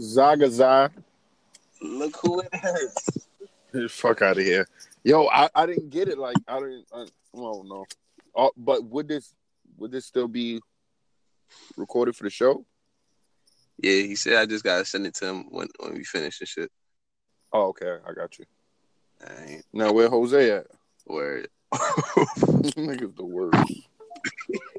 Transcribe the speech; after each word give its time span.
Zagaza. 0.00 0.90
Look 1.80 2.16
who 2.22 2.40
it 2.40 2.48
is. 3.74 3.92
Fuck 3.92 4.22
out 4.22 4.38
of 4.38 4.44
here. 4.44 4.66
Yo, 5.04 5.26
I, 5.28 5.48
I 5.54 5.66
didn't 5.66 5.90
get 5.90 6.08
it. 6.08 6.18
Like 6.18 6.36
I 6.48 6.60
didn't. 6.60 6.86
I, 6.92 7.06
oh 7.34 7.62
no. 7.66 7.84
Uh, 8.34 8.48
but 8.56 8.84
would 8.84 9.08
this 9.08 9.34
would 9.78 9.92
this 9.92 10.06
still 10.06 10.28
be 10.28 10.60
recorded 11.76 12.16
for 12.16 12.24
the 12.24 12.30
show? 12.30 12.64
Yeah, 13.78 13.92
he 13.92 14.14
said 14.14 14.34
I 14.34 14.46
just 14.46 14.64
gotta 14.64 14.84
send 14.84 15.06
it 15.06 15.14
to 15.16 15.26
him 15.26 15.46
when 15.50 15.68
when 15.78 15.94
we 15.94 16.04
finish 16.04 16.38
the 16.38 16.46
shit. 16.46 16.70
Oh, 17.52 17.68
okay. 17.68 17.96
I 18.06 18.12
got 18.12 18.38
you. 18.38 18.44
Now 19.72 19.92
where 19.92 20.08
Jose 20.08 20.50
at? 20.50 20.66
word. 21.10 21.48
Nigga's 21.74 23.14
the 23.14 23.24
worst. 23.24 23.72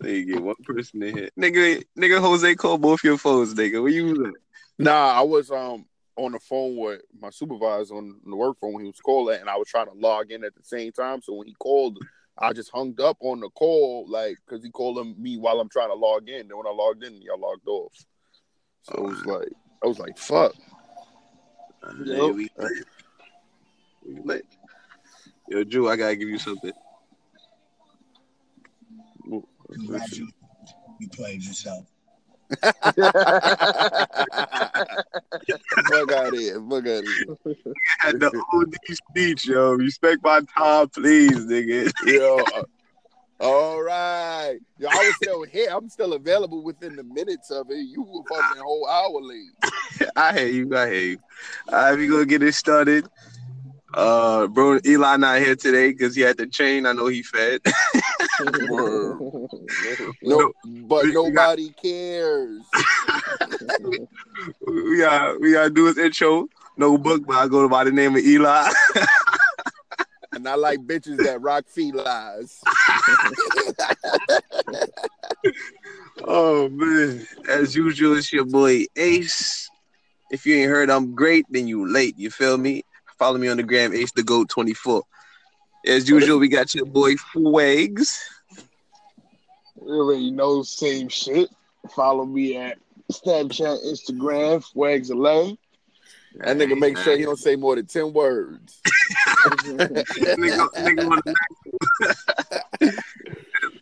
They 0.00 0.24
get 0.24 0.42
one 0.42 0.54
person 0.64 1.02
in 1.02 1.16
here. 1.16 1.30
Nigga, 1.38 1.84
nigga 1.98 2.20
Jose 2.20 2.54
called 2.54 2.80
both 2.80 3.02
your 3.02 3.18
phones, 3.18 3.54
nigga. 3.54 3.82
Where 3.82 3.90
you 3.90 4.06
was? 4.06 4.32
Nah, 4.78 5.12
I 5.12 5.22
was 5.22 5.50
um 5.50 5.86
on 6.16 6.32
the 6.32 6.40
phone 6.40 6.76
with 6.76 7.02
my 7.20 7.30
supervisor 7.30 7.94
on 7.94 8.20
the 8.24 8.36
work 8.36 8.58
phone 8.60 8.74
when 8.74 8.84
he 8.84 8.90
was 8.90 9.00
calling, 9.00 9.40
and 9.40 9.50
I 9.50 9.56
was 9.56 9.68
trying 9.68 9.86
to 9.86 9.94
log 9.94 10.30
in 10.30 10.44
at 10.44 10.54
the 10.54 10.62
same 10.62 10.92
time. 10.92 11.20
So 11.22 11.34
when 11.34 11.48
he 11.48 11.54
called, 11.54 11.98
I 12.38 12.52
just 12.52 12.70
hung 12.72 12.94
up 13.00 13.16
on 13.20 13.40
the 13.40 13.50
call, 13.50 14.06
like 14.08 14.36
because 14.46 14.64
he 14.64 14.70
called 14.70 15.18
me 15.18 15.36
while 15.36 15.60
I'm 15.60 15.68
trying 15.68 15.90
to 15.90 15.94
log 15.94 16.28
in. 16.28 16.46
Then 16.46 16.56
when 16.56 16.66
I 16.66 16.70
logged 16.70 17.02
in, 17.02 17.20
y'all 17.20 17.40
logged 17.40 17.66
off. 17.66 17.92
So 18.82 18.94
it 18.94 19.02
was 19.02 19.24
like 19.26 19.48
I 19.82 19.86
was 19.86 19.98
like, 19.98 20.16
"Fuck." 20.16 20.54
We 21.98 22.04
lit. 22.04 22.34
We 22.34 24.20
lit. 24.24 24.46
Yo, 25.48 25.64
Drew, 25.64 25.88
I 25.88 25.96
gotta 25.96 26.14
give 26.14 26.28
you 26.28 26.38
something. 26.38 26.72
Congrats, 29.72 30.18
you, 30.18 30.28
you 30.98 31.08
played 31.08 31.42
yourself. 31.42 31.86
Fuck 35.88 36.12
out 36.12 36.28
of 36.28 36.34
here. 36.34 36.60
Fuck 36.68 36.86
out 36.86 37.04
of 37.04 37.04
here. 37.04 37.36
Had 37.98 38.20
the 38.20 38.42
OD 38.52 38.74
speech, 38.90 39.46
yo. 39.46 39.72
Respect 39.72 40.22
my 40.22 40.40
time, 40.56 40.88
please, 40.88 41.44
nigga. 41.46 41.92
Yo. 42.06 42.38
uh, 42.56 42.62
all 43.40 43.82
right. 43.82 44.58
Yo, 44.78 44.88
I 44.88 44.96
was 44.96 45.16
still 45.16 45.44
here. 45.44 45.68
I'm 45.70 45.88
still 45.88 46.14
available 46.14 46.64
within 46.64 46.96
the 46.96 47.04
minutes 47.04 47.50
of 47.50 47.70
it. 47.70 47.78
You 47.78 48.02
were 48.02 48.22
fucking 48.28 48.62
whole 48.62 48.88
hour 48.88 49.20
late. 49.22 50.10
I 50.16 50.38
hear 50.38 50.48
you. 50.48 50.76
I 50.76 50.90
hear 50.90 51.02
you. 51.02 51.18
All 51.68 51.74
right, 51.74 51.98
we 51.98 52.08
gonna 52.08 52.24
get 52.24 52.42
it 52.42 52.54
started. 52.54 53.06
Uh, 53.94 54.46
bro, 54.48 54.78
Eli 54.84 55.16
not 55.16 55.40
here 55.40 55.56
today 55.56 55.92
because 55.92 56.14
he 56.14 56.22
had 56.22 56.36
to 56.38 56.46
train. 56.46 56.84
I 56.86 56.92
know 56.92 57.06
he 57.06 57.22
fed. 57.22 57.60
Word. 58.68 59.18
No, 60.22 60.52
but 60.64 61.04
we- 61.04 61.10
we 61.10 61.14
got- 61.30 61.58
nobody 61.58 61.70
cares. 61.70 62.62
we 64.66 64.98
got 64.98 65.40
we 65.40 65.52
gotta 65.52 65.70
do 65.70 65.86
his 65.86 65.98
intro. 65.98 66.48
No 66.76 66.96
book, 66.98 67.22
but 67.26 67.36
I 67.36 67.48
go 67.48 67.68
by 67.68 67.84
the 67.84 67.92
name 67.92 68.16
of 68.16 68.22
Eli. 68.22 68.70
And 70.30 70.46
I 70.46 70.56
like 70.56 70.80
bitches 70.80 71.16
that 71.24 71.40
rock 71.40 71.64
felines. 71.66 72.60
oh 76.24 76.68
man, 76.68 77.26
as 77.48 77.74
usual, 77.74 78.16
it's 78.16 78.32
your 78.32 78.44
boy 78.44 78.84
Ace. 78.96 79.68
If 80.30 80.44
you 80.46 80.56
ain't 80.56 80.70
heard 80.70 80.90
I'm 80.90 81.14
great, 81.14 81.46
then 81.48 81.66
you 81.66 81.90
late. 81.90 82.18
You 82.18 82.30
feel 82.30 82.58
me? 82.58 82.82
Follow 83.18 83.38
me 83.38 83.48
on 83.48 83.56
the 83.56 83.62
gram, 83.62 83.94
Ace 83.94 84.12
the 84.12 84.22
Goat 84.22 84.48
24. 84.50 85.02
As 85.86 86.08
usual, 86.08 86.38
we 86.38 86.48
got 86.48 86.74
your 86.74 86.86
boy 86.86 87.14
Fuegs. 87.14 88.18
Already 89.88 90.30
know 90.30 90.62
same 90.62 91.08
shit. 91.08 91.48
Follow 91.94 92.24
me 92.26 92.56
at 92.56 92.78
Snapchat, 93.10 93.84
Instagram, 93.86 94.64
Wags11. 94.74 95.56
That 96.34 96.56
nigga 96.56 96.78
make 96.78 96.98
sure 96.98 97.16
he 97.16 97.24
don't 97.24 97.38
say 97.38 97.56
more 97.56 97.74
than 97.74 97.86
10 97.86 98.12
words. 98.12 98.80
nigga, 99.46 100.68
nigga 100.74 101.34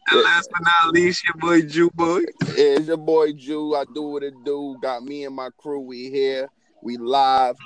and 0.08 0.22
last 0.22 0.48
but 0.52 0.62
not 0.62 0.94
least, 0.94 1.24
your 1.24 1.34
boy 1.34 1.62
Jew 1.62 1.90
Boy. 1.90 2.20
It's 2.40 2.86
your 2.86 2.96
boy 2.96 3.32
Jew. 3.32 3.74
I 3.74 3.84
do 3.92 4.02
what 4.02 4.22
it 4.22 4.34
do. 4.44 4.76
Got 4.80 5.02
me 5.02 5.24
and 5.24 5.34
my 5.34 5.50
crew. 5.56 5.80
We 5.80 6.10
here. 6.10 6.48
We 6.82 6.96
live. 6.96 7.56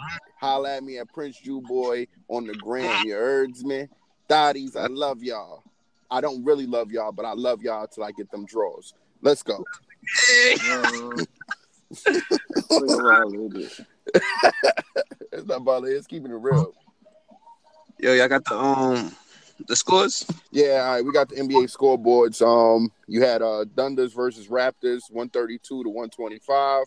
Holla 0.41 0.77
at 0.77 0.83
me 0.83 0.99
at 0.99 1.13
Prince 1.13 1.39
Jew 1.39 1.61
Boy 1.61 2.07
on 2.29 2.47
the 2.47 2.55
gram. 2.55 3.07
You 3.07 3.15
heard 3.15 3.57
me? 3.59 3.89
Thotties, 4.29 4.77
I 4.77 4.87
love 4.87 5.23
y'all. 5.23 5.65
I 6.11 6.21
don't 6.21 6.45
really 6.45 6.67
love 6.67 6.91
y'all, 6.91 7.13
but 7.13 7.25
I 7.25 7.33
love 7.33 7.63
y'all 7.63 7.87
till 7.87 8.05
I 8.05 8.13
get 8.13 8.31
them 8.31 8.45
draws. 8.45 8.95
Let's 9.23 9.43
go. 9.43 9.65
It's 15.33 15.47
not 15.47 15.59
about 15.59 15.85
it. 15.85 15.91
It's 15.91 16.07
keeping 16.07 16.31
it 16.31 16.35
real. 16.35 16.73
Yo, 17.99 18.15
y'all 18.15 18.29
got 18.29 18.45
the 18.45 18.59
um 18.59 19.15
the 19.69 19.77
scores? 19.77 20.27
Yeah, 20.51 20.85
all 20.85 20.95
right, 20.95 21.05
we 21.05 21.13
got 21.13 21.29
the 21.29 21.37
NBA 21.37 21.77
scoreboards. 21.77 22.41
Um, 22.43 22.91
you 23.07 23.23
had 23.23 23.43
uh 23.43 23.65
Thunders 23.77 24.13
versus 24.13 24.49
Raptors, 24.49 25.11
one 25.11 25.29
thirty 25.29 25.59
two 25.59 25.85
to 25.85 25.91
one 25.91 26.11
twenty 26.11 26.39
five. 26.39 26.87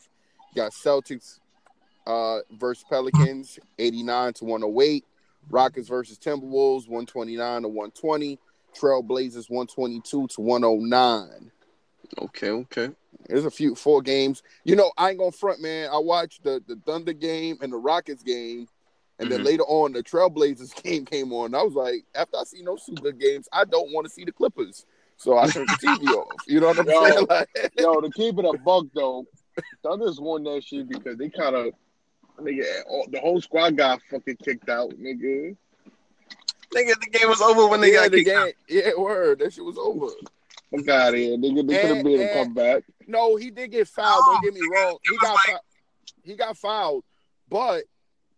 You 0.54 0.64
got 0.64 0.72
Celtics 0.72 1.40
uh 2.08 2.40
versus 2.52 2.84
Pelicans, 2.90 3.60
eighty 3.78 4.04
nine 4.04 4.34
to 4.34 4.46
one 4.46 4.62
hundred 4.62 4.82
eight. 4.82 5.06
Rockets 5.50 5.90
versus 5.90 6.18
Timberwolves, 6.18 6.88
one 6.90 7.06
twenty 7.06 7.36
nine 7.38 7.62
to 7.62 7.68
one 7.68 7.92
twenty. 7.92 8.40
Trailblazers, 8.76 9.50
one 9.50 9.68
twenty 9.68 10.02
two 10.02 10.28
to 10.28 10.42
one 10.42 10.64
hundred 10.64 10.90
nine. 10.90 11.52
Okay, 12.20 12.50
okay. 12.50 12.90
There's 13.28 13.46
a 13.46 13.52
few 13.52 13.76
four 13.76 14.02
games. 14.02 14.44
You 14.64 14.76
know, 14.76 14.92
I 14.98 15.10
ain't 15.10 15.20
gonna 15.20 15.32
front, 15.32 15.62
man. 15.62 15.90
I 15.92 15.98
watched 15.98 16.44
the 16.44 16.62
the 16.68 16.76
Thunder 16.86 17.14
game 17.14 17.58
and 17.62 17.72
the 17.72 17.78
Rockets 17.78 18.24
game, 18.24 18.68
and 19.20 19.32
then 19.32 19.42
Mhm. 19.42 19.46
later 19.46 19.64
on 19.64 19.94
the 19.94 20.04
Trailblazers 20.04 20.74
game 20.84 21.06
came 21.06 21.32
on. 21.34 21.56
I 21.56 21.64
was 21.64 21.74
like, 21.74 22.06
after 22.16 22.38
I 22.38 22.44
see 22.44 22.64
those 22.64 22.84
two 22.86 22.96
good 22.98 23.20
games, 23.20 23.48
I 23.52 23.66
don't 23.66 23.92
want 23.94 24.06
to 24.06 24.12
see 24.12 24.26
the 24.26 24.32
Clippers. 24.32 24.86
So 25.18 25.38
I 25.38 25.50
turned 25.50 25.70
the 25.70 25.76
TV 25.76 26.12
off. 26.14 26.44
You 26.48 26.60
know 26.60 26.68
what 26.68 26.80
I'm 26.80 26.88
Yo. 26.88 27.02
saying? 27.12 27.28
Like, 27.30 27.72
Yo, 27.78 28.02
to 28.02 28.10
keep 28.12 28.38
it 28.40 28.46
a 28.46 28.58
buck 28.58 28.86
though, 28.94 29.26
Thunders 29.84 30.20
won 30.20 30.44
that 30.44 30.64
shit 30.64 30.88
because 30.90 31.18
they 31.18 31.30
kind 31.30 31.56
of 31.56 31.74
nigga 32.40 32.66
all, 32.88 33.06
the 33.10 33.20
whole 33.20 33.40
squad 33.40 33.78
got 33.78 34.02
fucking 34.10 34.38
kicked 34.44 34.70
out, 34.70 34.90
nigga. 34.92 35.56
Nigga, 36.76 36.94
the 37.00 37.10
game 37.12 37.30
was 37.30 37.42
over 37.42 37.68
when 37.68 37.82
they 37.82 37.94
yeah, 37.94 38.02
got 38.04 38.12
the 38.12 38.18
kicked 38.24 38.28
game. 38.30 38.38
out. 38.38 38.54
Yeah, 38.68 38.90
word. 38.98 39.40
That 39.40 39.54
shit 39.54 39.64
was 39.64 39.78
over. 39.78 40.08
Fuck 40.76 40.88
out 40.90 41.14
of 41.14 41.20
here, 41.20 41.38
nigga. 41.38 41.68
They 41.68 41.76
could 41.76 41.86
have 41.86 41.96
And- 41.98 42.04
made 42.04 42.20
a 42.20 42.32
and- 42.32 42.54
comeback. 42.54 42.84
No, 43.08 43.36
he 43.36 43.52
did 43.52 43.72
get 43.72 43.88
fouled. 43.88 44.24
Don't 44.26 44.44
get 44.44 44.54
me 44.54 44.62
wrong. 44.72 44.98
He 45.10 45.18
got 45.18 45.34
like- 45.34 45.46
fouled. 45.48 45.60
he 46.24 46.36
got 46.36 46.58
fouled, 46.58 47.04
but 47.50 47.84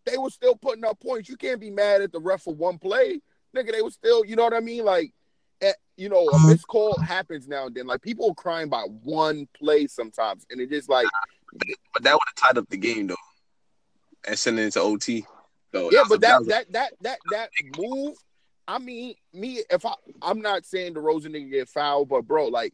they 0.06 0.18
were 0.18 0.30
still 0.30 0.56
putting 0.56 0.84
up 0.86 1.00
points. 1.00 1.30
You 1.30 1.38
can't 1.38 1.60
be 1.60 1.70
mad 1.72 2.02
at 2.02 2.12
the 2.12 2.20
ref 2.20 2.44
for 2.44 2.54
one 2.54 2.78
play, 2.78 3.22
nigga. 3.56 3.72
They 3.72 3.82
were 3.82 3.92
still, 3.92 4.26
you 4.26 4.36
know 4.36 4.44
what 4.44 4.54
I 4.54 4.60
mean? 4.60 4.84
Like, 4.84 5.12
eh, 5.62 5.72
you 5.98 6.10
know, 6.10 6.28
a 6.28 6.48
missed 6.48 6.68
call 6.68 6.98
happens 7.00 7.48
now 7.48 7.68
and 7.68 7.76
then. 7.76 7.88
Like 7.88 8.02
people 8.02 8.30
are 8.32 8.36
crying 8.36 8.70
by 8.70 8.82
one 9.04 9.48
play 9.58 9.88
sometimes, 9.88 10.46
and 10.50 10.60
it 10.60 10.70
just 10.70 10.90
like, 10.90 11.08
But 11.94 12.04
that 12.04 12.14
would 12.14 12.20
have 12.26 12.36
tied 12.36 12.58
up 12.58 12.68
the 12.70 12.78
game 12.78 13.08
though. 13.08 13.16
And 14.28 14.38
sent 14.38 14.58
it 14.60 14.64
into 14.64 14.82
OT. 14.82 15.26
Yeah, 15.92 16.04
but 16.08 16.22
that 16.22 16.46
that 16.48 16.72
that 16.74 16.94
that 17.02 17.20
that 17.32 17.50
move. 17.78 18.16
I 18.68 18.80
mean, 18.80 19.16
me 19.34 19.62
if 19.70 19.86
I 19.86 19.94
I'm 20.22 20.42
not 20.42 20.66
saying 20.66 20.96
DeRozan 20.96 21.34
didn't 21.34 21.52
get 21.52 21.70
fouled, 21.70 22.10
but 22.10 22.24
bro, 22.24 22.48
like 22.48 22.74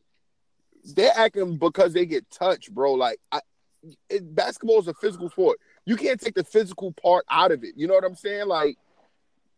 they're 0.95 1.11
acting 1.15 1.57
because 1.57 1.93
they 1.93 2.05
get 2.05 2.29
touched, 2.31 2.73
bro. 2.73 2.93
Like 2.93 3.19
I, 3.31 3.41
it, 4.09 4.33
basketball 4.33 4.79
is 4.79 4.87
a 4.87 4.93
physical 4.93 5.29
sport. 5.29 5.59
You 5.85 5.95
can't 5.97 6.19
take 6.19 6.35
the 6.35 6.43
physical 6.43 6.91
part 6.93 7.25
out 7.29 7.51
of 7.51 7.63
it. 7.63 7.73
You 7.75 7.87
know 7.87 7.93
what 7.93 8.03
I'm 8.05 8.15
saying? 8.15 8.47
Like 8.47 8.77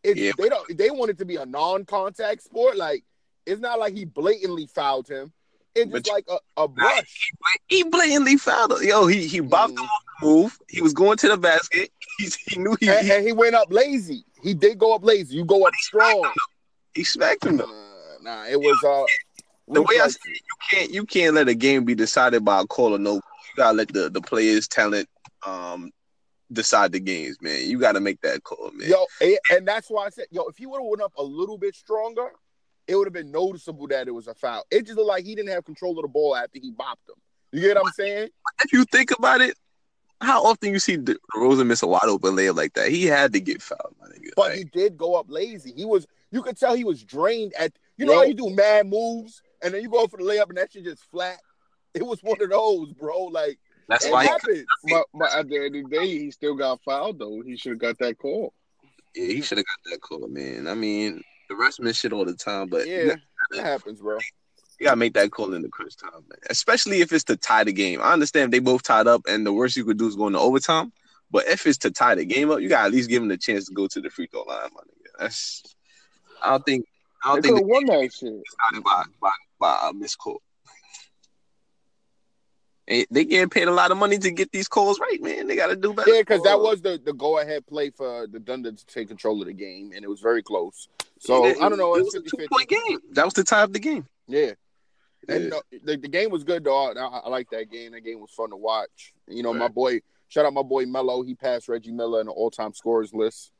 it, 0.04 0.18
Yeah. 0.18 0.32
they 0.38 0.50
don't 0.50 0.78
they 0.78 0.90
want 0.90 1.12
it 1.12 1.18
to 1.20 1.26
be 1.26 1.36
a 1.36 1.46
non-contact 1.46 2.42
sport. 2.42 2.78
Like 2.78 3.04
it's 3.46 3.62
not 3.62 3.80
like 3.80 3.94
he 3.94 4.06
blatantly 4.06 4.68
fouled 4.68 5.08
him. 5.08 5.32
It's 5.76 5.92
just 5.92 5.92
But 5.92 6.08
you- 6.08 6.14
like 6.14 6.26
a, 6.30 6.62
a 6.64 6.68
brush. 6.68 7.32
he 7.68 7.84
blatantly 7.84 8.38
fouled 8.38 8.74
him. 8.74 8.84
Yo, 8.88 9.08
he 9.08 9.28
he 9.28 9.42
bopped 9.42 9.70
him 9.72 9.76
Mhm. 9.78 9.84
off 9.84 10.04
the 10.22 10.28
move. 10.28 10.60
He 10.70 10.82
was 10.82 10.94
going 10.94 11.18
to 11.18 11.28
the 11.30 11.38
basket. 11.38 11.92
He's, 12.20 12.36
he 12.36 12.60
knew 12.60 12.78
he, 12.80 12.90
And, 12.90 13.06
he, 13.06 13.12
and 13.12 13.26
he 13.26 13.32
went 13.34 13.56
up 13.56 13.72
lazy. 13.72 14.24
He 14.44 14.54
did 14.54 14.78
go 14.78 14.94
up 14.94 15.04
lazy. 15.04 15.36
You 15.36 15.46
go 15.46 15.66
up 15.66 15.74
strong. 15.76 16.32
he 16.94 17.04
smacked 17.04 17.46
him 17.46 17.58
though. 17.58 17.66
Nah, 18.22 18.44
nah, 18.44 18.46
it 18.48 18.60
was 18.60 18.84
uh 18.84 19.04
The 19.68 19.82
way 19.82 20.00
I 20.00 20.08
see 20.10 20.30
it, 20.30 20.42
you 20.48 20.56
can't 20.70 20.92
you 20.94 21.06
can't 21.06 21.34
let 21.36 21.48
a 21.50 21.56
game 21.56 21.86
be 21.86 21.96
decided 21.96 22.46
by 22.46 22.62
a 22.62 22.66
call 22.66 22.94
or 22.94 23.00
no. 23.00 23.16
You 23.16 23.22
gotta 23.58 23.76
let 23.78 23.92
the 23.92 24.10
the 24.10 24.22
players' 24.22 24.68
talent 24.68 25.10
um 25.46 25.92
decide 26.52 26.92
the 26.92 27.00
games, 27.00 27.38
man. 27.42 27.68
You 27.68 27.80
gotta 27.80 28.00
make 28.00 28.22
that 28.22 28.44
call, 28.44 28.70
man. 28.74 28.88
Yo, 28.90 29.06
and- 29.22 29.40
and 29.50 29.68
that's 29.68 29.90
why 29.90 30.06
I 30.06 30.10
said, 30.10 30.28
yo, 30.30 30.44
if 30.44 30.58
he 30.58 30.68
would 30.68 30.78
have 30.78 30.86
went 30.88 31.02
up 31.02 31.14
a 31.18 31.24
little 31.24 31.58
bit 31.58 31.74
stronger, 31.76 32.32
it 32.88 32.96
would 32.96 33.08
have 33.08 33.14
been 33.14 33.32
noticeable 33.32 33.88
that 33.88 34.08
it 34.08 34.12
was 34.12 34.28
a 34.28 34.34
foul. 34.34 34.64
It 34.72 34.86
just 34.86 34.98
looked 34.98 35.08
like 35.10 35.26
he 35.26 35.36
didn't 35.36 35.52
have 35.52 35.66
control 35.66 35.98
of 35.98 36.04
the 36.04 36.08
ball 36.08 36.36
after 36.36 36.60
he 36.60 36.72
bopped 36.72 37.08
him. 37.08 37.16
You 37.52 37.62
get 37.62 37.78
what 37.78 37.88
I'm 37.88 37.94
saying? 37.94 38.30
If 38.64 38.74
you 38.74 38.84
think 38.86 39.12
about 39.18 39.42
it, 39.42 39.56
how 40.22 40.44
often 40.44 40.72
you 40.72 40.80
see 40.80 40.98
De- 40.98 41.18
Rozan 41.36 41.68
miss 41.68 41.84
a 41.84 41.88
wide 41.88 42.02
open 42.06 42.36
layup 42.36 42.56
like 42.56 42.74
that? 42.74 42.90
He 42.90 43.06
had 43.06 43.34
to 43.34 43.40
get 43.40 43.62
fouled, 43.62 43.96
my 44.00 44.08
nigga. 44.08 44.30
But 44.36 44.50
Like, 44.50 44.58
he 44.58 44.64
did 44.66 44.98
go 44.98 45.16
up 45.16 45.28
lazy. 45.30 45.74
He 45.76 45.86
was, 45.86 46.08
you 46.32 46.42
could 46.42 46.58
tell 46.58 46.74
he 46.74 46.84
was 46.84 47.04
drained 47.04 47.54
at, 47.60 47.74
you 47.98 48.06
know 48.06 48.14
Yo. 48.14 48.20
how 48.20 48.26
you 48.26 48.34
do 48.34 48.50
mad 48.50 48.88
moves 48.88 49.42
and 49.62 49.74
then 49.74 49.82
you 49.82 49.90
go 49.90 50.08
for 50.08 50.18
the 50.18 50.24
layup 50.24 50.50
and 50.50 50.58
that 50.58 50.72
shit 50.72 50.86
just 50.86 51.04
flat. 51.12 51.40
It 51.94 52.06
was 52.06 52.22
one 52.24 52.42
of 52.42 52.50
those, 52.50 52.92
bro. 52.94 53.26
Like 53.26 53.60
That's 53.88 54.06
it 54.06 54.12
why. 54.12 54.26
happens. 54.26 54.66
But, 54.90 55.06
but 55.14 55.34
at 55.34 55.48
the 55.48 55.58
end 55.58 55.76
of 55.76 55.90
the 55.90 55.96
day, 55.98 56.08
he 56.08 56.32
still 56.32 56.56
got 56.56 56.82
fouled 56.84 57.20
though. 57.20 57.42
He 57.46 57.56
should 57.56 57.74
have 57.74 57.80
got 57.80 57.98
that 58.00 58.18
call. 58.18 58.54
Yeah, 59.14 59.28
he 59.28 59.42
should 59.42 59.60
have 59.60 59.66
got 59.66 59.92
that 59.92 60.02
call, 60.02 60.28
man. 60.28 60.68
I 60.68 60.74
mean, 60.74 61.22
the 61.56 61.84
rest 61.84 62.00
shit 62.00 62.14
all 62.14 62.26
the 62.26 62.34
time, 62.34 62.68
but 62.68 62.88
Yeah, 62.88 63.16
it 63.52 63.64
happens, 63.64 64.02
bro. 64.02 64.18
You 64.80 64.86
gotta 64.86 64.98
make 64.98 65.14
that 65.14 65.32
call 65.32 65.54
in 65.54 65.62
the 65.62 65.70
crunch 65.70 65.96
time, 65.98 66.12
man. 66.14 66.40
Especially 66.50 67.02
if 67.02 67.14
it's 67.14 67.24
to 67.26 67.38
tie 67.38 67.64
the 67.64 67.72
game. 67.72 68.02
I 68.02 68.12
understand 68.14 68.52
they 68.52 68.60
both 68.60 68.84
tied 68.84 69.08
up, 69.08 69.22
and 69.28 69.46
the 69.46 69.54
worst 69.54 69.78
you 69.78 69.86
could 69.86 69.98
do 69.98 70.08
is 70.08 70.16
go 70.16 70.28
into 70.28 70.40
overtime. 70.40 70.92
But 71.32 71.48
if 71.48 71.66
it's 71.66 71.78
to 71.80 71.92
tie 71.92 72.16
the 72.16 72.26
game 72.26 72.52
up, 72.52 72.60
you 72.60 72.70
gotta 72.70 72.86
at 72.88 72.92
least 72.92 73.10
give 73.10 73.22
them 73.22 73.30
the 73.30 73.38
chance 73.38 73.66
to 73.68 73.74
go 73.74 73.88
to 73.88 74.02
the 74.02 74.10
free 74.10 74.28
throw 74.28 74.44
line, 74.44 74.70
my 74.74 74.82
nigga. 74.82 75.20
That's 75.20 75.64
I 76.42 76.52
don't 76.52 76.66
think 76.66 76.86
I 77.24 77.30
don't 77.34 77.42
They 77.42 77.50
think 77.50 77.60
have 77.60 77.68
won 77.68 77.86
that 77.86 78.14
shit. 78.14 78.34
started 78.50 78.84
by 78.84 79.04
by 79.22 79.32
by 79.60 79.90
a 79.90 79.94
missed 79.94 80.18
call. 80.18 80.42
And 82.88 83.06
they 83.12 83.24
getting 83.24 83.50
paid 83.50 83.68
a 83.70 83.72
lot 83.72 83.92
of 83.92 83.98
money 83.98 84.18
to 84.18 84.32
get 84.32 84.52
these 84.52 84.68
calls 84.68 85.00
right, 85.00 85.22
man. 85.22 85.48
They 85.48 85.56
gotta 85.56 85.76
do 85.76 85.94
better. 85.94 86.12
Yeah, 86.12 86.22
because 86.22 86.42
that 86.44 86.60
was 86.60 86.82
the, 86.82 87.00
the 87.04 87.14
go 87.14 87.40
ahead 87.40 87.66
play 87.66 87.90
for 87.92 88.28
the 88.28 88.40
Thunder 88.42 88.72
to 88.74 88.86
take 88.88 89.08
control 89.08 89.40
of 89.42 89.48
the 89.48 89.54
game, 89.54 89.92
and 89.96 90.04
it 90.04 90.10
was 90.10 90.20
very 90.20 90.44
close. 90.44 90.90
So 91.20 91.46
It- 91.46 91.62
I 91.62 91.70
don't 91.70 91.78
know. 91.78 91.96
It 91.96 92.00
It's 92.02 92.14
was 92.14 92.16
a 92.16 92.22
50 92.24 92.38
two 92.38 92.48
point 92.52 92.68
game. 92.70 93.00
That 93.14 93.24
was 93.26 93.34
the 93.34 93.44
tie 93.46 93.64
of 93.64 93.72
the 93.72 93.80
game. 93.80 94.06
Yeah. 94.28 94.52
And 95.30 95.44
Yeah. 95.44 95.50
no, 95.50 95.62
the, 95.84 95.96
the 95.98 96.08
game 96.10 96.30
was 96.30 96.44
good 96.44 96.66
though. 96.66 96.92
I, 96.92 96.92
I 97.24 97.30
like 97.30 97.50
that 97.52 97.72
game. 97.72 97.94
That 97.94 98.02
game 98.02 98.20
was 98.20 98.32
fun 98.32 98.50
to 98.50 98.58
watch. 98.58 99.14
You 99.30 99.44
know, 99.44 99.54
my 99.54 99.70
boy, 99.70 100.02
shout 100.28 100.46
out 100.46 100.54
my 100.54 100.64
boy 100.64 100.86
Melo. 100.86 101.22
He 101.24 101.36
passed 101.36 101.70
Reggie 101.70 101.94
Miller 101.94 102.20
in 102.20 102.26
the 102.28 102.34
all 102.34 102.52
time 102.52 102.74
scorers 102.74 103.14
list. 103.14 103.52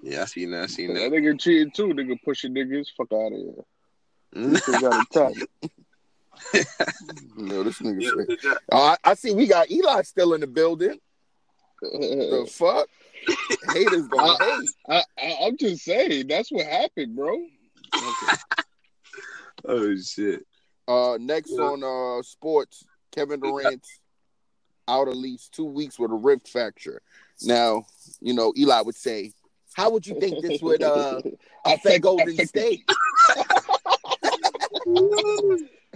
Yeah, 0.00 0.22
I 0.22 0.24
seen 0.26 0.52
that. 0.52 0.62
I 0.62 0.66
seen 0.66 0.94
That 0.94 1.00
that. 1.00 1.12
nigga 1.12 1.40
cheated 1.40 1.74
too. 1.74 1.88
Nigga 1.88 2.16
pushing 2.24 2.54
niggas. 2.54 2.86
Fuck 2.96 3.12
out 3.12 3.32
of 3.32 3.38
here. 3.38 4.56
Still 4.58 4.80
got 4.80 5.06
attacked. 5.10 5.44
No, 7.36 7.62
this 7.62 7.78
nigga. 7.80 8.00
Yeah, 8.02 8.10
say- 8.10 8.36
good. 8.36 8.58
Oh, 8.72 8.78
I, 8.78 8.96
I 9.04 9.14
see 9.14 9.32
we 9.34 9.46
got 9.46 9.70
Eli 9.70 10.02
still 10.02 10.34
in 10.34 10.40
the 10.40 10.46
building. 10.46 10.98
The 11.82 12.48
fuck? 12.52 12.88
Haters 13.72 14.06
gonna 14.08 14.36
hate. 14.44 14.68
I, 14.88 15.02
I, 15.18 15.36
I'm 15.46 15.56
just 15.56 15.82
saying 15.84 16.26
that's 16.28 16.50
what 16.52 16.66
happened, 16.66 17.16
bro. 17.16 17.34
Okay. 17.34 18.36
Oh 19.66 19.96
shit. 19.96 20.44
Uh, 20.86 21.16
next 21.18 21.50
Yeah. 21.50 21.62
on 21.64 21.82
uh 22.18 22.22
sports, 22.22 22.84
Kevin 23.12 23.40
Durant 23.40 23.82
out 24.86 25.08
at 25.08 25.16
least 25.16 25.54
two 25.54 25.64
weeks 25.64 25.98
with 25.98 26.10
a 26.10 26.14
rib 26.14 26.46
fracture. 26.46 27.00
Now, 27.42 27.86
you 28.20 28.34
know, 28.34 28.52
Eli 28.58 28.82
would 28.82 28.94
say, 28.94 29.32
"How 29.72 29.88
would 29.88 30.06
you 30.06 30.20
think 30.20 30.42
this 30.42 30.60
would 30.60 30.82
uh 30.82 31.22
affect 31.64 32.02
Golden 32.02 32.28
affect- 32.28 32.48
State?" 32.50 32.84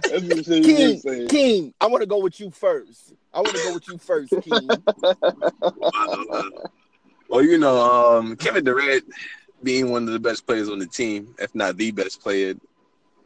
That's 0.03 0.23
what 0.23 0.45
he 0.45 0.61
King. 0.61 1.27
King, 1.27 1.73
I 1.79 1.87
want 1.87 2.01
to 2.01 2.07
go 2.07 2.19
with 2.19 2.39
you 2.39 2.51
first. 2.51 3.13
I 3.33 3.39
want 3.39 3.55
to 3.55 3.63
go 3.63 3.73
with 3.73 3.87
you 3.87 3.97
first, 3.97 4.33
King. 4.41 4.67
well, 7.29 7.43
you 7.43 7.57
know, 7.57 7.77
um, 8.17 8.35
Kevin 8.35 8.63
Durant 8.63 9.03
being 9.63 9.91
one 9.91 10.07
of 10.07 10.13
the 10.13 10.19
best 10.19 10.45
players 10.45 10.69
on 10.69 10.79
the 10.79 10.87
team, 10.87 11.35
if 11.39 11.53
not 11.53 11.77
the 11.77 11.91
best 11.91 12.21
player, 12.21 12.55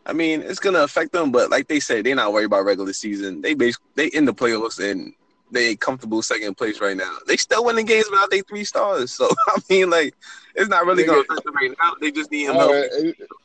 I 0.06 0.14
mean, 0.14 0.42
it's 0.42 0.60
gonna 0.60 0.84
affect 0.84 1.12
them. 1.14 1.32
But 1.32 1.50
like 1.50 1.68
they 1.68 1.80
said, 1.80 2.06
they're 2.06 2.16
not 2.16 2.34
worried 2.34 2.46
about 2.46 2.66
regular 2.66 2.94
season. 2.94 3.42
They 3.42 3.54
base 3.54 3.78
they 3.96 4.08
in 4.08 4.26
the 4.26 4.34
playoffs 4.34 4.80
and 4.80 5.14
they 5.52 5.76
comfortable 5.76 6.22
second 6.22 6.58
place 6.58 6.82
right 6.82 6.98
now. 6.98 7.18
They 7.28 7.38
still 7.38 7.64
winning 7.64 7.86
games 7.86 8.08
without 8.10 8.32
their 8.32 8.42
three 8.42 8.66
stars. 8.66 9.12
So 9.12 9.30
I 9.48 9.62
mean, 9.70 9.90
like, 9.90 10.16
it's 10.56 10.70
not 10.70 10.86
really 10.86 11.06
gonna 11.06 11.22
affect 11.22 11.46
them 11.46 11.56
right 11.56 11.74
now. 11.82 11.94
They 12.02 12.12
just 12.12 12.32
need 12.32 12.46
him 12.46 12.56
help. 12.56 12.72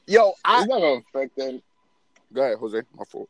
Yo, 0.06 0.32
I 0.44 0.60
it's 0.60 0.68
not 0.68 0.80
gonna 0.80 1.02
affect 1.14 1.36
them. 1.36 1.62
Go 2.32 2.42
ahead, 2.42 2.58
Jose. 2.58 2.82
My 2.96 3.04
fault. 3.04 3.28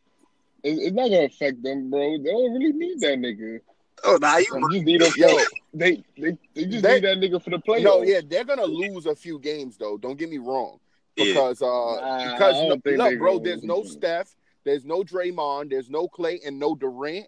It- 0.63 0.79
It's 0.79 0.93
not 0.95 1.09
gonna 1.11 1.25
affect 1.25 1.63
them, 1.63 1.91
bro. 1.91 2.19
They 2.19 2.31
don't 2.31 2.53
really 2.55 2.73
need 2.73 3.01
that 3.01 3.19
nigga. 3.19 3.61
Oh, 4.05 4.17
nah, 4.21 4.37
you 4.37 4.47
They 4.53 4.61
just 4.61 4.85
need 4.87 5.01
them 5.01 5.13
Yo, 5.17 5.29
for, 5.39 5.45
they, 5.75 6.03
they 6.17 6.39
they 6.55 6.65
just 6.67 6.83
They- 6.83 6.95
need 6.95 7.05
that 7.05 7.19
nigga 7.19 7.43
for 7.43 7.51
the 7.51 7.59
playoffs. 7.59 7.83
no, 7.83 8.03
yeah, 8.03 8.21
they're 8.27 8.45
gonna 8.45 8.65
lose 8.65 9.07
a 9.07 9.15
few 9.15 9.39
games 9.41 9.77
though. 9.77 9.97
Don't 9.97 10.17
get 10.19 10.31
me 10.31 10.39
wrong, 10.39 10.79
yeah. 11.17 11.25
because 11.27 11.63
uh, 11.63 11.67
Nah, 11.67 12.33
because 12.33 12.85
no, 12.87 12.95
look, 13.05 13.19
bro, 13.19 13.39
there's 13.41 13.65
no 13.65 13.79
lose. 13.79 13.93
Steph, 13.93 14.37
there's 14.65 14.85
no 14.85 15.03
Draymond, 15.03 15.71
there's 15.71 15.91
no 15.91 16.07
Clay, 16.09 16.41
and 16.45 16.59
no 16.59 16.75
Durant. 16.75 17.27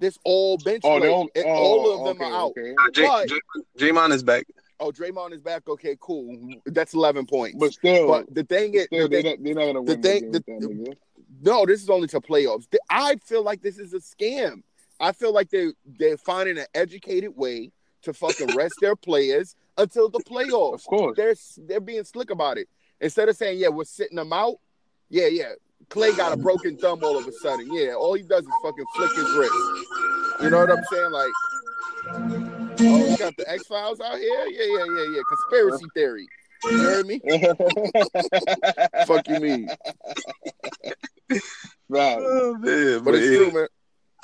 This 0.00 0.18
all 0.24 0.58
bench 0.58 0.82
Oh, 0.84 0.98
they 0.98 1.08
players. 1.08 1.28
And 1.36 1.44
Oh, 1.46 1.48
all 1.50 1.92
of 2.08 2.16
them 2.16 2.16
okay, 2.26 2.32
are 2.32 2.36
out. 2.36 2.50
Okay. 2.58 2.74
Nah, 2.76 2.90
J- 2.90 3.06
but- 3.06 3.28
J- 3.78 3.86
Draymond 3.92 4.12
is 4.12 4.22
back. 4.22 4.46
Oh, 4.80 4.90
Draymond 4.90 5.32
is 5.32 5.40
back. 5.40 5.68
Okay, 5.68 5.96
cool. 6.00 6.36
That's 6.66 6.94
eleven 6.94 7.24
points. 7.26 7.56
But 7.58 7.72
still, 7.72 8.08
But 8.08 8.34
the 8.34 8.44
thing 8.44 8.74
is, 8.74 8.84
still, 8.86 9.08
the 9.08 9.08
they're 9.08 9.22
thing- 9.22 9.30
not, 9.30 9.44
they're 9.44 9.54
not 9.54 9.72
gonna 9.72 9.84
the 9.86 9.92
win 9.92 10.02
thing- 10.02 10.30
the 10.32 10.38
the- 10.40 10.44
that 10.58 10.68
nigga. 10.68 10.96
no, 11.42 11.66
this 11.66 11.82
is 11.82 11.88
only 11.90 12.08
to 12.08 12.20
playoffs. 12.20 12.66
I 12.90 13.16
feel 13.16 13.42
like 13.42 13.62
this 13.62 13.78
is 13.78 13.92
a 13.94 13.98
scam. 14.00 14.62
I 15.00 15.12
feel 15.12 15.32
like 15.32 15.50
they 15.50 15.72
they're 15.98 16.16
finding 16.16 16.58
an 16.58 16.66
educated 16.74 17.36
way 17.36 17.70
to 18.02 18.12
fucking 18.12 18.48
rest 18.56 18.74
their 18.80 18.96
players 18.96 19.54
until 19.78 20.08
the 20.08 20.18
playoffs. 20.20 20.74
Of 20.74 20.84
course. 20.86 21.16
They're 21.16 21.34
they're 21.66 21.80
being 21.80 22.04
slick 22.04 22.30
about 22.30 22.58
it. 22.58 22.68
Instead 23.00 23.28
of 23.28 23.36
saying, 23.36 23.58
"Yeah, 23.58 23.68
we're 23.68 23.84
sitting 23.84 24.16
them 24.16 24.32
out." 24.32 24.56
Yeah, 25.10 25.26
yeah. 25.26 25.52
Clay 25.90 26.12
got 26.14 26.32
a 26.32 26.36
broken 26.36 26.76
thumb 26.78 27.00
all 27.02 27.18
of 27.18 27.26
a 27.26 27.32
sudden. 27.32 27.72
Yeah, 27.72 27.94
all 27.94 28.14
he 28.14 28.22
does 28.22 28.44
is 28.44 28.52
fucking 28.62 28.84
flick 28.96 29.10
his 29.14 29.30
wrist. 29.36 29.52
You 30.42 30.50
know 30.50 30.58
what 30.58 30.70
I'm 30.70 30.84
saying? 30.90 31.10
Like, 31.10 32.41
oh, 32.80 33.10
we 33.10 33.16
got 33.16 33.36
the 33.36 33.50
X 33.50 33.66
Files 33.66 34.00
out 34.00 34.18
here. 34.18 34.46
Yeah, 34.46 34.64
yeah, 34.66 34.84
yeah, 34.96 35.16
yeah. 35.16 35.22
Conspiracy 35.28 35.86
theory. 35.94 36.26
You 36.70 36.78
heard 36.78 37.06
me? 37.06 37.20
Fuck 39.06 39.28
you 39.28 39.40
mean? 39.40 39.68
right. 41.88 42.18
Oh 42.20 42.56
man, 42.58 43.04
But 43.04 43.14
it's 43.14 43.26
yeah. 43.26 43.36
true, 43.36 43.52
man. 43.52 43.68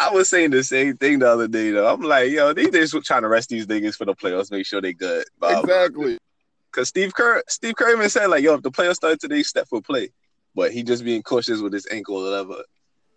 I 0.01 0.11
was 0.11 0.29
saying 0.31 0.51
the 0.53 0.63
same 0.63 0.97
thing 0.97 1.19
the 1.19 1.29
other 1.29 1.49
day 1.49 1.71
though. 1.71 1.93
I'm 1.93 2.01
like, 2.01 2.31
yo, 2.31 2.53
they 2.53 2.71
just 2.71 2.95
trying 3.05 3.23
to 3.23 3.29
rest 3.29 3.49
these 3.49 3.67
niggas 3.67 3.97
for 3.97 4.05
the 4.05 4.15
playoffs, 4.15 4.53
make 4.53 4.67
sure 4.67 4.81
they 4.81 4.93
good. 4.93 5.25
Blah, 5.41 5.63
blah. 5.63 5.75
Exactly. 5.85 6.19
Cause 6.71 6.89
Steve 6.89 7.15
Kerr, 7.15 7.43
Steve 7.49 7.75
Kerr 7.75 7.91
even 7.93 8.09
said 8.09 8.27
like, 8.27 8.45
yo, 8.45 8.55
if 8.55 8.63
the 8.63 8.71
playoffs 8.71 8.97
start 8.97 9.19
today, 9.21 9.43
Steph 9.43 9.69
for 9.69 9.83
play. 9.83 10.11
But 10.55 10.73
he 10.73 10.83
just 10.83 11.05
being 11.05 11.23
cautious 11.23 11.61
with 11.61 11.73
his 11.73 11.87
ankle 11.91 12.17
or 12.17 12.31
whatever. 12.31 12.63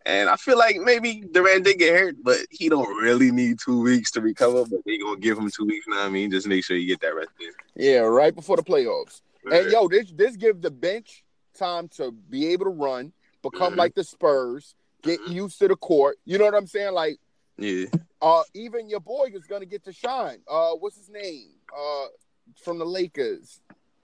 And 0.06 0.30
I 0.30 0.36
feel 0.36 0.58
like 0.58 0.78
maybe 0.78 1.24
Durant 1.32 1.64
did 1.66 1.78
get 1.78 1.94
hurt, 2.00 2.16
but 2.24 2.40
he 2.50 2.70
don't 2.70 2.88
really 3.02 3.32
need 3.32 3.60
two 3.64 3.82
weeks 3.82 4.12
to 4.12 4.22
recover. 4.22 4.66
But 4.66 4.80
they 4.86 4.98
gonna 4.98 5.20
give 5.20 5.38
him 5.38 5.50
two 5.52 5.66
weeks. 5.66 5.86
You 5.88 5.94
know 5.94 6.00
what 6.00 6.08
I 6.08 6.10
mean? 6.10 6.32
Just 6.32 6.48
make 6.48 6.64
sure 6.64 6.76
you 6.76 6.88
get 6.88 7.02
that 7.02 7.14
rest 7.16 7.30
in. 7.40 7.52
Yeah, 7.76 8.00
right 8.00 8.34
before 8.34 8.58
the 8.58 8.64
playoffs. 8.64 9.22
And 9.52 9.72
yo, 9.72 9.88
this 9.88 10.12
this 10.12 10.36
gives 10.36 10.62
the 10.62 10.72
bench 10.72 11.24
time 11.54 11.88
to 11.90 12.12
be 12.12 12.48
able 12.48 12.66
to 12.66 12.72
run, 12.72 13.14
become 13.44 13.74
Mhm. 13.74 13.78
like 13.78 13.94
the 13.94 14.04
Spurs, 14.04 14.76
get 15.04 15.20
used 15.28 15.60
to 15.60 15.68
the 15.68 15.76
court. 15.76 16.18
You 16.26 16.38
know 16.38 16.46
what 16.46 16.56
I'm 16.56 16.68
saying? 16.68 16.94
Like, 16.94 17.20
yeah, 17.58 17.86
uh, 18.22 18.44
even 18.54 18.90
your 18.90 19.00
boy 19.02 19.32
is 19.34 19.46
gonna 19.46 19.66
get 19.66 19.84
to 19.86 19.94
shine. 19.94 20.42
Uh, 20.48 20.72
what's 20.72 20.98
his 20.98 21.10
name? 21.10 21.50
Uh, 21.76 22.08
from 22.56 22.80
the 22.80 22.86
Lakers. 22.86 23.60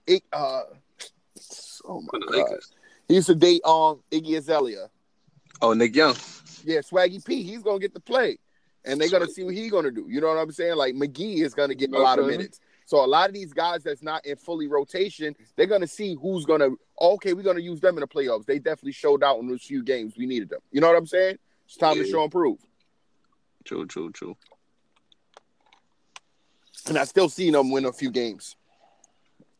It, 0.06 0.22
uh, 0.32 0.62
oh 1.86 2.00
my 2.00 2.08
the 2.12 2.18
god, 2.20 2.30
Lakers. 2.30 2.72
he 3.08 3.14
used 3.16 3.26
to 3.26 3.34
date 3.34 3.62
um 3.64 4.00
Iggy 4.12 4.36
Azalea. 4.38 4.90
Oh, 5.60 5.72
Nick 5.72 5.94
Young. 5.94 6.14
Yeah, 6.64 6.78
Swaggy 6.80 7.24
P. 7.24 7.42
He's 7.42 7.62
gonna 7.62 7.78
get 7.78 7.94
the 7.94 8.00
play, 8.00 8.38
and 8.84 9.00
they're 9.00 9.08
gonna 9.08 9.28
see 9.28 9.42
what 9.44 9.54
he's 9.54 9.70
gonna 9.70 9.90
do. 9.90 10.06
You 10.08 10.20
know 10.20 10.28
what 10.28 10.38
I'm 10.38 10.52
saying? 10.52 10.76
Like 10.76 10.94
McGee 10.94 11.38
is 11.42 11.54
gonna 11.54 11.74
get 11.74 11.92
a 11.92 11.98
lot 11.98 12.18
of 12.18 12.26
minutes. 12.26 12.60
So 12.86 13.04
a 13.04 13.06
lot 13.06 13.28
of 13.28 13.34
these 13.34 13.52
guys 13.52 13.82
that's 13.82 14.02
not 14.02 14.24
in 14.24 14.36
fully 14.36 14.66
rotation, 14.66 15.36
they're 15.56 15.66
gonna 15.66 15.86
see 15.86 16.16
who's 16.20 16.44
gonna. 16.44 16.70
Okay, 17.00 17.32
we're 17.32 17.42
gonna 17.42 17.60
use 17.60 17.80
them 17.80 17.96
in 17.96 18.00
the 18.00 18.06
playoffs. 18.06 18.46
They 18.46 18.58
definitely 18.58 18.92
showed 18.92 19.22
out 19.22 19.38
in 19.40 19.48
those 19.48 19.62
few 19.62 19.82
games 19.82 20.14
we 20.16 20.26
needed 20.26 20.48
them. 20.48 20.60
You 20.72 20.80
know 20.80 20.88
what 20.88 20.96
I'm 20.96 21.06
saying? 21.06 21.38
It's 21.66 21.76
time 21.76 21.96
to 21.96 22.06
show 22.06 22.22
and 22.22 22.32
prove. 22.32 22.58
True, 23.64 23.86
true, 23.86 24.10
true. 24.10 24.36
And 26.86 26.96
I 26.96 27.04
still 27.04 27.28
see 27.28 27.50
them 27.50 27.70
win 27.70 27.84
a 27.84 27.92
few 27.92 28.10
games. 28.10 28.56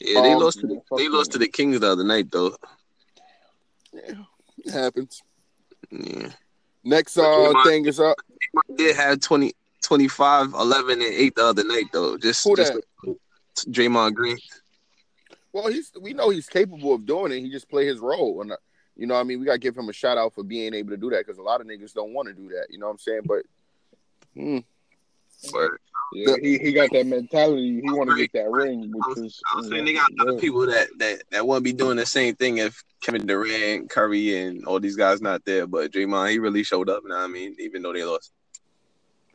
Yeah, 0.00 0.22
they 0.22 0.32
Um, 0.32 0.40
lost. 0.40 0.60
To 0.60 0.66
the, 0.66 0.80
they 0.96 1.08
lost 1.08 1.32
to 1.32 1.38
the 1.38 1.48
Kings 1.48 1.80
the 1.80 1.90
other 1.90 2.04
night 2.04 2.30
though. 2.30 2.56
Yeah, 3.92 4.22
it 4.64 4.70
happens. 4.72 5.22
Yeah. 5.90 6.30
Next 6.84 7.16
uh 7.18 7.22
Draymond- 7.22 7.64
thing 7.64 7.86
is 7.86 8.00
up. 8.00 8.16
did 8.76 8.96
have 8.96 9.20
20, 9.20 9.52
25, 9.82 10.52
11, 10.54 10.92
and 10.92 11.02
8 11.02 11.34
the 11.34 11.44
other 11.44 11.64
night, 11.64 11.86
though. 11.92 12.16
Just, 12.16 12.44
Who 12.44 12.56
just 12.56 12.74
that? 13.04 13.16
Draymond 13.70 14.14
Green. 14.14 14.38
Well, 15.52 15.68
he's 15.68 15.90
we 16.00 16.12
know 16.12 16.30
he's 16.30 16.46
capable 16.48 16.94
of 16.94 17.06
doing 17.06 17.32
it. 17.32 17.40
He 17.40 17.50
just 17.50 17.68
play 17.68 17.86
his 17.86 17.98
role, 17.98 18.42
and 18.42 18.52
uh, 18.52 18.56
you 18.96 19.06
know, 19.06 19.14
what 19.14 19.20
I 19.20 19.24
mean, 19.24 19.40
we 19.40 19.46
gotta 19.46 19.58
give 19.58 19.76
him 19.76 19.88
a 19.88 19.92
shout 19.92 20.18
out 20.18 20.34
for 20.34 20.44
being 20.44 20.74
able 20.74 20.90
to 20.90 20.96
do 20.96 21.10
that 21.10 21.26
because 21.26 21.38
a 21.38 21.42
lot 21.42 21.60
of 21.60 21.66
niggas 21.66 21.94
don't 21.94 22.12
want 22.12 22.28
to 22.28 22.34
do 22.34 22.48
that. 22.50 22.66
You 22.70 22.78
know 22.78 22.86
what 22.86 22.92
I'm 22.92 22.98
saying? 22.98 23.22
But 23.24 23.42
hmm, 24.34 24.58
But 25.52 25.70
Yeah, 26.12 26.36
he, 26.40 26.58
he 26.58 26.72
got 26.72 26.90
that 26.92 27.06
mentality. 27.06 27.80
He 27.82 27.90
want 27.90 28.10
to 28.10 28.16
get 28.16 28.32
that 28.32 28.50
ring, 28.50 28.82
I 28.82 29.08
which 29.08 29.16
was, 29.16 29.18
is. 29.18 29.42
I 29.52 29.56
was 29.56 29.68
saying 29.68 29.84
they 29.84 29.94
got 29.94 30.10
other 30.20 30.38
people 30.38 30.66
that, 30.66 30.88
that, 30.98 31.22
that 31.30 31.46
wouldn't 31.46 31.64
be 31.64 31.72
doing 31.72 31.96
the 31.96 32.06
same 32.06 32.34
thing 32.34 32.58
if 32.58 32.82
Kevin 33.00 33.26
Durant, 33.26 33.90
Curry, 33.90 34.42
and 34.42 34.64
all 34.64 34.80
these 34.80 34.96
guys 34.96 35.20
not 35.20 35.44
there. 35.44 35.66
But 35.66 35.92
Draymond, 35.92 36.30
he 36.30 36.38
really 36.38 36.62
showed 36.62 36.88
up. 36.88 37.02
Now, 37.06 37.24
I 37.24 37.26
mean, 37.26 37.54
even 37.58 37.82
though 37.82 37.92
they 37.92 38.04
lost, 38.04 38.32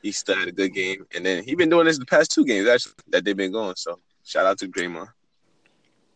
he 0.01 0.11
still 0.11 0.35
had 0.35 0.47
a 0.47 0.51
good 0.51 0.73
game. 0.73 1.05
And 1.15 1.25
then 1.25 1.43
he 1.43 1.55
been 1.55 1.69
doing 1.69 1.85
this 1.85 1.99
the 1.99 2.05
past 2.05 2.31
two 2.31 2.45
games 2.45 2.67
actually 2.67 2.93
that 3.09 3.23
they've 3.23 3.37
been 3.37 3.51
going. 3.51 3.75
So 3.75 3.99
shout 4.25 4.45
out 4.45 4.57
to 4.59 4.67
Draymond. 4.67 5.09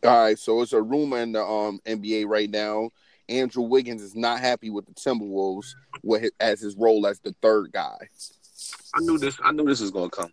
All 0.04 0.24
right, 0.24 0.38
so 0.38 0.62
it's 0.62 0.74
a 0.74 0.82
rumor 0.82 1.20
in 1.20 1.32
the 1.32 1.44
um 1.44 1.80
NBA 1.86 2.28
right 2.28 2.50
now 2.50 2.90
Andrew 3.30 3.64
Wiggins 3.64 4.02
is 4.02 4.16
not 4.16 4.40
happy 4.40 4.70
with 4.70 4.86
the 4.86 4.94
Timberwolves 4.94 5.76
with 6.04 6.22
his, 6.22 6.32
as 6.40 6.62
his 6.62 6.76
role 6.76 7.06
as 7.08 7.20
the 7.20 7.36
third 7.42 7.72
guy. 7.72 7.98
I 8.96 9.00
knew 9.02 9.18
this. 9.18 9.38
I 9.44 9.52
knew 9.52 9.66
this 9.66 9.82
was 9.82 9.92
gonna 9.92 10.10
come. 10.10 10.32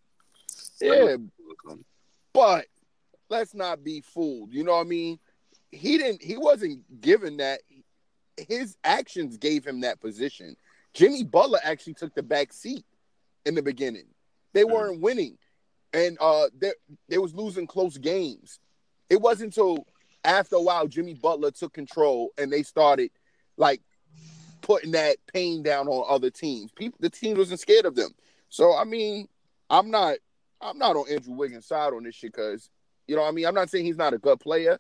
Yeah, 0.85 1.05
this 1.07 1.19
was 1.19 1.57
gonna 1.65 1.77
come. 1.77 1.85
but 2.33 2.67
let's 3.31 3.55
not 3.55 3.83
be 3.85 4.01
fooled. 4.01 4.53
You 4.53 4.65
know 4.65 4.73
what 4.73 4.81
I 4.87 4.89
mean? 4.89 5.19
He 5.73 5.99
didn't. 5.99 6.23
He 6.23 6.37
wasn't 6.37 7.01
given 7.01 7.39
that. 7.39 7.61
His 8.37 8.77
actions 8.85 9.37
gave 9.37 9.65
him 9.65 9.81
that 9.83 10.01
position. 10.01 10.57
Jimmy 10.93 11.25
Butler 11.25 11.61
actually 11.65 11.95
took 11.95 12.15
the 12.15 12.23
back 12.23 12.53
seat 12.53 12.85
in 13.47 13.55
the 13.55 13.63
beginning. 13.63 14.07
They 14.53 14.65
Mm. 14.65 14.71
weren't 14.73 15.01
winning, 15.01 15.39
and 15.93 16.17
uh, 16.21 16.49
they 16.59 16.73
they 17.09 17.19
was 17.19 17.35
losing 17.35 17.67
close 17.67 17.97
games. 17.99 18.59
It 19.11 19.21
wasn't 19.21 19.57
until 19.57 19.87
after 20.25 20.57
a 20.57 20.61
while 20.63 20.87
Jimmy 20.89 21.15
Butler 21.15 21.51
took 21.51 21.73
control 21.75 22.33
and 22.39 22.53
they 22.53 22.63
started 22.63 23.11
like 23.57 23.83
putting 24.63 24.93
that 24.93 25.17
pain 25.33 25.63
down 25.63 25.87
on 25.89 26.05
other 26.09 26.31
teams. 26.31 26.73
People, 26.73 26.97
the 27.01 27.11
team 27.11 27.37
wasn't 27.37 27.61
scared 27.61 27.85
of 27.85 27.95
them. 27.95 28.15
So 28.49 28.75
I 28.77 28.85
mean, 28.85 29.29
I'm 29.71 29.91
not 29.91 30.17
I'm 30.65 30.79
not 30.79 30.97
on 30.97 31.05
Andrew 31.11 31.35
Wiggins' 31.35 31.67
side 31.67 31.93
on 31.93 32.05
this 32.05 32.15
shit 32.15 32.33
because 32.33 32.71
you 33.07 33.15
know 33.15 33.23
what 33.23 33.29
I 33.29 33.33
mean. 33.33 33.47
I'm 33.47 33.55
not 33.55 33.71
saying 33.71 33.85
he's 33.85 33.99
not 33.99 34.15
a 34.15 34.19
good 34.19 34.41
player, 34.41 34.79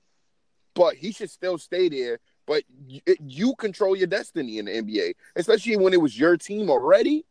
but 0.75 0.95
he 0.95 1.12
should 1.12 1.31
still 1.31 1.59
stay 1.59 1.88
there. 1.88 2.19
But 2.47 2.64
you, 2.87 3.00
you 3.21 3.55
control 3.57 3.97
your 3.97 4.07
destiny 4.07 4.59
in 4.59 4.67
the 4.67 4.73
NBA, 4.73 5.14
especially 5.37 5.76
when 5.76 5.93
it 5.93 6.00
was 6.00 6.19
your 6.19 6.37
team 6.37 6.71
already. 6.71 7.25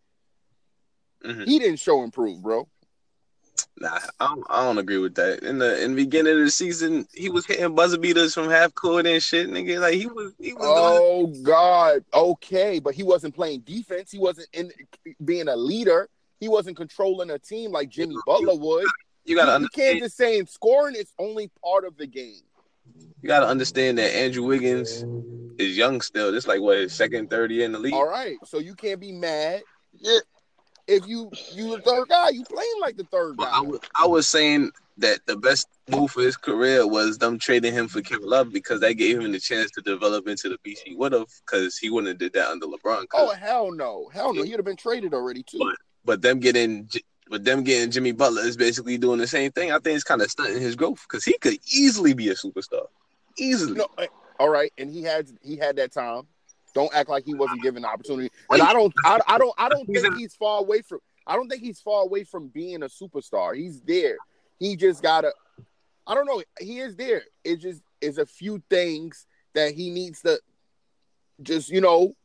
Mhm. 1.24 1.46
He 1.46 1.60
didn't 1.60 1.80
show 1.80 2.04
improve, 2.04 2.42
bro. 2.42 2.68
Nah, 3.80 4.00
I 4.20 4.28
don't, 4.28 4.46
I 4.50 4.64
don't 4.64 4.78
agree 4.78 4.98
with 4.98 5.16
that. 5.16 5.44
In 5.44 5.58
the 5.58 5.84
in 5.84 5.92
the 5.92 6.04
beginning 6.04 6.34
of 6.34 6.40
the 6.40 6.52
season, 6.52 7.08
he 7.14 7.30
was 7.30 7.46
hitting 7.46 7.74
buzzer 7.74 7.98
beaters 7.98 8.34
from 8.34 8.50
half 8.50 8.74
court 8.76 9.08
and 9.08 9.22
shit, 9.22 9.50
nigga. 9.50 9.80
Like 9.80 9.96
he 9.96 10.06
was 10.06 10.34
he 10.40 10.54
was 10.54 10.64
doing 10.64 10.74
Oh 10.76 11.28
God, 11.44 12.04
okay, 12.14 12.80
but 12.80 12.94
he 12.94 13.04
wasn't 13.04 13.36
playing 13.36 13.62
defense. 13.62 14.12
He 14.12 14.20
wasn't 14.20 14.48
in 14.54 14.72
being 15.24 15.48
a 15.48 15.56
leader. 15.56 16.10
He 16.44 16.50
wasn't 16.50 16.76
controlling 16.76 17.30
a 17.30 17.40
team 17.40 17.72
like 17.72 17.88
Jimmy 17.88 18.18
Butler 18.26 18.56
would. 18.56 18.86
You 19.24 19.38
gotta 19.38 19.52
you, 19.52 19.52
you 19.52 19.56
understand. 19.56 19.72
can't 19.92 20.00
just 20.04 20.18
say 20.18 20.44
scoring 20.44 20.94
is 20.96 21.14
only 21.18 21.50
part 21.64 21.86
of 21.86 21.96
the 21.96 22.06
game. 22.06 22.42
You 23.22 23.28
gotta 23.30 23.48
understand 23.48 23.98
that 23.98 24.14
Andrew 24.14 24.44
Wiggins 24.44 25.06
is 25.58 25.78
young 25.78 26.02
still. 26.02 26.34
This 26.34 26.46
like 26.46 26.60
what 26.60 26.80
his 26.80 26.92
second, 26.94 27.30
third 27.30 27.50
year 27.50 27.64
in 27.64 27.72
the 27.72 27.80
league. 27.80 27.94
All 27.94 28.06
right, 28.06 28.36
so 28.44 28.60
you 28.60 28.76
can't 28.76 29.00
be 29.00 29.14
mad 29.14 29.64
Yeah, 29.94 30.20
if 30.86 31.08
you 31.08 31.32
you 31.54 31.78
the 31.78 31.82
third 31.82 32.10
guy. 32.10 32.32
You 32.32 32.44
playing 32.44 32.82
like 32.82 32.98
the 32.98 33.06
third 33.06 33.38
But 33.38 33.46
guy. 33.52 33.58
I 33.60 33.62
was 33.62 33.80
I 34.02 34.06
was 34.06 34.28
saying 34.28 34.72
that 34.98 35.22
the 35.26 35.38
best 35.38 35.70
move 35.88 36.12
for 36.12 36.22
his 36.24 36.36
career 36.36 36.86
was 36.86 37.18
them 37.18 37.40
trading 37.40 37.74
him 37.74 37.88
for 37.88 38.02
Kevin 38.02 38.28
Love 38.28 38.52
because 38.52 38.82
that 38.82 38.96
gave 38.96 39.22
him 39.22 39.32
the 39.32 39.40
chance 39.40 39.72
to 39.72 39.82
develop 39.82 40.28
into 40.28 40.50
the 40.50 40.58
beast 40.64 40.84
he 40.86 40.94
would 40.96 41.14
have 41.14 41.30
because 41.46 41.78
he 41.78 41.90
wouldn't 41.90 42.10
have 42.10 42.18
did 42.20 42.34
that 42.34 42.50
under 42.52 42.66
LeBron. 42.68 43.08
'cause- 43.08 43.30
oh 43.32 43.34
hell 43.34 43.72
no, 43.72 44.10
hell 44.14 44.34
no. 44.34 44.44
He'd 44.44 44.52
have 44.58 44.66
been 44.66 44.76
traded 44.76 45.14
already 45.14 45.44
too. 45.44 45.60
But- 45.60 45.78
But 46.06 46.22
them 46.22 46.40
getting 46.40 46.90
but 47.30 47.44
them 47.44 47.64
getting 47.64 47.90
Jimmy 47.90 48.12
Butler 48.12 48.44
is 48.44 48.58
basically 48.58 48.98
doing 48.98 49.20
the 49.20 49.28
same 49.28 49.52
thing. 49.52 49.72
I 49.72 49.80
think 49.80 49.96
it's 49.96 50.04
kind 50.04 50.22
of 50.22 50.30
stunting 50.30 50.62
his 50.62 50.76
growth 50.76 51.06
because 51.10 51.24
he 51.24 51.38
could 51.38 51.58
easily 51.74 52.14
be 52.14 52.30
a 52.30 52.36
superstar, 52.36 52.88
easily. 53.38 53.80
No, 53.80 53.88
all 54.40 54.50
right, 54.50 54.72
and 54.78 54.90
he 54.90 55.04
had 55.04 55.28
he 55.42 55.58
had 55.58 55.78
that 55.78 55.92
time. 55.92 56.24
Don't 56.74 56.94
act 56.94 57.10
like 57.10 57.24
he 57.24 57.34
wasn't 57.34 57.62
given 57.62 57.84
the 57.84 57.88
opportunity. 57.88 58.32
And 58.50 58.62
I 58.62 58.74
don't, 58.74 58.92
I, 59.06 59.20
I 59.28 59.38
don't, 59.38 59.54
I 59.58 59.70
don't 59.70 59.86
think 59.94 60.18
he's 60.18 60.36
far 60.36 60.60
away 60.60 60.82
from. 60.82 61.00
I 61.26 61.36
don't 61.36 61.48
think 61.48 61.62
he's 61.62 61.80
far 61.80 62.04
away 62.04 62.24
from 62.24 62.48
being 62.48 62.84
a 62.84 62.88
superstar. 62.88 63.56
He's 63.56 63.82
there. 63.82 64.18
He 64.60 64.76
just 64.76 65.02
gotta. 65.02 65.34
I 66.06 66.16
don't 66.16 66.26
know. 66.26 66.44
He 66.60 66.80
is 66.80 66.96
there. 66.96 67.24
It 67.44 67.58
just 67.58 67.82
is 68.02 68.18
a 68.18 68.26
few 68.26 68.62
things 68.70 69.26
that 69.54 69.74
he 69.74 69.90
needs 69.90 70.22
to. 70.22 70.40
Just 71.42 71.70
you 71.70 71.82
know, 71.82 72.16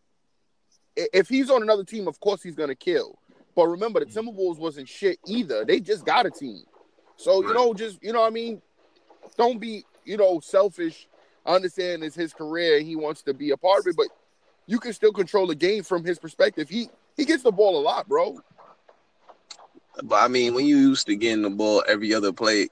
if 0.97 1.29
he's 1.29 1.51
on 1.51 1.63
another 1.63 1.85
team, 1.85 2.09
of 2.09 2.19
course 2.21 2.43
he's 2.43 2.57
gonna 2.57 2.75
kill. 2.75 3.19
But 3.59 3.67
remember, 3.67 3.99
the 3.99 4.07
mm. 4.07 4.15
Timberwolves 4.15 4.57
wasn't 4.57 4.89
shit 4.89 5.19
either. 5.27 5.65
They 5.65 5.81
just 5.81 6.07
got 6.07 6.27
a 6.27 6.31
team. 6.31 6.63
So 7.17 7.43
you 7.43 7.53
know, 7.53 7.75
just 7.75 8.01
you 8.01 8.13
know, 8.13 8.21
what 8.21 8.29
I 8.29 8.31
mean, 8.31 8.63
don't 9.37 9.59
be 9.59 9.85
you 10.05 10.17
know 10.17 10.39
selfish. 10.39 11.09
I 11.45 11.57
understand 11.57 12.05
it's 12.05 12.15
his 12.15 12.33
career; 12.33 12.79
he 12.79 12.95
wants 12.95 13.23
to 13.23 13.35
be 13.35 13.51
a 13.51 13.57
part 13.57 13.81
of 13.81 13.89
it, 13.89 13.97
but 13.97 14.07
you 14.67 14.79
can 14.79 14.93
still 14.93 15.13
control 15.13 15.49
the 15.49 15.57
game 15.57 15.83
from 15.83 16.05
his 16.05 16.21
perspective. 16.21 16.69
He 16.69 16.89
he 17.17 17.25
gets 17.25 17.43
the 17.43 17.51
ball 17.51 17.81
a 17.81 17.83
lot, 17.83 18.07
bro. 18.07 18.41
But 20.05 20.23
I 20.23 20.29
mean, 20.29 20.55
when 20.55 20.65
you 20.65 20.77
used 20.77 21.09
to 21.09 21.17
getting 21.17 21.43
the 21.43 21.51
ball 21.51 21.83
every 21.89 22.15
other 22.15 22.33
play, 22.33 22.69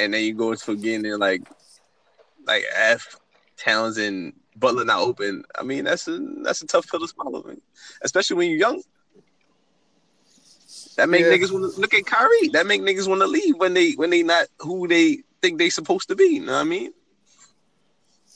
and 0.00 0.12
then 0.12 0.24
you 0.24 0.34
go 0.34 0.56
for 0.56 0.74
getting 0.74 1.02
there 1.02 1.16
like 1.16 1.48
like 2.44 2.64
F 2.74 3.20
Towns 3.56 3.98
and 3.98 4.32
Butler 4.56 4.84
not 4.84 4.98
open. 4.98 5.44
I 5.56 5.62
mean, 5.62 5.84
that's 5.84 6.08
a 6.08 6.18
that's 6.42 6.62
a 6.62 6.66
tough 6.66 6.90
pill 6.90 6.98
to 6.98 7.06
swallow, 7.06 7.44
man. 7.44 7.60
especially 8.02 8.34
when 8.34 8.50
you're 8.50 8.58
young. 8.58 8.82
That 10.96 11.08
make 11.08 11.22
Yeah. 11.22 11.32
niggas 11.32 11.52
want 11.52 11.72
to 11.72 11.80
look 11.80 11.94
at 11.94 12.06
Kyrie. 12.06 12.48
That 12.48 12.66
make 12.66 12.82
niggas 12.82 13.08
want 13.08 13.20
to 13.20 13.26
leave 13.26 13.56
when 13.56 13.74
they 13.74 13.92
when 13.92 14.10
they 14.10 14.22
not 14.22 14.46
who 14.58 14.86
they 14.86 15.18
think 15.42 15.58
they 15.58 15.70
supposed 15.70 16.08
to 16.08 16.16
be. 16.16 16.24
You 16.24 16.44
know 16.44 16.52
what 16.52 16.60
I 16.60 16.64
mean? 16.64 16.92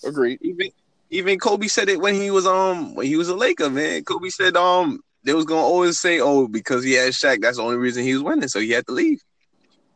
Agreed. 0.04 0.38
Even 0.42 0.70
even 1.10 1.38
Kobe 1.38 1.68
said 1.68 1.88
it 1.88 2.00
when 2.00 2.14
he 2.14 2.30
was 2.30 2.46
um 2.46 2.94
when 2.94 3.06
he 3.06 3.16
was 3.16 3.28
a 3.28 3.34
Laker, 3.34 3.70
man. 3.70 4.04
Kobe 4.04 4.28
said 4.28 4.56
um 4.56 5.00
they 5.24 5.34
was 5.34 5.44
gonna 5.44 5.60
always 5.60 5.98
say, 5.98 6.20
oh, 6.20 6.48
because 6.48 6.84
he 6.84 6.92
had 6.92 7.12
Shaq, 7.12 7.40
that's 7.40 7.56
the 7.56 7.62
only 7.62 7.76
reason 7.76 8.02
he 8.02 8.14
was 8.14 8.22
winning, 8.22 8.48
so 8.48 8.60
he 8.60 8.70
had 8.70 8.86
to 8.86 8.92
leave. 8.92 9.20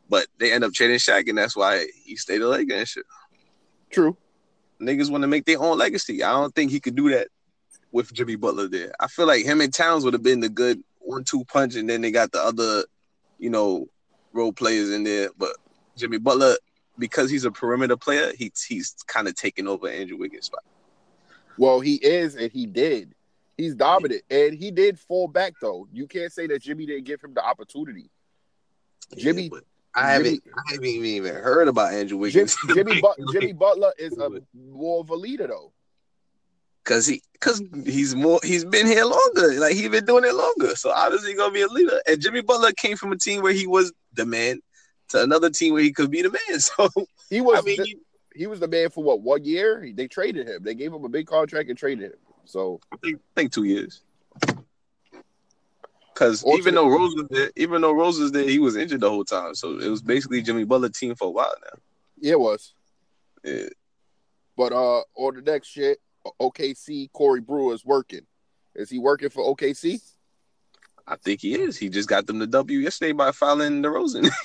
But 0.09 0.26
they 0.38 0.52
end 0.52 0.64
up 0.64 0.73
trading 0.73 0.99
Shaq, 0.99 1.28
and 1.28 1.38
that's 1.38 1.56
why 1.56 1.87
he 2.04 2.16
stayed 2.16 2.42
a 2.42 2.49
Laker 2.49 2.75
and 2.75 2.88
shit. 2.88 3.06
True. 3.90 4.16
Niggas 4.80 5.11
want 5.11 5.23
to 5.23 5.28
make 5.28 5.44
their 5.44 5.61
own 5.61 5.78
legacy. 5.78 6.23
I 6.23 6.32
don't 6.32 6.54
think 6.54 6.71
he 6.71 6.80
could 6.80 6.97
do 6.97 7.11
that 7.11 7.28
with 7.92 8.12
Jimmy 8.12 8.37
Butler 8.37 8.68
there. 8.68 8.92
I 8.99 9.06
feel 9.06 9.26
like 9.26 9.44
him 9.44 9.61
and 9.61 9.73
Towns 9.73 10.04
would 10.04 10.14
have 10.14 10.23
been 10.23 10.40
the 10.40 10.49
good 10.49 10.82
one-two 11.12 11.45
punch, 11.45 11.76
and 11.76 11.88
then 11.88 12.00
they 12.00 12.11
got 12.11 12.33
the 12.33 12.42
other, 12.42 12.85
you 13.38 13.50
know, 13.50 13.88
role 14.33 14.52
players 14.52 14.90
in 14.90 15.04
there. 15.04 15.31
But 15.37 15.57
Jimmy 15.97 16.19
Butler, 16.19 16.57
because 16.99 17.31
he's 17.31 17.45
a 17.45 17.50
perimeter 17.50 17.97
player, 17.97 18.33
he, 18.37 18.52
he's 18.69 18.95
kind 19.07 19.28
of 19.28 19.35
taking 19.35 19.69
over 19.69 19.88
Andrew 19.88 20.16
Wiggins' 20.19 20.47
spot. 20.47 20.64
Well, 21.59 21.81
he 21.81 21.97
is, 21.97 22.35
and 22.35 22.50
he 22.50 22.66
did. 22.66 23.14
He's 23.57 23.75
dominant, 23.75 24.23
and 24.31 24.54
he 24.54 24.71
did 24.71 24.99
fall 24.99 25.28
back 25.28 25.52
though. 25.61 25.87
You 25.92 26.07
can't 26.07 26.33
say 26.33 26.47
that 26.47 26.62
Jimmy 26.62 26.87
didn't 26.87 27.04
give 27.04 27.21
him 27.23 27.35
the 27.35 27.45
opportunity. 27.45 28.11
Jimmy- 29.16 29.50
Yeah, 29.52 29.61
I 29.95 30.12
haven't, 30.12 30.42
I 30.57 30.73
haven't 30.73 30.87
even 30.87 31.35
heard 31.35 31.69
about 31.69 31.92
Andrew 31.92 32.16
Wiggins. 32.16 32.57
Jimmy, 32.73 33.00
but, 33.02 33.16
Jimmy 33.31 33.52
Butler 33.52 33.92
is 33.99 34.16
a 34.16 34.31
more 34.54 35.00
of 35.00 35.11
a 35.11 35.14
leader 35.14 35.47
though. 35.47 35.73
Cause 36.85 37.07
he, 37.07 37.23
cause 37.41 37.62
he's 37.85 38.17
more, 38.17 38.41
he's 38.43 38.65
been 38.65 38.87
here 38.87 39.05
longer. 39.05 39.53
Like 39.61 39.75
he's 39.75 39.89
been 39.89 40.05
doing 40.05 40.25
it 40.25 40.35
longer. 40.35 40.75
So 40.75 40.91
obviously 40.91 41.31
he 41.31 41.37
gonna 41.37 41.53
be 41.53 41.62
a 41.62 41.69
leader? 41.69 42.01
And 42.09 42.21
Jimmy 42.21 42.43
Butler 42.43 42.73
came 42.73 42.97
from 42.97 43.12
a 43.12 43.17
team 43.17 43.43
where 43.43 43.53
he 43.53 43.67
was 43.67 43.93
the 44.15 44.27
man 44.27 44.61
to 45.09 45.23
another 45.23 45.49
team 45.49 45.75
where 45.75 45.83
he 45.83 45.93
could 45.93 46.11
be 46.11 46.23
the 46.23 46.31
man. 46.31 46.41
So 46.61 46.89
He 47.31 47.41
was 47.41 47.61
I 47.61 47.62
mean, 47.62 47.77
the, 47.79 47.97
he 48.35 48.47
was 48.47 48.61
the 48.61 48.69
man 48.69 48.91
for 48.91 49.05
what 49.05 49.21
one 49.21 49.45
year? 49.45 49.89
They 49.95 50.09
traded 50.09 50.49
him. 50.49 50.62
They 50.65 50.75
gave 50.75 50.93
him 50.93 51.05
a 51.05 51.09
big 51.09 51.27
contract 51.27 51.69
and 51.69 51.79
traded 51.79 52.12
him. 52.12 52.19
So 52.45 52.81
I 52.93 52.97
think, 52.97 53.17
I 53.17 53.41
think 53.41 53.53
two 53.53 53.65
years. 53.65 54.03
Cause 56.15 56.43
Or 56.43 56.59
even 56.59 56.75
though 56.75 56.89
Rose 56.89 57.15
was 57.15 57.27
there, 57.31 57.51
even 57.57 57.81
though 57.81 57.93
Rose 57.93 58.19
was 58.19 58.33
there, 58.33 58.49
he 58.49 58.59
was 58.59 58.77
injured 58.77 59.01
the 59.01 59.09
whole 59.09 59.25
time. 59.25 59.55
So 59.55 59.79
it 59.79 59.89
was 59.89 60.03
basically 60.03 60.43
Jimmy 60.43 60.65
Butler 60.65 60.89
team 60.89 61.15
for 61.15 61.29
a 61.29 61.31
while 61.31 61.55
now. 61.62 61.79
yeah, 62.21 62.33
it 62.33 62.41
was. 62.41 62.75
Yeah. 63.45 63.69
But 64.57 64.73
uh, 64.73 65.03
on 65.17 65.35
the 65.37 65.43
next 65.43 65.69
shit, 65.69 65.99
OKC 66.41 67.11
Corey 67.12 67.41
Brewer 67.41 67.75
is 67.75 67.85
working. 67.85 68.26
Is 68.75 68.91
he 68.91 68.99
working 68.99 69.29
for 69.29 69.55
OKC? 69.55 70.00
I 71.07 71.17
think 71.17 71.41
he 71.41 71.59
is. 71.59 71.76
He 71.76 71.88
just 71.88 72.09
got 72.09 72.26
them 72.26 72.38
the 72.38 72.47
W 72.47 72.79
yesterday 72.79 73.12
by 73.12 73.33
fouling 73.33 73.83
DeRozan. 73.83 74.31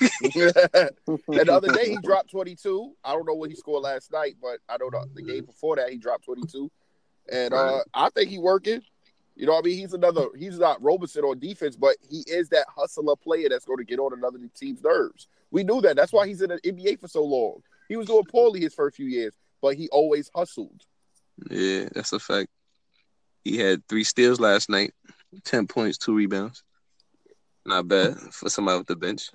and 1.06 1.46
the 1.46 1.52
other 1.52 1.72
day 1.72 1.90
he 1.90 1.98
dropped 1.98 2.30
22. 2.30 2.92
I 3.04 3.12
don't 3.12 3.26
know 3.26 3.34
what 3.34 3.50
he 3.50 3.56
scored 3.56 3.84
last 3.84 4.12
night, 4.12 4.36
but 4.42 4.58
I 4.68 4.76
know 4.78 4.90
the, 5.14 5.22
game 5.22 5.44
before 5.44 5.76
that 5.76 5.90
he 5.90 5.98
dropped 5.98 6.24
22. 6.24 6.70
And 7.30 7.54
uh, 7.54 7.80
I 7.94 8.10
think 8.10 8.30
he 8.30 8.38
working. 8.38 8.82
You 9.36 9.46
know 9.46 9.52
what 9.52 9.64
I 9.64 9.68
mean? 9.68 9.78
He's 9.78 9.94
another 9.94 10.26
he's 10.36 10.58
not 10.58 10.82
Roberson 10.82 11.22
on 11.22 11.38
defense, 11.38 11.76
but 11.76 11.96
he 12.10 12.24
is 12.26 12.48
that 12.48 12.66
hustler 12.74 13.14
player 13.14 13.48
that's 13.48 13.64
going 13.64 13.78
to 13.78 13.84
get 13.84 14.00
on 14.00 14.12
another 14.12 14.38
team's 14.58 14.82
nerves. 14.82 15.28
We 15.52 15.62
knew 15.62 15.80
that. 15.82 15.94
That's 15.94 16.12
why 16.12 16.26
he's 16.26 16.42
in 16.42 16.48
the 16.48 16.60
NBA 16.60 17.00
for 17.00 17.06
so 17.06 17.22
long. 17.22 17.62
He 17.88 17.96
was 17.96 18.08
doing 18.08 18.24
poorly 18.24 18.60
his 18.60 18.74
first 18.74 18.96
few 18.96 19.06
years, 19.06 19.34
but 19.62 19.76
he 19.76 19.88
always 19.90 20.28
hustled. 20.34 20.82
Yeah, 21.50 21.88
that's 21.94 22.12
a 22.12 22.18
fact. 22.18 22.48
He 23.44 23.58
had 23.58 23.86
three 23.88 24.04
steals 24.04 24.40
last 24.40 24.68
night, 24.68 24.92
ten 25.44 25.66
points, 25.66 25.98
two 25.98 26.14
rebounds. 26.14 26.62
Not 27.64 27.88
bad 27.88 28.16
for 28.32 28.48
somebody 28.48 28.78
with 28.78 28.86
the 28.86 28.96
bench. 28.96 29.30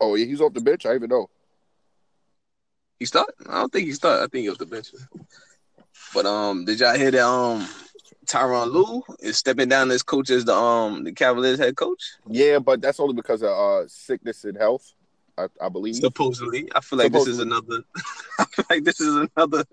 Oh 0.00 0.14
yeah, 0.14 0.26
he's 0.26 0.40
off 0.40 0.52
the 0.52 0.60
bench. 0.60 0.84
I 0.86 0.94
even 0.94 1.08
know. 1.08 1.28
He 2.98 3.06
started? 3.06 3.34
I 3.48 3.60
don't 3.60 3.72
think 3.72 3.86
he 3.86 3.92
started. 3.92 4.22
I 4.22 4.26
think 4.26 4.42
he 4.42 4.48
was 4.48 4.58
the 4.58 4.66
bench. 4.66 4.90
But 6.14 6.26
um, 6.26 6.64
did 6.64 6.80
y'all 6.80 6.94
hear 6.94 7.10
that 7.10 7.26
um 7.26 7.66
Tyronn 8.26 8.72
Lue 8.72 9.02
is 9.20 9.38
stepping 9.38 9.68
down 9.68 9.90
as 9.90 10.02
coach 10.02 10.30
as 10.30 10.44
the 10.44 10.54
um 10.54 11.04
the 11.04 11.12
Cavaliers 11.12 11.58
head 11.58 11.76
coach? 11.76 12.02
Yeah, 12.28 12.58
but 12.58 12.80
that's 12.80 13.00
only 13.00 13.14
because 13.14 13.42
of 13.42 13.50
uh, 13.50 13.88
sickness 13.88 14.44
and 14.44 14.56
health. 14.56 14.92
I, 15.38 15.48
I 15.60 15.68
believe. 15.68 15.96
Supposedly, 15.96 16.68
I 16.74 16.80
feel 16.80 16.98
like 16.98 17.12
this 17.12 17.26
is 17.26 17.38
another. 17.40 17.82
I 18.38 18.44
feel 18.46 18.64
like 18.70 18.84
this 18.84 19.00
is 19.00 19.14
another. 19.36 19.64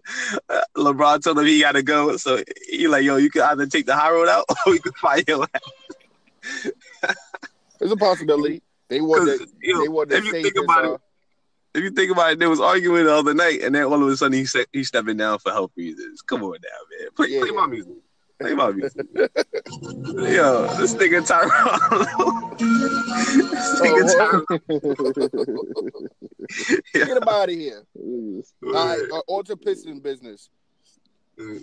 Uh, 0.50 0.62
LeBron 0.75 1.24
told 1.24 1.39
him 1.39 1.46
he 1.46 1.62
got 1.62 1.74
to 1.74 1.84
go, 1.84 2.17
so 2.17 2.43
he 2.70 2.88
like, 2.88 3.03
yo, 3.03 3.15
you 3.17 3.29
can 3.29 3.43
either 3.43 3.65
take 3.65 3.86
the 3.86 3.96
high 3.96 4.12
road 4.12 4.27
out 4.27 4.46
or 4.65 4.74
you 4.74 4.79
can 4.82 4.91
fight 4.93 5.25
your 5.27 5.48
ass. 5.53 6.72
There's 7.79 7.91
a 7.91 7.98
possibility. 7.98 8.62
They 8.89 9.01
want 9.01 9.27
'Cause, 9.27 9.39
to. 9.39 9.48
yo, 9.62 9.82
They 9.82 9.88
want 9.89 10.10
to 10.10 10.17
if 10.17 10.25
you 10.25 10.32
think 10.32 10.53
this, 10.53 10.63
about 10.63 10.86
uh, 10.86 10.93
it, 10.93 11.01
if 11.75 11.84
you 11.84 11.89
think 11.91 12.12
about 12.12 12.34
it, 12.34 12.39
they 12.39 12.48
was 12.48 12.60
arguing 12.60 13.05
the 13.05 13.13
other 13.13 13.34
night, 13.34 13.62
and 13.62 13.74
then 13.74 13.84
all 13.84 14.01
of 14.03 14.08
a 14.08 14.17
sudden 14.17 14.38
he 14.38 14.46
said 14.46 14.65
he's 14.74 14.89
stepping 14.89 15.17
down 15.17 15.39
for 15.39 15.51
health 15.51 15.72
reasons. 15.75 16.22
Come 16.22 16.43
on 16.43 16.51
now, 16.62 17.00
man. 17.00 17.10
Play, 17.15 17.27
play 17.39 17.48
Yeah. 17.50 17.55
my 17.55 17.67
music. 17.67 17.93
Play 18.44 18.56
my 18.56 18.72
music. 18.72 19.06
Yo, 19.16 20.68
this 20.76 20.94
nigga 20.96 21.26
Tyrone. 21.26 21.80
this 23.50 23.80
nigga 23.80 24.04
Tyrone. 24.18 24.46
Get 26.94 27.08
him 27.08 27.24
out 27.30 27.48
of 27.50 27.56
here. 27.56 27.84
All 27.96 28.74
right, 28.74 29.00
uh, 29.14 29.22
on 29.28 29.46
to 29.46 29.56
Piston 29.56 30.02
business. 30.02 30.50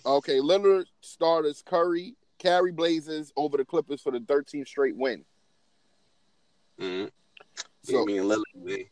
Okay, 0.07 0.39
Lillard 0.39 0.87
starters 1.03 1.63
Curry, 1.67 2.15
carry 2.39 2.73
Blazers 2.73 3.31
over 3.37 3.59
the 3.59 3.65
Clippers 3.67 4.01
for 4.01 4.11
the 4.11 4.21
13th 4.21 4.67
straight 4.67 4.97
win. 4.97 5.23
Mhm. 6.81 7.11
So, 7.83 7.93
You 8.01 8.07
mean 8.07 8.23
Lillard, 8.23 8.55
man. 8.55 8.85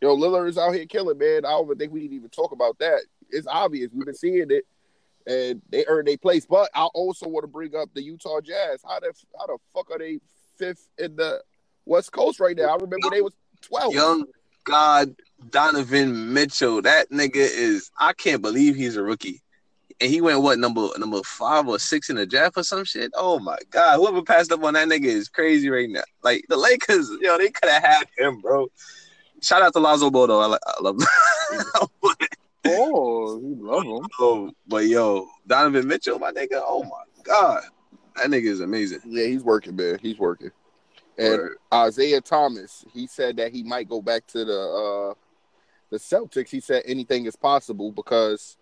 yo, 0.00 0.16
Lillard 0.16 0.48
is 0.48 0.58
out 0.58 0.76
here 0.76 0.86
killing, 0.86 1.18
man. 1.18 1.44
I 1.44 1.50
don't 1.50 1.64
even 1.64 1.76
think 1.78 1.92
we 1.92 2.00
need 2.02 2.08
to 2.10 2.14
even 2.14 2.30
talk 2.30 2.52
about 2.52 2.78
that. 2.78 3.00
It's 3.30 3.48
obvious. 3.48 3.90
We've 3.92 4.06
been 4.06 4.14
seeing 4.14 4.48
it, 4.52 4.64
and 5.26 5.60
they 5.70 5.84
earned 5.86 6.08
their 6.08 6.18
place. 6.18 6.46
But 6.46 6.70
I 6.74 6.84
also 6.84 7.28
want 7.28 7.44
to 7.44 7.48
bring 7.48 7.74
up 7.74 7.88
the 7.94 8.02
Utah 8.02 8.40
Jazz. 8.40 8.80
How 8.84 9.00
the 9.00 9.12
how 9.38 9.46
the 9.46 9.58
fuck 9.74 9.90
are 9.90 9.98
they 9.98 10.20
fifth 10.58 10.88
in 10.98 11.16
the 11.16 11.42
West 11.84 12.12
Coast 12.12 12.40
right 12.40 12.56
now? 12.56 12.64
I 12.68 12.74
remember 12.74 13.10
they 13.10 13.20
was 13.20 13.34
12. 13.62 13.94
Young 13.94 14.24
God 14.64 15.14
Donovan 15.50 16.32
Mitchell. 16.32 16.82
That 16.82 17.10
nigga 17.10 17.36
is 17.36 17.90
I 17.98 18.12
can't 18.12 18.42
believe 18.42 18.76
he's 18.76 18.96
a 18.96 19.02
rookie. 19.02 19.42
And 19.98 20.10
he 20.10 20.20
went 20.20 20.42
what 20.42 20.58
number 20.58 20.88
number 20.98 21.22
five 21.22 21.66
or 21.68 21.78
six 21.78 22.10
in 22.10 22.16
the 22.16 22.26
draft 22.26 22.58
or 22.58 22.62
some 22.62 22.84
shit? 22.84 23.10
Oh 23.14 23.38
my 23.38 23.56
god. 23.70 23.96
Whoever 23.96 24.22
passed 24.22 24.52
up 24.52 24.62
on 24.62 24.74
that 24.74 24.88
nigga 24.88 25.06
is 25.06 25.28
crazy 25.28 25.70
right 25.70 25.88
now. 25.88 26.02
Like 26.22 26.44
the 26.48 26.56
Lakers, 26.56 27.10
yo, 27.20 27.38
they 27.38 27.50
could 27.50 27.70
have 27.70 27.82
had 27.82 28.06
him, 28.18 28.40
bro. 28.40 28.68
Shout 29.42 29.62
out 29.62 29.72
to 29.72 29.78
Lonzo 29.78 30.10
Ball. 30.10 30.54
I, 30.54 30.58
I 30.66 30.82
love 30.82 30.98
Oh, 32.68 33.38
you 33.38 33.56
love 33.60 33.84
him. 33.84 34.08
oh, 34.20 34.50
but 34.66 34.86
yo, 34.86 35.28
Donovan 35.46 35.86
Mitchell, 35.86 36.18
my 36.18 36.32
nigga, 36.32 36.62
oh 36.64 36.82
my 36.84 37.02
god. 37.22 37.62
That 38.16 38.28
nigga 38.28 38.46
is 38.46 38.60
amazing. 38.60 39.00
Yeah, 39.04 39.26
he's 39.26 39.42
working, 39.42 39.76
man. 39.76 39.98
He's 40.00 40.18
working. 40.18 40.50
And 41.18 41.38
Word. 41.38 41.56
Isaiah 41.72 42.20
Thomas, 42.20 42.84
he 42.92 43.06
said 43.06 43.36
that 43.36 43.52
he 43.52 43.62
might 43.62 43.88
go 43.88 44.00
back 44.02 44.26
to 44.28 44.44
the 44.44 44.58
uh 44.58 45.14
the 45.90 45.98
Celtics. 45.98 46.50
He 46.50 46.60
said 46.60 46.82
anything 46.86 47.26
is 47.26 47.36
possible 47.36 47.92
because 47.92 48.56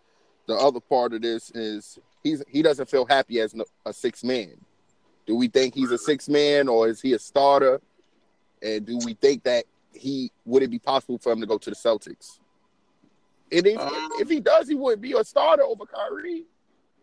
the 0.47 0.55
other 0.55 0.81
part 0.81 1.15
of 1.15 1.23
this 1.23 1.51
is 1.51 1.99
he's 2.23 2.43
he 2.49 2.63
doesn't 2.63 2.89
feel 2.89 3.07
happy 3.07 3.41
as 3.41 3.55
no- 3.55 3.65
a 3.87 3.93
six 3.93 4.23
man. 4.25 4.53
Do 5.27 5.37
we 5.37 5.49
think 5.49 5.75
he's 5.75 5.91
a 5.91 5.99
six 5.99 6.29
man 6.29 6.69
or 6.69 6.89
is 6.89 7.01
he 7.01 7.15
a 7.15 7.19
starter? 7.19 7.81
And 8.63 8.85
do 8.85 8.99
we 9.05 9.15
think 9.15 9.45
that 9.45 9.65
he 9.93 10.31
would 10.45 10.63
it 10.63 10.71
be 10.71 10.79
possible 10.79 11.19
for 11.19 11.33
him 11.33 11.41
to 11.41 11.47
go 11.47 11.59
to 11.59 11.71
the 11.71 11.77
Celtics? 11.77 12.39
And 13.53 13.67
if, 13.67 13.79
Um, 13.79 14.09
if 14.19 14.29
he 14.29 14.41
does, 14.41 14.69
he 14.69 14.75
would 14.75 15.01
be 15.01 15.13
a 15.13 15.25
starter 15.25 15.63
over 15.63 15.85
Kyrie. 15.87 16.45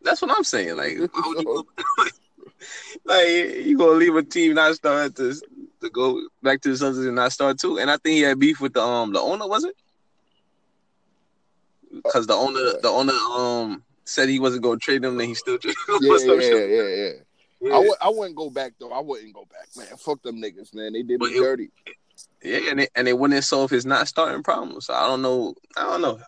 That's 0.03 0.21
what 0.21 0.31
I'm 0.35 0.43
saying. 0.43 0.75
Like, 0.77 0.93
you 0.97 1.67
like 3.05 3.27
you 3.65 3.77
gonna 3.77 3.91
leave 3.91 4.15
a 4.15 4.23
team 4.23 4.55
not 4.55 4.75
start 4.75 5.15
to 5.17 5.33
to 5.81 5.89
go 5.89 6.21
back 6.43 6.61
to 6.61 6.69
the 6.69 6.75
Celtics 6.75 7.05
and 7.07 7.15
not 7.15 7.31
start 7.31 7.59
too? 7.59 7.77
And 7.79 7.89
I 7.89 7.97
think 7.97 8.15
he 8.15 8.21
had 8.21 8.39
beef 8.39 8.59
with 8.59 8.73
the 8.73 8.81
um 8.81 9.13
the 9.13 9.19
owner, 9.19 9.47
was 9.47 9.63
it? 9.63 9.75
Because 12.03 12.25
the 12.27 12.33
owner 12.33 12.59
the 12.81 12.87
owner 12.89 13.13
um 13.13 13.83
said 14.05 14.29
he 14.29 14.39
wasn't 14.39 14.63
gonna 14.63 14.77
trade 14.79 15.03
him, 15.03 15.19
and 15.19 15.29
he 15.29 15.35
still 15.35 15.57
traded 15.59 15.77
him. 15.87 15.99
Yeah, 16.01 16.17
yeah, 16.17 16.55
yeah, 16.65 16.83
yeah. 16.83 17.09
Yeah. 17.63 17.75
I 17.75 17.79
would 17.79 17.97
I 18.01 18.09
wouldn't 18.09 18.35
go 18.35 18.49
back 18.49 18.73
though. 18.79 18.91
I 18.91 18.99
wouldn't 19.01 19.33
go 19.33 19.45
back, 19.51 19.67
man. 19.77 19.95
Fuck 19.97 20.23
them 20.23 20.41
niggas, 20.41 20.73
man. 20.73 20.93
They 20.93 21.03
did 21.03 21.19
But 21.19 21.29
me 21.31 21.37
it- 21.37 21.41
dirty. 21.41 21.69
Yeah, 22.43 22.59
and 22.71 22.79
they, 22.79 22.87
and 22.95 23.05
they 23.05 23.13
wouldn't 23.13 23.43
solve 23.43 23.69
his 23.69 23.85
not 23.85 24.07
starting 24.07 24.41
problem. 24.43 24.79
So 24.81 24.93
I 24.93 25.07
don't 25.07 25.21
know. 25.21 25.53
I 25.77 25.83
don't 25.83 26.01
know. 26.01 26.19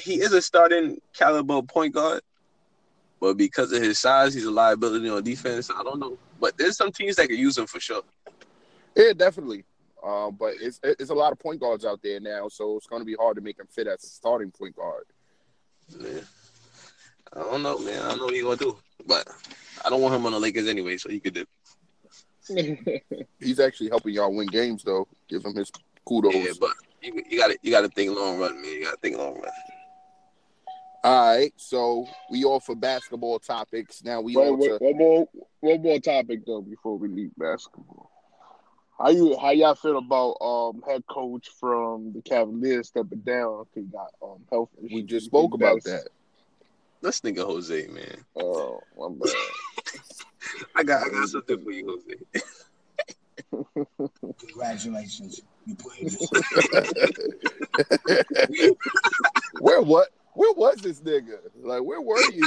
He 0.00 0.20
is 0.20 0.32
a 0.32 0.42
starting 0.42 1.00
caliber 1.12 1.62
point 1.62 1.94
guard, 1.94 2.22
but 3.20 3.36
because 3.36 3.72
of 3.72 3.82
his 3.82 3.98
size, 3.98 4.34
he's 4.34 4.44
a 4.44 4.50
liability 4.50 5.08
on 5.08 5.22
defense. 5.22 5.70
I 5.70 5.82
don't 5.82 5.98
know. 5.98 6.18
But 6.40 6.56
there's 6.58 6.76
some 6.76 6.92
teams 6.92 7.16
that 7.16 7.28
could 7.28 7.38
use 7.38 7.56
him 7.56 7.66
for 7.66 7.80
sure. 7.80 8.02
Yeah, 8.96 9.12
definitely. 9.12 9.64
Uh, 10.04 10.30
but 10.30 10.54
it's 10.60 10.80
it's 10.82 11.10
a 11.10 11.14
lot 11.14 11.32
of 11.32 11.38
point 11.38 11.60
guards 11.60 11.84
out 11.84 12.00
there 12.02 12.20
now, 12.20 12.48
so 12.48 12.76
it's 12.76 12.86
going 12.86 13.00
to 13.00 13.06
be 13.06 13.16
hard 13.18 13.36
to 13.36 13.42
make 13.42 13.58
him 13.58 13.66
fit 13.70 13.86
as 13.86 14.04
a 14.04 14.06
starting 14.06 14.50
point 14.50 14.76
guard. 14.76 15.04
Yeah. 15.98 16.20
I 17.32 17.40
don't 17.40 17.62
know, 17.62 17.78
man. 17.78 18.02
I 18.02 18.08
don't 18.10 18.18
know 18.18 18.24
what 18.26 18.34
he's 18.34 18.42
gonna 18.42 18.56
do, 18.56 18.76
but 19.06 19.26
I 19.84 19.90
don't 19.90 20.00
want 20.00 20.14
him 20.14 20.26
on 20.26 20.32
the 20.32 20.40
Lakers 20.40 20.68
anyway, 20.68 20.96
so 20.98 21.08
he 21.08 21.20
could 21.20 21.34
do. 21.34 21.44
He's 23.40 23.58
actually 23.58 23.88
helping 23.88 24.14
y'all 24.14 24.34
win 24.34 24.46
games, 24.48 24.84
though. 24.84 25.08
Give 25.28 25.44
him 25.44 25.54
his 25.54 25.72
kudos. 26.06 26.34
Yeah, 26.34 26.52
but 26.60 26.72
you, 27.02 27.22
you 27.28 27.38
got 27.38 27.48
to 27.48 27.58
you 27.62 27.70
got 27.70 27.80
to 27.80 27.88
think 27.88 28.14
long 28.14 28.38
run, 28.38 28.60
man. 28.60 28.70
You 28.70 28.84
got 28.84 28.92
to 28.92 28.96
think 28.98 29.16
long 29.16 29.34
run. 29.34 29.50
All 31.04 31.36
right, 31.36 31.52
so 31.56 32.06
we 32.30 32.44
all 32.44 32.60
for 32.60 32.74
basketball 32.74 33.38
topics. 33.38 34.02
Now 34.02 34.22
we 34.22 34.34
Wait, 34.34 34.50
wait, 34.56 34.68
to 34.68 34.78
one 34.78 34.96
more, 34.96 35.28
one 35.60 35.82
more 35.82 35.98
topic 36.00 36.46
though 36.46 36.62
before 36.62 36.96
we 36.96 37.08
leave 37.08 37.30
basketball. 37.36 38.10
How 38.98 39.10
you, 39.10 39.36
how 39.38 39.50
y'all 39.50 39.74
feel 39.74 39.98
about 39.98 40.36
um 40.40 40.80
head 40.88 41.04
coach 41.06 41.50
from 41.60 42.14
the 42.14 42.22
Cavaliers 42.22 42.88
stepping 42.88 43.18
down? 43.18 43.66
'cause 43.66 43.66
He 43.74 43.82
got 43.82 44.08
um 44.22 44.46
health 44.50 44.70
issues. 44.78 44.92
we 44.94 45.02
just 45.02 45.26
spoke 45.26 45.52
about 45.52 45.82
that. 45.84 46.08
Let's 47.02 47.20
think 47.20 47.36
of 47.36 47.48
Jose, 47.48 47.86
man. 47.88 48.24
Oh, 48.34 48.80
my 48.96 49.08
bad. 49.20 49.34
I 50.74 50.84
got 50.84 51.06
I 51.06 51.10
got 51.10 51.28
something 51.28 51.62
for 51.62 51.70
you, 51.70 52.00
Jose. 52.00 52.16
Congratulations. 54.38 55.42
You 55.66 55.76
played. 55.76 56.16
Where 59.60 59.82
what? 59.82 60.08
Where 60.34 60.52
was 60.54 60.76
this 60.76 61.00
nigga? 61.00 61.38
Like, 61.62 61.82
where 61.82 62.00
were 62.00 62.20
you? 62.32 62.42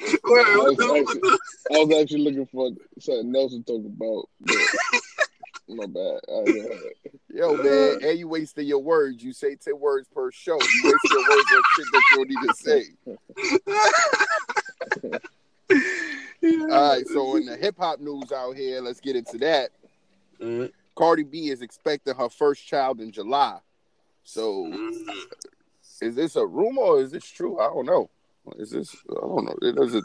Wait, 0.00 0.18
what 0.24 0.76
the- 0.76 0.86
what 0.86 1.06
the- 1.20 1.38
I 1.72 1.84
was 1.84 2.02
actually 2.02 2.22
looking 2.24 2.46
for 2.46 2.70
something 3.00 3.34
else 3.36 3.52
to 3.52 3.62
talk 3.62 3.84
about. 3.84 4.28
But 4.40 4.56
my 5.68 5.86
bad. 5.86 6.20
I 6.28 6.44
didn't 6.44 6.62
have 6.62 6.80
it. 6.82 6.96
Yo, 7.30 7.56
man, 7.56 7.98
and 8.02 8.18
you 8.18 8.28
wasting 8.28 8.66
your 8.66 8.78
words. 8.82 9.22
You 9.22 9.32
say 9.32 9.54
ten 9.56 9.78
words 9.78 10.08
per 10.08 10.30
show. 10.32 10.54
You 10.54 10.82
waste 10.84 11.10
your 11.10 11.28
words 11.28 11.52
on 11.52 11.62
shit 11.76 11.86
that 11.92 12.02
you 12.10 12.16
don't 12.16 12.30
even 12.30 12.54
say. 12.54 12.84
All 16.72 16.94
right, 16.94 17.06
so 17.08 17.36
in 17.36 17.44
the 17.46 17.56
hip 17.56 17.76
hop 17.78 18.00
news 18.00 18.32
out 18.32 18.56
here, 18.56 18.80
let's 18.80 19.00
get 19.00 19.16
into 19.16 19.38
that. 19.38 19.70
Mm, 20.40 20.72
Cardi 20.94 21.24
B 21.24 21.50
is 21.50 21.62
expecting 21.62 22.14
her 22.14 22.28
first 22.28 22.64
child 22.66 23.00
in 23.00 23.10
July. 23.12 23.58
So, 24.24 24.64
mm. 24.66 25.08
Is 26.00 26.14
this 26.14 26.36
a 26.36 26.46
rumor 26.46 26.82
or 26.82 27.00
is 27.00 27.10
this 27.10 27.24
true? 27.24 27.58
I 27.60 27.64
don't 27.64 27.86
know. 27.86 28.10
Is 28.56 28.70
this? 28.70 28.94
I 29.10 29.20
don't 29.20 29.44
know. 29.44 29.56
It 29.62 29.76
doesn't. 29.76 30.04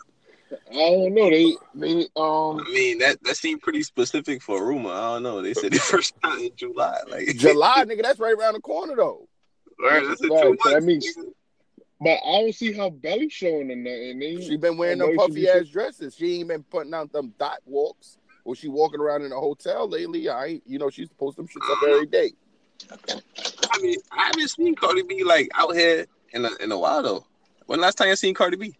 I 0.69 0.73
don't 0.75 1.13
know. 1.13 1.29
They 1.29 1.55
they 1.75 2.01
um 2.15 2.59
I 2.59 2.71
mean 2.71 2.99
that 2.99 3.23
that 3.23 3.35
seemed 3.37 3.61
pretty 3.61 3.81
specific 3.83 4.41
for 4.41 4.61
a 4.61 4.65
rumor. 4.65 4.91
I 4.91 5.13
don't 5.13 5.23
know. 5.23 5.41
They 5.41 5.53
said 5.53 5.71
the 5.71 5.79
first 5.79 6.13
time 6.21 6.39
in 6.39 6.51
July, 6.55 6.97
like 7.09 7.27
July, 7.37 7.85
nigga. 7.85 8.03
That's 8.03 8.19
right 8.19 8.35
around 8.35 8.53
the 8.53 8.59
corner, 8.61 8.95
though. 8.95 9.27
Word, 9.79 10.09
that's 10.09 10.21
in 10.21 10.29
Right, 10.29 10.43
two 10.43 10.57
so 10.63 10.69
that 10.71 10.83
means- 10.83 11.17
But 11.99 12.19
I 12.25 12.41
don't 12.41 12.53
see 12.53 12.73
how 12.73 12.89
belly 12.91 13.29
showing 13.29 13.71
or 13.71 13.75
nothing. 13.75 14.19
They, 14.19 14.41
She 14.41 14.57
been 14.57 14.77
wearing 14.77 15.01
I 15.01 15.05
know 15.05 15.07
them 15.11 15.17
puffy 15.17 15.33
be- 15.41 15.49
ass 15.49 15.67
dresses. 15.69 16.15
She 16.15 16.39
ain't 16.39 16.49
been 16.49 16.63
putting 16.63 16.93
out 16.93 17.11
them 17.11 17.33
dot 17.39 17.59
walks. 17.65 18.17
Or 18.45 18.55
she 18.55 18.67
walking 18.67 18.99
around 18.99 19.23
in 19.23 19.31
a 19.31 19.39
hotel 19.39 19.87
lately. 19.87 20.27
I 20.27 20.45
ain't, 20.45 20.63
you 20.67 20.77
know, 20.77 20.89
she's 20.89 21.07
post 21.09 21.37
them 21.37 21.47
shits 21.47 21.71
up 21.71 21.81
every 21.87 22.05
day. 22.07 22.33
I 22.91 23.81
mean, 23.81 23.97
I 24.11 24.25
haven't 24.25 24.49
seen 24.49 24.75
Cardi 24.75 25.03
B 25.03 25.23
like 25.23 25.49
out 25.55 25.75
here 25.75 26.05
in 26.31 26.45
a 26.45 26.49
in 26.59 26.71
a 26.71 26.77
while 26.77 27.03
though. 27.03 27.25
When 27.65 27.79
last 27.79 27.95
time 27.95 28.09
you 28.09 28.15
seen 28.15 28.33
Cardi 28.33 28.57
B? 28.57 28.75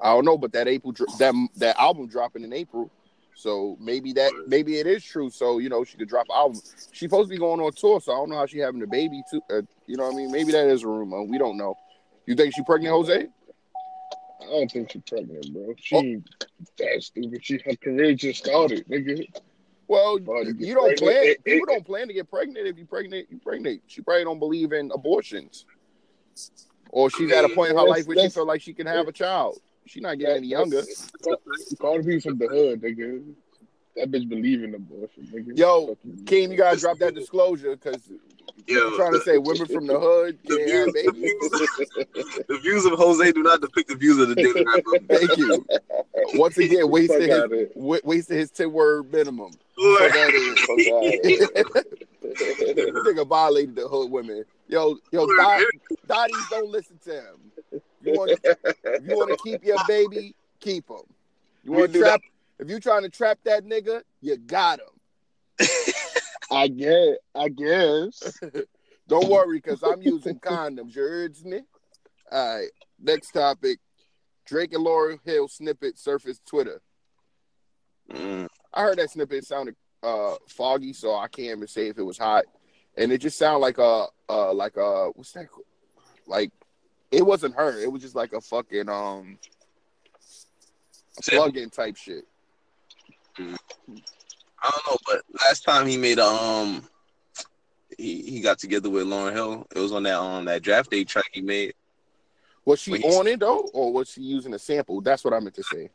I 0.00 0.06
don't 0.06 0.24
know, 0.24 0.36
but 0.36 0.52
that 0.52 0.68
April 0.68 0.92
that 1.18 1.34
that 1.56 1.78
album 1.78 2.08
dropping 2.08 2.44
in 2.44 2.52
April, 2.52 2.90
so 3.34 3.76
maybe 3.80 4.12
that 4.14 4.32
maybe 4.46 4.78
it 4.78 4.86
is 4.86 5.04
true. 5.04 5.30
So 5.30 5.58
you 5.58 5.68
know 5.68 5.84
she 5.84 5.96
could 5.96 6.08
drop 6.08 6.26
an 6.28 6.36
album. 6.36 6.60
She's 6.92 7.08
supposed 7.08 7.28
to 7.28 7.34
be 7.34 7.38
going 7.38 7.60
on 7.60 7.72
tour, 7.72 8.00
so 8.00 8.12
I 8.12 8.16
don't 8.16 8.30
know 8.30 8.36
how 8.36 8.46
she 8.46 8.58
having 8.58 8.82
a 8.82 8.86
baby 8.86 9.22
too. 9.30 9.40
Uh, 9.50 9.62
you 9.86 9.96
know 9.96 10.04
what 10.04 10.14
I 10.14 10.16
mean? 10.16 10.32
Maybe 10.32 10.52
that 10.52 10.66
is 10.68 10.82
a 10.82 10.88
rumor. 10.88 11.22
We 11.22 11.38
don't 11.38 11.56
know. 11.56 11.76
You 12.26 12.34
think 12.34 12.54
she 12.54 12.62
pregnant, 12.62 12.92
Jose? 12.92 13.26
I 14.40 14.44
don't 14.46 14.70
think 14.70 14.90
she's 14.90 15.02
pregnant, 15.06 15.52
bro. 15.52 15.74
She 15.78 15.96
ain't 15.96 16.46
that 16.78 17.02
stupid. 17.02 17.44
She 17.44 17.58
her 17.64 17.76
career 17.76 18.14
just 18.14 18.44
started, 18.44 18.86
nigga. 18.88 19.26
Well, 19.92 20.18
Well, 20.24 20.44
you 20.44 20.54
you 20.58 20.74
don't 20.74 20.96
pregnant, 20.96 20.98
plan. 21.00 21.24
it- 21.26 21.44
people 21.44 21.68
it- 21.68 21.72
don't 21.72 21.84
plan 21.84 22.08
to 22.08 22.14
get 22.14 22.30
pregnant. 22.30 22.66
If 22.66 22.78
you 22.78 22.86
pregnant, 22.86 23.26
you 23.30 23.38
pregnant. 23.38 23.82
She 23.88 24.00
probably 24.00 24.24
don't 24.24 24.38
believe 24.38 24.72
in 24.72 24.90
abortions, 24.94 25.66
or 26.90 27.10
she's 27.10 27.30
at 27.30 27.44
a 27.44 27.50
point 27.50 27.72
in 27.72 27.76
her 27.76 27.82
life 27.86 28.06
where 28.06 28.14
she 28.16 28.20
that's- 28.22 28.34
feel 28.34 28.46
like 28.46 28.62
she 28.62 28.72
can 28.72 28.86
have 28.86 29.06
a 29.06 29.12
child. 29.12 29.60
She's 29.84 30.00
not 30.02 30.18
getting 30.18 30.36
any 30.36 30.46
younger. 30.46 30.82
Cardi 31.78 32.04
people 32.04 32.20
from 32.30 32.38
the 32.38 32.48
hood, 32.48 32.80
nigga. 32.80 33.34
That 33.96 34.10
bitch 34.10 34.26
believe 34.26 34.62
in 34.64 34.74
abortion, 34.74 35.28
nigga. 35.30 35.58
Yo, 35.58 35.88
Fuck 35.88 35.98
you. 36.04 36.24
King, 36.24 36.50
you 36.52 36.56
gotta 36.56 36.80
drop 36.80 36.96
that 36.98 37.14
disclosure 37.14 37.76
because 37.76 38.00
Yo, 38.66 38.88
I'm 38.88 38.96
trying 38.96 39.12
to 39.12 39.20
say 39.20 39.36
women 39.38 39.66
from 39.66 39.86
the 39.86 39.98
hood 40.00 40.38
the 40.44 40.56
can't 40.56 40.70
have 40.70 41.14
views, 41.14 41.50
babies. 41.50 42.44
the 42.48 42.58
views 42.62 42.84
of 42.86 42.92
Jose 42.92 43.32
do 43.32 43.42
not 43.42 43.60
depict 43.60 43.88
the 43.90 43.96
views 43.96 44.18
of 44.18 44.28
the 44.30 44.34
daily 44.36 44.64
rapper. 44.64 44.98
Thank 45.08 45.36
you. 45.36 45.66
Once 46.34 46.56
again, 46.56 46.88
wasted 46.88 47.22
his 47.22 47.30
outta 47.38 47.68
wasted 47.76 48.38
his 48.38 48.50
ten 48.50 48.72
word 48.72 49.12
minimum. 49.12 49.50
Boy. 49.82 49.98
So 49.98 50.08
that 50.08 50.30
Fuck 50.66 50.78
is. 51.24 51.48
Nigga 53.04 53.26
violated 53.26 53.74
the 53.74 53.88
hood 53.88 54.10
women. 54.10 54.44
Yo, 54.68 54.96
yo, 55.10 55.26
Dot, 55.36 55.60
Dotties 56.06 56.48
don't 56.50 56.70
listen 56.70 56.98
to 57.04 57.14
him. 57.14 57.82
You 58.02 58.12
want, 58.12 58.30
if 58.42 59.02
you 59.02 59.16
want 59.16 59.30
to 59.30 59.36
keep 59.42 59.64
your 59.64 59.78
baby, 59.88 60.36
keep 60.60 60.88
him. 60.88 61.02
You 61.64 61.72
want 61.72 61.92
to 61.92 61.98
You 61.98 62.04
do 62.04 62.08
trap? 62.08 62.20
If 62.60 62.70
you 62.70 62.78
trying 62.78 63.02
to 63.02 63.08
trap 63.08 63.38
that 63.44 63.64
nigga, 63.64 64.02
you 64.20 64.36
got 64.36 64.78
him. 64.78 65.66
I 66.50 66.68
guess. 66.68 67.16
I 67.34 67.48
guess. 67.48 68.38
Don't 69.08 69.28
worry, 69.28 69.60
cause 69.60 69.82
I'm 69.82 70.00
using 70.00 70.38
condoms. 70.40 70.94
You 70.94 71.02
heard 71.02 71.44
me? 71.44 71.60
All 72.30 72.58
right. 72.58 72.68
Next 73.00 73.32
topic: 73.32 73.80
Drake 74.46 74.72
and 74.74 74.86
Lauryn 74.86 75.18
Hill 75.24 75.48
snippet 75.48 75.98
surfaced 75.98 76.46
Twitter. 76.46 76.80
Mm. 78.12 78.48
I 78.74 78.82
heard 78.82 78.98
that 78.98 79.10
snippet 79.10 79.44
sounded 79.44 79.76
uh 80.02 80.36
foggy, 80.48 80.92
so 80.92 81.14
I 81.14 81.28
can't 81.28 81.56
even 81.56 81.68
say 81.68 81.88
if 81.88 81.98
it 81.98 82.02
was 82.02 82.18
hot. 82.18 82.44
And 82.96 83.12
it 83.12 83.18
just 83.18 83.38
sounded 83.38 83.58
like 83.58 83.78
a 83.78 84.06
uh 84.28 84.52
like 84.52 84.76
a 84.76 85.10
what's 85.14 85.32
that 85.32 85.46
like 86.26 86.50
it 87.10 87.24
wasn't 87.24 87.54
her. 87.56 87.78
It 87.78 87.92
was 87.92 88.02
just 88.02 88.14
like 88.14 88.32
a 88.32 88.40
fucking 88.40 88.88
um 88.88 89.38
plug-in 91.28 91.70
type 91.70 91.96
shit. 91.96 92.24
I 93.38 94.70
don't 94.70 94.86
know, 94.88 94.96
but 95.06 95.22
last 95.44 95.64
time 95.64 95.86
he 95.86 95.96
made 95.96 96.18
a 96.18 96.24
um, 96.26 96.82
he, 97.98 98.22
he 98.22 98.40
got 98.40 98.58
together 98.58 98.88
with 98.88 99.06
Lauryn 99.06 99.32
Hill. 99.32 99.66
It 99.74 99.78
was 99.78 99.92
on 99.92 100.04
that 100.04 100.18
um 100.18 100.44
that 100.46 100.62
draft 100.62 100.90
day 100.90 101.04
track 101.04 101.26
he 101.32 101.40
made. 101.40 101.74
Was 102.64 102.80
she 102.80 103.02
on 103.02 103.26
it 103.26 103.40
though, 103.40 103.68
or 103.72 103.92
was 103.92 104.10
she 104.10 104.22
using 104.22 104.54
a 104.54 104.58
sample? 104.58 105.00
That's 105.00 105.24
what 105.24 105.34
I 105.34 105.40
meant 105.40 105.54
to 105.56 105.64
say. 105.64 105.90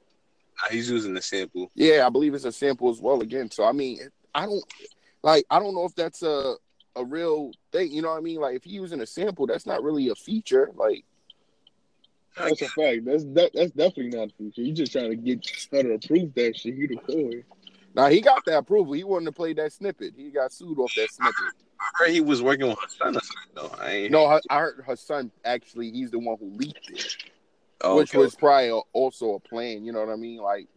Nah, 0.62 0.70
he's 0.72 0.90
using 0.90 1.14
the 1.14 1.22
sample. 1.22 1.72
Yeah, 1.76 2.06
I 2.06 2.10
believe 2.10 2.34
it's 2.34 2.46
a 2.46 2.52
sample 2.52 2.90
as 2.90 3.00
well. 3.00 3.22
Again, 3.22 3.52
so 3.52 3.64
I 3.64 3.72
mean, 3.72 4.00
I 4.34 4.46
don't 4.46 4.64
like. 5.24 5.46
I 5.50 5.60
don't 5.60 5.76
know 5.76 5.86
if 5.86 5.96
that's 5.96 6.24
a 6.24 6.56
a 6.96 7.06
real 7.06 7.52
thing. 7.72 7.92
You 7.92 8.02
know 8.02 8.10
what 8.10 8.18
I 8.18 8.22
mean? 8.22 8.40
Like, 8.40 8.56
if 8.56 8.66
you're 8.66 8.82
using 8.82 9.02
a 9.02 9.06
sample, 9.06 9.48
that's 9.48 9.66
not 9.66 9.84
really 9.84 10.10
a 10.10 10.16
feature. 10.16 10.72
Like, 10.76 11.06
That's 12.36 12.62
a 12.62 12.70
fact. 12.70 13.06
That's 13.06 13.24
that, 13.26 13.52
that's 13.54 13.72
definitely 13.72 14.18
not 14.18 14.30
a 14.30 14.34
feature. 14.38 14.62
You 14.62 14.74
just 14.74 14.92
trying 14.92 15.10
to 15.10 15.16
get 15.16 15.48
her 15.72 15.84
to 15.84 15.94
approve 15.94 16.34
that 16.36 16.58
shit. 16.58 16.76
You 16.76 16.88
the 16.88 16.98
cool. 16.98 17.32
now 17.96 18.08
he 18.10 18.22
got 18.22 18.44
that 18.46 18.58
approval. 18.58 18.94
He 18.94 19.04
wanted 19.04 19.26
to 19.26 19.32
play 19.32 19.54
that 19.54 19.72
snippet. 19.74 20.14
He 20.18 20.30
got 20.32 20.52
sued 20.52 20.80
off 20.80 20.92
that 20.96 21.12
snippet. 21.12 21.36
I 21.80 21.86
heard 22.06 22.10
he 22.12 22.22
was 22.22 22.42
working 22.42 22.68
with 22.68 22.80
her 22.80 22.88
son 22.90 23.16
or 23.16 23.22
something. 23.22 23.54
though. 23.56 23.72
I 23.80 23.92
ain't. 23.92 24.12
No, 24.12 24.28
her, 24.28 24.42
I 24.50 24.60
heard 24.60 24.84
her 24.86 24.96
son 24.96 25.32
actually. 25.46 25.92
He's 25.92 26.12
the 26.12 26.20
one 26.20 26.38
who 26.40 26.50
leaked 26.50 26.90
it, 26.90 27.16
Oh, 27.82 27.98
which 27.98 28.12
okay. 28.12 28.18
was 28.18 28.36
probably 28.36 28.72
also 28.94 29.36
a 29.36 29.40
plan. 29.40 29.86
You 29.86 29.92
know 29.92 30.00
what 30.00 30.10
I 30.10 30.16
mean? 30.16 30.40
Like, 30.40 30.68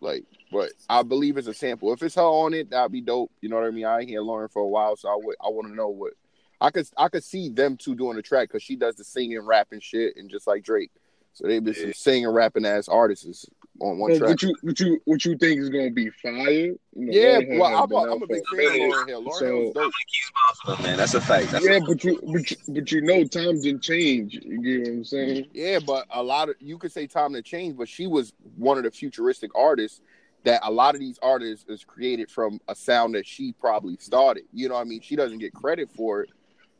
like, 0.00 0.24
but 0.52 0.70
I 0.88 1.02
believe 1.02 1.36
it's 1.36 1.46
a 1.48 1.54
sample. 1.54 1.92
If 1.92 2.02
it's 2.02 2.16
her 2.16 2.22
on 2.22 2.52
it, 2.54 2.70
that'd 2.70 2.92
be 2.92 3.00
dope. 3.00 3.30
You 3.40 3.48
know 3.48 3.56
what 3.56 3.66
I 3.66 3.70
mean? 3.70 3.84
I 3.84 4.00
ain't 4.00 4.08
hear 4.08 4.20
Lauryn 4.20 4.50
for 4.50 4.62
a 4.62 4.68
while, 4.68 4.96
so 4.96 5.08
I 5.08 5.16
would. 5.16 5.36
I 5.44 5.48
want 5.48 5.68
to 5.68 5.74
know 5.74 5.88
what. 5.88 6.12
I 6.60 6.70
could 6.70 6.88
I 6.96 7.08
could 7.08 7.24
see 7.24 7.48
them 7.50 7.76
two 7.76 7.94
doing 7.94 8.16
the 8.16 8.22
track 8.22 8.48
because 8.48 8.62
she 8.62 8.76
does 8.76 8.96
the 8.96 9.04
singing, 9.04 9.40
rapping 9.40 9.80
shit, 9.80 10.16
and 10.16 10.30
just 10.30 10.46
like 10.46 10.64
Drake, 10.64 10.90
so 11.32 11.46
they 11.46 11.58
be 11.58 11.74
some 11.74 11.88
Yeah. 11.88 11.92
singing, 11.94 12.28
rapping 12.28 12.64
ass 12.64 12.88
artists 12.88 13.46
on 13.80 13.98
one 13.98 14.16
track. 14.16 14.28
what 14.30 14.42
you 14.42 14.54
what 14.62 14.80
you 14.80 15.00
what 15.04 15.24
you 15.24 15.36
think 15.36 15.60
is 15.60 15.68
gonna 15.68 15.90
be 15.90 16.10
fire? 16.10 16.32
You 16.34 16.78
know, 16.94 17.12
Yeah, 17.12 17.38
well, 17.58 17.82
I'm 17.82 17.88
been 17.88 17.98
a, 17.98 18.00
out 18.00 18.08
I'm 18.12 18.22
a 18.22 18.26
big 18.26 18.42
fan 18.48 18.66
of 18.66 18.72
minute. 18.72 18.90
Lauryn 18.92 19.08
Hill. 19.08 19.22
Lauryn 19.24 19.38
So- 19.38 19.46
Hill's 19.46 19.74
dope. 19.74 20.80
Man, 20.82 20.96
that's 20.96 21.14
a 21.14 21.20
fact. 21.20 21.50
That's 21.52 21.64
Yeah, 21.64 21.76
a, 21.76 21.80
but 21.80 22.02
you 22.04 22.20
but 22.32 22.50
you, 22.50 22.56
but 22.68 22.92
you 22.92 23.00
know 23.02 23.24
times 23.24 23.62
didn't 23.62 23.82
change. 23.82 24.34
You 24.34 24.62
get 24.62 24.80
what 24.88 24.96
I'm 24.98 25.04
saying? 25.04 25.46
Yeah, 25.52 25.78
but 25.86 26.06
a 26.10 26.22
lot 26.22 26.48
of 26.48 26.56
you 26.60 26.78
could 26.78 26.92
say 26.92 27.06
time 27.06 27.32
to 27.34 27.42
change, 27.42 27.76
but 27.76 27.88
she 27.88 28.06
was 28.06 28.32
one 28.56 28.78
of 28.78 28.84
the 28.84 28.90
futuristic 28.90 29.50
artists 29.54 30.00
that 30.44 30.60
a 30.62 30.70
lot 30.70 30.94
of 30.94 31.00
these 31.00 31.18
artists 31.22 31.68
is 31.68 31.84
created 31.84 32.30
from 32.30 32.60
a 32.68 32.74
sound 32.74 33.14
that 33.14 33.26
she 33.26 33.52
probably 33.52 33.96
started. 33.98 34.44
You 34.52 34.68
know 34.68 34.74
what 34.74 34.82
I 34.82 34.84
mean? 34.84 35.00
She 35.00 35.16
doesn't 35.16 35.38
get 35.38 35.52
credit 35.52 35.90
for 35.90 36.22
it, 36.22 36.30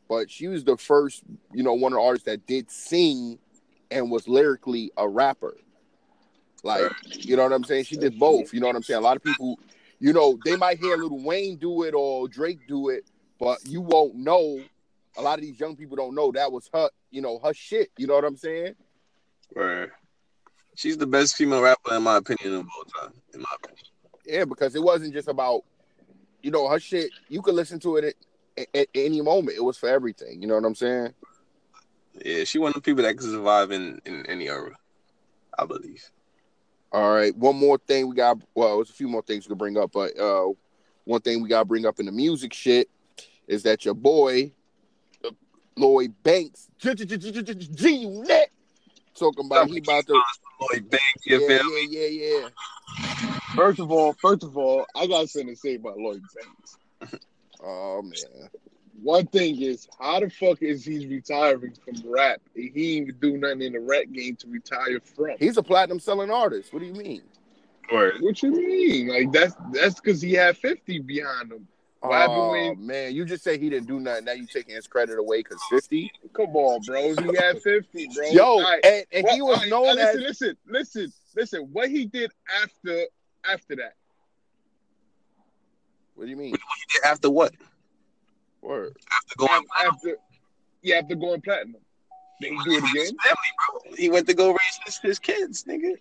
but 0.08 0.30
she 0.30 0.46
was 0.46 0.62
the 0.64 0.76
first, 0.76 1.24
you 1.52 1.64
know, 1.64 1.74
one 1.74 1.92
of 1.92 1.96
the 1.98 2.02
artists 2.04 2.26
that 2.26 2.46
did 2.46 2.70
sing 2.70 3.38
and 3.90 4.08
was 4.10 4.28
lyrically 4.28 4.92
a 4.96 5.08
rapper. 5.08 5.56
Like, 6.66 6.92
you 7.24 7.36
know 7.36 7.44
what 7.44 7.52
I'm 7.52 7.64
saying? 7.64 7.84
She 7.84 7.96
did 7.96 8.18
both. 8.18 8.52
You 8.52 8.60
know 8.60 8.66
what 8.66 8.76
I'm 8.76 8.82
saying? 8.82 8.98
A 8.98 9.02
lot 9.02 9.16
of 9.16 9.22
people, 9.22 9.58
you 10.00 10.12
know, 10.12 10.38
they 10.44 10.56
might 10.56 10.78
hear 10.78 10.96
Lil 10.96 11.22
Wayne 11.22 11.56
do 11.56 11.84
it 11.84 11.94
or 11.94 12.26
Drake 12.28 12.66
do 12.66 12.88
it, 12.88 13.04
but 13.38 13.58
you 13.64 13.80
won't 13.80 14.16
know. 14.16 14.60
A 15.16 15.22
lot 15.22 15.38
of 15.38 15.42
these 15.42 15.58
young 15.58 15.76
people 15.76 15.96
don't 15.96 16.14
know 16.14 16.30
that 16.32 16.52
was 16.52 16.68
her, 16.74 16.90
you 17.10 17.22
know, 17.22 17.38
her 17.38 17.54
shit. 17.54 17.90
You 17.96 18.06
know 18.06 18.14
what 18.14 18.24
I'm 18.24 18.36
saying? 18.36 18.74
Word. 19.54 19.92
She's 20.74 20.98
the 20.98 21.06
best 21.06 21.36
female 21.36 21.62
rapper 21.62 21.94
in 21.94 22.02
my 22.02 22.16
opinion 22.16 22.54
of 22.56 22.66
all 22.76 22.84
time. 22.84 23.14
In 23.32 23.40
my 23.40 23.46
opinion. 23.62 23.84
Yeah, 24.26 24.44
because 24.44 24.74
it 24.74 24.82
wasn't 24.82 25.14
just 25.14 25.28
about, 25.28 25.62
you 26.42 26.50
know, 26.50 26.68
her 26.68 26.80
shit. 26.80 27.10
You 27.28 27.40
could 27.40 27.54
listen 27.54 27.78
to 27.80 27.96
it 27.96 28.16
at, 28.58 28.66
at 28.74 28.88
any 28.94 29.22
moment. 29.22 29.56
It 29.56 29.64
was 29.64 29.78
for 29.78 29.88
everything. 29.88 30.42
You 30.42 30.48
know 30.48 30.56
what 30.56 30.64
I'm 30.64 30.74
saying? 30.74 31.14
Yeah, 32.22 32.44
she 32.44 32.58
one 32.58 32.70
of 32.70 32.74
the 32.74 32.80
people 32.80 33.04
that 33.04 33.16
could 33.16 33.30
survive 33.30 33.70
in, 33.70 34.00
in 34.04 34.26
any 34.26 34.48
era. 34.48 34.72
I 35.58 35.64
believe. 35.64 36.10
All 36.96 37.12
right. 37.14 37.36
One 37.36 37.56
more 37.56 37.76
thing 37.76 38.08
we 38.08 38.16
got. 38.16 38.38
Well, 38.54 38.76
there's 38.76 38.88
a 38.88 38.94
few 38.94 39.06
more 39.06 39.20
things 39.20 39.44
we 39.44 39.50
could 39.50 39.58
bring 39.58 39.76
up, 39.76 39.92
but 39.92 40.18
uh, 40.18 40.46
one 41.04 41.20
thing 41.20 41.42
we 41.42 41.48
got 41.50 41.58
to 41.58 41.64
bring 41.66 41.84
up 41.84 42.00
in 42.00 42.06
the 42.06 42.12
music 42.12 42.54
shit 42.54 42.88
is 43.46 43.62
that 43.64 43.84
your 43.84 43.92
boy 43.92 44.50
uh, 45.22 45.28
Lloyd 45.76 46.14
Banks, 46.22 46.70
G 46.78 46.88
Unit, 46.88 48.50
talking 49.14 49.44
about 49.44 49.68
he 49.68 49.76
about 49.76 50.06
to. 50.06 50.22
Lloyd 50.58 50.88
Banks, 50.88 51.04
Yeah, 51.26 51.36
you 51.36 51.46
feel 51.46 51.64
me? 51.64 51.86
yeah, 51.90 52.06
yeah, 52.06 52.40
yeah. 52.40 52.48
First 53.54 53.78
of 53.78 53.92
all, 53.92 54.14
first 54.14 54.42
of 54.42 54.56
all, 54.56 54.86
I 54.94 55.06
got 55.06 55.28
something 55.28 55.54
to 55.54 55.56
say 55.60 55.74
about 55.74 55.98
Lloyd 55.98 56.22
Banks. 56.34 57.18
Oh 57.62 58.00
man. 58.00 58.48
One 59.02 59.26
thing 59.26 59.60
is, 59.60 59.88
how 60.00 60.20
the 60.20 60.30
fuck 60.30 60.62
is 60.62 60.84
he 60.84 61.06
retiring 61.06 61.74
from 61.84 62.10
rap? 62.10 62.40
He 62.54 62.66
ain't 62.96 63.08
even 63.08 63.14
do 63.20 63.36
nothing 63.36 63.62
in 63.62 63.72
the 63.74 63.80
rap 63.80 64.04
game 64.12 64.36
to 64.36 64.48
retire 64.48 65.00
from. 65.00 65.36
He's 65.38 65.56
a 65.56 65.62
platinum 65.62 66.00
selling 66.00 66.30
artist. 66.30 66.72
What 66.72 66.80
do 66.80 66.86
you 66.86 66.94
mean? 66.94 67.22
Word. 67.92 68.14
What 68.20 68.42
you 68.42 68.50
mean? 68.50 69.08
Like 69.08 69.32
that's 69.32 69.54
that's 69.72 70.00
because 70.00 70.20
he 70.20 70.32
had 70.32 70.56
fifty 70.56 70.98
behind 70.98 71.52
him. 71.52 71.68
What 72.00 72.14
happened 72.14 72.38
Oh 72.38 72.50
when- 72.50 72.86
man, 72.86 73.14
you 73.14 73.24
just 73.24 73.44
say 73.44 73.58
he 73.58 73.70
didn't 73.70 73.86
do 73.86 74.00
nothing. 74.00 74.24
Now 74.24 74.32
you 74.32 74.46
taking 74.46 74.74
his 74.74 74.86
credit 74.86 75.18
away 75.18 75.38
because 75.40 75.62
fifty. 75.70 76.10
Come 76.32 76.56
on, 76.56 76.80
bro. 76.84 77.14
He 77.14 77.36
had 77.36 77.62
fifty, 77.62 78.08
bro. 78.14 78.30
Yo, 78.30 78.42
All 78.44 78.62
right. 78.62 78.84
and, 78.84 79.04
and 79.12 79.28
he 79.28 79.40
was 79.42 79.56
all 79.56 79.60
right, 79.62 79.70
known 79.70 79.96
now 79.96 80.02
as 80.08 80.16
listen, 80.16 80.22
listen, 80.22 80.56
listen, 80.66 81.12
listen. 81.36 81.60
What 81.72 81.90
he 81.90 82.06
did 82.06 82.32
after 82.62 83.02
after 83.48 83.76
that? 83.76 83.94
What 86.14 86.24
do 86.24 86.30
you 86.30 86.36
mean? 86.36 86.52
What 86.52 86.60
he 86.60 86.98
did 86.98 87.04
after 87.04 87.30
what? 87.30 87.54
Word. 88.62 88.96
After 89.12 89.34
going 89.36 89.64
After, 89.76 89.88
after 89.88 90.16
yeah, 90.82 90.96
after 90.96 91.14
going 91.14 91.40
platinum. 91.40 91.80
Did 92.40 92.52
he 92.52 92.64
do 92.64 92.72
it 92.72 92.78
again? 92.78 93.16
family, 93.22 93.84
bro. 93.84 93.96
He 93.96 94.10
went 94.10 94.26
to 94.28 94.34
go 94.34 94.50
raise 94.50 94.80
his, 94.84 94.98
his 94.98 95.18
kids, 95.18 95.64
nigga. 95.64 95.94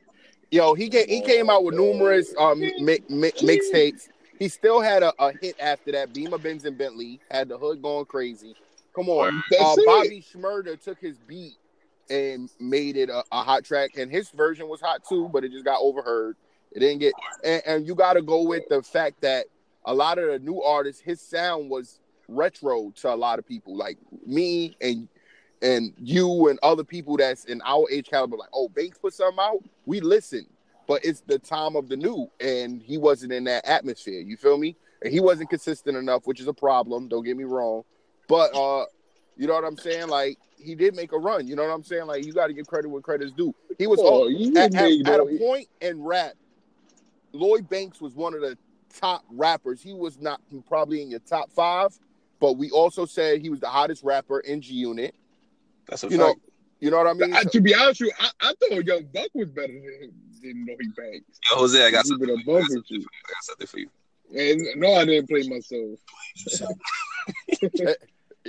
Yo, 0.51 0.73
he 0.73 0.89
came, 0.89 1.07
he 1.07 1.21
came 1.21 1.49
out 1.49 1.63
with 1.63 1.75
numerous 1.75 2.33
um 2.37 2.59
mi- 2.59 3.01
mi- 3.09 3.31
mixtapes. 3.31 4.09
He 4.37 4.49
still 4.49 4.81
had 4.81 5.01
a, 5.01 5.13
a 5.17 5.31
hit 5.31 5.55
after 5.59 5.93
that. 5.93 6.13
Beamer, 6.13 6.37
Benz, 6.37 6.65
and 6.65 6.77
Bentley 6.77 7.19
had 7.31 7.47
the 7.47 7.57
hood 7.57 7.81
going 7.81 8.05
crazy. 8.05 8.55
Come 8.93 9.09
on, 9.09 9.43
uh. 9.59 9.75
Bobby 9.85 10.21
Shmurda 10.21 10.81
took 10.81 10.99
his 10.99 11.17
beat 11.19 11.55
and 12.09 12.49
made 12.59 12.97
it 12.97 13.09
a, 13.09 13.23
a 13.31 13.43
hot 13.43 13.63
track, 13.63 13.91
and 13.97 14.11
his 14.11 14.29
version 14.29 14.67
was 14.67 14.81
hot 14.81 15.03
too, 15.07 15.29
but 15.31 15.43
it 15.43 15.51
just 15.51 15.65
got 15.65 15.79
overheard. 15.81 16.35
It 16.71 16.79
didn't 16.79 16.99
get, 16.99 17.13
and, 17.43 17.61
and 17.65 17.87
you 17.87 17.95
got 17.95 18.13
to 18.13 18.21
go 18.21 18.43
with 18.43 18.63
the 18.69 18.81
fact 18.83 19.21
that 19.21 19.45
a 19.85 19.93
lot 19.93 20.17
of 20.17 20.27
the 20.27 20.39
new 20.39 20.61
artists, 20.61 21.01
his 21.01 21.21
sound 21.21 21.69
was 21.69 21.99
retro 22.27 22.91
to 22.97 23.13
a 23.13 23.15
lot 23.15 23.39
of 23.39 23.47
people, 23.47 23.75
like 23.75 23.97
me 24.25 24.75
and 24.81 25.07
and 25.61 25.93
you 25.97 26.49
and 26.49 26.59
other 26.61 26.83
people 26.83 27.17
that's 27.17 27.45
in 27.45 27.61
our 27.65 27.89
age 27.89 28.07
caliber. 28.09 28.37
Like, 28.37 28.49
oh, 28.53 28.69
Banks 28.69 28.97
put 28.97 29.13
something 29.13 29.39
out, 29.39 29.63
we 29.85 29.99
listen, 29.99 30.45
but 30.87 31.03
it's 31.03 31.21
the 31.21 31.39
time 31.39 31.75
of 31.75 31.89
the 31.89 31.97
new, 31.97 32.29
and 32.39 32.81
he 32.81 32.97
wasn't 32.97 33.31
in 33.31 33.45
that 33.45 33.65
atmosphere. 33.65 34.21
You 34.21 34.37
feel 34.37 34.57
me? 34.57 34.75
And 35.01 35.13
he 35.13 35.19
wasn't 35.19 35.49
consistent 35.49 35.97
enough, 35.97 36.25
which 36.25 36.39
is 36.39 36.47
a 36.47 36.53
problem. 36.53 37.07
Don't 37.07 37.23
get 37.23 37.37
me 37.37 37.43
wrong, 37.43 37.83
but 38.27 38.55
uh, 38.55 38.85
you 39.37 39.47
know 39.47 39.53
what 39.53 39.65
I'm 39.65 39.77
saying? 39.77 40.07
Like, 40.07 40.37
he 40.57 40.75
did 40.75 40.95
make 40.95 41.11
a 41.11 41.17
run. 41.17 41.47
You 41.47 41.55
know 41.55 41.63
what 41.63 41.73
I'm 41.73 41.83
saying? 41.83 42.05
Like, 42.05 42.25
you 42.25 42.33
got 42.33 42.47
to 42.47 42.53
give 42.53 42.67
credit 42.67 42.89
where 42.89 43.01
credit's 43.01 43.31
due. 43.31 43.53
He 43.77 43.87
was 43.87 43.99
Oh, 44.01 44.27
you 44.27 44.55
at, 44.57 44.73
at, 44.73 44.91
at 45.07 45.19
a 45.19 45.37
point 45.39 45.67
in 45.81 46.01
rap, 46.03 46.33
Lloyd 47.33 47.67
Banks 47.69 48.01
was 48.01 48.13
one 48.13 48.33
of 48.33 48.41
the 48.41 48.57
top 48.99 49.23
rappers. 49.29 49.81
He 49.81 49.93
was 49.93 50.19
not 50.19 50.41
probably 50.67 51.01
in 51.01 51.09
your 51.09 51.19
top 51.19 51.51
five, 51.51 51.97
but 52.39 52.53
we 52.57 52.69
also 52.71 53.05
said 53.05 53.41
he 53.41 53.49
was 53.49 53.59
the 53.59 53.69
hottest 53.69 54.03
rapper 54.03 54.39
in 54.39 54.61
G 54.61 54.73
Unit. 54.73 55.15
That's 55.87 56.03
a 56.03 56.09
You 56.09 56.17
know, 56.17 56.35
you 56.79 56.91
know 56.91 56.97
what 56.97 57.07
I 57.07 57.13
mean? 57.13 57.33
I, 57.33 57.43
to 57.43 57.61
be 57.61 57.73
honest 57.73 58.01
with 58.01 58.09
you, 58.09 58.13
I, 58.19 58.49
I 58.49 58.53
thought 58.59 58.85
Young 58.85 59.03
Buck 59.13 59.29
was 59.33 59.49
better 59.49 59.73
than 59.73 59.83
him. 59.83 60.11
Didn't 60.41 60.65
know 60.65 60.75
he 60.79 60.87
banks. 60.89 61.39
Yo, 61.51 61.57
Jose, 61.57 61.83
I 61.85 61.91
got 61.91 62.05
something. 62.05 62.27
for 62.27 62.33
you. 62.33 62.37
I 62.37 62.41
above 62.41 62.61
got 62.61 62.71
something 62.71 62.83
for 62.87 62.93
you. 62.93 63.01
I 63.01 63.31
got 63.31 63.43
something 63.43 63.67
for 63.67 63.79
you. 63.79 63.89
And 64.35 64.79
no, 64.79 64.93
I 64.95 65.05
didn't 65.05 65.29
play 65.29 65.47
myself. 65.47 65.99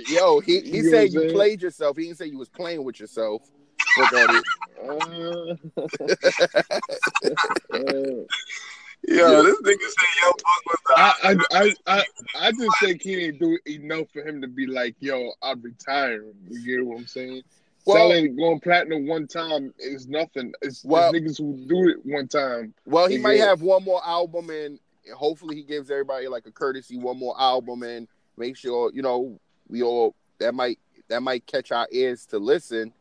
Yo, 0.09 0.39
he, 0.41 0.59
he 0.61 0.77
You 0.77 0.89
said 0.91 1.11
you 1.11 1.21
saying? 1.21 1.33
played 1.33 1.61
yourself. 1.61 1.97
He 1.97 2.03
didn't 2.03 2.17
say 2.17 2.27
you 2.27 2.37
was 2.37 2.49
playing 2.49 2.83
with 2.83 2.99
yourself. 2.99 3.41
Look 3.97 4.13
at 4.13 4.29
it. 4.35 4.43
Uh, 4.77 5.55
uh, 7.73 8.23
Yo, 9.07 9.43
this 9.43 9.61
nigga 9.61 9.79
said 9.79 10.07
yo 10.21 10.31
book 10.31 10.65
was 10.65 10.77
the 10.87 10.93
I, 10.97 11.13
I, 11.23 11.35
I, 11.51 11.73
I, 11.87 12.03
I 12.47 12.51
just 12.51 12.79
think 12.81 13.01
he 13.01 13.15
didn't 13.15 13.39
do 13.39 13.57
enough 13.65 14.07
for 14.11 14.21
him 14.21 14.41
to 14.41 14.47
be 14.47 14.67
like, 14.67 14.95
yo, 14.99 15.31
I'm 15.41 15.61
retiring. 15.61 16.33
You 16.49 16.77
get 16.77 16.85
what 16.85 16.99
I'm 16.99 17.07
saying? 17.07 17.41
Well- 17.85 18.09
Selling, 18.09 18.35
going 18.35 18.59
platinum 18.59 19.07
one 19.07 19.27
time 19.27 19.73
is 19.79 20.07
nothing. 20.07 20.51
It's, 20.61 20.83
Well- 20.83 21.13
niggas 21.13 21.37
who 21.37 21.55
do 21.67 21.89
it 21.89 22.05
one 22.05 22.27
time. 22.27 22.73
Well, 22.85 23.07
he 23.07 23.17
might 23.17 23.39
have 23.39 23.61
one 23.61 23.83
more 23.83 24.05
album, 24.05 24.49
and 24.49 24.77
hopefully 25.15 25.55
he 25.55 25.63
gives 25.63 25.89
everybody 25.89 26.27
like 26.27 26.45
a 26.47 26.51
courtesy 26.51 26.97
one 26.97 27.17
more 27.17 27.39
album, 27.39 27.83
and 27.83 28.07
make 28.35 28.57
sure 28.57 28.91
you 28.93 29.01
know 29.01 29.39
we 29.69 29.83
all 29.83 30.15
that 30.39 30.53
might 30.53 30.79
that 31.07 31.21
might 31.21 31.45
catch 31.45 31.71
our 31.71 31.87
ears 31.91 32.25
to 32.25 32.37
listen 32.39 32.91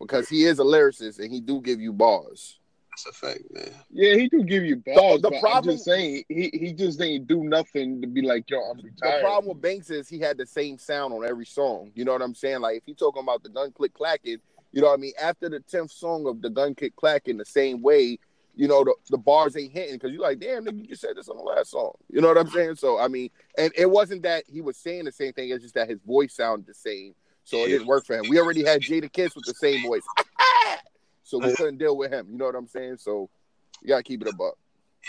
because 0.00 0.28
he 0.28 0.44
is 0.44 0.58
a 0.58 0.62
lyricist 0.64 1.20
and 1.20 1.32
he 1.32 1.40
do 1.40 1.60
give 1.60 1.80
you 1.80 1.92
bars. 1.92 2.58
That's 2.96 3.22
a 3.22 3.26
fact, 3.26 3.42
man. 3.50 3.70
Yeah, 3.90 4.14
he 4.14 4.30
could 4.30 4.48
give 4.48 4.64
you 4.64 4.76
balls, 4.76 5.20
the 5.20 5.28
but 5.28 5.36
I'm 5.36 5.40
problem- 5.42 5.74
just 5.74 5.84
saying 5.84 6.24
he, 6.28 6.50
he 6.54 6.72
just 6.72 6.98
didn't 6.98 7.26
do 7.26 7.44
nothing 7.44 8.00
to 8.00 8.06
be 8.06 8.22
like, 8.22 8.48
yo, 8.48 8.58
I'm 8.58 8.78
retired. 8.78 9.18
The 9.18 9.20
problem 9.20 9.48
with 9.48 9.60
Banks 9.60 9.90
is 9.90 10.08
he 10.08 10.18
had 10.18 10.38
the 10.38 10.46
same 10.46 10.78
sound 10.78 11.12
on 11.12 11.26
every 11.28 11.44
song. 11.44 11.92
You 11.94 12.06
know 12.06 12.12
what 12.12 12.22
I'm 12.22 12.34
saying? 12.34 12.60
Like 12.60 12.78
if 12.78 12.84
he 12.86 12.94
talking 12.94 13.22
about 13.22 13.42
the 13.42 13.50
gun 13.50 13.72
click 13.72 13.92
clacking, 13.92 14.38
you 14.72 14.80
know 14.80 14.88
what 14.88 14.94
I 14.94 14.96
mean? 14.96 15.12
After 15.20 15.50
the 15.50 15.60
tenth 15.60 15.90
song 15.90 16.26
of 16.26 16.40
the 16.40 16.48
gun 16.48 16.74
click 16.74 16.96
clacking 16.96 17.36
the 17.36 17.44
same 17.44 17.82
way, 17.82 18.18
you 18.54 18.66
know, 18.66 18.82
the, 18.82 18.94
the 19.10 19.18
bars 19.18 19.54
ain't 19.58 19.72
hitting 19.72 19.96
because 19.96 20.12
you're 20.12 20.22
like, 20.22 20.40
damn, 20.40 20.64
nigga, 20.64 20.78
you 20.80 20.86
just 20.86 21.02
said 21.02 21.16
this 21.16 21.28
on 21.28 21.36
the 21.36 21.42
last 21.42 21.72
song. 21.72 21.92
You 22.10 22.22
know 22.22 22.28
what 22.28 22.38
I'm 22.38 22.48
saying? 22.48 22.76
So 22.76 22.98
I 22.98 23.08
mean, 23.08 23.28
and 23.58 23.72
it 23.76 23.90
wasn't 23.90 24.22
that 24.22 24.44
he 24.46 24.62
was 24.62 24.78
saying 24.78 25.04
the 25.04 25.12
same 25.12 25.34
thing, 25.34 25.50
it's 25.50 25.62
just 25.62 25.74
that 25.74 25.90
his 25.90 26.00
voice 26.00 26.34
sounded 26.34 26.66
the 26.66 26.72
same. 26.72 27.14
So 27.44 27.58
it 27.58 27.68
didn't 27.68 27.86
work 27.86 28.06
for 28.06 28.16
him. 28.16 28.24
We 28.28 28.40
already 28.40 28.64
had 28.64 28.80
Jadakiss 28.80 29.36
with 29.36 29.44
the 29.44 29.54
same 29.54 29.86
voice. 29.86 30.02
so 31.26 31.38
we 31.38 31.52
couldn't 31.56 31.78
deal 31.78 31.96
with 31.96 32.12
him. 32.12 32.28
You 32.30 32.38
know 32.38 32.44
what 32.46 32.54
I'm 32.54 32.68
saying? 32.68 32.98
So 32.98 33.28
you 33.82 33.88
gotta 33.88 34.02
keep 34.04 34.22
it 34.22 34.28
above. 34.28 34.54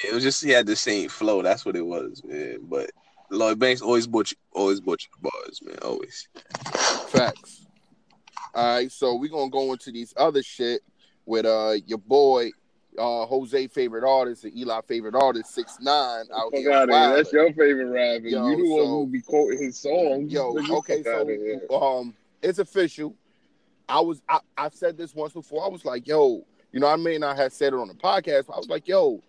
It 0.03 0.13
was 0.13 0.23
just 0.23 0.43
he 0.43 0.49
had 0.49 0.65
the 0.65 0.75
same 0.75 1.10
flow. 1.10 1.41
That's 1.41 1.63
what 1.65 1.75
it 1.75 1.86
was, 1.86 2.23
man. 2.25 2.60
But 2.63 2.89
Lloyd 3.30 3.60
Banks 3.60 3.82
always 3.82 4.08
butcher, 4.08 4.36
always 4.51 4.82
butcher 4.82 5.10
the 5.21 5.30
bars, 5.30 5.62
man. 5.63 5.77
Always. 5.84 6.27
Facts. 7.08 7.65
All 8.53 8.65
right, 8.75 8.91
so 8.91 9.15
we're 9.15 9.30
gonna 9.30 9.49
go 9.51 9.71
into 9.73 9.91
these 9.91 10.13
other 10.17 10.41
shit 10.41 10.82
with 11.25 11.45
uh 11.45 11.73
your 11.86 11.97
boy, 11.99 12.49
uh 12.97 13.25
Jose 13.25 13.67
favorite 13.67 14.03
artist 14.08 14.43
and 14.45 14.58
Eli 14.58 14.80
favorite 14.88 15.15
artist, 15.15 15.53
six 15.53 15.77
nine 15.82 16.25
out 16.34 16.51
Fuck 16.51 16.53
here. 16.56 16.71
out 16.71 16.89
here. 16.89 17.15
That's 17.15 17.32
your 17.34 17.47
favorite 17.53 17.86
rapper. 17.86 18.27
Yo, 18.27 18.49
you 18.49 18.56
the 18.63 18.69
one 18.71 18.84
so- 18.84 18.88
who 18.88 19.08
be 19.08 19.21
quoting 19.21 19.62
his 19.63 19.77
songs. 19.77 20.32
Yo, 20.32 20.58
okay, 20.77 21.03
fuck 21.03 21.13
outta 21.13 21.32
here. 21.34 21.62
so 21.69 21.82
um 21.82 22.15
it's 22.41 22.60
official. 22.60 23.15
I 23.89 24.00
was 24.00 24.21
I, 24.28 24.39
I've 24.58 24.73
said 24.73 24.97
this 24.97 25.15
once 25.15 25.34
before. 25.34 25.63
I 25.63 25.67
was 25.67 25.86
like, 25.86 26.08
yo, 26.08 26.45
you 26.71 26.80
know, 26.80 26.88
I 26.88 26.95
may 26.95 27.17
not 27.17 27.38
have 27.38 27.54
said 27.54 27.73
it 27.73 27.80
on 27.80 27.88
the 27.88 27.93
podcast, 27.93 28.47
but 28.47 28.54
I 28.54 28.58
was 28.58 28.69
like, 28.69 28.88
yo, 28.88 29.21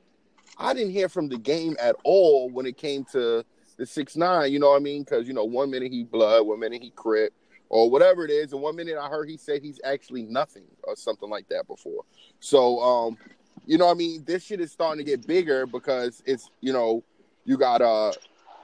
I 0.59 0.75
didn't 0.75 0.93
hear 0.93 1.09
from 1.09 1.29
the 1.29 1.39
game 1.39 1.77
at 1.81 1.97
all 2.05 2.51
when 2.51 2.67
it 2.67 2.77
came 2.77 3.05
to 3.13 3.45
the 3.77 3.87
six 3.87 4.17
nine, 4.17 4.53
you 4.53 4.59
know 4.59 4.71
what 4.71 4.77
I 4.77 4.81
mean? 4.81 5.05
Because 5.05 5.29
you 5.29 5.35
know, 5.35 5.45
one 5.45 5.71
minute 5.71 5.93
he 5.93 6.05
blood, 6.05 6.47
one 6.47 6.59
minute 6.59 6.83
he 6.83 6.91
crip, 6.91 7.33
or 7.69 7.89
whatever 7.89 8.25
it 8.25 8.31
is, 8.31 8.53
and 8.53 8.61
one 8.61 8.75
minute 8.75 8.97
I 9.01 9.09
heard 9.09 9.29
he 9.29 9.37
said 9.37 9.63
he's 9.63 9.81
actually 9.85 10.25
nothing 10.25 10.65
or 10.83 10.97
something 10.97 11.31
like 11.31 11.49
that 11.49 11.67
before. 11.69 12.03
So 12.41 12.81
um, 12.81 13.17
you 13.67 13.79
know 13.79 13.87
what 13.87 13.93
I 13.93 13.99
mean, 13.99 14.25
this 14.27 14.45
shit 14.45 14.61
is 14.61 14.73
starting 14.73 15.05
to 15.05 15.09
get 15.09 15.27
bigger 15.27 15.67
because 15.67 16.23
it's 16.27 16.51
you 16.61 16.73
know, 16.73 17.05
you 17.45 17.57
got 17.57 17.81
uh 17.81 18.13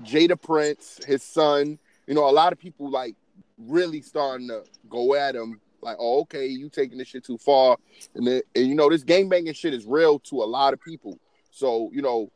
Jada 0.03 0.41
Prince, 0.41 0.99
his 1.07 1.23
son, 1.23 1.79
you 2.09 2.15
know, 2.15 2.29
a 2.29 2.33
lot 2.33 2.53
of 2.53 2.59
people 2.59 2.91
like 2.91 3.15
really 3.57 4.01
starting 4.01 4.49
to 4.49 4.65
go 4.91 5.15
at 5.15 5.37
him 5.37 5.61
like, 5.85 5.97
oh, 6.01 6.21
okay, 6.23 6.47
you 6.47 6.69
taking 6.69 6.99
this 6.99 7.09
shit 7.09 7.25
too 7.25 7.39
far. 7.39 7.77
And, 8.15 8.27
then, 8.27 8.43
and 8.55 8.67
you 8.67 8.75
know, 8.75 8.91
this 8.91 9.05
gang 9.05 9.29
banging 9.29 9.55
shit 9.55 9.75
is 9.75 9.87
real 9.87 10.19
to 10.21 10.43
a 10.43 10.45
lot 10.45 10.73
of 10.73 10.81
people. 10.81 11.19
So, 11.51 11.91
you 11.93 12.03
know, 12.03 12.31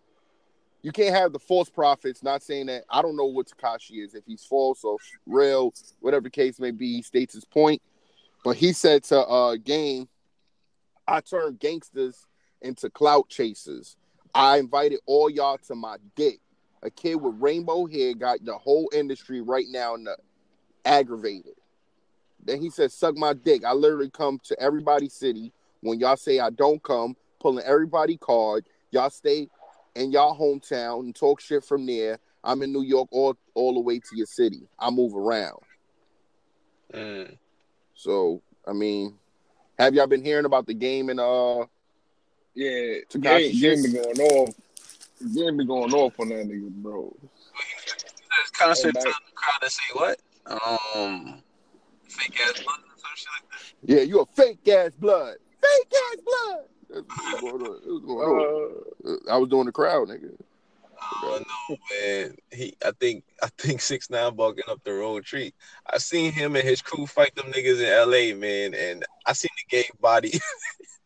you 0.83 0.93
can't 0.93 1.15
have 1.15 1.33
the 1.33 1.39
false 1.39 1.69
prophets, 1.69 2.23
not 2.23 2.43
saying 2.43 2.67
that 2.67 2.85
I 2.89 3.03
don't 3.03 3.17
know 3.17 3.27
what 3.27 3.49
Tekashi 3.49 4.05
is, 4.05 4.15
if 4.15 4.25
he's 4.27 4.45
false 4.45 4.85
or 4.85 4.97
real, 5.27 5.75
whatever 6.01 6.25
the 6.25 6.31
case 6.31 6.61
may 6.61 6.71
be, 6.71 6.97
he 6.97 7.03
states 7.03 7.35
his 7.35 7.45
point. 7.45 7.83
But 8.45 8.57
he 8.57 8.73
said 8.73 9.03
to 9.05 9.19
uh 9.19 9.57
Game, 9.57 10.09
I 11.07 11.21
turned 11.21 11.59
gangsters 11.59 12.27
into 12.63 12.91
clout 12.91 13.29
chasers. 13.29 13.97
I 14.35 14.59
invited 14.59 15.01
all 15.07 15.29
y'all 15.29 15.59
to 15.67 15.75
my 15.75 15.97
dick. 16.15 16.41
A 16.83 16.91
kid 16.91 17.17
with 17.17 17.35
rainbow 17.41 17.87
hair 17.87 18.15
got 18.15 18.45
the 18.45 18.57
whole 18.57 18.89
industry 18.95 19.41
right 19.41 19.67
now 19.69 19.97
in 19.97 20.05
the 20.05 20.17
aggravated. 20.85 21.58
Then 22.49 22.63
he 22.63 22.71
said, 22.71 22.91
"Suck 22.91 23.15
my 23.15 23.35
dick." 23.35 23.63
I 23.63 23.75
literally 23.75 24.09
come 24.09 24.41
to 24.45 24.59
everybody's 24.59 25.13
city 25.13 25.53
when 25.83 26.01
y'all 26.01 26.17
say 26.17 26.41
I 26.41 26.49
don't 26.49 26.83
come, 26.83 27.15
pulling 27.41 27.65
everybody 27.65 28.17
card. 28.17 28.65
Y'all 28.91 29.11
stay 29.11 29.49
in 29.95 30.11
y'all 30.11 30.35
hometown 30.35 31.01
and 31.01 31.15
talk 31.15 31.41
shit 31.41 31.63
from 31.63 31.85
there. 31.85 32.19
I'm 32.43 32.63
in 32.63 32.73
New 32.73 32.83
York 32.83 33.09
all 33.13 33.37
all 33.53 33.75
the 33.75 33.81
way 33.81 33.99
to 33.99 34.17
your 34.17 34.27
city. 34.27 34.67
I 34.79 34.89
move 34.89 35.15
around. 35.15 35.61
Mm. 36.95 37.37
So 37.95 38.41
I 38.67 38.73
mean, 38.73 39.19
have 39.79 39.95
y'all 39.95 40.07
been 40.07 40.25
hearing 40.25 40.47
about 40.47 40.67
the 40.67 40.75
game 40.75 41.11
and 41.11 41.21
uh? 41.21 41.67
Yeah, 42.55 43.03
Tekashi 43.11 43.21
game, 43.21 43.61
game 43.61 43.77
shits. 43.77 43.83
been 43.83 43.93
going 43.93 44.21
off. 44.21 44.55
Game 45.35 45.57
been 45.59 45.67
going 45.67 45.93
off 45.93 46.19
on 46.19 46.31
that 46.31 46.49
nigga, 46.49 46.71
bro. 46.71 47.15
This 47.21 48.51
concert 48.53 48.95
telling 48.95 49.13
the 49.13 49.35
crowd 49.35 49.61
to 49.61 49.71
say 49.71 49.83
what? 49.93 50.21
Um, 50.97 51.43
fake 52.19 52.41
ass 52.41 52.63
blood 52.63 52.79
or 52.79 52.97
some 52.97 53.11
shit 53.15 53.29
like 53.35 53.51
that. 53.51 53.95
Yeah, 53.95 54.03
you 54.03 54.21
a 54.21 54.27
fake 54.27 54.69
ass 54.69 54.93
blood. 54.95 55.37
Fake 55.63 55.93
ass 56.11 56.17
blood. 56.25 56.65
That's 56.91 57.41
going 57.41 57.63
on. 57.63 57.71
Was 57.71 58.03
going 58.05 58.29
on. 58.29 58.75
Uh, 59.07 59.33
I 59.33 59.37
was 59.37 59.49
doing 59.49 59.67
the 59.67 59.73
crowd, 59.73 60.09
nigga. 60.09 60.35
I 61.01 61.21
don't 61.23 61.47
know, 61.71 61.77
man. 62.01 62.37
He, 62.51 62.77
I 62.85 62.91
think, 62.99 63.25
I 63.43 63.49
think 63.59 63.81
six 63.81 64.11
nine 64.11 64.35
barking 64.35 64.65
up 64.69 64.83
the 64.85 64.93
road 64.93 65.25
tree. 65.25 65.53
I 65.87 65.99
seen 65.99 66.33
him 66.33 66.57
and 66.57 66.67
his 66.67 66.83
crew 66.83 67.07
fight 67.07 67.35
them 67.35 67.53
niggas 67.53 67.79
in 67.81 67.87
L.A., 67.87 68.33
man, 68.35 68.75
and 68.75 69.05
I 69.27 69.33
seen 69.33 69.51
the 69.57 69.77
gay 69.77 69.89
body. 70.01 70.33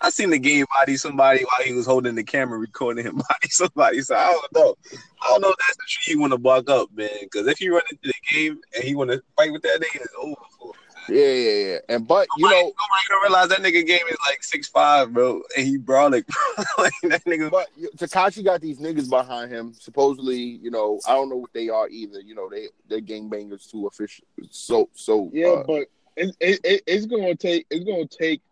I 0.00 0.10
seen 0.10 0.30
the 0.30 0.38
game 0.38 0.66
body 0.74 0.96
somebody 0.96 1.44
while 1.44 1.66
he 1.66 1.72
was 1.72 1.86
holding 1.86 2.14
the 2.14 2.24
camera, 2.24 2.58
recording 2.58 3.04
him 3.04 3.16
body 3.28 3.48
somebody. 3.48 4.00
So 4.02 4.16
I 4.16 4.32
don't 4.32 4.54
know. 4.54 4.74
I 5.22 5.28
don't 5.28 5.42
know 5.42 5.50
if 5.50 5.56
that's 5.58 5.76
the 5.76 5.84
tree 5.86 6.14
you 6.14 6.20
want 6.20 6.32
to 6.32 6.38
bark 6.38 6.68
up, 6.70 6.90
man. 6.94 7.08
Because 7.22 7.46
if 7.46 7.60
you 7.60 7.72
run 7.74 7.82
into 7.90 8.08
the 8.08 8.14
game 8.30 8.60
and 8.74 8.84
he 8.84 8.94
want 8.94 9.10
to 9.10 9.22
fight 9.36 9.52
with 9.52 9.62
that 9.62 9.80
nigga, 9.80 10.02
it's 10.02 10.14
over. 10.18 10.34
for 10.58 10.68
him. 10.68 10.80
Yeah, 11.08 11.32
yeah, 11.32 11.66
yeah. 11.66 11.78
And 11.88 12.06
but 12.06 12.26
you 12.36 12.46
know, 12.46 12.50
nobody 12.50 12.74
gonna 13.08 13.20
realize 13.22 13.48
that 13.50 13.60
nigga 13.60 13.86
game 13.86 14.06
is 14.08 14.16
like 14.28 14.42
six 14.42 14.66
five, 14.66 15.12
bro, 15.12 15.42
and 15.56 15.66
he 15.66 15.76
brawling, 15.76 16.24
bro. 16.56 16.64
like 16.78 16.92
that 17.04 17.24
nigga. 17.24 17.50
but 17.50 17.68
Tekashi 17.96 18.44
got 18.44 18.60
these 18.60 18.80
niggas 18.80 19.08
behind 19.08 19.52
him. 19.52 19.72
Supposedly, 19.74 20.36
you 20.36 20.70
know, 20.70 21.00
I 21.06 21.14
don't 21.14 21.28
know 21.28 21.36
what 21.36 21.52
they 21.52 21.68
are 21.68 21.88
either. 21.88 22.20
You 22.20 22.34
know, 22.34 22.48
they 22.50 22.68
they're 22.88 23.00
gangbangers 23.00 23.70
too 23.70 23.86
official. 23.86 24.24
So 24.50 24.88
so 24.94 25.30
yeah, 25.32 25.48
uh, 25.48 25.64
but 25.64 25.86
it, 26.16 26.36
it, 26.40 26.60
it, 26.64 26.82
it's 26.86 27.06
gonna 27.06 27.36
take 27.36 27.66
it's 27.70 27.84
gonna 27.84 28.06
take 28.06 28.42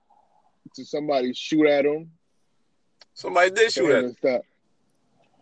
to 0.74 0.84
somebody 0.84 1.32
shoot 1.32 1.66
at 1.66 1.84
him. 1.84 2.10
Somebody 3.14 3.50
did 3.50 3.72
shoot 3.72 3.90
at 3.90 3.98
him 3.98 4.04
him. 4.06 4.16
stop. 4.16 4.42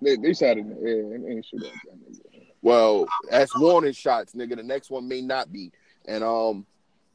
They 0.01 0.16
they 0.16 0.35
shot 0.35 0.59
in 0.59 0.68
the 0.68 0.81
air 0.81 1.14
and 1.14 1.29
ain't 1.29 1.47
shoot 1.47 1.64
at 1.64 1.73
that 1.73 2.12
nigga. 2.12 2.47
well, 2.61 3.07
that's 3.31 3.57
warning 3.57 3.92
shots, 3.92 4.35
nigga. 4.35 4.57
The 4.57 4.62
next 4.62 4.90
one 4.90 5.09
may 5.09 5.23
not 5.23 5.53
be. 5.53 5.73
And 6.07 6.25
um, 6.25 6.66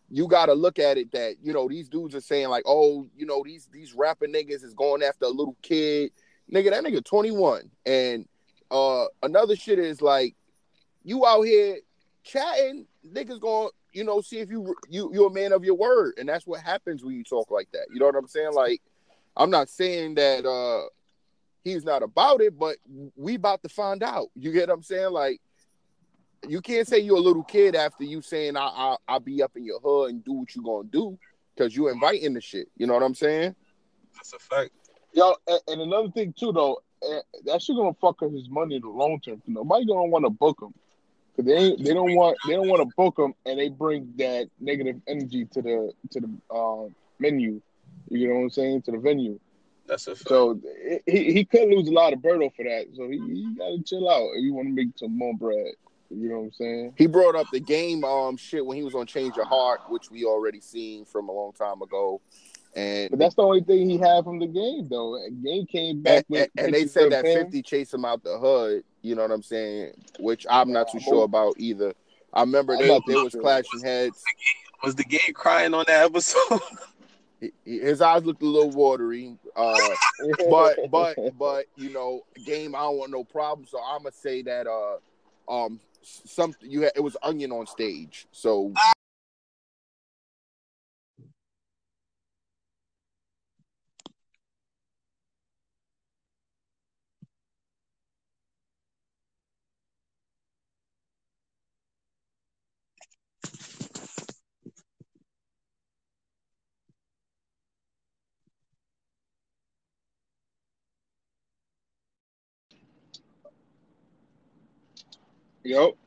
you 0.10 0.28
got 0.28 0.46
to 0.46 0.54
look 0.54 0.80
at 0.80 0.98
it 0.98 1.12
that 1.12 1.36
you 1.44 1.54
know 1.54 1.68
these 1.68 1.90
dudes 1.90 2.16
are 2.16 2.22
saying 2.22 2.48
like, 2.50 2.64
oh, 2.66 3.08
you 3.16 3.26
know 3.26 3.44
these 3.44 3.68
these 3.72 3.94
rapper 3.94 4.26
niggas 4.26 4.64
is 4.64 4.74
going 4.74 5.04
after 5.04 5.26
a 5.26 5.30
little 5.30 5.58
kid, 5.62 6.12
nigga. 6.52 6.70
That 6.70 6.84
nigga 6.84 7.04
twenty 7.04 7.32
one. 7.32 7.70
And 7.86 8.28
uh, 8.72 9.06
another 9.24 9.56
shit 9.56 9.80
is 9.80 10.02
like, 10.02 10.36
you 11.04 11.26
out 11.26 11.44
here 11.44 11.78
chatting, 12.24 12.86
niggas 13.06 13.40
going, 13.40 13.70
you 13.98 14.04
know, 14.04 14.22
see 14.22 14.38
if 14.38 14.52
you 14.52 14.76
you 14.88 15.10
you're 15.12 15.28
a 15.28 15.34
man 15.34 15.52
of 15.52 15.66
your 15.66 15.74
word, 15.74 16.14
and 16.20 16.30
that's 16.30 16.46
what 16.46 16.62
happens 16.62 17.04
when 17.04 17.16
you 17.16 17.24
talk 17.24 17.50
like 17.50 17.68
that. 17.72 17.88
You 17.92 18.00
know 18.00 18.06
what 18.06 18.16
I'm 18.16 18.28
saying? 18.28 18.54
Like, 18.54 18.80
I'm 19.36 19.50
not 19.50 19.70
saying 19.70 20.16
that 20.16 20.46
uh 20.46 20.88
he's 21.64 21.84
not 21.84 22.04
about 22.04 22.42
it, 22.42 22.58
but 22.60 22.78
we 23.16 23.36
about 23.36 23.64
to 23.64 23.70
find 23.70 24.04
out. 24.04 24.28
You 24.36 24.52
get 24.52 24.70
what 24.70 24.76
I'm 24.76 24.84
saying? 24.84 25.12
Like, 25.12 25.42
you 26.48 26.62
can't 26.62 26.88
say 26.88 27.00
you're 27.00 27.18
a 27.18 27.22
little 27.22 27.44
kid 27.44 27.76
after 27.76 28.04
you 28.04 28.22
saying 28.22 28.56
I 28.56 28.68
I 28.68 28.98
I'll 29.08 29.20
be 29.20 29.42
up 29.42 29.58
in 29.58 29.66
your 29.66 29.80
hood 29.80 30.12
and 30.12 30.24
do 30.24 30.34
what 30.34 30.56
you 30.56 30.62
gonna 30.62 30.88
do 30.88 31.18
because 31.56 31.76
you 31.76 31.88
inviting 31.88 32.36
the 32.36 32.42
shit. 32.42 32.70
You 32.78 32.86
know 32.86 32.94
what 32.94 33.04
I'm 33.04 33.16
saying? 33.16 33.56
That's 34.16 34.34
a 34.34 34.40
fact. 34.40 34.70
Yo, 35.14 35.34
and, 35.48 35.60
and 35.70 35.82
another 35.82 36.12
thing 36.12 36.36
too 36.38 36.52
though, 36.52 36.84
eh, 37.02 37.22
that 37.46 37.64
shit 37.64 37.76
gonna 37.76 37.96
fuck 38.00 38.22
up 38.22 38.32
his 38.32 38.48
money 38.48 38.76
in 38.76 38.84
the 38.84 38.90
long 38.90 39.20
term. 39.22 39.42
Nobody 39.48 39.88
gonna 39.88 40.06
want 40.06 40.24
to 40.24 40.30
book 40.30 40.62
him. 40.62 40.76
Cause 41.38 41.46
they 41.46 41.76
they 41.76 41.94
don't 41.94 42.16
want 42.16 42.36
they 42.48 42.54
don't 42.54 42.68
want 42.68 42.82
to 42.82 42.96
book 42.98 43.16
them, 43.16 43.36
and 43.46 43.60
they 43.60 43.70
bring 43.70 44.12
that 44.18 44.50
negative 44.60 45.00
energy 45.08 45.46
to 45.46 45.62
the 45.62 45.94
to 46.10 46.20
the 46.20 46.30
uh, 46.50 46.90
menu. 47.20 47.62
You 48.10 48.28
know 48.28 48.36
what 48.36 48.42
I'm 48.42 48.50
saying? 48.50 48.82
To 48.84 48.92
the 48.92 48.98
venue. 48.98 49.40
That's 49.86 50.08
a 50.08 50.16
fact. 50.16 50.30
So 50.30 50.60
he 51.06 51.34
he 51.34 51.46
could 51.46 51.70
lose 51.70 51.88
a 51.88 51.92
lot 51.92 52.14
of 52.14 52.24
bread 52.24 52.40
for 52.56 52.64
that. 52.64 52.88
So 52.96 53.08
he, 53.08 53.20
he 53.20 53.56
got 53.56 53.68
to 53.68 53.84
chill 53.84 54.10
out 54.10 54.32
if 54.34 54.44
you 54.44 54.54
want 54.54 54.70
to 54.70 54.74
make 54.74 54.98
some 54.98 55.16
more 55.16 55.36
bread. 55.36 55.74
You 56.10 56.30
know 56.30 56.40
what 56.40 56.46
I'm 56.46 56.52
saying? 56.54 56.94
He 56.98 57.06
brought 57.06 57.36
up 57.36 57.48
the 57.52 57.60
game 57.60 58.04
um 58.04 58.36
shit 58.36 58.66
when 58.66 58.78
he 58.78 58.84
was 58.84 58.96
on 58.96 59.06
Change 59.06 59.38
of 59.38 59.48
Heart, 59.48 59.82
which 59.90 60.10
we 60.10 60.24
already 60.26 60.60
seen 60.60 61.06
from 61.06 61.30
a 61.30 61.32
long 61.32 61.54
time 61.54 61.84
ago. 61.84 62.20
And 62.78 63.10
But 63.10 63.20
that's 63.20 63.34
the 63.36 63.42
only 63.42 63.62
thing 63.62 63.90
he 63.90 63.98
had 63.98 64.24
from 64.24 64.38
the 64.40 64.46
game, 64.48 64.88
though. 64.88 65.20
Game 65.44 65.66
came 65.66 66.04
back 66.04 66.18
and, 66.18 66.26
with 66.30 66.50
and- 66.58 66.66
and 66.68 66.74
they 66.76 66.82
pictures 66.84 66.92
said 66.94 67.12
that 67.12 67.26
him. 67.26 67.46
50 67.46 67.62
chased 67.64 67.94
him 67.94 68.06
out 68.06 68.24
the 68.24 68.38
hood, 68.38 68.84
you 69.02 69.16
know 69.16 69.24
what 69.24 69.32
I'm 69.32 69.42
saying? 69.42 69.94
Which 70.20 70.46
I'm 70.50 70.72
not 70.72 70.92
too 70.92 71.00
sure 71.00 71.24
about 71.24 71.56
either. 71.58 71.94
I 72.34 72.42
remember 72.42 72.74
I'm 72.74 72.80
they, 72.82 73.00
they 73.08 73.16
was 73.16 73.32
sure. 73.32 73.42
clashing 73.42 73.82
heads. 73.82 74.24
Was 74.84 74.94
the 74.94 75.04
game 75.06 75.34
crying 75.34 75.74
on 75.74 75.86
that 75.88 76.06
episode? 76.06 76.60
He- 77.40 77.52
he- 77.66 77.80
His 77.80 78.02
eyes 78.02 78.24
looked 78.26 78.42
a 78.42 78.46
little 78.48 78.72
watery. 78.72 79.38
Uh 79.56 79.76
but 80.50 80.78
but 80.90 81.16
but 81.38 81.66
you 81.76 81.92
know, 81.92 82.22
game 82.46 82.74
I 82.74 82.80
don't 82.80 82.98
want 82.98 83.12
no 83.12 83.24
problem. 83.24 83.68
So 83.68 83.80
I'm 83.80 84.00
gonna 84.00 84.12
say 84.12 84.42
that 84.42 84.66
uh 84.66 84.98
um 85.48 85.80
something 86.02 86.70
you 86.70 86.82
had 86.82 86.94
it 86.96 87.02
was 87.02 87.16
onion 87.22 87.52
on 87.52 87.68
stage. 87.68 88.26
So 88.32 88.74
Yo, 115.68 115.98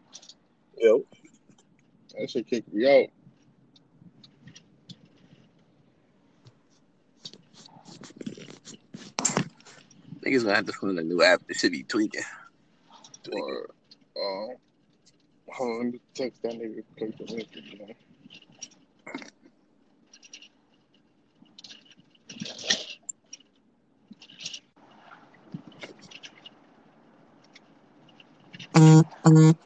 Yo. 0.79 1.05
that 2.19 2.31
should 2.31 2.47
kick 2.47 2.65
me 2.73 2.87
out. 2.87 3.11
Niggas 10.23 10.45
gonna 10.45 10.55
have 10.55 10.65
to 10.65 10.73
find 10.73 10.99
a 10.99 11.03
new 11.03 11.23
app. 11.23 11.47
This 11.47 11.59
should 11.59 11.73
be 11.73 11.83
tweaking. 11.83 12.23
tweaking. 13.23 13.43
Or, 13.43 13.69
uh, 14.17 14.55
hold 15.53 15.71
on, 15.71 15.85
let 15.85 15.93
me 15.93 16.01
text 16.15 16.43
that 16.43 16.53
nigga. 16.55 17.95
Click 29.31 29.57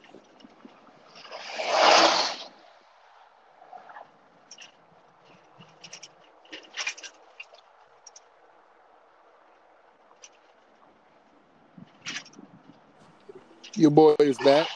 the 13.75 13.81
your 13.81 13.91
boy 13.91 14.15
is 14.19 14.37
back. 14.39 14.67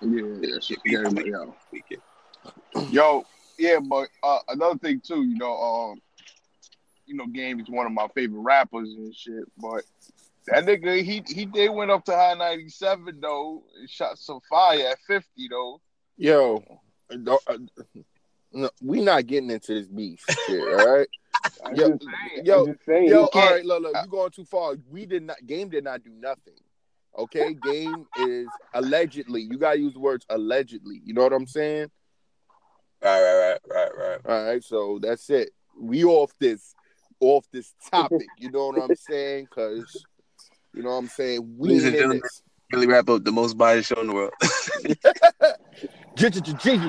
Yeah, 0.00 0.22
that 0.40 0.64
should 0.64 0.82
kick 0.82 0.94
everybody 0.94 1.32
out. 1.34 1.56
Yo, 2.90 3.24
yeah, 3.58 3.78
but 3.78 4.08
uh, 4.22 4.38
another 4.48 4.78
thing 4.78 5.00
too, 5.00 5.22
you 5.22 5.36
know, 5.38 5.54
um, 5.54 6.00
you 7.06 7.14
know, 7.14 7.26
Game 7.26 7.60
is 7.60 7.68
one 7.68 7.86
of 7.86 7.92
my 7.92 8.08
favorite 8.14 8.40
rappers 8.40 8.88
and 8.88 9.14
shit, 9.14 9.44
but 9.58 9.84
that 10.46 10.64
nigga, 10.64 11.02
he 11.02 11.22
he 11.26 11.46
did 11.46 11.70
went 11.70 11.90
up 11.90 12.04
to 12.06 12.12
high 12.14 12.34
ninety 12.34 12.68
seven 12.68 13.18
though, 13.20 13.62
and 13.78 13.88
shot 13.88 14.18
some 14.18 14.40
fire 14.48 14.88
at 14.90 14.98
fifty 15.06 15.48
though. 15.50 15.80
Yo, 16.16 16.62
uh, 17.10 17.36
uh, 17.46 17.58
no, 18.52 18.70
we 18.82 19.00
not 19.00 19.26
getting 19.26 19.50
into 19.50 19.74
this 19.74 19.88
beef 19.88 20.24
shit, 20.46 20.62
all 20.72 20.84
right? 20.84 21.08
Yo, 21.74 21.86
saying, 21.86 22.46
yo, 22.46 22.60
I'm 22.60 22.66
just 22.72 22.84
saying, 22.84 23.08
Yo, 23.08 23.16
he 23.16 23.22
all 23.22 23.28
can't- 23.30 23.50
right, 23.52 23.64
look, 23.64 23.82
look, 23.82 23.96
you 24.02 24.08
going 24.08 24.30
too 24.30 24.44
far. 24.44 24.74
We 24.90 25.06
did 25.06 25.22
not. 25.24 25.36
Game 25.46 25.68
did 25.68 25.84
not 25.84 26.02
do 26.02 26.10
nothing. 26.10 26.54
Okay, 27.16 27.54
game 27.54 28.06
is 28.14 28.52
allegedly. 28.72 29.40
You 29.42 29.56
gotta 29.58 29.78
use 29.78 29.92
the 29.94 30.00
words 30.00 30.26
allegedly. 30.28 31.00
You 31.04 31.14
know 31.14 31.22
what 31.22 31.32
I'm 31.32 31.46
saying? 31.46 31.90
Right, 33.02 33.20
right, 33.22 33.58
right, 33.68 33.90
right, 33.96 33.98
right. 33.98 34.20
All 34.26 34.44
right, 34.46 34.64
so 34.64 34.98
that's 35.00 35.28
it. 35.30 35.50
We 35.78 36.04
off 36.04 36.32
this, 36.40 36.74
off 37.20 37.46
this 37.52 37.74
topic. 37.90 38.30
You 38.38 38.50
know 38.50 38.68
what 38.68 38.82
I'm 38.82 38.96
saying? 38.96 39.46
Because 39.50 40.04
you 40.74 40.82
know 40.82 40.90
what 40.90 40.96
I'm 40.96 41.08
saying. 41.08 41.56
We 41.56 41.68
Ladies 41.68 41.84
and 41.84 41.94
gentlemen. 41.94 42.22
Really 42.72 42.86
wrap 42.86 43.08
up 43.08 43.22
the 43.24 43.30
most 43.30 43.56
biased 43.56 43.90
show 43.90 44.00
in 44.00 44.08
the 44.08 44.12
world. 44.12 44.32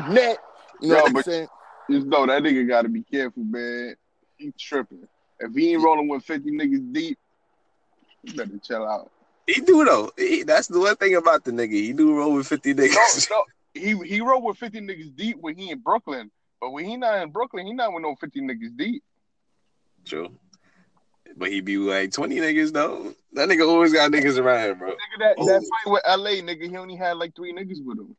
Net. 0.10 0.38
You 0.82 0.90
know 0.90 1.04
what 1.04 1.16
I'm 1.16 1.24
saying? 1.24 1.48
Just 1.90 2.08
know 2.08 2.26
that 2.26 2.44
nigga 2.44 2.68
got 2.68 2.82
to 2.82 2.90
be 2.90 3.02
careful, 3.02 3.44
man. 3.46 3.96
He 4.36 4.52
tripping. 4.60 5.08
If 5.40 5.54
he 5.54 5.72
ain't 5.72 5.84
rolling 5.84 6.10
with 6.10 6.24
fifty 6.24 6.52
niggas 6.52 6.92
deep, 6.92 7.18
you 8.24 8.34
better 8.34 8.58
chill 8.62 8.86
out. 8.86 9.10
he 9.48 9.62
do 9.62 9.86
though. 9.86 10.12
He, 10.18 10.44
that's 10.44 10.68
the 10.68 10.80
one 10.80 10.98
thing 10.98 11.16
about 11.16 11.46
the 11.46 11.52
nigga. 11.52 11.72
He 11.72 11.94
do 11.94 12.14
roll 12.14 12.34
with 12.34 12.48
fifty 12.48 12.74
niggas. 12.74 13.30
no, 13.30 13.38
no. 13.38 13.44
he 13.74 13.96
he 14.06 14.20
rolled 14.20 14.44
with 14.44 14.58
fifty 14.58 14.82
niggas 14.82 15.16
deep 15.16 15.38
when 15.40 15.56
he 15.56 15.72
in 15.72 15.80
Brooklyn, 15.80 16.30
but 16.60 16.72
when 16.72 16.84
he 16.84 16.98
not 16.98 17.22
in 17.22 17.32
Brooklyn, 17.32 17.66
he 17.66 17.74
not 17.74 17.94
with 17.94 18.04
no 18.04 18.16
fifty 18.16 18.42
niggas 18.42 18.76
deep. 18.76 19.02
True. 20.04 20.30
But 21.36 21.50
he 21.52 21.62
be 21.62 21.78
like 21.78 22.12
twenty 22.12 22.38
niggas 22.38 22.72
though. 22.72 23.14
That 23.34 23.50
nigga 23.50 23.68
always 23.68 23.92
got 23.92 24.12
niggas 24.12 24.38
around 24.40 24.70
him, 24.72 24.78
bro. 24.80 24.92
Nigga, 24.92 25.20
that, 25.20 25.36
Oh. 25.38 25.46
that 25.46 25.62
fight 25.62 25.92
with 25.92 26.02
LA, 26.08 26.42
nigga, 26.42 26.70
he 26.70 26.78
only 26.78 26.96
had 26.96 27.18
like 27.18 27.36
three 27.36 27.54
niggas 27.54 27.84
with 27.84 28.00
him. 28.00 28.16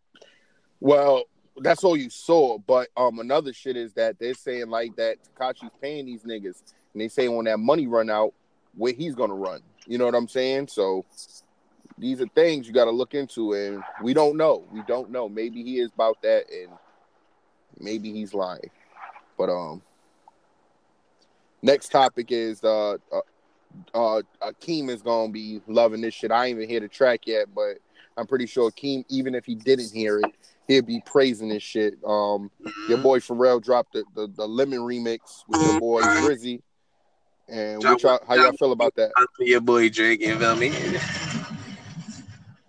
Well, 0.80 1.24
that's 1.58 1.82
all 1.84 1.96
you 1.96 2.10
saw. 2.10 2.58
But 2.58 2.88
um, 2.96 3.18
another 3.18 3.52
shit 3.54 3.76
is 3.76 3.94
that 3.94 4.18
they're 4.18 4.34
saying 4.34 4.68
like 4.68 4.96
that 4.96 5.16
Tekashi's 5.38 5.70
paying 5.80 6.04
these 6.04 6.24
niggas, 6.24 6.62
and 6.92 7.00
they 7.00 7.08
say 7.08 7.28
when 7.28 7.46
that 7.46 7.58
money 7.58 7.86
run 7.86 8.10
out, 8.10 8.34
where 8.76 8.92
he's 8.92 9.14
gonna 9.14 9.34
run. 9.34 9.62
You 9.86 9.96
know 9.96 10.04
what 10.04 10.14
I'm 10.14 10.28
saying? 10.28 10.68
So 10.68 11.06
these 11.96 12.20
are 12.20 12.26
things 12.34 12.66
you 12.66 12.74
got 12.74 12.84
to 12.84 12.90
look 12.90 13.14
into, 13.14 13.54
and 13.54 13.82
we 14.02 14.12
don't 14.12 14.36
know. 14.36 14.64
We 14.70 14.82
don't 14.86 15.10
know. 15.10 15.28
Maybe 15.30 15.62
he 15.62 15.78
is 15.78 15.90
about 15.94 16.20
that, 16.22 16.44
and 16.52 16.72
maybe 17.78 18.12
he's 18.12 18.34
lying. 18.34 18.68
But 19.38 19.48
um, 19.48 19.80
next 21.62 21.90
topic 21.90 22.26
is 22.30 22.62
uh, 22.62 22.96
uh, 23.12 23.20
uh 23.94 24.22
Akeem 24.42 24.88
is 24.90 25.02
gonna 25.02 25.32
be 25.32 25.60
loving 25.66 26.00
this 26.00 26.14
shit. 26.14 26.30
I 26.30 26.46
ain't 26.46 26.56
even 26.56 26.68
hear 26.68 26.80
the 26.80 26.88
track 26.88 27.26
yet, 27.26 27.46
but 27.54 27.78
I'm 28.16 28.26
pretty 28.26 28.46
sure 28.46 28.70
Akeem, 28.70 29.04
even 29.08 29.34
if 29.34 29.44
he 29.44 29.54
didn't 29.54 29.92
hear 29.92 30.18
it, 30.18 30.34
he'd 30.68 30.86
be 30.86 31.02
praising 31.04 31.48
this 31.48 31.62
shit. 31.62 31.94
Um, 32.06 32.50
your 32.88 32.98
boy 32.98 33.20
Pharrell 33.20 33.62
dropped 33.62 33.92
the, 33.92 34.04
the, 34.14 34.28
the 34.34 34.46
Lemon 34.46 34.80
remix 34.80 35.44
with 35.48 35.60
your 35.62 35.80
boy 35.80 36.02
Drizzy. 36.02 36.62
And 37.48 37.82
what 37.84 38.02
y'all, 38.02 38.18
how 38.26 38.34
y'all 38.34 38.52
feel 38.52 38.72
about 38.72 38.96
that? 38.96 39.12
Your 39.38 39.60
boy 39.60 39.88
Drake, 39.88 40.20
you 40.20 40.36
feel 40.36 40.56
me? 40.56 40.70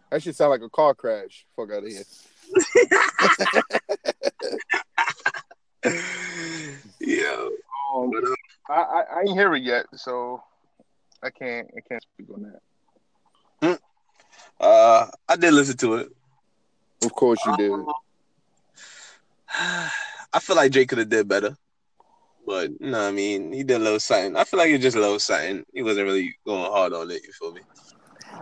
That 0.09 0.21
should 0.23 0.35
sound 0.35 0.51
like 0.51 0.61
a 0.61 0.69
car 0.69 0.93
crash. 0.93 1.45
Fuck 1.55 1.71
out 1.71 1.83
of 1.83 1.89
here. 1.89 2.03
Yo. 6.99 7.49
Um, 7.95 8.09
What 8.09 8.23
up? 8.23 8.37
I, 8.69 8.73
I 8.73 9.03
I 9.15 9.19
ain't 9.21 9.37
hear 9.37 9.53
it 9.55 9.63
yet, 9.63 9.85
so 9.95 10.41
I 11.23 11.29
can't 11.29 11.69
I 11.75 11.81
can't 11.87 12.03
speak 12.13 12.27
on 12.33 12.43
that. 13.61 13.79
Uh 14.59 15.07
I 15.27 15.35
did 15.35 15.53
listen 15.53 15.77
to 15.77 15.95
it. 15.95 16.09
Of 17.03 17.13
course 17.13 17.39
you 17.45 17.57
did. 17.57 17.71
I 20.33 20.39
feel 20.41 20.55
like 20.55 20.71
Drake 20.71 20.89
could 20.89 20.97
have 20.97 21.09
did 21.09 21.27
better. 21.27 21.55
But 22.45 22.79
no, 22.79 23.07
I 23.07 23.11
mean, 23.11 23.51
he 23.51 23.63
did 23.63 23.81
a 23.81 23.83
little 23.83 23.99
something. 23.99 24.35
I 24.37 24.45
feel 24.45 24.59
like 24.59 24.69
it 24.69 24.79
just 24.79 24.95
a 24.95 25.01
little 25.01 25.19
something. 25.19 25.65
He 25.73 25.83
wasn't 25.83 26.05
really 26.05 26.35
going 26.45 26.71
hard 26.71 26.93
on 26.93 27.11
it, 27.11 27.21
you 27.23 27.33
feel 27.33 27.51
me? 27.51 27.61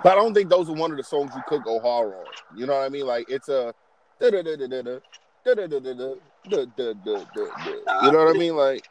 But 0.03 0.11
I 0.13 0.15
don't 0.15 0.33
think 0.33 0.49
those 0.49 0.69
are 0.69 0.75
one 0.75 0.91
of 0.91 0.97
the 0.97 1.03
songs 1.03 1.31
you 1.35 1.41
could 1.47 1.63
go 1.63 1.79
hard 1.79 2.13
on. 2.13 2.25
You 2.55 2.67
know 2.67 2.73
what 2.73 2.85
I 2.85 2.89
mean? 2.89 3.07
Like 3.07 3.25
it's 3.29 3.49
a 3.49 3.73
da-da-da-da-da-da, 4.19 4.99
da-da-da-da-da, 5.43 6.15
da-da-da-da-da. 6.49 8.05
You 8.05 8.11
know 8.11 8.25
what 8.25 8.35
I 8.35 8.37
mean? 8.37 8.55
Like 8.55 8.87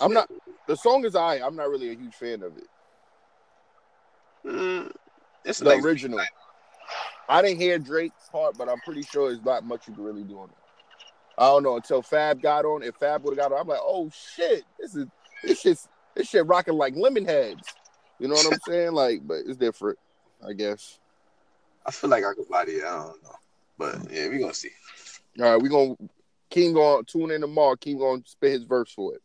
I'm 0.00 0.12
not 0.12 0.30
the 0.66 0.76
song 0.76 1.04
is 1.04 1.14
I. 1.14 1.36
I'm 1.36 1.56
not 1.56 1.68
really 1.68 1.90
a 1.90 1.94
huge 1.94 2.14
fan 2.14 2.42
of 2.42 2.56
it. 2.56 2.66
Mm, 4.44 4.92
it's 5.44 5.60
The 5.60 5.66
like 5.66 5.82
original. 5.82 6.20
I 7.28 7.42
didn't 7.42 7.60
hear 7.60 7.78
Drake's 7.78 8.28
part, 8.30 8.56
but 8.56 8.68
I'm 8.68 8.80
pretty 8.80 9.02
sure 9.02 9.30
there's 9.30 9.44
not 9.44 9.64
much 9.64 9.88
you 9.88 9.94
can 9.94 10.04
really 10.04 10.22
do 10.22 10.38
on 10.38 10.48
it. 10.48 10.54
I 11.38 11.46
don't 11.48 11.62
know 11.64 11.76
until 11.76 12.02
Fab 12.02 12.40
got 12.40 12.64
on. 12.64 12.82
If 12.82 12.96
Fab 12.96 13.24
would 13.24 13.36
have 13.36 13.50
got 13.50 13.54
on, 13.54 13.62
I'm 13.62 13.68
like, 13.68 13.80
oh 13.82 14.10
shit, 14.10 14.64
this 14.78 14.94
is 14.94 15.06
this 15.42 15.60
shit's 15.60 15.88
this 16.14 16.28
shit 16.28 16.46
rocking 16.46 16.74
like 16.74 16.94
lemon 16.96 17.24
heads. 17.24 17.62
You 18.18 18.28
know 18.28 18.34
what 18.34 18.52
I'm 18.52 18.60
saying? 18.66 18.92
Like, 18.92 19.26
but 19.26 19.38
it's 19.46 19.56
different, 19.56 19.98
I 20.46 20.52
guess. 20.52 20.98
I 21.84 21.90
feel 21.90 22.10
like 22.10 22.24
I 22.24 22.34
could 22.34 22.48
body 22.48 22.72
it. 22.72 22.84
I 22.84 22.96
don't 22.96 23.22
know. 23.22 23.34
But 23.78 24.10
yeah, 24.10 24.28
we 24.28 24.38
gonna 24.38 24.54
see. 24.54 24.70
All 25.38 25.44
right, 25.52 25.62
we 25.62 25.68
gonna 25.68 25.96
King 26.50 26.74
gonna 26.74 27.02
tune 27.02 27.30
in 27.30 27.40
tomorrow. 27.40 27.76
King 27.76 27.98
gonna 27.98 28.22
spit 28.24 28.52
his 28.52 28.64
verse 28.64 28.92
for 28.92 29.14
it. 29.14 29.22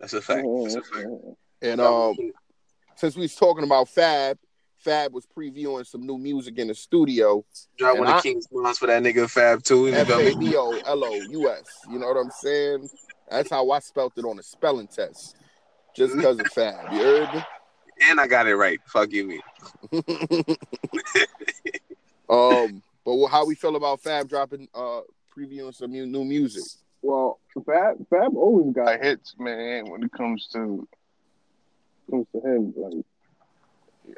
That's 0.00 0.12
a 0.14 0.20
fact. 0.22 0.46
That's 0.62 0.74
a 0.76 0.82
fact. 0.82 1.08
And 1.62 1.80
um, 1.80 2.16
since 2.96 3.16
we 3.16 3.22
was 3.22 3.34
talking 3.34 3.64
about 3.64 3.88
Fab, 3.88 4.38
Fab 4.78 5.12
was 5.12 5.26
previewing 5.26 5.84
some 5.86 6.06
new 6.06 6.18
music 6.18 6.56
in 6.58 6.68
the 6.68 6.74
studio. 6.74 7.44
Drop 7.76 7.96
And 7.96 8.00
one 8.04 8.08
I- 8.08 8.16
of 8.18 8.22
King's 8.22 8.46
Moms 8.52 8.78
for 8.78 8.86
that 8.86 9.02
nigga 9.02 9.28
Fab 9.28 9.62
too. 9.62 9.88
You 9.88 9.94
F 9.94 10.06
feel 10.06 10.18
A 10.20 10.36
me? 10.36 10.50
B 10.50 10.56
O 10.56 10.70
L 10.86 11.04
O 11.04 11.12
U 11.14 11.50
S. 11.50 11.64
You 11.90 11.98
know 11.98 12.06
what 12.06 12.16
I'm 12.16 12.30
saying? 12.30 12.88
That's 13.28 13.50
how 13.50 13.68
I 13.70 13.80
spelt 13.80 14.12
it 14.16 14.24
on 14.24 14.36
the 14.36 14.42
spelling 14.42 14.86
test. 14.86 15.36
Just 15.96 16.14
because 16.14 16.38
of 16.38 16.46
Fab. 16.48 16.92
You 16.92 16.98
heard 17.00 17.34
me? 17.34 17.42
And 18.08 18.20
I 18.20 18.28
got 18.28 18.46
it 18.46 18.54
right. 18.54 18.78
Fuck 18.86 19.10
you, 19.10 19.26
me. 19.26 19.40
um, 22.30 22.82
but 23.04 23.26
how 23.28 23.44
we 23.46 23.54
feel 23.54 23.74
about 23.76 24.00
Fab 24.00 24.28
dropping 24.28 24.68
uh 24.74 25.00
previewing 25.36 25.74
some 25.74 25.90
new, 25.90 26.06
new 26.06 26.24
music? 26.24 26.62
Well, 27.02 27.40
Fab 27.66 27.96
Fab 28.10 28.36
always 28.36 28.74
got 28.74 29.00
hits, 29.02 29.34
man. 29.38 29.90
When 29.90 30.02
it 30.02 30.12
comes 30.12 30.48
to 30.52 30.86
comes 32.10 32.26
to 32.32 32.40
him, 32.40 32.74
like 32.76 33.04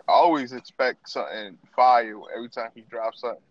I 0.09 0.13
always 0.13 0.53
expect 0.53 1.09
something 1.09 1.59
fire 1.75 2.15
every 2.37 2.49
time 2.49 2.71
he 2.75 2.83
drops 2.83 3.21
something. 3.21 3.43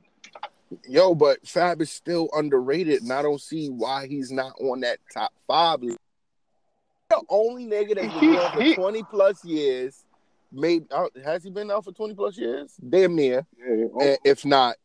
Yo, 0.88 1.16
but 1.16 1.46
Fab 1.48 1.82
is 1.82 1.92
still 1.92 2.30
underrated, 2.34 3.02
and 3.02 3.12
I 3.12 3.22
don't 3.24 3.42
see 3.42 3.70
why 3.70 4.08
he's 4.08 4.32
not 4.32 4.54
on 4.62 4.82
that 4.82 5.00
top 5.12 5.32
five. 5.48 5.82
list. 5.82 5.98
The 7.10 7.22
only 7.30 7.66
nigga 7.66 7.96
that's 7.96 8.14
been 8.20 8.30
He- 8.34 8.38
on 8.38 8.52
for 8.52 8.76
twenty 8.76 9.04
plus 9.04 9.44
years, 9.44 10.06
maybe 10.52 10.86
uh, 10.92 11.08
has 11.26 11.44
he 11.44 11.50
been 11.50 11.72
out 11.72 11.86
for 11.86 11.92
twenty 11.92 12.14
plus 12.14 12.38
years? 12.38 12.76
Damn 12.88 13.16
near, 13.16 13.48
Yeah, 13.58 14.16
if 14.24 14.46
not. 14.46 14.76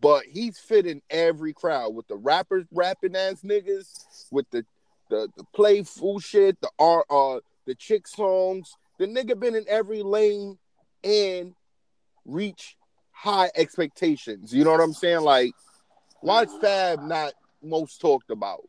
But 0.00 0.24
he's 0.30 0.58
fitting 0.58 1.02
every 1.10 1.52
crowd 1.52 1.94
with 1.94 2.08
the 2.08 2.16
rappers 2.16 2.66
rapping 2.72 3.16
ass 3.16 3.42
niggas, 3.42 4.26
with 4.30 4.48
the 4.50 4.64
the, 5.10 5.28
the 5.36 5.44
playful 5.54 6.18
shit, 6.18 6.60
the 6.60 6.70
art, 6.78 7.06
uh, 7.10 7.40
the 7.66 7.74
chick 7.74 8.06
songs. 8.06 8.76
The 8.98 9.06
nigga 9.06 9.38
been 9.38 9.54
in 9.54 9.64
every 9.68 10.02
lane 10.02 10.58
and 11.02 11.54
reach 12.24 12.76
high 13.12 13.50
expectations. 13.54 14.54
You 14.54 14.64
know 14.64 14.70
what 14.70 14.80
I'm 14.80 14.92
saying? 14.92 15.20
Like, 15.20 15.52
why 16.20 16.42
is 16.42 16.54
Fab 16.60 17.02
not 17.02 17.32
most 17.62 18.00
talked 18.00 18.30
about? 18.30 18.62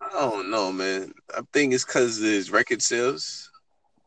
I 0.00 0.30
don't 0.30 0.50
know, 0.50 0.70
man. 0.70 1.12
I 1.34 1.40
think 1.52 1.72
it's 1.72 1.84
because 1.84 2.18
his 2.18 2.50
record 2.50 2.82
sales. 2.82 3.50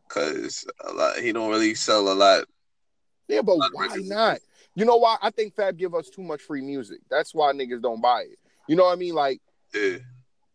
Cause 0.08 0.66
a 0.86 0.94
lot, 0.94 1.18
he 1.18 1.34
don't 1.34 1.50
really 1.50 1.76
sell 1.76 2.12
a 2.12 2.14
lot. 2.14 2.46
Yeah, 3.28 3.42
but 3.42 3.58
why 3.58 3.90
not? 3.98 4.40
You 4.78 4.86
know 4.86 4.98
why? 4.98 5.18
I 5.24 5.32
think 5.32 5.56
Fab 5.56 5.76
give 5.76 5.96
us 5.96 6.08
too 6.08 6.22
much 6.22 6.40
free 6.40 6.62
music. 6.62 7.00
That's 7.10 7.34
why 7.34 7.52
niggas 7.52 7.82
don't 7.82 8.00
buy 8.00 8.22
it. 8.22 8.38
You 8.68 8.76
know 8.76 8.84
what 8.84 8.94
I 8.94 8.96
mean? 8.96 9.16
Like, 9.16 9.42
Yeah, 9.74 9.98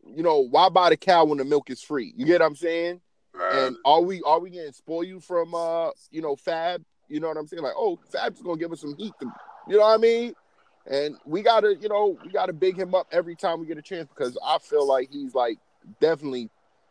you 0.07 0.23
know, 0.23 0.47
why 0.49 0.69
buy 0.69 0.91
the 0.91 0.97
cow 0.97 1.25
when 1.25 1.39
the 1.39 1.45
milk 1.45 1.71
is 1.71 1.83
free? 1.83 2.15
You 2.17 2.25
get 2.25 2.41
what 2.41 2.47
I'm 2.47 2.55
saying? 2.55 3.01
right. 3.35 3.67
And 3.67 3.77
are 3.85 4.01
we 4.01 4.23
are 4.23 4.39
we 4.39 4.51
getting 4.51 4.73
spoiled 4.73 5.25
from 5.25 5.57
uh, 5.57 5.91
you 6.13 6.23
know, 6.23 6.37
Fab? 6.37 6.85
You 7.09 7.19
know 7.19 7.27
what 7.27 7.37
I'm 7.37 7.49
saying? 7.49 7.65
Like, 7.65 7.75
oh, 7.77 7.99
Fab's 8.13 8.41
gonna 8.41 8.59
give 8.59 8.71
us 8.71 8.83
some 8.83 8.97
heat. 8.97 9.13
To, 9.21 9.33
you 9.67 9.79
know 9.79 9.83
what 9.83 9.95
I 9.95 9.97
mean? 9.97 10.35
And 10.87 11.17
we 11.27 11.43
gotta, 11.43 11.75
you 11.81 11.89
know, 11.89 12.17
we 12.25 12.31
gotta 12.31 12.53
big 12.53 12.79
him 12.79 12.95
up 12.95 13.09
every 13.11 13.35
time 13.35 13.59
we 13.59 13.67
get 13.67 13.77
a 13.77 13.83
chance 13.83 14.09
because 14.09 14.39
I 14.47 14.59
feel 14.59 14.87
like 14.87 15.11
he's 15.11 15.35
like 15.35 15.59
definitely 16.01 16.49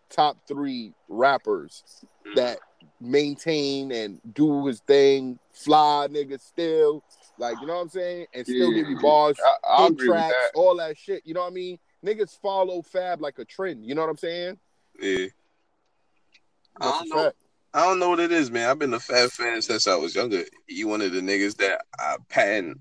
top 0.10 0.36
three 0.50 0.94
rappers 1.08 2.04
that 2.36 2.60
maintain 3.00 3.92
and 3.92 4.20
do 4.34 4.66
his 4.68 4.80
thing, 4.82 5.40
fly 5.52 6.08
nigga 6.10 6.40
still, 6.40 7.04
like 7.42 7.60
you 7.60 7.68
know 7.68 7.76
what 7.76 7.82
I'm 7.82 7.90
saying, 7.90 8.28
and 8.34 8.46
still 8.46 8.72
give 8.72 8.88
you 8.88 9.00
bars, 9.02 9.36
I, 9.44 9.68
I 9.68 9.82
hit 9.84 9.92
agree 9.94 10.08
with 10.10 10.18
tracks, 10.18 10.34
that. 10.54 10.60
all 10.60 10.78
that 10.78 10.98
shit. 10.98 11.24
You 11.26 11.34
know 11.34 11.42
what 11.42 11.52
I 11.52 11.54
mean? 11.54 11.80
Niggas 12.06 12.40
follow 12.40 12.82
Fab 12.82 13.20
like 13.22 13.40
a 13.40 13.46
trend. 13.46 13.86
You 13.86 13.96
know 13.96 14.02
what 14.02 14.10
I'm 14.10 14.18
saying? 14.18 14.58
yeah. 15.02 15.26
I 16.80 16.86
don't 16.92 17.10
know. 17.10 17.24
fact. 17.24 17.36
I 17.74 17.86
don't 17.86 18.00
know 18.00 18.10
what 18.10 18.20
it 18.20 18.32
is, 18.32 18.52
man. 18.52 18.70
I've 18.70 18.80
been 18.80 18.94
a 18.94 19.00
Fab 19.00 19.30
fan 19.32 19.62
since 19.62 19.88
I 19.88 19.96
was 19.96 20.14
younger. 20.16 20.44
He 20.68 20.84
one 20.84 21.02
of 21.02 21.12
the 21.14 21.22
niggas 21.22 21.58
that 21.58 21.82
I 22.00 22.18
pattern 22.30 22.80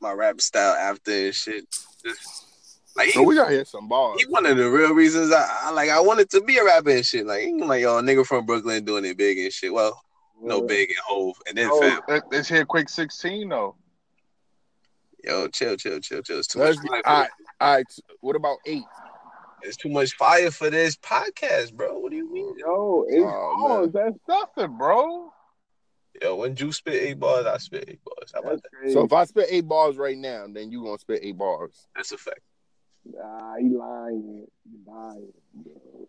my 0.00 0.12
rap 0.12 0.40
style 0.40 0.74
after 0.74 1.10
and 1.12 1.34
shit. 1.34 1.64
Just, 2.04 2.46
like 2.96 3.06
he, 3.06 3.12
So 3.12 3.22
we 3.22 3.34
gotta 3.36 3.50
hear 3.52 3.64
some 3.64 3.88
bars. 3.88 4.20
he 4.20 4.26
one 4.26 4.46
of 4.46 4.56
the 4.56 4.70
real 4.70 4.94
reasons 4.94 5.32
I, 5.32 5.46
I 5.64 5.70
like 5.72 5.90
I 5.90 6.00
wanted 6.00 6.30
to 6.30 6.40
be 6.42 6.56
a 6.58 6.64
rapper 6.64 6.90
and 6.90 7.04
shit. 7.06 7.26
Like 7.26 7.40
he 7.42 7.48
ain't 7.48 7.66
like 7.66 7.82
yo, 7.82 7.98
a 7.98 8.02
nigga 8.02 8.26
from 8.26 8.46
Brooklyn 8.46 8.84
doing 8.84 9.04
it 9.04 9.16
big 9.18 9.38
and 9.38 9.52
shit. 9.52 9.72
Well, 9.72 10.00
no 10.42 10.62
big 10.62 10.88
and 10.90 10.98
Hov, 11.06 11.36
and 11.48 11.56
then 11.58 11.68
Oh, 11.70 11.80
Fab. 11.80 12.02
let- 12.08 12.32
let's 12.32 12.48
hear 12.48 12.64
quick 12.64 12.88
sixteen 12.88 13.48
though. 13.50 13.74
Yo, 15.24 15.48
chill, 15.48 15.76
chill, 15.76 16.00
chill, 16.00 16.22
chill. 16.22 16.38
It's 16.38 16.48
too 16.48 16.58
Let's 16.60 16.78
much. 16.78 16.86
get- 16.86 16.90
fire 16.90 17.02
for 17.04 17.10
all 17.10 17.22
this. 17.22 17.30
right, 17.60 17.66
all 17.68 17.74
right. 17.74 17.86
What 18.20 18.36
about 18.36 18.58
eight? 18.66 18.84
It's 19.62 19.76
too 19.76 19.90
much 19.90 20.14
fire 20.14 20.50
for 20.50 20.70
this 20.70 20.96
podcast, 20.96 21.74
bro. 21.74 21.98
What 21.98 22.10
do 22.10 22.16
you 22.16 22.32
mean? 22.32 22.54
Yo, 22.58 23.04
it's 23.08 23.22
Oh, 23.26 23.86
bars. 23.86 23.92
That's 23.92 24.16
nothing, 24.26 24.78
bro. 24.78 25.32
Yo, 26.22 26.36
when 26.36 26.56
you 26.56 26.72
spit 26.72 26.94
eight 26.94 27.20
bars, 27.20 27.44
I 27.46 27.58
spit 27.58 27.84
eight 27.86 28.00
bars. 28.04 28.32
How 28.34 28.40
about 28.40 28.62
that? 28.62 28.92
So 28.92 29.04
if 29.04 29.12
I 29.12 29.24
spit 29.24 29.48
eight 29.50 29.68
bars 29.68 29.96
right 29.98 30.16
now, 30.16 30.46
then 30.50 30.70
you 30.70 30.82
gonna 30.82 30.98
spit 30.98 31.20
eight 31.22 31.36
bars. 31.36 31.86
That's 31.94 32.12
a 32.12 32.18
fact. 32.18 32.40
Nah, 33.04 33.56
he 33.56 33.68
lying. 33.70 34.46
He 34.64 34.78
lying. 34.90 35.32
Bro. 35.54 36.08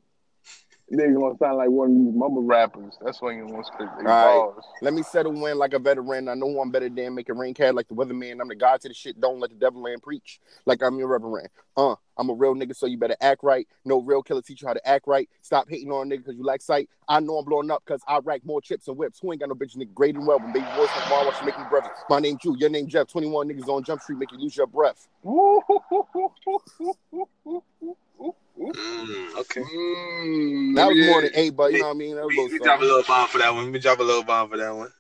Nigga 0.94 1.18
gonna 1.18 1.38
sound 1.38 1.58
like 1.58 1.70
one 1.70 1.92
of 1.92 1.98
these 1.98 2.14
mumble 2.14 2.44
rappers. 2.44 2.98
That's 3.02 3.22
why 3.22 3.32
you 3.32 3.46
want 3.46 3.66
to 3.66 3.74
spit 3.74 3.88
Alright. 4.06 4.64
Let 4.82 4.94
me 4.94 5.04
settle 5.04 5.46
in 5.46 5.58
like 5.58 5.74
a 5.74 5.80
veteran. 5.80 6.28
I 6.28 6.34
know 6.34 6.60
I'm 6.60 6.70
better 6.70 6.90
than 6.90 7.16
making 7.16 7.38
rain 7.38 7.54
cat 7.54 7.76
like 7.76 7.88
the 7.88 7.94
weatherman. 7.94 8.42
I'm 8.42 8.50
the 8.50 8.56
god 8.56 8.82
to 8.82 8.90
the 8.90 8.94
shit. 8.94 9.20
Don't 9.20 9.40
let 9.40 9.52
the 9.52 9.56
devil 9.56 9.82
land 9.82 10.02
preach 10.02 10.42
like 10.66 10.84
I'm 10.84 10.98
your 10.98 11.08
reverend. 11.08 11.48
Uh, 11.78 11.96
I'm 12.18 12.30
a 12.30 12.34
real 12.34 12.56
nigga, 12.56 12.76
so 12.76 12.88
you 12.88 12.98
better 12.98 13.16
act 13.22 13.42
right. 13.42 13.66
No 13.86 14.02
real 14.02 14.22
killer 14.22 14.42
teach 14.42 14.62
you 14.62 14.68
how 14.68 14.74
to 14.74 14.86
act 14.86 15.08
right. 15.08 15.30
Stop 15.42 15.70
hating 15.70 15.92
on 15.92 16.12
a 16.12 16.14
nigga 16.14 16.20
because 16.20 16.36
you 16.36 16.44
lack 16.44 16.62
sight. 16.62 16.90
I 17.08 17.22
know 17.22 17.38
I'm 17.38 17.46
blowing 17.46 17.72
up 17.72 17.84
because 17.86 18.02
I 18.06 18.20
rack 18.20 18.42
more 18.44 18.62
chips 18.62 18.90
and 18.90 18.98
whips. 18.98 19.20
Who 19.20 19.32
ain't 19.32 19.40
got 19.40 19.48
no 19.48 19.56
bitch 19.56 19.78
nigga 19.78 19.94
great 19.94 20.16
and 20.16 20.28
well? 20.28 20.40
When 20.40 20.52
baby 20.52 20.66
boys 20.76 20.90
like 20.96 21.10
mom 21.10 21.26
watch 21.26 21.42
make 21.46 21.58
me 21.58 21.64
breath. 21.70 21.90
My 22.10 22.20
name 22.20 22.38
Drew, 22.42 22.58
your 22.58 22.70
name 22.70 22.88
Jeff. 22.88 23.08
21 23.08 23.48
niggas 23.48 23.70
on 23.70 23.84
Jump 23.84 24.02
Street 24.02 24.20
make 24.20 24.32
you 24.34 24.40
lose 24.40 24.58
your 24.58 24.68
breath. 24.68 25.08
Mm, 28.70 29.36
okay. 29.40 29.62
Mm, 29.62 30.76
That 30.76 30.88
was 30.88 30.98
yeah. 30.98 31.06
more 31.08 31.22
than 31.22 31.32
eight, 31.34 31.56
but 31.56 31.74
you 31.74 31.80
know 31.80 31.86
what 31.86 31.92
I 31.92 31.98
mean. 31.98 32.16
That 32.16 32.26
was 32.26 32.36
We, 32.36 32.48
we 32.48 32.60
drop 32.60 32.82
a 32.82 32.84
little 32.84 33.04
bomb 33.08 33.28
for 33.28 33.38
that 33.40 33.54
one. 33.54 33.72
We 33.72 33.80
drop 33.80 34.00
a 34.00 34.04
little 34.04 34.24
bomb 34.24 34.50
for 34.50 34.58
that 34.58 34.76
one. 34.76 34.92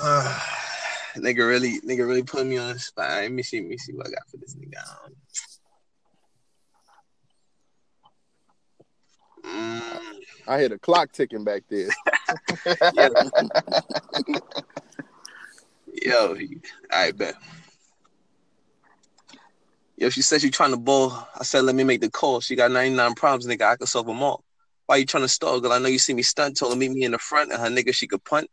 nigga 1.16 1.46
really, 1.46 1.80
nigga 1.80 2.06
really 2.06 2.22
put 2.22 2.46
me 2.46 2.56
on 2.58 2.72
the 2.72 2.78
spot. 2.78 3.10
Let 3.10 3.32
me 3.32 3.42
see, 3.42 3.60
let 3.60 3.68
me 3.68 3.76
see 3.76 3.92
what 3.92 4.06
I 4.06 4.10
got 4.10 4.28
for 4.30 4.38
this 4.38 4.56
nigga. 4.56 4.82
Mm, 9.44 9.82
I 10.48 10.58
hear 10.58 10.70
the 10.70 10.78
clock 10.78 11.12
ticking 11.12 11.44
back 11.44 11.64
there. 11.68 11.90
yo, 16.02 16.34
he, 16.34 16.58
I 16.90 17.12
bet. 17.12 17.34
Yo, 20.02 20.10
she 20.10 20.20
said 20.20 20.40
she 20.40 20.50
trying 20.50 20.72
to 20.72 20.76
bowl. 20.76 21.12
I 21.38 21.44
said, 21.44 21.60
let 21.60 21.76
me 21.76 21.84
make 21.84 22.00
the 22.00 22.10
call. 22.10 22.40
She 22.40 22.56
got 22.56 22.72
99 22.72 23.14
problems, 23.14 23.46
nigga. 23.46 23.62
I 23.62 23.76
can 23.76 23.86
solve 23.86 24.06
them 24.06 24.20
all. 24.20 24.42
Why 24.86 24.96
you 24.96 25.06
trying 25.06 25.22
to 25.22 25.28
stall, 25.28 25.60
girl? 25.60 25.70
I 25.70 25.78
know 25.78 25.86
you 25.86 26.00
see 26.00 26.12
me 26.12 26.22
stunt. 26.22 26.56
Told 26.56 26.72
her 26.72 26.76
meet 26.76 26.90
me 26.90 27.04
in 27.04 27.12
the 27.12 27.18
front, 27.18 27.52
and 27.52 27.60
her 27.62 27.68
nigga 27.68 27.94
she 27.94 28.08
could 28.08 28.24
punt. 28.24 28.50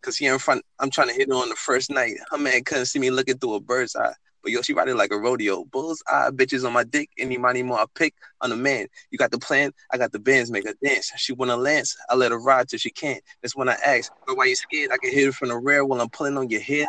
Cause 0.00 0.16
here 0.16 0.32
in 0.32 0.38
front, 0.38 0.64
I'm 0.78 0.88
trying 0.88 1.08
to 1.08 1.14
hit 1.14 1.28
her 1.28 1.34
on 1.34 1.50
the 1.50 1.54
first 1.54 1.90
night. 1.90 2.16
Her 2.30 2.38
man 2.38 2.64
couldn't 2.64 2.86
see 2.86 2.98
me 2.98 3.10
looking 3.10 3.36
through 3.36 3.56
a 3.56 3.60
bird's 3.60 3.94
eye. 3.94 4.14
But 4.42 4.52
yo, 4.52 4.62
she 4.62 4.72
riding 4.72 4.96
like 4.96 5.10
a 5.12 5.18
rodeo. 5.18 5.66
Bull's 5.66 6.02
eye 6.10 6.30
bitches 6.32 6.66
on 6.66 6.72
my 6.72 6.84
dick. 6.84 7.10
Any 7.18 7.36
money 7.36 7.62
more 7.62 7.78
I 7.78 7.84
pick 7.94 8.14
on 8.40 8.48
the 8.48 8.56
man. 8.56 8.86
You 9.10 9.18
got 9.18 9.32
the 9.32 9.38
plan, 9.38 9.72
I 9.92 9.98
got 9.98 10.12
the 10.12 10.18
bands, 10.18 10.50
make 10.50 10.66
her 10.66 10.76
dance. 10.82 11.12
She 11.18 11.34
wanna 11.34 11.58
lance, 11.58 11.94
I 12.08 12.14
let 12.14 12.32
her 12.32 12.40
ride 12.40 12.70
till 12.70 12.78
she 12.78 12.90
can't. 12.90 13.22
That's 13.42 13.54
when 13.54 13.68
I 13.68 13.76
ask, 13.84 14.10
but 14.26 14.38
why 14.38 14.46
you 14.46 14.56
scared? 14.56 14.92
I 14.92 14.96
can 14.96 15.12
hit 15.12 15.26
her 15.26 15.32
from 15.32 15.48
the 15.48 15.58
rear 15.58 15.84
while 15.84 16.00
I'm 16.00 16.08
pulling 16.08 16.38
on 16.38 16.48
your 16.48 16.62
head. 16.62 16.88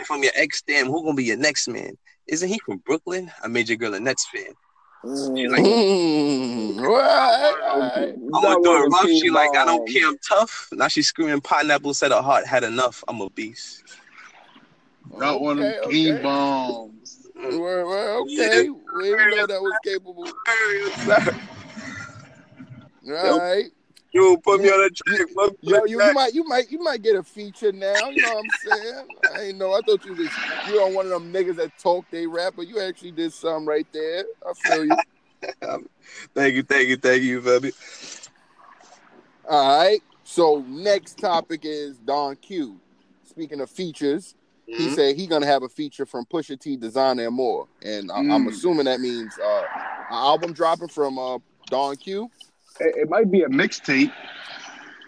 If 0.00 0.10
I'm 0.10 0.22
your 0.22 0.32
ex, 0.34 0.60
damn, 0.60 0.88
who 0.88 1.02
gonna 1.02 1.14
be 1.14 1.24
your 1.24 1.38
next 1.38 1.66
man? 1.66 1.96
Isn't 2.28 2.48
he 2.48 2.58
from 2.64 2.78
Brooklyn? 2.78 3.30
I 3.42 3.48
made 3.48 3.68
your 3.68 3.78
girl 3.78 3.94
a 3.94 4.00
Nets 4.00 4.26
fan. 4.28 4.52
Mm. 5.04 5.50
like- 5.50 5.60
Mm, 5.62 6.80
right. 6.80 8.14
I'm 8.34 8.62
gonna 8.62 8.88
rough. 8.88 9.06
She 9.08 9.30
like, 9.30 9.56
I 9.56 9.64
don't 9.64 9.88
care, 9.88 10.08
I'm 10.08 10.18
tough. 10.18 10.68
Now 10.72 10.88
she 10.88 11.02
screaming 11.02 11.40
pineapple, 11.40 11.94
said 11.94 12.10
her 12.12 12.20
heart 12.22 12.46
had 12.46 12.64
enough. 12.64 13.02
I'm 13.08 13.20
a 13.20 13.30
beast. 13.30 13.82
Not 15.16 15.40
one 15.40 15.58
of 15.58 15.64
them 15.64 15.74
Okay, 15.84 15.90
king 15.92 16.14
okay. 16.14 16.22
bombs. 16.22 17.28
Well, 17.36 17.86
well, 17.86 18.24
Yeah. 18.28 18.44
okay. 18.46 18.68
We 18.70 19.04
didn't 19.04 19.30
know 19.36 19.46
that 19.46 19.62
was 19.62 19.78
capable. 19.84 20.26
All 23.08 23.38
right. 23.38 23.70
Yo, 24.12 24.36
put 24.38 24.60
me 24.60 24.68
on 24.70 24.84
a 24.84 24.90
track. 24.90 25.28
Yo, 25.62 25.84
you, 25.84 25.86
you 25.86 25.98
track. 25.98 26.14
might, 26.14 26.34
you 26.34 26.44
might, 26.44 26.70
you 26.70 26.78
might 26.78 27.02
get 27.02 27.16
a 27.16 27.22
feature 27.22 27.72
now. 27.72 28.10
You 28.10 28.20
know 28.20 28.34
what 28.34 28.40
I'm 28.40 28.50
saying? 28.50 29.06
I 29.34 29.40
ain't 29.42 29.58
know. 29.58 29.72
I 29.72 29.80
thought 29.82 30.04
you 30.04 30.14
was 30.14 30.40
you 30.64 30.80
on 30.80 30.94
one 30.94 31.06
of 31.06 31.12
them 31.12 31.32
niggas 31.32 31.56
that 31.56 31.76
talk 31.78 32.06
they 32.10 32.26
rap, 32.26 32.54
but 32.56 32.66
you 32.68 32.80
actually 32.80 33.12
did 33.12 33.32
something 33.32 33.66
right 33.66 33.86
there. 33.92 34.24
I 34.48 34.52
feel 34.54 34.84
you. 34.84 34.96
Thank 36.34 36.54
you, 36.54 36.62
thank 36.64 36.88
you, 36.88 36.96
thank 36.96 37.22
you, 37.22 37.40
baby. 37.40 37.72
All 39.48 39.78
right. 39.78 40.00
So 40.24 40.64
next 40.66 41.18
topic 41.18 41.60
is 41.64 41.98
Don 41.98 42.36
Q. 42.36 42.80
Speaking 43.24 43.60
of 43.60 43.70
features, 43.70 44.34
he 44.66 44.88
Mhm. 44.88 44.94
said 44.94 45.16
he 45.16 45.26
gonna 45.26 45.46
have 45.46 45.62
a 45.62 45.68
feature 45.68 46.06
from 46.06 46.24
Pusha 46.26 46.58
T, 46.58 46.76
Desiigner, 46.76 47.26
and 47.28 47.36
more. 47.36 47.68
And 47.82 48.10
I, 48.10 48.18
I'm 48.18 48.44
Mm. 48.44 48.48
assuming 48.48 48.84
that 48.86 49.00
means 49.00 49.38
uh, 49.38 49.62
an 49.62 49.68
album 50.10 50.52
dropping 50.52 50.88
from 50.88 51.18
uh, 51.18 51.38
Don 51.68 51.96
Q. 51.96 52.30
It, 52.80 52.96
it 52.96 53.08
might 53.08 53.30
be 53.30 53.42
a 53.42 53.48
mixtape. 53.48 54.12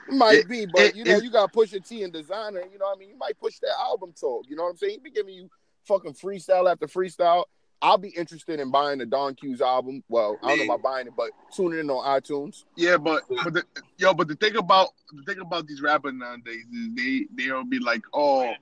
Might 0.09 0.39
It- 0.39 0.49
be, 0.49 0.67
but 0.67 0.81
it- 0.83 0.97
you 0.97 1.05
know, 1.05 1.17
it- 1.17 1.25
you 1.25 1.31
got 1.31 1.53
Pusha 1.53 1.87
T 1.87 2.03
and 2.03 2.13
Desiigner. 2.13 2.71
You 2.73 2.79
know, 2.79 2.87
what 2.87 2.97
I 2.97 2.99
mean, 2.99 3.11
you 3.11 3.17
might 3.19 3.39
push 3.39 3.59
that 3.61 3.75
album 3.79 4.13
talk. 4.19 4.47
You 4.49 4.57
know 4.57 4.65
what 4.65 4.71
I'm 4.71 4.77
saying? 4.77 4.93
He 4.93 4.99
be 4.99 5.11
giving 5.11 5.35
you 5.35 5.49
fucking 5.87 6.15
freestyle 6.15 6.71
after 6.71 6.87
freestyle. 6.87 7.45
I'll 7.83 7.97
be 7.97 8.11
interested 8.11 8.61
in 8.61 8.71
buying 8.71 8.99
the 8.99 9.07
Don 9.07 9.35
Q's 9.35 9.63
album. 9.63 10.05
Well, 10.09 10.37
I 10.43 10.49
don't 10.49 10.59
know 10.59 10.65
Man. 10.65 10.75
about 10.75 10.83
buying 10.83 11.07
it, 11.07 11.15
but 11.17 11.31
tuning 11.55 11.79
in 11.79 11.89
on 11.91 12.05
iTunes. 12.21 12.65
Yeah, 12.77 12.99
but 12.99 13.23
but 13.43 13.55
the, 13.55 13.65
yo, 13.97 14.13
but 14.13 14.29
the 14.29 14.35
thing 14.35 14.57
about 14.57 14.89
the 15.13 15.23
thing 15.23 15.41
about 15.41 15.67
these 15.67 15.81
rappers 15.81 16.13
nowadays 16.15 16.65
is 16.75 16.89
they 16.95 17.27
they'll 17.35 17.65
be 17.65 17.79
like, 17.79 18.03
oh, 18.13 18.53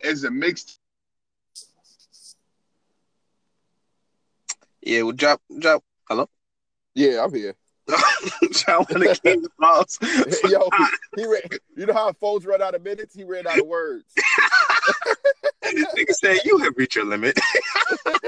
it's 0.00 0.24
a 0.24 0.30
mixed. 0.32 0.80
Yeah, 4.82 5.02
well, 5.02 5.12
drop, 5.12 5.40
drop. 5.58 5.84
Hello, 6.08 6.28
Yeah, 6.94 7.22
I'm 7.24 7.34
here. 7.34 7.54
Drop 7.88 8.90
one 8.90 9.06
of 9.06 9.22
King's 9.22 9.46
balls. 9.58 9.98
Yo, 10.48 10.68
he 11.16 11.24
ran, 11.26 11.42
you 11.76 11.86
know 11.86 11.92
how 11.94 12.12
phones 12.14 12.44
run 12.44 12.60
out 12.60 12.74
of 12.74 12.82
minutes? 12.82 13.14
He 13.14 13.22
ran 13.24 13.46
out 13.46 13.58
of 13.60 13.66
words. 13.66 14.12
Nigga 15.64 16.12
said 16.12 16.38
you 16.44 16.58
have 16.58 16.74
reached 16.76 16.96
your 16.96 17.04
limit. 17.04 17.38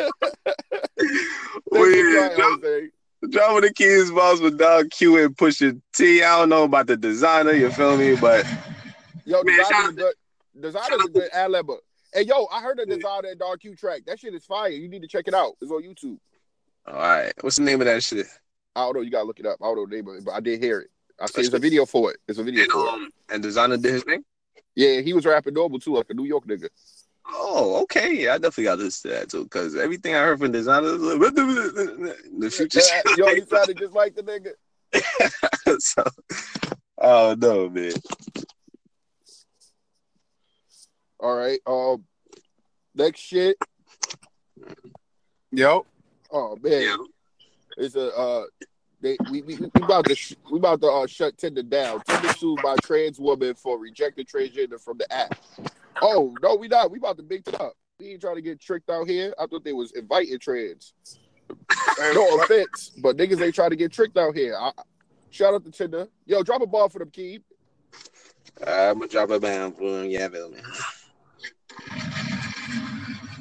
Weird. 1.70 2.32
Jose. 2.36 2.88
drop 3.30 3.52
one 3.52 3.64
of 3.64 3.74
King's 3.74 4.11
balls 4.11 4.40
with 4.40 4.59
Don 4.59 4.88
Q 4.90 5.24
and 5.24 5.36
Pusha 5.36 5.80
T. 5.94 6.22
I 6.22 6.38
don't 6.38 6.48
know 6.48 6.64
about 6.64 6.86
the 6.86 6.96
Desiigner. 6.96 7.59
You 7.59 7.70
feel 7.70 7.96
me? 7.96 8.16
But 8.16 8.46
Yo, 9.24 9.42
Man, 9.42 9.59
Desiigner's 9.59 9.88
a 9.88 9.92
good. 9.92 10.14
Desiigner's 10.61 11.04
a 11.04 11.09
good 11.09 11.28
ad 11.32 11.50
libber. 11.50 11.78
Hey, 12.12 12.22
yo, 12.22 12.46
I 12.50 12.61
heard 12.62 12.78
a 12.78 12.86
Desiigner 12.86 13.36
Don 13.38 13.59
Q 13.59 13.74
track. 13.76 14.02
That 14.06 14.18
shit 14.20 14.34
is 14.34 14.44
fire. 14.44 14.68
You 14.68 14.88
need 14.88 15.02
to 15.02 15.09
check 15.09 15.28
it 15.28 15.34
out. 15.34 15.54
It's 15.61 15.70
on 15.70 15.82
YouTube. 15.82 16.18
all 16.86 16.94
right, 16.94 17.32
what's 17.40 17.56
the 17.56 17.62
name 17.64 17.80
of 17.80 17.86
that 17.86 18.02
shit? 18.02 18.26
I 18.79 18.85
don't 18.85 18.95
know. 18.97 19.01
You 19.01 19.11
gotta 19.11 19.24
look 19.26 19.41
it 19.41 19.47
up. 19.47 19.59
I 19.61 19.64
don't 19.66 19.76
know 19.76 19.87
the 19.87 19.97
name 19.97 20.09
of 20.09 20.16
it, 20.16 20.24
but 20.24 20.33
I 20.33 20.41
did 20.41 20.62
hear 20.62 20.81
it. 20.81 20.91
I 21.20 21.26
see 21.26 21.41
it's 21.43 21.53
a 21.55 21.59
video 21.59 21.85
for 21.85 22.12
it. 22.12 22.18
It's 22.29 22.39
a 22.39 22.45
video 22.45 22.62
And 22.62 22.72
for 22.72 22.87
it. 22.87 22.89
um, 22.91 23.09
and 23.31 23.43
Desiigner 23.45 23.83
did 23.83 23.93
his 23.95 24.05
thing. 24.05 24.22
Yeah, 24.76 25.01
he 25.01 25.12
was 25.12 25.26
rapping 25.26 25.55
normal 25.55 25.81
too, 25.81 25.95
like 25.97 26.07
a 26.11 26.14
New 26.14 26.24
York 26.24 26.47
nigga. 26.47 26.68
Oh, 27.31 27.83
okay. 27.83 28.14
Yeah, 28.14 28.35
I 28.35 28.39
definitely 28.39 28.64
got 28.64 28.76
to 28.76 28.85
listen 28.85 29.11
to 29.11 29.16
that 29.16 29.29
too. 29.29 29.43
Because 29.45 29.74
everything 29.74 30.14
I 30.14 30.18
heard 30.18 30.39
from 30.39 30.53
Desiigner, 30.53 30.97
the 32.39 32.51
future. 32.51 32.81
Yeah, 32.81 33.03
yo, 33.16 33.35
he 33.35 33.41
sounded 33.43 33.79
just 33.79 33.95
like 33.95 34.14
the 34.14 34.22
nigga. 34.22 34.53
so, 35.81 36.05
oh 36.99 37.35
no, 37.39 37.68
man. 37.68 37.93
All 41.20 41.37
right. 41.37 41.59
Um, 41.66 42.05
next 42.95 43.20
shit. 43.20 43.57
Yo, 45.51 45.85
Oh 46.31 46.57
man, 46.62 46.83
Yeah. 46.83 46.97
It's 47.79 47.95
a 47.95 48.14
uh, 48.16 48.45
they 49.01 49.16
we 49.31 49.43
we, 49.43 49.57
we 49.57 49.83
about 49.83 50.05
to 50.07 50.14
sh- 50.14 50.35
we 50.51 50.59
about 50.59 50.81
to 50.81 50.89
uh, 50.89 51.07
shut 51.07 51.39
Tinder 51.39 51.62
down. 51.62 52.01
Tinder 52.03 52.33
sued 52.35 52.61
by 52.62 52.76
trans 52.83 53.18
woman 53.18 53.55
for 53.55 53.79
rejecting 53.79 54.26
transgender 54.26 54.81
from 54.81 54.99
the 54.99 55.11
app. 55.12 55.39
Oh 56.03 56.35
no, 56.43 56.57
we 56.57 56.68
not. 56.68 56.91
We 56.91 56.99
about 56.99 57.16
to 57.18 57.22
big 57.22 57.47
it 57.47 57.61
up. 57.61 57.74
We 58.01 58.11
ain't 58.12 58.20
trying 58.20 58.37
to 58.37 58.43
get 58.43 58.61
tricked 58.61 58.91
out 58.91 59.09
here. 59.09 59.35
I 59.39 59.47
thought 59.47 59.64
they 59.64 59.72
was 59.72 59.93
inviting 59.93 60.39
trans. 60.39 60.95
No 62.14 62.41
offense, 62.43 62.93
but 62.99 63.16
niggas 63.16 63.41
ain't 63.43 63.55
trying 63.55 63.70
to 63.70 63.76
get 63.76 63.93
tricked 63.93 64.16
out 64.18 64.35
here. 64.35 64.57
I, 64.59 64.70
shout 65.31 65.55
out 65.55 65.64
to 65.64 65.70
Tinder. 65.70 66.09
Yo, 66.26 66.43
drop 66.43 66.62
a 66.62 66.66
ball 66.66 66.89
for 66.89 66.99
them, 66.99 67.11
Keeb. 67.11 67.43
I'm 68.66 68.99
gonna 68.99 69.09
drop 69.09 69.31
a 69.31 69.39
bam 69.41 69.72
for 69.72 70.03
him. 70.03 70.11
Yeah, 70.11 70.29
man. 70.29 70.62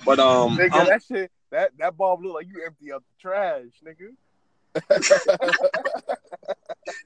But 0.06 0.20
um, 0.20 0.58
Nigga, 0.58 0.72
I'm- 0.74 0.88
that 0.88 1.04
shit, 1.04 1.32
that 1.52 1.72
that 1.80 1.98
bulb 1.98 2.24
look 2.24 2.36
like 2.36 2.48
you 2.48 2.64
empty 2.66 2.92
out 2.94 3.04
the 3.04 3.22
trash, 3.22 3.64
nigga. 3.86 4.10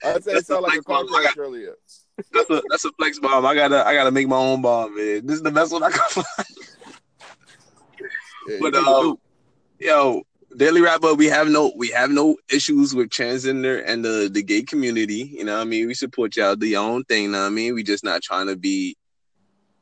I 0.03 0.13
said 0.13 0.17
it 0.17 0.24
That's 0.26 0.47
sound 0.47 0.63
the 0.65 0.67
like 0.67 0.80
a 0.80 0.84
crash 0.84 1.38
earlier. 1.38 1.76
that's 2.34 2.49
a 2.49 2.61
that's 2.69 2.86
a 2.86 2.91
flex 2.93 3.19
bomb. 3.19 3.45
I 3.45 3.55
gotta 3.55 3.86
I 3.86 3.93
gotta 3.93 4.11
make 4.11 4.28
my 4.28 4.36
own 4.38 4.61
bomb, 4.61 4.95
man. 4.95 5.26
This 5.26 5.38
is 5.38 5.41
the 5.43 5.51
best 5.51 5.72
one 5.72 5.84
I 5.84 5.91
can 5.91 5.99
find. 6.09 6.26
Yeah, 8.47 8.57
But 8.61 8.76
um, 8.76 9.17
yo, 9.80 10.24
daily 10.57 10.82
wrap 10.82 11.03
up. 11.03 11.17
We 11.17 11.28
have 11.28 11.47
no 11.49 11.72
we 11.76 11.89
have 11.89 12.09
no 12.11 12.36
issues 12.51 12.93
with 12.95 13.09
transgender 13.09 13.84
and 13.86 14.03
the 14.03 14.30
the 14.32 14.41
gay 14.43 14.63
community. 14.63 15.30
You 15.38 15.43
know, 15.45 15.55
what 15.55 15.61
I 15.61 15.65
mean, 15.65 15.88
we 15.88 15.93
support 15.93 16.36
y'all 16.36 16.55
do 16.55 16.67
your 16.67 16.82
own 16.84 17.03
thing. 17.05 17.24
You 17.24 17.30
know 17.32 17.41
what 17.41 17.47
I 17.47 17.49
mean, 17.51 17.74
we 17.76 17.84
just 17.84 18.03
not 18.03 18.22
trying 18.22 18.47
to 18.47 18.55
be 18.55 18.95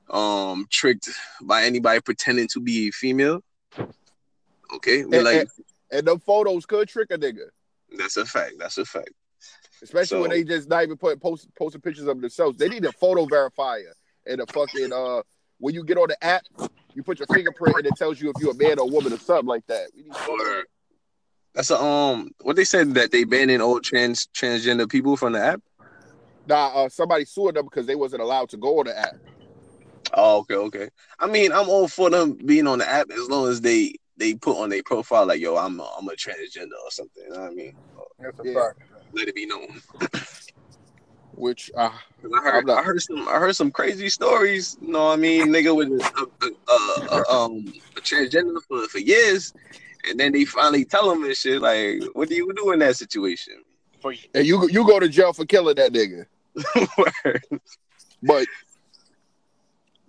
um 0.09 0.65
tricked 0.69 1.09
by 1.41 1.63
anybody 1.63 1.99
pretending 2.01 2.47
to 2.53 2.59
be 2.59 2.91
female. 2.91 3.41
Okay, 4.75 5.03
we 5.05 5.17
And- 5.17 5.25
like 5.25 5.41
and- 5.41 5.49
And 5.91 6.07
them 6.07 6.19
photos 6.19 6.65
could 6.67 6.87
trick 6.87 7.09
a 7.11 7.17
nigga. 7.17 7.49
That's 7.97 8.17
a 8.17 8.25
fact. 8.25 8.53
That's 8.59 8.77
a 8.77 8.85
fact. 8.85 9.11
Especially 9.81 10.19
when 10.19 10.31
they 10.31 10.43
just 10.43 10.69
not 10.69 10.83
even 10.83 10.97
put 10.97 11.21
post, 11.21 11.47
posting 11.57 11.81
pictures 11.81 12.07
of 12.07 12.19
themselves. 12.19 12.57
They 12.57 12.69
need 12.69 12.85
a 12.85 12.91
photo 12.91 13.25
verifier 13.25 13.93
and 14.25 14.41
a 14.41 14.45
fucking 14.47 14.91
uh 14.93 15.21
when 15.59 15.73
you 15.73 15.83
get 15.83 15.97
on 15.97 16.07
the 16.09 16.23
app, 16.23 16.43
you 16.93 17.03
put 17.03 17.19
your 17.19 17.27
fingerprint 17.27 17.77
and 17.77 17.87
it 17.87 17.95
tells 17.95 18.19
you 18.19 18.29
if 18.29 18.37
you're 18.39 18.51
a 18.51 18.55
man 18.55 18.79
or 18.79 18.83
a 18.83 18.87
woman 18.87 19.13
or 19.13 19.19
something 19.19 19.47
like 19.47 19.65
that. 19.67 19.89
We 19.95 20.03
need 20.03 20.13
Or 20.29 20.63
that's 21.53 21.71
a 21.71 21.81
um 21.81 22.31
what 22.41 22.55
they 22.55 22.63
said 22.63 22.93
that 22.95 23.11
they 23.11 23.23
banning 23.23 23.61
all 23.61 23.79
trans 23.79 24.27
transgender 24.27 24.89
people 24.89 25.17
from 25.17 25.33
the 25.33 25.39
app. 25.39 25.61
Nah, 26.47 26.67
uh, 26.67 26.89
somebody 26.89 27.25
sued 27.25 27.55
them 27.55 27.65
because 27.65 27.85
they 27.85 27.95
wasn't 27.95 28.21
allowed 28.21 28.49
to 28.49 28.57
go 28.57 28.79
on 28.79 28.85
the 28.85 28.97
app. 28.97 29.13
Oh, 30.13 30.39
okay, 30.39 30.55
okay. 30.55 30.89
I 31.19 31.27
mean, 31.27 31.51
I'm 31.51 31.69
all 31.69 31.87
for 31.87 32.09
them 32.09 32.33
being 32.33 32.65
on 32.65 32.79
the 32.79 32.89
app 32.89 33.11
as 33.11 33.29
long 33.29 33.47
as 33.47 33.61
they 33.61 33.93
they 34.19 34.35
put 34.35 34.57
on 34.57 34.69
their 34.69 34.83
profile 34.83 35.25
like, 35.25 35.39
yo, 35.39 35.55
I'm 35.57 35.79
a, 35.79 35.89
I'm 35.97 36.07
a 36.07 36.11
transgender 36.13 36.77
or 36.85 36.91
something. 36.91 37.23
You 37.27 37.33
know 37.33 37.39
what 37.41 37.51
I 37.51 37.55
mean? 37.55 37.73
That's 38.19 38.39
a 38.39 38.43
Yeah. 38.43 38.53
fact. 38.53 38.79
Let 39.13 39.27
it 39.27 39.35
be 39.35 39.45
known. 39.47 39.81
Which 41.33 41.71
uh 41.75 41.89
'Cause 42.21 42.31
I 42.37 42.41
heard 42.43 42.55
I'm 42.55 42.65
not- 42.65 42.77
I 42.79 42.83
heard 42.83 43.01
some 43.01 43.27
I 43.29 43.39
heard 43.39 43.55
some 43.55 43.71
crazy 43.71 44.09
stories. 44.09 44.77
You 44.81 44.89
know 44.91 45.05
what 45.05 45.13
I 45.13 45.15
mean? 45.15 45.47
Nigga 45.47 45.73
with 45.75 45.87
a, 45.89 46.27
a, 46.45 46.73
a, 46.73 47.21
a, 47.21 47.29
um 47.33 47.73
a 47.97 48.01
transgender 48.01 48.57
for, 48.67 48.85
for 48.89 48.97
years, 48.99 49.53
and 50.07 50.19
then 50.19 50.33
they 50.33 50.43
finally 50.45 50.83
tell 50.85 51.09
him 51.11 51.23
and 51.23 51.35
shit. 51.35 51.61
Like, 51.61 52.01
what 52.13 52.27
do 52.29 52.35
you 52.35 52.51
do 52.55 52.71
in 52.73 52.79
that 52.79 52.97
situation? 52.97 53.63
For 54.01 54.11
you. 54.11 54.19
and 54.33 54.45
you 54.45 54.67
you 54.69 54.85
go 54.85 54.99
to 54.99 55.07
jail 55.07 55.31
for 55.33 55.45
killing 55.45 55.75
that 55.75 55.93
nigga. 55.93 56.25
But 58.21 58.47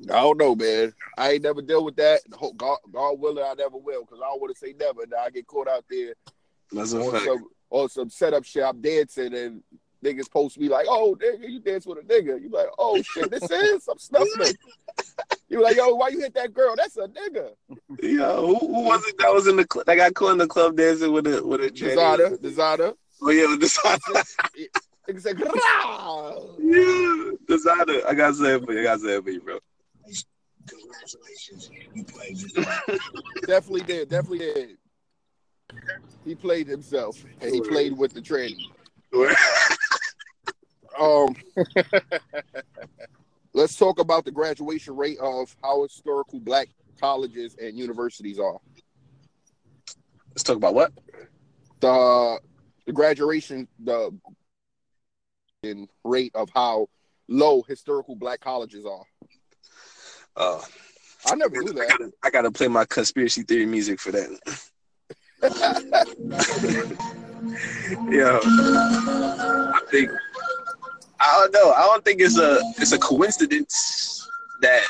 I 0.05 0.21
don't 0.21 0.39
know, 0.39 0.55
man. 0.55 0.95
I 1.19 1.33
ain't 1.33 1.43
never 1.43 1.61
dealt 1.61 1.85
with 1.85 1.97
that. 1.97 2.21
God, 2.57 2.79
God 2.91 3.19
willing, 3.19 3.45
I 3.45 3.55
never 3.55 3.77
will, 3.77 4.03
because 4.03 4.21
I 4.21 4.29
don't 4.29 4.41
want 4.41 4.55
to 4.55 4.59
say 4.59 4.75
never. 4.79 5.07
Now 5.07 5.19
I 5.19 5.31
get 5.31 5.47
caught 5.47 5.69
out 5.69 5.85
there 5.91 6.15
That's 6.73 6.93
a 6.93 7.01
on 7.01 7.13
fact. 7.13 7.25
some 7.25 7.47
on 7.71 7.89
some 7.89 8.11
setup 8.11 8.45
shit. 8.45 8.65
I'm 8.65 8.81
dancing 8.81 9.35
and 9.35 9.63
niggas 10.05 10.31
post 10.31 10.59
me 10.59 10.69
like, 10.69 10.87
"Oh, 10.89 11.17
nigga, 11.21 11.49
you 11.49 11.61
dance 11.61 11.87
with 11.87 11.99
a 11.99 12.03
nigga." 12.03 12.41
You 12.41 12.49
like, 12.51 12.69
"Oh 12.79 13.03
shit, 13.03 13.31
this 13.31 13.51
is 13.51 13.87
I'm 13.89 13.99
snuffling." 13.99 14.57
You 15.49 15.63
like, 15.63 15.77
"Yo, 15.77 15.95
why 15.95 16.09
you 16.09 16.21
hit 16.21 16.35
that 16.35 16.55
girl? 16.55 16.75
That's 16.77 16.97
a 16.97 17.09
nigga." 17.09 17.51
Yo, 18.03 18.47
who, 18.47 18.59
who 18.59 18.83
was 18.83 19.07
it 19.07 19.19
that 19.19 19.33
was 19.33 19.47
in 19.47 19.57
the 19.57 19.67
club? 19.67 19.87
That 19.87 19.97
got 19.97 20.15
caught 20.15 20.33
in 20.33 20.39
the 20.39 20.47
club 20.47 20.77
dancing 20.77 21.13
with 21.13 21.27
a 21.27 21.45
with 21.45 21.63
a? 21.63 21.71
Desiigner, 21.71 22.39
Desiigner. 22.39 22.95
Oh 23.23 23.31
yeah, 23.31 23.47
with 23.49 23.61
Desiigner. 23.61 24.25
Said, 25.19 25.37
"Grah!" 25.39 25.51
yeah, 26.59 27.33
Desiigner. 27.49 28.05
I 28.07 28.33
say 28.33 28.55
it 28.55 28.65
for 28.65 28.73
you. 28.73 28.89
I 28.89 28.97
say 28.97 29.17
it 29.17 29.25
for 29.25 29.31
you, 29.31 29.41
bro. 29.41 29.59
Congratulations, 30.67 31.71
you 31.95 32.05
played 32.05 32.39
yourself. 32.39 32.67
definitely 33.47 33.83
did, 33.83 34.09
definitely 34.09 34.39
did. 34.39 34.77
He 36.25 36.35
played 36.35 36.67
himself, 36.67 37.25
and 37.41 37.55
he 37.55 37.61
played 37.61 37.97
with 37.97 38.13
the 38.13 38.21
tranny. 38.21 38.57
Um, 41.01 41.35
let's 43.55 43.75
talk 43.77 43.99
about 43.99 44.25
the 44.27 44.31
graduation 44.31 44.97
rate 44.97 45.19
of 45.19 45.57
how 45.63 45.83
historical 45.83 46.41
black 46.41 46.69
colleges 47.01 47.57
and 47.61 47.79
universities 47.79 48.39
are. 48.39 48.59
Let's 50.31 50.43
talk 50.43 50.57
about 50.57 50.75
what? 50.75 50.93
The 51.81 52.39
the 52.87 52.93
graduation 52.93 53.67
the 53.83 54.11
rate 56.05 56.33
of 56.35 56.49
how 56.55 56.89
low 57.29 57.63
historical 57.63 58.17
black 58.17 58.41
colleges 58.41 58.85
are. 58.85 59.05
Uh, 60.37 60.61
I 61.27 61.35
never 61.35 61.63
knew 61.63 61.73
I 61.73 61.75
that. 61.75 61.89
gotta, 61.89 62.13
I 62.23 62.31
gotta 62.31 62.51
play 62.51 62.69
my 62.69 62.85
conspiracy 62.85 63.43
theory 63.43 63.67
music 63.67 64.01
for 64.01 64.13
that. 64.13 64.31
Yo, 68.11 68.41
I 68.43 69.81
think 69.91 70.11
I 71.19 71.39
don't 71.39 71.53
know. 71.53 71.73
I 71.73 71.81
don't 71.83 72.05
think 72.05 72.21
it's 72.21 72.39
a 72.39 72.61
it's 72.79 72.93
a 72.93 72.99
coincidence 72.99 74.29
that 74.63 74.83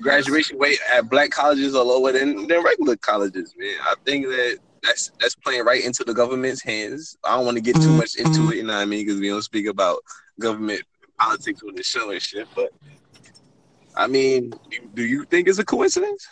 graduation 0.00 0.58
rate 0.58 0.78
at 0.92 1.08
black 1.10 1.30
colleges 1.30 1.74
are 1.74 1.84
lower 1.84 2.12
than, 2.12 2.46
than 2.46 2.62
regular 2.62 2.96
colleges, 2.96 3.54
man. 3.58 3.74
I 3.82 3.94
think 4.04 4.26
that 4.26 4.58
that's 4.82 5.10
that's 5.20 5.34
playing 5.34 5.64
right 5.64 5.84
into 5.84 6.04
the 6.04 6.14
government's 6.14 6.62
hands. 6.62 7.16
I 7.24 7.36
don't 7.36 7.44
want 7.44 7.56
to 7.56 7.62
get 7.62 7.76
too 7.76 7.92
much 7.92 8.16
into 8.16 8.50
it, 8.50 8.56
you 8.56 8.62
know 8.62 8.74
what 8.74 8.82
I 8.82 8.84
mean? 8.84 9.04
Because 9.06 9.20
we 9.20 9.28
don't 9.28 9.42
speak 9.42 9.66
about 9.66 9.98
government 10.40 10.82
politics 11.18 11.62
on 11.66 11.74
the 11.74 11.82
show 11.82 12.10
and 12.10 12.22
shit. 12.22 12.46
But 12.54 12.70
I 13.98 14.06
mean, 14.06 14.54
do- 14.94 15.04
you 15.04 15.24
think 15.24 15.48
it's 15.48 15.58
a 15.58 15.64
coincidence? 15.64 16.26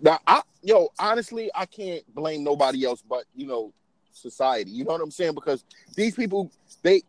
Now, 0.00 0.20
I 0.26 0.42
yo, 0.62 0.88
honestly, 1.00 1.50
I 1.54 1.66
can't 1.66 2.02
blame 2.14 2.44
nobody 2.44 2.84
else 2.84 3.02
but 3.02 3.24
you 3.34 3.46
know 3.46 3.72
society. 4.12 4.70
You 4.70 4.84
know 4.84 4.92
what 4.92 5.00
I'm 5.00 5.10
saying? 5.10 5.34
Because 5.34 5.64
these 5.96 6.14
people, 6.14 6.50
they 6.82 7.02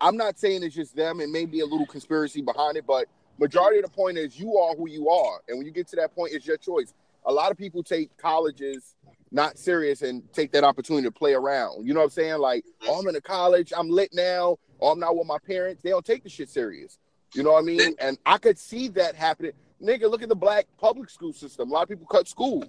I'm 0.00 0.16
not 0.16 0.38
saying 0.38 0.62
it's 0.62 0.76
just 0.76 0.94
them. 0.94 1.20
It 1.20 1.28
may 1.28 1.44
be 1.44 1.60
a 1.60 1.66
little 1.66 1.86
conspiracy 1.86 2.40
behind 2.40 2.76
it, 2.76 2.86
but 2.86 3.08
majority 3.38 3.78
of 3.80 3.84
the 3.84 3.90
point 3.90 4.16
is 4.16 4.38
you 4.38 4.56
are 4.56 4.76
who 4.76 4.88
you 4.88 5.10
are, 5.10 5.40
and 5.48 5.58
when 5.58 5.66
you 5.66 5.72
get 5.72 5.88
to 5.88 5.96
that 5.96 6.14
point, 6.14 6.32
it's 6.32 6.46
your 6.46 6.56
choice. 6.56 6.94
A 7.26 7.32
lot 7.32 7.50
of 7.50 7.58
people 7.58 7.82
take 7.82 8.16
colleges 8.16 8.94
not 9.32 9.58
serious 9.58 10.02
and 10.02 10.22
take 10.32 10.52
that 10.52 10.64
opportunity 10.64 11.06
to 11.06 11.10
play 11.12 11.34
around. 11.34 11.86
You 11.86 11.94
know 11.94 12.00
what 12.00 12.04
I'm 12.04 12.10
saying? 12.10 12.38
Like, 12.38 12.64
oh, 12.86 13.00
I'm 13.00 13.08
in 13.08 13.16
a 13.16 13.20
college, 13.20 13.72
I'm 13.76 13.90
lit 13.90 14.10
now, 14.14 14.56
or 14.78 14.92
I'm 14.92 15.00
not 15.00 15.16
with 15.16 15.26
my 15.26 15.38
parents. 15.38 15.82
They 15.82 15.90
don't 15.90 16.04
take 16.04 16.22
the 16.22 16.30
shit 16.30 16.48
serious. 16.48 16.98
You 17.34 17.42
know 17.42 17.52
what 17.52 17.62
I 17.62 17.66
mean? 17.66 17.94
And 18.00 18.18
I 18.24 18.38
could 18.38 18.58
see 18.58 18.88
that 18.88 19.14
happening. 19.14 19.52
Nigga, 19.82 20.10
look 20.10 20.22
at 20.22 20.28
the 20.28 20.34
black 20.36 20.66
public 20.78 21.10
school 21.10 21.32
system. 21.32 21.70
A 21.70 21.74
lot 21.74 21.82
of 21.82 21.88
people 21.88 22.06
cut 22.06 22.26
school. 22.28 22.64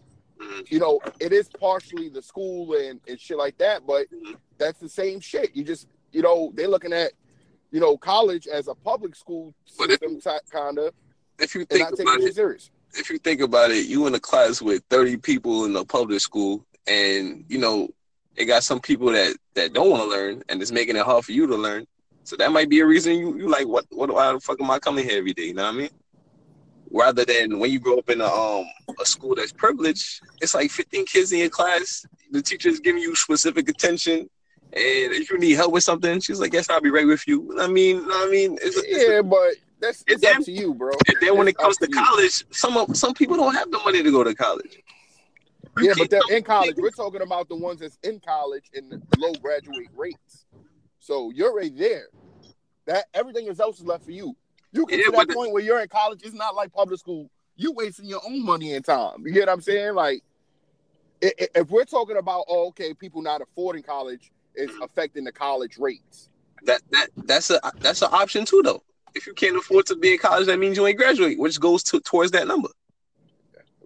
You 0.67 0.79
know, 0.79 1.01
it 1.19 1.33
is 1.33 1.49
partially 1.49 2.07
the 2.09 2.21
school 2.21 2.73
and, 2.73 3.01
and 3.07 3.19
shit 3.19 3.37
like 3.37 3.57
that, 3.57 3.85
but 3.85 4.05
that's 4.57 4.79
the 4.79 4.87
same 4.87 5.19
shit. 5.19 5.53
You 5.53 5.63
just, 5.65 5.87
you 6.13 6.21
know, 6.21 6.51
they're 6.55 6.67
looking 6.67 6.93
at, 6.93 7.11
you 7.71 7.79
know, 7.79 7.97
college 7.97 8.47
as 8.47 8.67
a 8.69 8.75
public 8.75 9.15
school 9.15 9.53
system, 9.65 10.19
kind 10.49 10.79
of, 10.79 10.93
If 11.39 11.55
you 11.55 11.65
think 11.65 11.89
about 11.99 12.21
it 12.21 12.35
serious. 12.35 12.71
if 12.93 13.09
you 13.09 13.17
think 13.17 13.41
about 13.41 13.71
it, 13.71 13.87
you 13.87 14.07
in 14.07 14.15
a 14.15 14.19
class 14.19 14.61
with 14.61 14.81
30 14.89 15.17
people 15.17 15.65
in 15.65 15.75
a 15.75 15.83
public 15.83 16.21
school, 16.21 16.65
and 16.87 17.43
you 17.49 17.57
know, 17.57 17.89
it 18.35 18.45
got 18.45 18.63
some 18.63 18.79
people 18.79 19.11
that 19.11 19.35
that 19.55 19.73
don't 19.73 19.89
want 19.89 20.03
to 20.03 20.09
learn, 20.09 20.41
and 20.47 20.61
it's 20.61 20.71
making 20.71 20.95
it 20.95 21.03
hard 21.05 21.25
for 21.25 21.33
you 21.33 21.47
to 21.47 21.55
learn. 21.55 21.85
So 22.29 22.35
that 22.35 22.51
might 22.51 22.69
be 22.69 22.79
a 22.79 22.85
reason 22.85 23.15
you 23.17 23.35
you 23.39 23.49
like 23.49 23.67
what 23.67 23.85
what 23.89 24.13
why 24.13 24.31
the 24.31 24.39
fuck 24.39 24.61
am 24.61 24.69
I 24.69 24.77
coming 24.77 25.03
here 25.03 25.17
every 25.17 25.33
day? 25.33 25.45
You 25.45 25.55
know 25.55 25.63
what 25.63 25.73
I 25.73 25.77
mean? 25.77 25.89
Rather 26.91 27.25
than 27.25 27.57
when 27.57 27.71
you 27.71 27.79
grow 27.79 27.97
up 27.97 28.07
in 28.07 28.21
a 28.21 28.27
um 28.27 28.65
a 29.01 29.05
school 29.07 29.33
that's 29.33 29.51
privileged, 29.51 30.21
it's 30.39 30.53
like 30.53 30.69
15 30.69 31.07
kids 31.07 31.31
in 31.31 31.39
your 31.39 31.49
class. 31.49 32.05
The 32.29 32.43
teacher's 32.43 32.79
giving 32.81 33.01
you 33.01 33.15
specific 33.15 33.67
attention, 33.67 34.19
and 34.19 34.29
if 34.73 35.31
you 35.31 35.39
need 35.39 35.53
help 35.53 35.73
with 35.73 35.83
something, 35.83 36.19
she's 36.19 36.39
like, 36.39 36.53
"Yes, 36.53 36.69
I'll 36.69 36.79
be 36.79 36.91
right 36.91 37.07
with 37.07 37.27
you." 37.27 37.59
I 37.59 37.65
mean, 37.65 38.05
I 38.07 38.29
mean, 38.29 38.59
it's, 38.61 38.77
it's 38.77 39.09
Yeah, 39.09 39.23
but 39.23 39.55
that's 39.79 40.03
it's 40.05 40.23
And 40.23 40.37
up 40.37 40.43
to 40.43 40.51
you, 40.51 40.75
bro. 40.75 40.91
and 41.07 41.17
then 41.21 41.35
when 41.35 41.47
it 41.47 41.57
comes 41.57 41.81
up 41.81 41.89
to 41.89 41.95
college, 41.95 42.45
some 42.51 42.77
of 42.77 42.95
some 42.95 43.15
people 43.15 43.37
don't 43.37 43.55
have 43.55 43.71
the 43.71 43.79
money 43.79 44.03
to 44.03 44.11
go 44.11 44.23
to 44.23 44.35
college. 44.35 44.83
You 45.79 45.87
Yeah, 45.87 45.93
but 45.97 46.11
they're 46.11 46.37
in 46.37 46.43
college. 46.43 46.75
We're 46.77 46.91
talking 46.91 47.23
about 47.23 47.49
the 47.49 47.55
ones 47.55 47.79
that's 47.79 47.97
in 48.03 48.19
college 48.19 48.69
and 48.75 48.91
the 48.91 49.01
low 49.17 49.33
graduate 49.41 49.89
rates. 49.95 50.45
So 50.99 51.31
you're 51.31 51.55
right 51.55 51.75
there. 51.75 52.05
That 52.89 53.05
everything 53.13 53.47
else 53.47 53.79
is 53.79 53.85
left 53.85 54.03
for 54.03 54.09
you. 54.11 54.35
You 54.71 54.87
get 54.87 54.97
Yeah, 54.99 55.05
to 55.05 55.11
that 55.11 55.27
the- 55.27 55.33
point 55.35 55.51
where 55.51 55.61
you're 55.61 55.79
in 55.79 55.87
college. 55.89 56.21
It's 56.23 56.33
not 56.33 56.55
like 56.55 56.73
public 56.73 56.99
school. 56.99 57.29
You 57.55 57.71
wasting 57.71 58.05
your 58.05 58.19
own 58.25 58.43
money 58.43 58.73
and 58.73 58.83
time. 58.83 59.23
You 59.27 59.31
get 59.31 59.41
what 59.41 59.49
I'm 59.53 59.61
saying? 59.61 59.93
Like, 59.93 60.23
if 61.21 61.69
we're 61.69 61.85
talking 61.85 62.17
about, 62.17 62.45
oh, 62.47 62.69
okay, 62.69 62.95
people 62.95 63.21
not 63.21 63.41
affording 63.41 63.83
college 63.83 64.31
is 64.55 64.71
affecting 64.81 65.23
the 65.23 65.31
college 65.31 65.77
rates. 65.77 66.29
that 66.63 66.81
that 66.91 67.09
that's 67.25 67.51
a 67.51 67.59
that's 67.77 68.01
an 68.01 68.09
option 68.11 68.43
too 68.43 68.61
though. 68.63 68.81
If 69.13 69.27
you 69.27 69.33
can't 69.33 69.55
afford 69.55 69.85
to 69.87 69.95
be 69.95 70.13
in 70.13 70.17
college, 70.17 70.47
that 70.47 70.57
means 70.57 70.75
you 70.75 70.87
ain't 70.87 70.97
graduate, 70.97 71.37
which 71.37 71.59
goes 71.59 71.83
to 71.83 71.99
towards 71.99 72.31
that 72.31 72.47
number. 72.47 72.69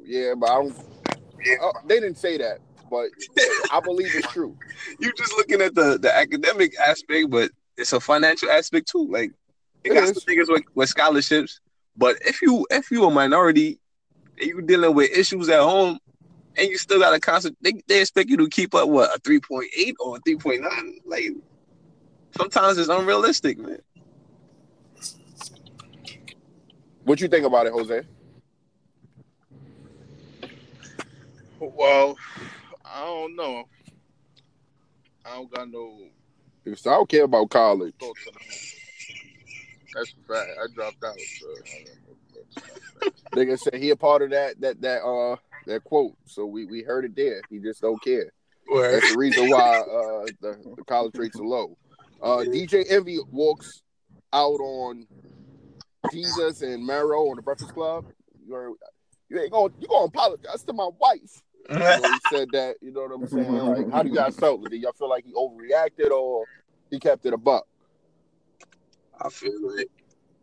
Yeah, 0.01 0.33
but 0.37 0.49
I 0.49 0.55
don't. 0.61 0.75
Uh, 1.61 1.71
they 1.87 1.99
didn't 1.99 2.17
say 2.17 2.37
that, 2.37 2.59
but 2.89 3.09
I 3.71 3.81
believe 3.81 4.15
it's 4.15 4.31
true. 4.31 4.57
You're 4.99 5.13
just 5.13 5.33
looking 5.37 5.61
at 5.61 5.75
the 5.75 5.97
the 5.99 6.15
academic 6.15 6.73
aspect, 6.79 7.29
but 7.29 7.51
it's 7.77 7.93
a 7.93 7.99
financial 7.99 8.49
aspect 8.49 8.89
too. 8.89 9.07
Like 9.09 9.31
it, 9.83 9.91
It 9.91 9.93
got 9.93 10.09
is. 10.09 10.13
some 10.13 10.21
things 10.21 10.49
with, 10.49 10.63
with 10.75 10.89
scholarships, 10.89 11.59
but 11.95 12.17
if 12.25 12.41
you 12.41 12.65
if 12.69 12.91
you 12.91 13.05
a 13.05 13.11
minority 13.11 13.79
and 14.39 14.47
you 14.47 14.61
dealing 14.61 14.93
with 14.95 15.11
issues 15.11 15.49
at 15.49 15.59
home, 15.61 15.99
and 16.57 16.69
you 16.69 16.77
still 16.77 16.99
got 16.99 17.11
to 17.11 17.19
constant, 17.19 17.57
they, 17.61 17.73
they 17.87 18.01
expect 18.01 18.29
you 18.29 18.37
to 18.37 18.47
keep 18.49 18.73
up 18.75 18.89
what 18.89 19.15
a 19.15 19.19
three 19.19 19.39
point 19.39 19.69
eight 19.77 19.95
or 19.99 20.17
a 20.17 20.19
three 20.21 20.37
point 20.37 20.61
nine. 20.61 20.97
Like 21.05 21.31
sometimes 22.37 22.77
it's 22.77 22.89
unrealistic, 22.89 23.57
man. 23.57 23.79
What 27.03 27.19
you 27.21 27.27
think 27.27 27.45
about 27.45 27.67
it, 27.67 27.73
Jose? 27.73 28.01
Well, 31.59 32.17
I 32.85 33.05
don't 33.05 33.35
know. 33.35 33.63
I 35.25 35.35
don't 35.35 35.51
got 35.53 35.69
no 35.69 35.97
Because 36.63 36.87
I 36.87 36.91
don't 36.91 37.09
care 37.09 37.25
about 37.25 37.49
college. 37.49 37.93
thoughts 37.99 38.27
on 38.27 38.33
that. 38.33 38.73
That's 39.93 40.13
a 40.13 40.33
fact. 40.33 40.49
I 40.61 40.67
dropped 40.73 41.03
out. 41.03 41.17
So 41.17 41.47
I 41.47 41.75
don't 41.75 41.85
know. 41.85 41.93
Nigga 43.35 43.59
said 43.59 43.75
he 43.75 43.89
a 43.89 43.95
part 43.95 44.21
of 44.21 44.29
that 44.29 44.59
that 44.61 44.81
that 44.81 45.03
uh 45.03 45.35
that 45.65 45.83
quote. 45.83 46.15
So 46.25 46.45
we 46.45 46.65
we 46.65 46.83
heard 46.83 47.05
it 47.05 47.15
there. 47.15 47.43
He 47.49 47.59
just 47.59 47.81
don't 47.81 48.01
care. 48.01 48.31
That's 48.91 49.07
the 49.07 49.15
reason 49.15 49.49
why 49.49 49.59
uh 49.59 50.29
the, 50.41 50.73
the 50.77 50.83
college 50.83 51.17
rates 51.17 51.39
are 51.39 51.45
low. 51.45 51.77
Uh 52.21 52.43
DJ 52.47 52.85
Envy 52.89 53.19
walks 53.31 53.81
out 54.31 54.59
on 54.59 55.07
Desus 56.11 56.61
and 56.61 56.85
Mero 56.85 57.29
on 57.29 57.35
the 57.37 57.41
Breakfast 57.41 57.73
Club. 57.73 58.05
You're 58.47 58.73
you 59.29 59.39
ain't 59.39 59.51
going 59.51 59.73
you 59.79 59.87
gonna 59.87 60.05
apologize 60.05 60.63
to 60.63 60.73
my 60.73 60.89
wife. 60.99 61.41
You 61.69 61.77
know, 61.79 62.09
he 62.09 62.19
said 62.19 62.51
that, 62.51 62.75
you 62.81 62.91
know 62.91 63.03
what 63.03 63.11
I'm 63.11 63.27
saying? 63.27 63.51
Like, 63.51 63.91
how 63.91 64.03
do 64.03 64.09
you 64.09 64.15
guys 64.15 64.35
felt? 64.35 64.69
Did 64.69 64.81
y'all 64.81 64.91
feel 64.93 65.09
like 65.09 65.25
he 65.25 65.33
overreacted 65.33 66.11
or 66.11 66.45
he 66.89 66.99
kept 66.99 67.25
it 67.25 67.33
a 67.33 67.37
buck? 67.37 67.65
I 69.19 69.29
feel 69.29 69.75
like 69.75 69.89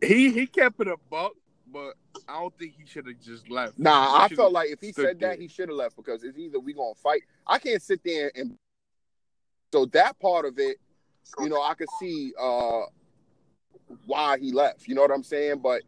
He 0.01 0.31
he 0.31 0.47
kept 0.47 0.79
it 0.81 0.87
a 0.87 0.97
buck, 1.09 1.33
but 1.71 1.93
I 2.27 2.39
don't 2.39 2.57
think 2.57 2.73
he 2.77 2.85
should 2.85 3.05
have 3.07 3.19
just 3.19 3.49
left. 3.49 3.77
Nah, 3.77 4.27
He 4.27 4.33
I 4.33 4.35
felt 4.35 4.51
like 4.51 4.69
if 4.69 4.81
he 4.81 4.91
stood 4.91 5.05
said 5.05 5.19
that, 5.19 5.19
there. 5.19 5.35
he 5.35 5.47
should 5.47 5.69
have 5.69 5.77
left 5.77 5.95
because 5.95 6.23
it's 6.23 6.37
either 6.37 6.59
we 6.59 6.73
gonna 6.73 6.95
fight. 6.95 7.21
I 7.45 7.59
can't 7.59 7.81
sit 7.81 8.01
there 8.03 8.31
and 8.35 8.57
so 9.71 9.85
that 9.87 10.19
part 10.19 10.45
of 10.45 10.57
it, 10.59 10.77
you 11.39 11.49
know, 11.49 11.61
I 11.61 11.75
could 11.75 11.89
see 11.99 12.33
uh 12.39 12.81
why 14.05 14.37
he 14.39 14.51
left. 14.51 14.87
You 14.87 14.95
know 14.95 15.01
what 15.01 15.11
I'm 15.11 15.23
saying? 15.23 15.59
But 15.59 15.83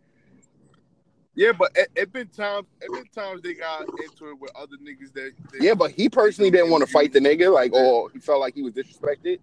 Yeah, 1.35 1.51
but 1.51 1.71
it, 1.75 1.89
it 1.95 2.13
been 2.13 2.27
times 2.27 2.67
it 2.81 2.91
been 2.91 3.07
times 3.07 3.41
they 3.41 3.55
got 3.55 3.81
into 3.81 4.29
it 4.29 4.39
with 4.39 4.51
other 4.55 4.77
niggas 4.77 5.13
that, 5.13 5.31
that 5.51 5.61
yeah, 5.61 5.73
but 5.73 5.91
he 5.91 6.07
personally 6.07 6.51
didn't 6.51 6.69
want 6.69 6.85
to 6.85 6.91
fight 6.91 7.11
the 7.11 7.19
nigga, 7.19 7.51
like, 7.51 7.73
or 7.73 8.11
he 8.11 8.19
felt 8.19 8.39
like 8.39 8.53
he 8.53 8.61
was 8.61 8.73
disrespected. 8.73 9.39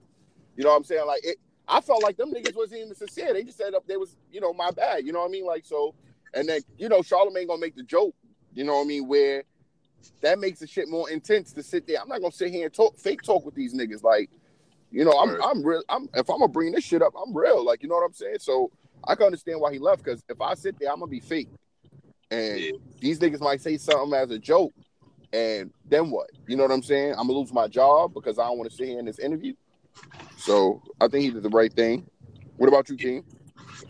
You 0.57 0.64
know 0.64 0.70
what 0.70 0.76
I'm 0.76 0.84
saying? 0.84 1.07
Like 1.07 1.20
it. 1.24 1.38
I 1.66 1.80
felt 1.80 2.03
like 2.03 2.16
them 2.16 2.32
niggas 2.32 2.57
wasn't 2.57 2.80
even 2.80 2.95
sincere. 2.97 3.32
They 3.32 3.45
just 3.45 3.57
said 3.57 3.74
up 3.74 3.86
they 3.86 3.97
was, 3.97 4.16
you 4.32 4.41
know, 4.41 4.53
my 4.53 4.72
bad. 4.72 5.07
You 5.07 5.12
know 5.12 5.20
what 5.20 5.28
I 5.28 5.30
mean? 5.30 5.47
Like 5.47 5.64
so, 5.64 5.95
and 6.34 6.49
then 6.49 6.61
you 6.78 6.88
know, 6.88 7.01
Charlamagne 7.01 7.47
gonna 7.47 7.61
make 7.61 7.76
the 7.76 7.84
joke. 7.84 8.14
You 8.55 8.64
know 8.64 8.74
what 8.76 8.84
I 8.84 8.86
mean? 8.86 9.07
Where 9.07 9.45
that 10.22 10.38
makes 10.38 10.61
the 10.61 10.66
shit 10.66 10.88
more 10.88 11.11
intense 11.11 11.53
to 11.53 11.62
sit 11.62 11.86
there. 11.86 12.01
I'm 12.01 12.09
not 12.09 12.20
gonna 12.20 12.32
sit 12.32 12.51
here 12.51 12.66
and 12.66 12.74
talk 12.74 12.99
fake 12.99 13.22
talk 13.22 13.45
with 13.45 13.55
these 13.55 13.74
niggas. 13.74 14.03
Like, 14.03 14.30
you 14.91 15.05
know, 15.05 15.12
I'm 15.12 15.41
I'm 15.43 15.64
real. 15.64 15.82
I'm 15.88 16.09
if 16.14 16.28
I'm 16.28 16.38
gonna 16.38 16.49
bring 16.49 16.72
this 16.72 16.84
shit 16.84 17.03
up, 17.03 17.14
I'm 17.20 17.36
real. 17.36 17.64
Like, 17.64 17.82
you 17.82 17.88
know 17.88 17.97
what 17.97 18.05
I'm 18.05 18.12
saying? 18.12 18.38
So 18.41 18.70
I 19.07 19.14
can 19.14 19.26
understand 19.26 19.61
why 19.61 19.72
he 19.72 19.78
left 19.78 20.05
because 20.05 20.22
if 20.28 20.41
I 20.41 20.55
sit 20.55 20.78
there, 20.78 20.91
I'm 20.91 21.01
gonna 21.01 21.11
be 21.11 21.20
fake, 21.20 21.49
and 22.31 22.59
Yeah. 22.59 22.72
these 23.01 23.18
niggas 23.18 23.41
might 23.41 23.61
say 23.61 23.76
something 23.76 24.12
as 24.18 24.31
a 24.31 24.39
joke, 24.39 24.72
and 25.33 25.72
then 25.89 26.11
what? 26.11 26.31
You 26.47 26.57
know 26.57 26.62
what 26.64 26.72
I'm 26.72 26.83
saying? 26.83 27.12
I'm 27.12 27.26
gonna 27.26 27.39
lose 27.39 27.53
my 27.53 27.68
job 27.68 28.14
because 28.14 28.39
I 28.39 28.45
don't 28.45 28.59
want 28.59 28.70
to 28.70 28.76
sit 28.76 28.89
here 28.89 28.99
in 28.99 29.05
this 29.05 29.18
interview. 29.18 29.55
So 30.37 30.83
I 31.01 31.09
think 31.09 31.24
he 31.24 31.31
did 31.31 31.43
the 31.43 31.51
right 31.51 31.72
thing. 31.72 32.07
What 32.57 32.68
about 32.68 32.89
you, 32.89 32.97
King? 32.97 33.24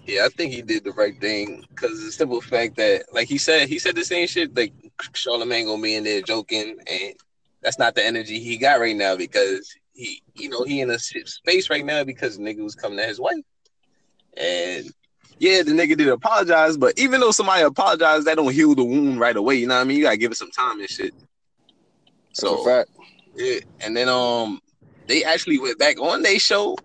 Yeah, 0.07 0.27
I 0.27 0.29
think 0.29 0.53
he 0.53 0.63
did 0.63 0.85
the 0.85 0.93
right 0.93 1.19
thing 1.21 1.65
because 1.69 2.03
the 2.03 2.13
simple 2.13 2.41
fact 2.41 2.77
that, 2.77 3.05
like 3.13 3.29
he 3.29 3.39
said, 3.39 3.69
he 3.69 3.79
said 3.79 3.95
the 3.95 4.05
same 4.05 4.27
shit. 4.27 4.55
Like 4.57 4.73
Charlamagne 5.13 5.67
gonna 5.67 5.83
be 5.83 5.95
in 5.95 6.05
there 6.05 6.23
joking, 6.23 6.77
and 6.91 7.15
that's 7.63 7.79
not 7.79 7.95
the 7.95 8.05
energy 8.05 8.39
he 8.41 8.57
got 8.57 8.81
right 8.81 8.97
now 8.97 9.17
because 9.17 9.75
he, 9.93 10.23
you 10.35 10.49
know, 10.49 10.65
he 10.65 10.81
in 10.81 10.91
a 10.91 10.99
space 10.99 11.71
right 11.71 11.85
now 11.85 12.05
because 12.05 12.39
nigga 12.39 12.63
was 12.63 12.75
coming 12.75 12.99
at 12.99 13.09
his 13.09 13.21
wife, 13.21 13.45
and 14.37 14.93
yeah, 15.41 15.63
the 15.63 15.73
nigga 15.73 15.97
did 15.97 16.09
apologize, 16.09 16.77
but 16.77 16.97
even 16.99 17.19
though 17.19 17.31
somebody 17.31 17.63
apologized, 17.63 18.27
that 18.27 18.37
don't 18.37 18.53
heal 18.53 18.75
the 18.75 18.85
wound 18.85 19.19
right 19.19 19.35
away. 19.35 19.57
You 19.57 19.67
know 19.67 19.75
what 19.75 19.81
I 19.81 19.85
mean? 19.85 19.97
You 19.97 20.05
gotta 20.05 20.19
give 20.19 20.31
it 20.31 20.37
some 20.37 20.51
time 20.51 20.79
and 20.81 20.89
shit. 20.89 21.15
That's 21.15 22.41
So 22.41 22.59
fact. 22.59 22.91
yeah, 23.35 23.61
and 23.81 23.97
then 23.97 24.09
um, 24.11 24.61
they 25.09 25.25
actually 25.25 25.59
went 25.59 25.79
back 25.79 25.99
on 25.99 26.23
their 26.23 26.39
show 26.39 26.77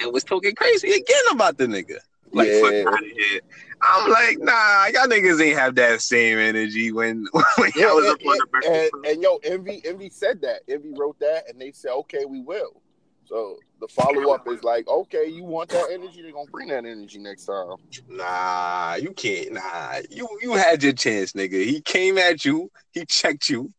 and 0.00 0.12
was 0.12 0.24
talking 0.24 0.54
crazy 0.56 0.88
again 0.88 1.22
about 1.30 1.58
the 1.58 1.66
nigga. 1.66 1.96
Like, 2.32 2.50
fuck 2.50 2.72
Yeah. 2.72 2.84
out 2.88 2.94
of 2.94 3.06
here. 3.06 3.40
I'm 3.82 4.10
like, 4.10 4.38
nah, 4.40 4.86
y'all 4.86 5.06
niggas 5.06 5.40
ain't 5.40 5.56
have 5.58 5.76
that 5.76 6.00
same 6.00 6.38
energy 6.38 6.90
when 6.90 7.26
when 7.56 7.70
Yeah, 7.76 7.86
y'all 7.86 7.96
was 7.96 8.06
and, 8.06 8.14
up 8.14 8.26
on 8.26 8.38
the 8.38 8.46
breakfast. 8.46 8.92
and, 8.94 9.06
and 9.06 9.22
yo, 9.22 9.36
Envy, 9.44 9.80
Envy 9.84 10.10
said 10.10 10.40
that. 10.42 10.62
Envy 10.68 10.92
wrote 10.92 11.20
that, 11.20 11.48
and 11.48 11.60
they 11.60 11.70
said, 11.70 11.92
"Okay, 11.92 12.24
we 12.24 12.40
will." 12.40 12.82
So 13.28 13.56
the 13.80 13.88
follow 13.88 14.32
up 14.32 14.46
is 14.48 14.62
like, 14.62 14.86
"Okay, 14.88 15.26
you 15.26 15.42
want 15.42 15.70
that 15.70 15.88
energy? 15.90 16.22
They're 16.22 16.32
gonna 16.32 16.50
bring 16.50 16.68
that 16.68 16.84
energy 16.84 17.18
next 17.18 17.46
time." 17.46 17.76
Nah, 18.08 18.94
you 18.94 19.10
can't. 19.12 19.52
Nah, 19.54 19.98
you 20.10 20.28
you 20.40 20.52
had 20.52 20.82
your 20.82 20.92
chance, 20.92 21.32
nigga. 21.32 21.64
He 21.64 21.80
came 21.80 22.18
at 22.18 22.44
you, 22.44 22.70
he 22.92 23.04
checked 23.04 23.48
you, 23.48 23.72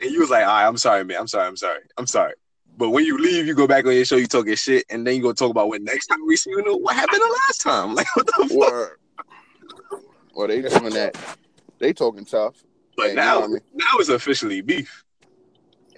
and 0.00 0.10
you 0.10 0.20
was 0.20 0.30
like, 0.30 0.42
all 0.42 0.48
right, 0.50 0.66
I'm 0.66 0.76
sorry, 0.76 1.04
man. 1.04 1.18
I'm 1.20 1.28
sorry, 1.28 1.46
I'm 1.46 1.56
sorry, 1.56 1.80
I'm 1.98 2.06
sorry. 2.06 2.34
But 2.76 2.90
when 2.90 3.04
you 3.04 3.18
leave, 3.18 3.46
you 3.46 3.54
go 3.54 3.66
back 3.68 3.84
on 3.86 3.92
your 3.92 4.04
show, 4.04 4.16
you 4.16 4.26
talking 4.26 4.54
shit, 4.56 4.84
and 4.90 5.06
then 5.06 5.14
you 5.14 5.22
go 5.22 5.32
talk 5.32 5.50
about 5.50 5.68
what 5.68 5.82
next 5.82 6.06
time 6.06 6.26
we 6.26 6.36
see 6.36 6.50
you 6.50 6.62
know 6.64 6.76
what 6.76 6.94
happened 6.96 7.20
the 7.20 7.38
last 7.48 7.60
time. 7.60 7.94
Like 7.94 8.06
what 8.16 8.26
the 8.26 8.48
fuck? 9.90 10.02
Well, 10.34 10.48
they 10.48 10.62
doing 10.62 10.94
that. 10.94 11.16
They 11.78 11.92
talking 11.92 12.24
tough. 12.24 12.54
But 12.96 13.10
And, 13.10 13.10
you 13.10 13.16
now, 13.16 13.38
know 13.40 13.44
I 13.44 13.48
mean? 13.48 13.60
now 13.74 13.86
it's 13.94 14.08
officially 14.08 14.60
beef. 14.62 15.04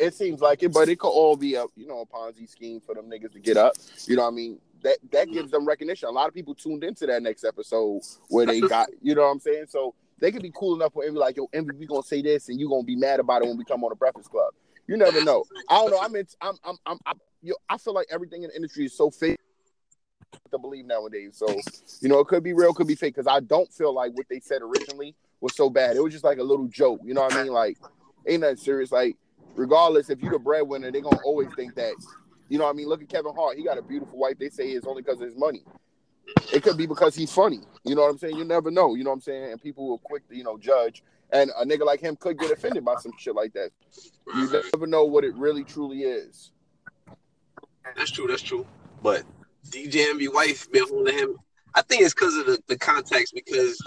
It 0.02 0.14
seems 0.14 0.40
like 0.40 0.62
it, 0.62 0.72
but 0.72 0.88
it 0.88 0.98
could 0.98 1.10
all 1.10 1.36
be 1.36 1.54
a 1.54 1.64
you 1.76 1.86
know 1.86 2.00
a 2.00 2.06
Ponzi 2.06 2.48
scheme 2.48 2.80
for 2.80 2.94
them 2.94 3.10
niggas 3.10 3.32
to 3.32 3.40
get 3.40 3.56
up. 3.56 3.74
You 4.06 4.16
know 4.16 4.22
what 4.22 4.32
I 4.32 4.34
mean? 4.34 4.58
that 4.82 4.98
that 5.10 5.30
gives 5.30 5.50
them 5.50 5.66
recognition. 5.66 6.08
A 6.08 6.12
lot 6.12 6.28
of 6.28 6.34
people 6.34 6.54
tuned 6.54 6.84
into 6.84 7.06
that 7.06 7.22
next 7.22 7.44
episode 7.44 8.02
where 8.28 8.46
they 8.46 8.60
got, 8.60 8.88
you 9.00 9.14
know 9.14 9.22
what 9.22 9.28
I'm 9.28 9.40
saying? 9.40 9.66
So 9.68 9.94
they 10.18 10.30
could 10.30 10.42
be 10.42 10.52
cool 10.54 10.74
enough 10.74 10.92
for 10.92 11.04
Envy, 11.04 11.18
like, 11.18 11.36
yo, 11.36 11.48
Envy, 11.52 11.76
we 11.76 11.86
gonna 11.86 12.02
say 12.02 12.22
this, 12.22 12.48
and 12.48 12.60
you 12.60 12.68
gonna 12.68 12.84
be 12.84 12.96
mad 12.96 13.20
about 13.20 13.42
it 13.42 13.48
when 13.48 13.56
we 13.56 13.64
come 13.64 13.82
on 13.84 13.90
the 13.90 13.96
Breakfast 13.96 14.30
Club. 14.30 14.52
You 14.86 14.96
never 14.96 15.24
know. 15.24 15.44
I 15.68 15.76
don't 15.76 15.90
know. 15.90 16.00
I'm 16.00 16.14
in, 16.16 16.26
I'm 16.40 16.54
I'm 16.64 16.76
I'm, 16.86 16.98
I'm 17.06 17.20
yo, 17.42 17.54
I 17.68 17.78
feel 17.78 17.94
like 17.94 18.06
everything 18.10 18.42
in 18.42 18.48
the 18.48 18.56
industry 18.56 18.84
is 18.84 18.96
so 18.96 19.10
fake 19.10 19.38
to 20.50 20.58
believe 20.58 20.86
nowadays. 20.86 21.36
So 21.36 21.46
you 22.00 22.08
know, 22.08 22.20
it 22.20 22.26
could 22.26 22.42
be 22.42 22.52
real, 22.52 22.74
could 22.74 22.88
be 22.88 22.94
fake. 22.94 23.14
Because 23.14 23.28
I 23.28 23.40
don't 23.40 23.72
feel 23.72 23.94
like 23.94 24.12
what 24.14 24.26
they 24.28 24.40
said 24.40 24.62
originally 24.62 25.14
was 25.40 25.54
so 25.54 25.70
bad. 25.70 25.96
It 25.96 26.02
was 26.02 26.12
just 26.12 26.24
like 26.24 26.38
a 26.38 26.42
little 26.42 26.66
joke. 26.66 27.00
You 27.04 27.14
know 27.14 27.22
what 27.22 27.34
I 27.34 27.42
mean? 27.42 27.52
Like, 27.52 27.78
ain't 28.26 28.40
nothing 28.40 28.56
serious. 28.56 28.92
Like, 28.92 29.16
regardless, 29.54 30.10
if 30.10 30.20
you're 30.20 30.32
the 30.32 30.38
breadwinner, 30.38 30.90
they're 30.90 31.00
gonna 31.00 31.20
always 31.24 31.48
think 31.54 31.74
that. 31.76 31.94
You 32.48 32.58
know 32.58 32.64
what 32.64 32.70
I 32.70 32.74
mean? 32.74 32.88
Look 32.88 33.02
at 33.02 33.08
Kevin 33.08 33.34
Hart. 33.34 33.56
He 33.56 33.64
got 33.64 33.78
a 33.78 33.82
beautiful 33.82 34.18
wife. 34.18 34.38
They 34.38 34.50
say 34.50 34.68
it's 34.68 34.86
only 34.86 35.02
because 35.02 35.20
of 35.20 35.26
his 35.26 35.36
money. 35.36 35.62
It 36.52 36.62
could 36.62 36.76
be 36.76 36.86
because 36.86 37.14
he's 37.14 37.32
funny. 37.32 37.60
You 37.84 37.94
know 37.94 38.02
what 38.02 38.10
I'm 38.10 38.18
saying? 38.18 38.36
You 38.36 38.44
never 38.44 38.70
know. 38.70 38.94
You 38.94 39.04
know 39.04 39.10
what 39.10 39.16
I'm 39.16 39.20
saying? 39.22 39.52
And 39.52 39.62
people 39.62 39.88
will 39.88 39.98
quick 39.98 40.28
to, 40.28 40.36
you 40.36 40.44
know, 40.44 40.58
judge. 40.58 41.02
And 41.32 41.50
a 41.58 41.64
nigga 41.64 41.86
like 41.86 42.00
him 42.00 42.14
could 42.16 42.38
get 42.38 42.50
offended 42.50 42.84
by 42.84 42.96
some 42.96 43.12
shit 43.18 43.34
like 43.34 43.54
that. 43.54 43.70
You 44.34 44.62
never 44.72 44.86
know 44.86 45.04
what 45.04 45.24
it 45.24 45.34
really 45.34 45.64
truly 45.64 46.02
is. 46.02 46.52
That's 47.96 48.10
true. 48.10 48.26
That's 48.26 48.42
true. 48.42 48.66
But 49.02 49.24
DJ 49.70 50.08
Envy 50.08 50.28
wife 50.28 50.70
been 50.70 50.86
holding 50.88 51.16
him. 51.16 51.36
I 51.74 51.82
think 51.82 52.02
it's 52.02 52.12
because 52.12 52.36
of 52.36 52.46
the, 52.46 52.62
the 52.66 52.76
context 52.76 53.34
because 53.34 53.82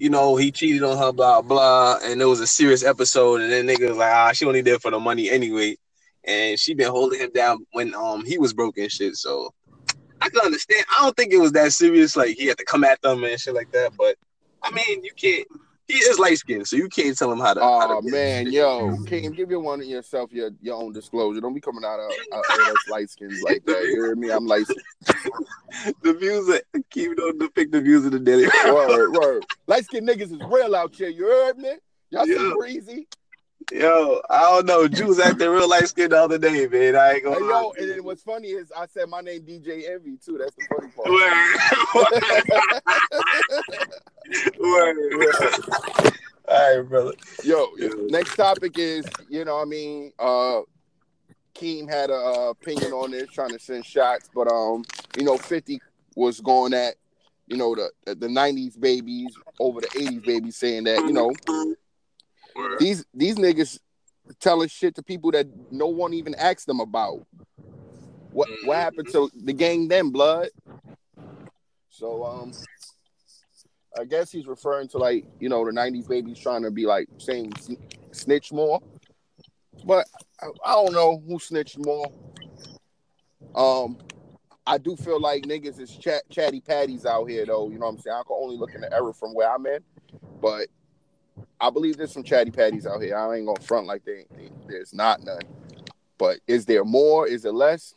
you 0.00 0.08
know 0.08 0.34
he 0.34 0.50
cheated 0.50 0.82
on 0.82 0.96
her, 0.96 1.12
blah 1.12 1.42
blah, 1.42 1.98
and 2.02 2.22
it 2.22 2.24
was 2.24 2.40
a 2.40 2.46
serious 2.46 2.82
episode, 2.82 3.42
and 3.42 3.52
then 3.52 3.66
nigga 3.66 3.90
was 3.90 3.98
like, 3.98 4.12
ah, 4.12 4.32
she 4.32 4.46
only 4.46 4.62
did 4.62 4.80
for 4.80 4.90
the 4.90 4.98
money 4.98 5.30
anyway, 5.30 5.76
and 6.24 6.58
she 6.58 6.72
been 6.72 6.90
holding 6.90 7.20
him 7.20 7.30
down 7.34 7.66
when 7.72 7.94
um 7.94 8.24
he 8.24 8.38
was 8.38 8.54
broke 8.54 8.78
and 8.78 8.90
shit. 8.90 9.14
So 9.16 9.52
I 10.22 10.30
can 10.30 10.40
understand. 10.40 10.86
I 10.90 11.02
don't 11.02 11.14
think 11.14 11.34
it 11.34 11.38
was 11.38 11.52
that 11.52 11.72
serious. 11.72 12.16
Like 12.16 12.36
he 12.36 12.46
had 12.46 12.56
to 12.56 12.64
come 12.64 12.82
at 12.82 13.00
them 13.02 13.22
and 13.24 13.38
shit 13.38 13.54
like 13.54 13.70
that. 13.72 13.92
But 13.98 14.16
I 14.62 14.70
mean, 14.70 15.04
you 15.04 15.12
can't. 15.14 15.46
He 15.90 15.98
is 15.98 16.18
light 16.20 16.38
skinned, 16.38 16.68
so 16.68 16.76
you 16.76 16.88
can't 16.88 17.16
tell 17.18 17.32
him 17.32 17.38
how 17.40 17.54
to. 17.54 17.60
how 17.60 17.98
Oh 17.98 18.00
to 18.00 18.10
man, 18.10 18.52
yo, 18.52 18.96
King, 19.06 19.32
give 19.32 19.50
your 19.50 19.60
one 19.60 19.82
yourself 19.86 20.32
your 20.32 20.50
your 20.62 20.80
own 20.80 20.92
disclosure. 20.92 21.40
Don't 21.40 21.54
be 21.54 21.60
coming 21.60 21.84
out 21.84 21.98
of, 21.98 22.12
out 22.32 22.44
of 22.48 22.78
light 22.88 23.10
skins 23.10 23.40
like 23.42 23.64
that. 23.64 23.82
You 23.86 24.04
hear 24.04 24.14
me? 24.16 24.30
I'm 24.30 24.46
light 24.46 24.66
the 26.02 26.12
views 26.14 26.46
that 26.46 26.62
keep 26.90 27.16
don't 27.16 27.38
depict 27.38 27.72
the 27.72 27.80
views 27.80 28.04
of 28.06 28.12
the 28.12 28.20
daily. 28.20 28.48
word, 28.66 29.12
word. 29.12 29.46
Light 29.66 29.84
skinned 29.84 30.08
niggas 30.08 30.32
is 30.32 30.38
real 30.48 30.76
out 30.76 30.94
here. 30.94 31.08
You 31.08 31.26
heard 31.26 31.58
me? 31.58 31.72
Y'all 32.10 32.26
Yeah. 32.26 32.36
some 32.36 32.56
breezy. 32.56 33.08
Yo, 33.72 34.20
I 34.28 34.40
don't 34.40 34.66
know. 34.66 34.88
Jules 34.88 35.20
acting 35.20 35.48
real 35.48 35.68
light 35.68 35.88
skinned 35.88 36.10
the 36.12 36.20
other 36.20 36.38
day, 36.38 36.66
man. 36.66 36.96
I 36.96 37.12
ain't 37.14 37.24
gonna. 37.24 37.38
yo, 37.38 37.72
and 37.78 37.90
then 37.90 38.02
what's 38.04 38.22
funny 38.22 38.48
is 38.48 38.72
I 38.76 38.86
said 38.86 39.08
my 39.08 39.20
name 39.20 39.42
DJ 39.42 39.88
Envy 39.90 40.16
too. 40.16 40.38
That's 40.38 40.54
the 40.56 40.64
funny 40.68 40.90
part. 40.90 41.08
Word. 44.60 44.96
Word. 45.18 45.34
All 46.48 46.76
right, 46.78 46.88
brother. 46.88 47.12
Yo, 47.44 47.68
Yeah. 47.76 47.88
next 48.08 48.34
topic 48.34 48.72
is, 48.76 49.06
you 49.28 49.44
know, 49.44 49.56
what 49.56 49.62
I 49.62 49.66
mean, 49.66 50.12
uh 50.18 50.62
Keem 51.54 51.88
had 51.88 52.10
a 52.10 52.14
uh, 52.14 52.50
opinion 52.50 52.92
on 52.92 53.10
this, 53.10 53.30
trying 53.30 53.50
to 53.50 53.58
send 53.58 53.84
shots, 53.84 54.30
but 54.34 54.48
um, 54.48 54.84
you 55.16 55.24
know, 55.24 55.36
50 55.36 55.80
was 56.16 56.40
going 56.40 56.72
at, 56.72 56.94
you 57.46 57.56
know, 57.56 57.74
the 57.74 58.14
the 58.14 58.28
90s 58.28 58.78
babies 58.80 59.36
over 59.58 59.80
the 59.80 59.88
80s 59.88 60.24
babies, 60.24 60.56
saying 60.56 60.84
that, 60.84 61.04
you 61.06 61.12
know, 61.12 61.32
Word. 62.56 62.78
these 62.78 63.04
these 63.14 63.36
niggas 63.36 63.78
telling 64.40 64.68
shit 64.68 64.94
to 64.94 65.02
people 65.02 65.30
that 65.32 65.46
no 65.70 65.86
one 65.86 66.14
even 66.14 66.34
asked 66.36 66.66
them 66.66 66.80
about. 66.80 67.26
What 68.32 68.48
what 68.64 68.76
happened 68.76 69.08
to 69.08 69.30
the 69.44 69.52
gang 69.52 69.88
then, 69.88 70.10
blood? 70.10 70.48
So 71.90 72.24
um 72.24 72.52
I 73.98 74.04
guess 74.04 74.30
he's 74.30 74.46
referring 74.46 74.88
to 74.88 74.98
like, 74.98 75.24
you 75.40 75.48
know, 75.48 75.64
the 75.64 75.72
90s 75.72 76.08
babies 76.08 76.38
trying 76.38 76.62
to 76.62 76.70
be 76.70 76.86
like 76.86 77.08
saying 77.18 77.52
snitch 78.12 78.52
more. 78.52 78.80
But 79.84 80.06
I, 80.40 80.46
I 80.64 80.72
don't 80.72 80.92
know 80.92 81.22
who 81.26 81.38
snitched 81.38 81.78
more. 81.78 82.06
Um 83.54 83.98
I 84.66 84.78
do 84.78 84.94
feel 84.94 85.20
like 85.20 85.44
niggas 85.44 85.80
is 85.80 85.90
chat, 85.96 86.22
chatty 86.30 86.60
patties 86.60 87.04
out 87.04 87.28
here 87.28 87.44
though, 87.46 87.70
you 87.70 87.78
know 87.78 87.86
what 87.86 87.92
I'm 87.92 87.98
saying? 87.98 88.16
I 88.16 88.22
can 88.26 88.36
only 88.40 88.56
look 88.56 88.74
in 88.74 88.82
the 88.82 88.92
error 88.94 89.12
from 89.12 89.34
where 89.34 89.52
I'm 89.52 89.66
at. 89.66 89.82
but 90.40 90.68
I 91.60 91.70
believe 91.70 91.96
there's 91.96 92.12
some 92.12 92.22
chatty 92.22 92.50
patties 92.50 92.86
out 92.86 93.02
here. 93.02 93.16
I 93.16 93.36
ain't 93.36 93.46
gonna 93.46 93.60
front 93.60 93.86
like 93.86 94.04
they, 94.04 94.24
they- 94.36 94.50
there's 94.66 94.94
not 94.94 95.22
none. 95.22 95.42
But 96.18 96.40
is 96.46 96.66
there 96.66 96.84
more? 96.84 97.26
Is 97.26 97.44
it 97.44 97.54
less? 97.54 97.94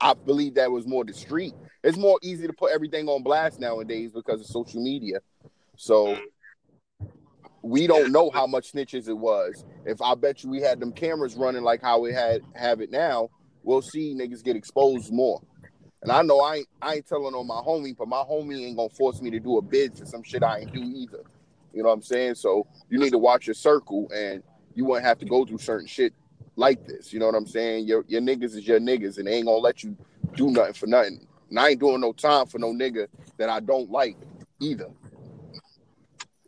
I 0.00 0.14
believe 0.14 0.54
that 0.54 0.70
was 0.70 0.86
more 0.86 1.04
the 1.04 1.12
street. 1.12 1.54
It's 1.84 1.96
more 1.96 2.18
easy 2.22 2.46
to 2.46 2.52
put 2.52 2.72
everything 2.72 3.08
on 3.08 3.22
blast 3.22 3.60
nowadays 3.60 4.10
because 4.12 4.40
of 4.40 4.46
social 4.46 4.82
media. 4.82 5.20
So 5.76 6.18
we 7.62 7.86
don't 7.86 8.10
know 8.12 8.30
how 8.30 8.46
much 8.46 8.72
snitches 8.72 9.08
it 9.08 9.16
was. 9.16 9.64
If 9.84 10.00
I 10.02 10.14
bet 10.14 10.42
you 10.42 10.50
we 10.50 10.60
had 10.60 10.80
them 10.80 10.92
cameras 10.92 11.36
running 11.36 11.62
like 11.62 11.82
how 11.82 12.00
we 12.00 12.12
had 12.12 12.42
have 12.54 12.80
it 12.80 12.90
now, 12.90 13.30
we'll 13.62 13.82
see 13.82 14.14
niggas 14.14 14.42
get 14.42 14.56
exposed 14.56 15.12
more. 15.12 15.40
And 16.02 16.10
I 16.10 16.22
know 16.22 16.40
I 16.40 16.56
ain't 16.56 16.68
I 16.82 16.94
ain't 16.94 17.06
telling 17.06 17.34
on 17.34 17.46
my 17.46 17.60
homie, 17.66 17.96
but 17.96 18.08
my 18.08 18.22
homie 18.22 18.64
ain't 18.66 18.76
gonna 18.76 18.88
force 18.90 19.20
me 19.20 19.30
to 19.30 19.40
do 19.40 19.58
a 19.58 19.62
bid 19.62 19.96
for 19.96 20.04
some 20.06 20.22
shit 20.22 20.42
I 20.42 20.60
ain't 20.60 20.72
do 20.72 20.82
either. 20.82 21.22
You 21.76 21.82
know 21.82 21.90
what 21.90 21.96
I'm 21.96 22.02
saying? 22.02 22.36
So 22.36 22.66
you 22.88 22.98
need 22.98 23.10
to 23.10 23.18
watch 23.18 23.46
your 23.46 23.54
circle 23.54 24.10
and 24.14 24.42
you 24.74 24.86
won't 24.86 25.04
have 25.04 25.18
to 25.18 25.26
go 25.26 25.44
through 25.44 25.58
certain 25.58 25.86
shit 25.86 26.14
like 26.56 26.86
this. 26.86 27.12
You 27.12 27.20
know 27.20 27.26
what 27.26 27.34
I'm 27.34 27.46
saying? 27.46 27.86
Your 27.86 28.02
your 28.08 28.22
niggas 28.22 28.56
is 28.56 28.66
your 28.66 28.80
niggas 28.80 29.18
and 29.18 29.26
they 29.26 29.34
ain't 29.34 29.46
gonna 29.46 29.58
let 29.58 29.84
you 29.84 29.94
do 30.34 30.50
nothing 30.50 30.72
for 30.72 30.86
nothing. 30.86 31.26
And 31.50 31.60
I 31.60 31.68
ain't 31.68 31.80
doing 31.80 32.00
no 32.00 32.14
time 32.14 32.46
for 32.46 32.58
no 32.58 32.72
nigga 32.72 33.08
that 33.36 33.50
I 33.50 33.60
don't 33.60 33.90
like 33.90 34.16
either. 34.58 34.88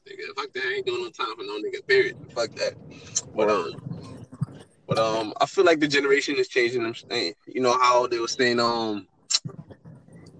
Nigga, 0.09 0.35
fuck 0.35 0.51
that. 0.55 0.62
I 0.64 0.74
ain't 0.76 0.87
doing 0.87 1.03
no 1.03 1.11
time 1.11 1.37
for 1.37 1.43
no 1.43 1.59
nigga. 1.59 1.87
Period. 1.87 2.16
Fuck 2.35 2.55
that. 2.55 2.72
But 3.37 3.51
um, 3.51 3.74
but 4.87 4.99
um, 4.99 5.35
I 5.43 5.45
feel 5.45 5.66
like 5.66 5.81
the 5.81 5.89
generation 5.89 6.37
is 6.37 6.49
changing. 6.49 6.85
Them, 6.85 6.95
eh, 7.11 7.33
you 7.47 7.61
know 7.61 7.79
how 7.79 8.07
they 8.07 8.18
were 8.18 8.29
saying 8.29 8.61
um, 8.61 9.07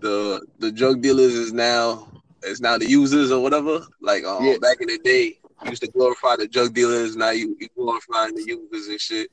the 0.01 0.47
the 0.61 0.73
drug 0.73 1.03
dealers 1.03 1.35
is 1.35 1.53
now 1.53 2.08
is 2.45 2.61
now 2.61 2.79
the 2.79 2.89
users 2.89 3.31
or 3.31 3.43
whatever. 3.43 3.81
Like 4.01 4.25
um, 4.25 4.45
Yeah. 4.45 4.59
back 4.61 4.81
in 4.81 4.89
the 4.89 4.99
day, 4.99 5.39
used 5.67 5.83
to 5.83 5.89
glorify 5.89 6.37
the 6.37 6.47
drug 6.49 6.75
dealers. 6.75 7.17
Now 7.17 7.31
you 7.31 7.57
you 7.61 7.69
glorifying 7.77 8.35
the 8.35 8.45
users 8.47 8.89
and 8.89 9.01
shit. 9.01 9.31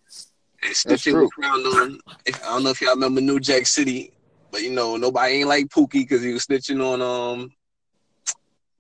And 0.64 1.00
true. 1.00 1.30
was 1.38 1.78
on. 1.78 2.00
If, 2.26 2.42
I 2.44 2.48
don't 2.48 2.64
know 2.64 2.70
if 2.72 2.82
y'all 2.82 2.96
remember 2.96 3.22
New 3.22 3.40
Jack 3.40 3.68
City, 3.68 4.12
but 4.52 4.64
you 4.64 4.72
know 4.72 4.96
nobody 4.98 5.36
ain't 5.36 5.50
like 5.50 5.68
Pookie 5.68 5.92
because 5.94 6.24
he 6.24 6.34
was 6.34 6.46
snitching 6.46 6.82
on 6.84 7.02
um 7.02 7.52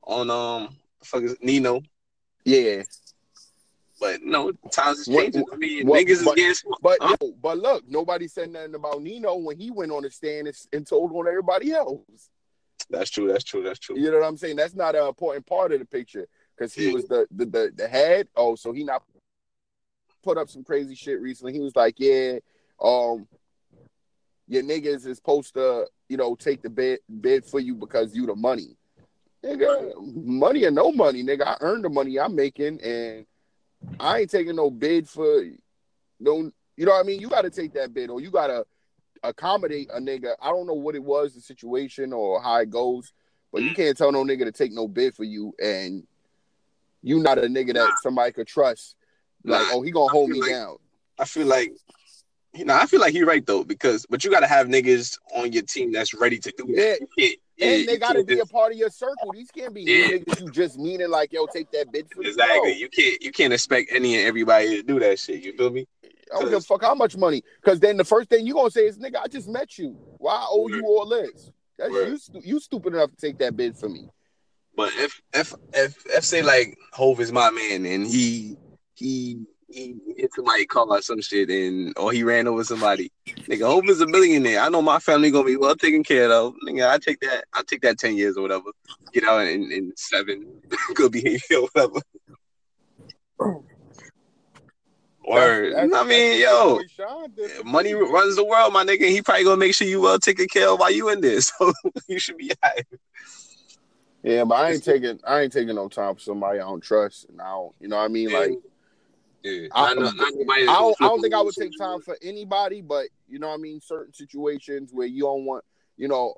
on 0.03 0.29
um 0.29 0.75
fuck 1.03 1.23
is 1.23 1.33
it, 1.33 1.43
Nino. 1.43 1.81
Yeah. 2.43 2.83
But 3.99 4.21
no, 4.23 4.51
times 4.71 4.99
is 4.99 5.07
What- 5.07 5.23
changing. 5.23 5.45
I 5.51 5.55
mean, 5.55 5.87
what- 5.87 6.01
niggas 6.01 6.09
is 6.09 6.23
but- 6.23 6.35
getting. 6.35 6.71
But 6.81 6.97
Huh? 7.01 7.15
yo, 7.21 7.31
but 7.41 7.57
look, 7.59 7.83
nobody 7.87 8.27
said 8.27 8.51
nothing 8.51 8.75
about 8.75 9.01
Nino 9.01 9.35
when 9.35 9.57
he 9.57 9.71
went 9.71 9.91
on 9.91 10.03
the 10.03 10.11
stand 10.11 10.47
and, 10.47 10.57
and 10.73 10.87
told 10.87 11.11
on 11.13 11.27
everybody 11.27 11.71
else. 11.71 12.01
That's 12.89 13.09
true. 13.09 13.27
That's 13.27 13.43
true. 13.43 13.63
That's 13.63 13.79
true. 13.79 13.97
You 13.97 14.11
know 14.11 14.19
what 14.19 14.27
I'm 14.27 14.37
saying? 14.37 14.57
That's 14.57 14.75
not 14.75 14.95
an 14.95 15.07
important 15.07 15.45
part 15.45 15.71
of 15.71 15.79
the 15.79 15.85
picture 15.85 16.27
because 16.55 16.73
he 16.73 16.93
was 16.93 17.05
the, 17.05 17.27
the 17.31 17.45
the 17.45 17.71
the 17.75 17.87
head. 17.87 18.27
Oh, 18.35 18.55
so 18.55 18.71
he 18.71 18.83
not 18.83 19.03
put 20.23 20.37
up 20.37 20.49
some 20.49 20.63
crazy 20.63 20.95
shit 20.95 21.19
recently. 21.21 21.53
He 21.53 21.59
was 21.59 21.75
like, 21.75 21.95
yeah, 21.97 22.39
um, 22.81 23.27
your 24.47 24.63
niggas 24.63 25.05
is 25.05 25.17
supposed 25.17 25.53
to, 25.55 25.87
you 26.09 26.17
know, 26.17 26.35
take 26.35 26.61
the 26.61 26.69
bid 26.69 26.99
bid 27.21 27.45
for 27.45 27.59
you 27.59 27.75
because 27.75 28.15
you 28.15 28.25
the 28.25 28.35
money. 28.35 28.77
Nigga, 29.43 29.93
money 30.15 30.65
or 30.65 30.71
no 30.71 30.91
money, 30.91 31.23
nigga. 31.23 31.45
I 31.45 31.57
earned 31.61 31.85
the 31.85 31.89
money 31.89 32.19
I'm 32.19 32.35
making, 32.35 32.81
and 32.81 33.25
I 33.99 34.19
ain't 34.19 34.31
taking 34.31 34.55
no 34.55 34.69
bid 34.69 35.07
for 35.07 35.43
no. 36.19 36.51
You 36.77 36.85
know 36.85 36.91
what 36.91 37.05
I 37.05 37.07
mean? 37.07 37.21
You 37.21 37.29
got 37.29 37.43
to 37.43 37.49
take 37.49 37.73
that 37.73 37.93
bid, 37.93 38.09
or 38.09 38.19
you 38.19 38.31
got 38.31 38.47
to 38.47 38.65
accommodate 39.29 39.89
a 39.93 39.99
nigga. 39.99 40.33
I 40.41 40.49
don't 40.49 40.67
know 40.67 40.73
what 40.73 40.95
it 40.95 41.03
was, 41.03 41.33
the 41.33 41.41
situation, 41.41 42.13
or 42.13 42.41
how 42.41 42.57
it 42.57 42.69
goes, 42.69 43.11
but 43.51 43.61
you 43.63 43.73
can't 43.73 43.97
tell 43.97 44.11
no 44.11 44.23
nigga 44.23 44.45
to 44.45 44.51
take 44.51 44.71
no 44.71 44.87
bid 44.87 45.15
for 45.15 45.23
you, 45.23 45.53
and 45.63 46.03
you 47.01 47.19
not 47.19 47.37
a 47.37 47.41
nigga 47.41 47.73
that 47.75 47.89
somebody 48.01 48.31
could 48.31 48.47
trust. 48.47 48.95
Like, 49.43 49.67
oh, 49.71 49.81
he 49.81 49.91
gonna 49.91 50.11
hold 50.11 50.29
me 50.29 50.41
like- 50.41 50.49
down. 50.51 50.77
I 51.17 51.25
feel 51.25 51.47
like, 51.47 51.71
you 52.53 52.65
know, 52.65 52.75
I 52.75 52.87
feel 52.87 52.99
like 52.99 53.13
you're 53.13 53.27
right 53.27 53.45
though 53.45 53.63
because, 53.63 54.05
but 54.09 54.23
you 54.25 54.31
got 54.31 54.41
to 54.41 54.47
have 54.47 54.67
niggas 54.67 55.17
on 55.33 55.51
your 55.53 55.63
team 55.63 55.93
that's 55.93 56.13
ready 56.13 56.39
to 56.39 56.53
do 56.57 56.65
that. 56.75 56.99
Can't, 57.17 57.35
yeah, 57.57 57.67
and 57.67 57.87
they 57.87 57.97
gotta 57.97 58.23
be 58.23 58.39
a 58.39 58.45
part 58.45 58.73
of 58.73 58.77
your 58.77 58.89
circle. 58.89 59.31
These 59.33 59.49
can't 59.51 59.73
be 59.73 59.83
Yeah. 59.83 60.17
niggas 60.17 60.41
you 60.41 60.51
just 60.51 60.77
meaning 60.77 61.09
like, 61.09 61.31
yo, 61.31 61.45
take 61.45 61.71
that 61.71 61.89
bid 61.91 62.07
for 62.13 62.21
exactly. 62.21 62.73
You 62.73 62.89
can't, 62.89 63.21
you 63.23 63.31
can't 63.31 63.53
expect 63.53 63.91
any 63.93 64.17
and 64.17 64.27
everybody 64.27 64.75
to 64.75 64.83
do 64.83 64.99
that 64.99 65.19
shit. 65.19 65.41
You 65.41 65.55
feel 65.55 65.69
me? 65.69 65.87
I 66.33 66.39
don't 66.39 66.49
give 66.49 66.59
a 66.59 66.61
fuck 66.61 66.81
how 66.81 66.95
much 66.95 67.15
money. 67.17 67.43
Because 67.61 67.79
then 67.79 67.97
the 67.97 68.03
first 68.03 68.29
thing 68.29 68.45
you're 68.45 68.55
gonna 68.55 68.71
say 68.71 68.87
is, 68.87 68.97
nigga, 68.97 69.17
I 69.23 69.27
just 69.27 69.47
met 69.47 69.77
you. 69.77 69.95
Why 70.17 70.33
I 70.33 70.47
owe 70.49 70.67
you 70.67 70.83
all 70.85 71.07
this? 71.07 71.51
That's 71.77 71.91
Word. 71.91 72.07
you. 72.07 72.17
stu- 72.17 72.41
You 72.43 72.59
stupid 72.59 72.93
enough 72.93 73.11
to 73.11 73.17
take 73.17 73.37
that 73.39 73.55
bid 73.55 73.77
for 73.77 73.89
me. 73.89 74.09
But 74.75 74.91
if 74.95 75.21
if 75.33 75.53
if 75.73 76.05
if 76.05 76.25
say 76.25 76.41
like 76.41 76.77
Hov 76.93 77.19
is 77.19 77.31
my 77.31 77.49
man 77.51 77.85
and 77.85 78.05
he 78.07 78.57
he 78.95 79.45
he 79.69 79.95
hit 80.17 80.33
somebody 80.33 80.65
car 80.65 80.85
or 80.87 81.01
some 81.01 81.21
shit 81.21 81.49
and 81.49 81.93
or 81.97 82.11
he 82.11 82.23
ran 82.23 82.47
over 82.47 82.63
somebody 82.63 83.11
Nigga, 83.27 83.65
Hov 83.67 83.87
is 83.89 84.01
a 84.01 84.07
millionaire. 84.07 84.59
I 84.59 84.69
know 84.69 84.81
my 84.81 84.99
family 84.99 85.31
gonna 85.31 85.45
be 85.45 85.55
well 85.55 85.75
taken 85.75 86.03
care 86.03 86.31
of. 86.31 86.55
Nigga, 86.67 86.89
I 86.89 86.97
take 86.97 87.19
that. 87.21 87.45
I 87.53 87.61
take 87.65 87.81
that 87.81 87.97
ten 87.97 88.15
years 88.15 88.37
or 88.37 88.41
whatever. 88.41 88.71
Get 89.13 89.23
out 89.23 89.45
in, 89.47 89.71
in 89.71 89.91
seven. 89.95 90.61
Good 90.95 91.11
behavior 91.11 91.57
or 91.57 91.69
whatever. 91.73 92.01
Word. 95.27 95.73
That's- 95.73 95.91
I 95.93 96.03
mean, 96.03 96.41
yo, 96.41 96.73
what 96.75 96.81
Boy 96.81 96.87
Sean 96.95 97.31
did 97.35 97.51
for 97.51 97.63
money 97.63 97.93
runs 97.93 98.35
the 98.35 98.43
world, 98.45 98.73
my 98.73 98.83
nigga. 98.85 99.09
He 99.09 99.21
probably 99.21 99.43
gonna 99.43 99.57
make 99.57 99.73
sure 99.73 99.87
you 99.87 100.01
well 100.01 100.19
taken 100.19 100.47
care 100.47 100.69
of 100.69 100.79
while 100.79 100.91
you 100.91 101.09
in 101.09 101.21
there. 101.21 101.39
So 101.41 101.73
you 102.07 102.19
should 102.19 102.37
be 102.37 102.51
alright. 102.63 102.85
Yeah, 104.23 104.43
but 104.43 104.55
I 104.55 104.71
ain't 104.71 104.83
taking 104.83 105.19
I 105.23 105.41
ain't 105.41 105.53
taking 105.53 105.75
no 105.75 105.87
time 105.87 106.15
for 106.15 106.21
somebody 106.21 106.59
I 106.59 106.63
don't 106.63 106.81
trust, 106.81 107.27
and 107.29 107.39
I 107.41 107.49
don't, 107.51 107.75
you 107.79 107.87
know 107.87 107.97
what 107.97 108.05
I 108.05 108.07
mean? 108.07 108.31
Like, 108.31 108.51
yeah. 109.43 109.67
I- 109.71 109.91
I 109.91 109.93
don't, 109.93 110.97
I 110.99 111.03
don't 111.03 111.21
think 111.21 111.33
I 111.35 111.41
would 111.41 111.53
take 111.55 111.77
time 111.77 112.01
for 112.01 112.17
anybody, 112.23 112.81
but 112.81 113.07
you 113.27 113.37
know 113.39 113.49
what 113.49 113.53
I 113.55 113.57
mean. 113.57 113.79
Certain 113.81 114.13
situations 114.13 114.89
where 114.93 115.05
you 115.07 115.23
don't 115.23 115.45
want, 115.45 115.63
you 115.97 116.07
know, 116.07 116.35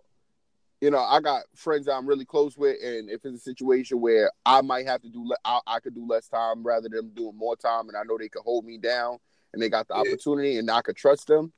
you 0.82 0.92
know, 0.92 1.00
I 1.00 1.20
got 1.22 1.44
friends 1.56 1.86
that 1.88 1.94
I'm 1.94 2.06
really 2.08 2.26
close 2.26 2.58
with, 2.58 2.78
and 2.84 3.10
if 3.10 3.26
it's 3.26 3.38
a 3.38 3.40
situation 3.40 4.00
where 4.00 4.32
I 4.46 4.62
might 4.62 4.86
have 4.86 5.02
to 5.02 5.10
do, 5.10 5.24
le- 5.28 5.36
I, 5.44 5.60
I 5.66 5.80
could 5.80 5.96
do 5.96 6.06
less 6.08 6.28
time 6.28 6.64
rather 6.64 6.88
than 6.90 7.10
doing 7.10 7.36
more 7.36 7.56
time, 7.56 7.88
and 7.88 7.98
I 7.98 8.04
know 8.04 8.18
they 8.18 8.30
could 8.30 8.44
hold 8.44 8.66
me 8.66 8.78
down, 8.78 9.18
and 9.54 9.62
they 9.62 9.70
got 9.70 9.88
the 9.88 9.96
Yeah. 9.96 10.02
opportunity, 10.02 10.58
and 10.58 10.70
I 10.70 10.82
could 10.82 10.96
trust 10.96 11.28
them. 11.28 11.52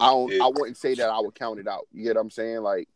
I 0.00 0.06
don't, 0.10 0.32
Yeah. 0.32 0.44
I 0.44 0.48
wouldn't 0.48 0.76
say 0.78 0.94
that 0.94 1.08
I 1.08 1.20
would 1.20 1.34
count 1.34 1.58
it 1.60 1.68
out. 1.68 1.86
You 1.92 2.04
get 2.04 2.16
what 2.16 2.22
I'm 2.22 2.30
saying? 2.30 2.60
Like, 2.62 2.88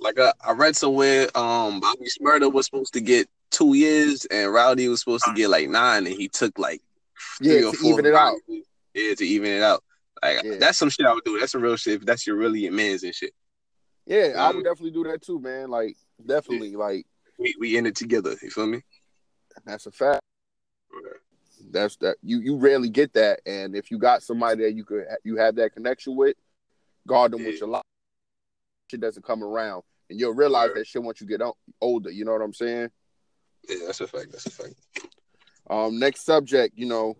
Like 0.00 0.18
I, 0.18 0.32
I 0.44 0.52
read 0.52 0.74
somewhere, 0.76 1.28
um, 1.36 1.78
Bobby 1.80 2.06
Shmurda 2.06 2.52
was 2.52 2.66
supposed 2.66 2.92
to 2.94 3.00
get 3.00 3.28
two 3.50 3.74
years, 3.74 4.24
and 4.26 4.52
Rowdy 4.52 4.88
was 4.88 5.00
supposed 5.00 5.24
to 5.26 5.32
get 5.34 5.48
like 5.48 5.68
nine, 5.68 6.06
and 6.06 6.14
he 6.16 6.28
took 6.28 6.58
like 6.58 6.82
three 7.38 7.60
Yeah, 7.60 7.68
or 7.68 7.72
to 7.72 7.76
four. 7.78 7.90
even 7.92 8.06
it 8.06 8.14
out. 8.14 8.34
Yeah, 8.92 9.14
to 9.14 9.24
even 9.24 9.50
it 9.52 9.62
out. 9.62 9.84
Like 10.22 10.42
Yeah. 10.42 10.56
that's 10.58 10.78
some 10.78 10.90
shit 10.90 11.06
I 11.06 11.14
would 11.14 11.24
do. 11.24 11.38
That's 11.38 11.52
some 11.52 11.62
real 11.62 11.76
shit. 11.76 11.94
If 12.00 12.04
that's 12.06 12.26
your 12.26 12.36
really 12.36 12.60
your 12.60 12.72
man's 12.72 13.04
and 13.04 13.14
shit. 13.14 13.32
Yeah, 14.06 14.32
I 14.36 14.52
would 14.52 14.64
definitely 14.64 14.90
do 14.92 15.04
that 15.04 15.22
too, 15.22 15.38
man. 15.40 15.70
Like, 15.70 15.96
definitely, 16.24 16.76
like 16.76 17.06
We 17.38 17.54
we 17.58 17.76
in 17.76 17.86
it 17.86 17.96
together. 17.96 18.34
You 18.42 18.50
feel 18.50 18.66
me? 18.66 18.82
that's 19.64 19.86
a 19.86 19.92
fact. 19.92 20.20
That's 21.70 21.96
that 21.98 22.16
you 22.22 22.40
you 22.40 22.56
rarely 22.56 22.88
get 22.90 23.12
that, 23.14 23.40
and 23.46 23.74
if 23.74 23.90
you 23.90 23.98
got 23.98 24.22
somebody 24.22 24.62
that 24.64 24.74
you 24.74 24.84
could 24.84 25.04
you 25.24 25.36
have 25.36 25.56
that 25.56 25.72
connection 25.72 26.14
with, 26.16 26.36
guard 27.06 27.32
them 27.32 27.44
with 27.44 27.54
Yeah. 27.54 27.60
your 27.60 27.68
life. 27.68 27.82
Shit 28.90 29.00
doesn't 29.00 29.24
come 29.24 29.42
around, 29.42 29.82
and 30.10 30.20
you'll 30.20 30.34
realize 30.34 30.68
Word. 30.70 30.78
that 30.78 30.86
shit 30.86 31.02
once 31.02 31.20
you 31.20 31.26
get 31.26 31.40
o- 31.40 31.56
older. 31.80 32.10
You 32.10 32.24
know 32.24 32.32
what 32.32 32.42
I'm 32.42 32.52
saying? 32.52 32.90
Yeah, 33.68 33.76
that's 33.86 34.00
a 34.00 34.06
fact. 34.06 34.30
That's 34.32 34.46
a 34.46 34.50
fact. 34.50 34.74
Um, 35.70 35.98
next 35.98 36.26
subject, 36.26 36.76
you 36.76 36.84
know, 36.86 37.16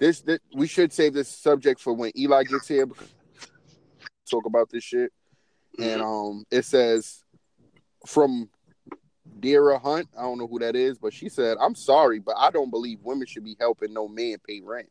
this, 0.00 0.20
this 0.22 0.40
we 0.56 0.66
should 0.66 0.92
save 0.92 1.14
this 1.14 1.28
subject 1.28 1.80
for 1.80 1.92
when 1.94 2.10
Eli 2.18 2.42
gets 2.42 2.66
here. 2.66 2.86
Because 2.86 3.08
talk 4.28 4.44
about 4.46 4.68
this 4.70 4.82
shit, 4.82 5.12
and 5.80 6.02
um, 6.02 6.44
it 6.50 6.64
says 6.64 7.22
from 8.06 8.48
Dara 9.40 9.78
Hunt. 9.78 10.08
I 10.18 10.22
don't 10.22 10.38
know 10.38 10.46
who 10.46 10.58
that 10.60 10.76
is, 10.76 10.98
but 10.98 11.12
she 11.12 11.28
said, 11.28 11.56
"I'm 11.60 11.74
sorry, 11.74 12.18
but 12.18 12.34
I 12.38 12.50
don't 12.50 12.70
believe 12.70 13.00
women 13.02 13.26
should 13.26 13.44
be 13.44 13.56
helping 13.58 13.92
no 13.92 14.08
man 14.08 14.36
pay 14.46 14.60
rent." 14.62 14.88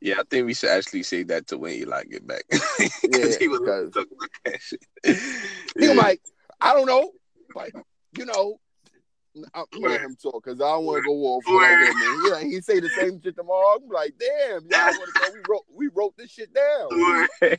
Yeah, 0.00 0.16
I 0.18 0.22
think 0.28 0.46
we 0.46 0.54
should 0.54 0.70
actually 0.70 1.04
say 1.04 1.22
that 1.24 1.46
to 1.48 1.58
when 1.58 1.74
Eli 1.74 2.04
get 2.04 2.26
back. 2.26 2.42
Yeah, 2.50 3.26
he 3.38 3.48
was 3.48 3.60
because- 3.60 3.90
talking 3.92 4.16
about 4.16 4.30
that 4.44 4.60
shit. 4.60 4.80
He 5.04 5.84
Yeah. 5.84 5.88
was 5.90 5.98
like, 5.98 6.20
I 6.60 6.74
don't 6.74 6.86
know, 6.86 7.10
but 7.54 7.70
you 8.18 8.26
know, 8.26 8.58
I'm 9.54 9.64
letting 9.80 10.04
him 10.08 10.16
talk 10.22 10.44
because 10.44 10.60
I 10.60 10.64
don't 10.68 10.84
want 10.84 10.98
to 11.02 11.08
go 11.08 11.12
off 11.14 11.44
Word. 11.48 11.86
him. 11.86 11.94
Yeah, 12.26 12.40
he 12.40 12.60
say 12.60 12.80
the 12.80 12.88
same 12.90 13.20
shit 13.22 13.34
tomorrow. 13.36 13.76
I'm 13.76 13.88
like, 13.88 14.14
damn, 14.18 14.66
yeah, 14.70 14.90
I 14.92 14.98
want 14.98 15.10
to 15.14 15.20
go. 15.20 15.32
We 15.32 15.40
wrote, 15.48 15.64
we 15.74 15.88
wrote 15.94 16.14
this 16.18 16.30
shit 16.30 16.50
down. 16.52 17.28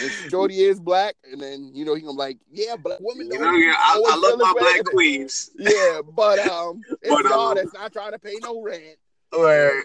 Word. 0.00 0.12
And 0.22 0.30
Shorty 0.30 0.60
is 0.60 0.80
black, 0.80 1.14
and 1.30 1.40
then 1.40 1.70
you 1.74 1.84
know 1.84 1.94
he 1.94 2.02
gonna 2.02 2.12
like, 2.12 2.38
yeah, 2.50 2.76
black 2.76 2.98
women. 3.00 3.26
You 3.26 3.38
don't 3.38 3.42
know, 3.42 3.58
yeah, 3.58 3.74
I, 3.78 4.02
I 4.12 4.16
love 4.16 4.38
my 4.38 4.46
this 4.46 4.54
way. 4.54 4.60
black 4.60 4.84
queens. 4.86 5.50
Yeah, 5.58 6.00
but 6.14 6.38
um, 6.50 6.82
it's 7.02 7.10
But, 7.10 7.24
y'all 7.24 7.48
um, 7.50 7.54
that's 7.54 7.72
not 7.72 7.92
trying 7.92 8.12
to 8.12 8.18
pay 8.18 8.34
no 8.42 8.62
rent. 8.62 8.96
Word. 9.32 9.82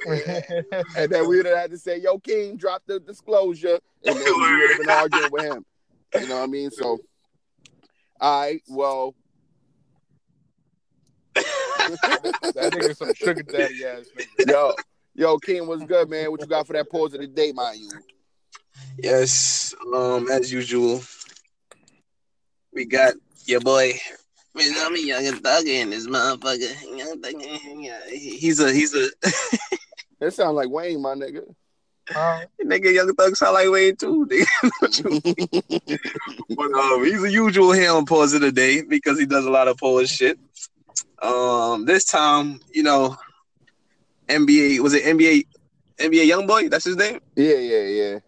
And 0.96 1.10
then 1.10 1.28
we 1.28 1.38
would 1.38 1.46
have 1.46 1.58
had 1.58 1.72
to 1.72 1.78
say, 1.78 2.00
"Yo, 2.00 2.20
King, 2.20 2.58
drop 2.58 2.84
the 2.86 3.00
disclosure," 3.00 3.80
and 4.04 4.20
then 4.20 4.34
we 4.34 4.58
would 4.60 4.70
have 4.70 4.78
been 4.78 4.90
arguing 4.90 5.32
with 5.32 5.44
him. 5.44 5.66
You 6.20 6.28
know 6.28 6.38
what 6.38 6.44
I 6.44 6.48
mean? 6.48 6.72
So, 6.72 7.00
all 8.20 8.42
right, 8.42 8.62
well, 8.68 9.16
That 12.56 12.74
nigga 12.74 12.96
some 12.96 13.14
sugar 13.14 13.44
daddy 13.44 13.86
ass 13.86 14.06
nigga. 14.18 14.50
yo, 14.50 14.74
yo, 15.16 15.38
King, 15.38 15.68
what's 15.68 15.84
good, 15.84 16.10
man? 16.10 16.32
What 16.32 16.42
you 16.42 16.48
got 16.48 16.68
for 16.68 16.74
that 16.74 16.90
pause 16.90 17.14
of 17.14 17.22
the 17.22 17.28
day, 17.28 17.52
mind 17.52 17.80
you? 17.80 17.92
Yes, 18.98 19.76
um, 19.94 20.30
as 20.32 20.52
usual, 20.52 21.02
we 22.74 22.86
got 22.86 23.14
your 23.46 23.62
boy. 23.62 23.94
I'm 24.60 24.96
a 24.96 25.00
young 25.00 25.24
thug 25.36 25.68
in 25.68 25.92
this 25.92 26.08
motherfucker. 26.08 26.98
Young 26.98 27.22
thug, 27.22 27.34
yeah, 27.80 28.00
he's 28.10 28.60
a 28.60 28.74
he's 28.74 28.96
a 28.96 29.10
That 30.20 30.34
sounds 30.34 30.56
like 30.56 30.70
Wayne, 30.70 31.02
my 31.02 31.14
nigga. 31.14 31.44
Huh? 32.10 32.46
nigga. 32.64 32.94
Young 32.94 33.14
thug 33.14 33.36
sound 33.36 33.54
like 33.54 33.70
Wayne 33.70 33.96
too. 33.96 34.26
Nigga. 34.64 36.00
but 36.56 36.72
um, 36.74 37.06
he's 37.06 37.24
a 37.24 37.32
usual 37.32 37.72
here 37.72 37.92
on 37.92 38.06
pause 38.06 38.34
of 38.34 38.42
the 38.42 38.52
day 38.52 38.82
because 38.82 39.20
he 39.20 39.26
does 39.26 39.46
a 39.46 39.52
lot 39.52 39.68
of 39.68 39.78
pause 39.78 40.10
shit. 40.10 40.40
Um, 41.22 41.86
this 41.86 42.06
time, 42.06 42.60
you 42.72 42.84
know, 42.84 43.16
NBA 44.28 44.80
was 44.80 44.94
it 44.94 45.04
NBA 45.04 45.46
NBA 46.00 46.26
young 46.26 46.48
boy? 46.48 46.70
That's 46.70 46.86
his 46.86 46.96
name. 46.96 47.20
yeah, 47.36 47.56
yeah, 47.56 47.84
yeah. 47.84 48.20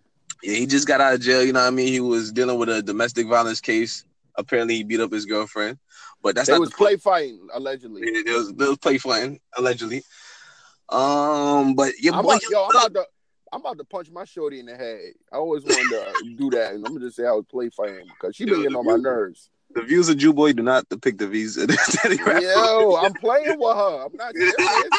Yeah, 0.44 0.56
he 0.56 0.66
just 0.66 0.88
got 0.88 1.02
out 1.02 1.14
of 1.14 1.22
jail. 1.22 1.44
You 1.44 1.54
know 1.54 1.60
what 1.60 1.68
I 1.68 1.72
mean? 1.72 1.88
He 1.90 2.00
was 2.00 2.32
dealing 2.32 2.58
with 2.58 2.70
a 2.70 2.82
domestic 2.82 3.28
violence 3.28 3.60
case. 3.62 4.06
Apparently, 4.36 4.76
he 4.76 4.84
beat 4.84 5.02
up 5.02 5.12
his 5.12 5.26
girlfriend, 5.26 5.78
but 6.22 6.36
that's 6.36 6.48
They 6.48 6.54
not 6.54 6.62
was 6.62 6.70
the 6.70 6.78
play 6.78 6.96
fighting 6.96 7.48
allegedly. 7.54 8.04
Yeah, 8.06 8.22
there 8.26 8.38
was, 8.38 8.54
there 8.54 8.70
was 8.70 8.78
play 8.78 8.98
fighting 8.98 9.40
allegedly. 9.58 10.04
Um, 10.88 11.76
but 11.76 11.98
your 12.00 12.16
I'm 12.16 12.24
boy, 12.24 12.32
about, 12.32 12.50
yo, 12.50 12.64
I'm 12.64 12.70
about 12.70 12.94
to, 12.94 13.06
I'm 13.52 13.60
about 13.62 13.78
to 13.80 13.84
punch 13.84 14.10
my 14.12 14.24
shorty 14.24 14.60
in 14.60 14.66
the 14.66 14.76
head. 14.76 15.00
I 15.32 15.38
always 15.38 15.64
wanted 15.64 15.90
to 15.90 16.36
do 16.38 16.50
that, 16.52 16.74
and 16.74 16.86
I'm 16.86 16.94
gonna 16.94 17.06
just 17.06 17.18
say 17.18 17.26
I 17.26 17.32
was 17.32 17.46
play 17.46 17.70
fighting 17.70 18.06
because 18.08 18.36
she 18.36 18.46
been 18.46 18.62
getting 18.62 18.76
on 18.78 18.86
my 18.86 18.96
nerves. 18.96 19.50
the 19.76 19.82
views 19.82 20.10
of 20.10 20.18
Jew 20.18 20.34
Boy 20.34 20.54
do 20.54 20.64
not 20.64 20.88
depict 20.90 21.20
the 21.20 21.28
views 21.28 21.58
of 21.58 21.70
Rap. 22.26 22.42
Yo, 22.42 22.96
I'm 22.96 23.14
playing 23.14 23.60
with 23.60 23.76
her. 23.76 24.06
I'm 24.06 24.16
not 24.16 24.34
serious. 24.36 24.90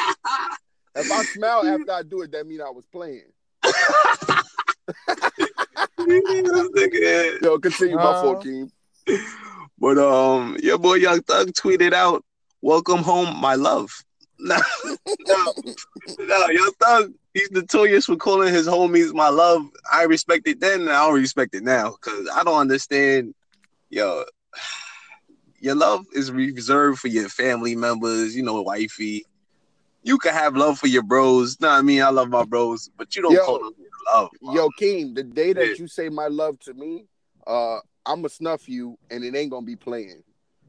If 0.96 1.10
I 1.10 1.22
smile 1.24 1.64
after 1.64 1.92
I 1.92 2.02
do 2.02 2.22
it, 2.22 2.32
that 2.32 2.46
mean 2.46 2.60
I 2.60 2.70
was 2.70 2.84
playing. 2.86 3.32
Yo, 7.42 7.58
continue 7.58 7.96
my 7.96 8.10
Uh, 8.10 8.20
fault, 8.20 8.42
King. 8.42 8.70
But 9.78 9.98
um, 9.98 10.56
your 10.62 10.78
boy 10.78 10.94
Young 10.94 11.22
Thug 11.22 11.48
tweeted 11.52 11.92
out, 11.92 12.24
"Welcome 12.62 13.02
home, 13.02 13.40
my 13.40 13.54
love." 13.54 13.90
No, 14.42 14.56
no, 15.26 15.52
no, 16.18 16.48
Young 16.48 16.72
Thug. 16.80 17.12
He's 17.34 17.50
notorious 17.50 18.06
for 18.06 18.16
calling 18.16 18.52
his 18.52 18.66
homies 18.66 19.12
my 19.12 19.28
love. 19.28 19.66
I 19.92 20.04
respect 20.04 20.48
it 20.48 20.60
then, 20.60 20.80
and 20.80 20.90
I 20.90 21.06
don't 21.06 21.20
respect 21.20 21.54
it 21.54 21.62
now 21.62 21.90
because 21.92 22.26
I 22.34 22.42
don't 22.42 22.58
understand. 22.58 23.34
Yo, 23.90 24.24
your 25.60 25.74
love 25.74 26.06
is 26.14 26.32
reserved 26.32 27.00
for 27.00 27.08
your 27.08 27.28
family 27.28 27.76
members. 27.76 28.34
You 28.34 28.42
know, 28.42 28.62
wifey. 28.62 29.26
You 30.02 30.18
can 30.18 30.32
have 30.32 30.56
love 30.56 30.78
for 30.78 30.86
your 30.86 31.02
bros. 31.02 31.60
Know 31.60 31.68
what 31.68 31.74
I 31.74 31.82
mean? 31.82 32.02
I 32.02 32.08
love 32.10 32.28
my 32.30 32.44
bros, 32.44 32.90
but 32.96 33.14
you 33.14 33.22
don't 33.22 33.32
Yo. 33.32 33.44
call 33.44 33.58
them 33.58 33.74
love. 34.12 34.30
Yo, 34.42 34.70
King, 34.70 35.14
the 35.14 35.22
day 35.22 35.52
that 35.52 35.68
Yeah. 35.68 35.74
you 35.76 35.86
say 35.86 36.08
my 36.08 36.28
love 36.28 36.58
to 36.60 36.74
me, 36.74 37.06
uh, 37.46 37.78
I'ma 38.06 38.28
snuff 38.28 38.68
you, 38.68 38.98
and 39.10 39.22
it 39.24 39.36
ain't 39.36 39.50
gonna 39.50 39.66
be 39.66 39.76
playing. 39.76 40.22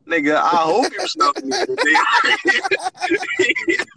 nigga. 0.07 0.35
I 0.35 0.57
hope 0.57 0.91
you 0.91 1.07
snuff 1.07 1.35
me. 1.41 1.51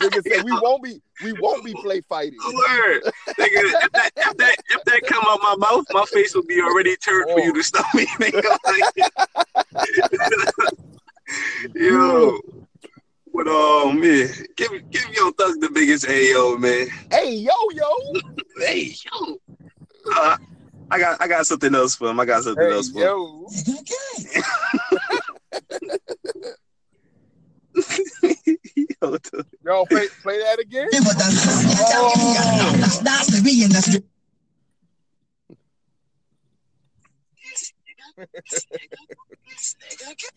Nigga 0.01 0.23
said 0.27 0.45
we 0.45 0.53
won't 0.53 0.83
be, 0.83 1.01
we 1.23 1.33
won't 1.33 1.65
be 1.65 1.73
play 1.75 2.01
fighting. 2.03 2.39
Word. 2.45 3.03
Nigga, 3.39 3.75
if 3.83 3.93
that, 3.93 4.11
if 4.17 4.37
that 4.37 4.57
if 4.69 4.85
that 4.85 5.03
come 5.07 5.25
out 5.27 5.41
my 5.43 5.57
mouth, 5.59 5.85
my 5.93 6.05
face 6.05 6.35
will 6.35 6.45
be 6.45 6.61
already 6.61 6.95
turned 6.97 7.31
for 7.33 7.41
you 7.41 7.53
to 7.53 7.63
stop 7.63 7.87
me, 7.95 8.07
nigga. 8.07 8.57
Yo. 11.75 12.41
But 13.35 13.49
um 13.49 14.01
man, 14.01 14.29
give 14.57 14.71
give 14.93 15.09
your 15.13 15.33
thug 15.33 15.61
the 15.61 15.69
biggest 15.75 16.07
AO, 16.09 16.57
man. 16.57 16.87
Hey, 17.11 17.35
yo, 17.35 17.51
yo. 17.73 18.21
Hey, 18.59 18.95
yo. 19.05 19.37
Uh, 20.13 20.37
I 20.91 20.99
got 20.99 21.21
I 21.21 21.27
got 21.27 21.45
something 21.47 21.75
else 21.75 21.97
for 21.97 22.11
him. 22.11 22.21
I 22.21 22.25
got 22.27 22.45
something 22.45 22.65
Hey, 22.65 22.73
else 22.73 22.91
for 22.91 22.99
him. 23.01 23.07
yo. 23.07 23.49
Yo. 29.03 29.19
Yo, 29.65 29.87
play, 29.87 30.09
play 30.23 30.39
that 30.39 30.59
again. 30.61 30.89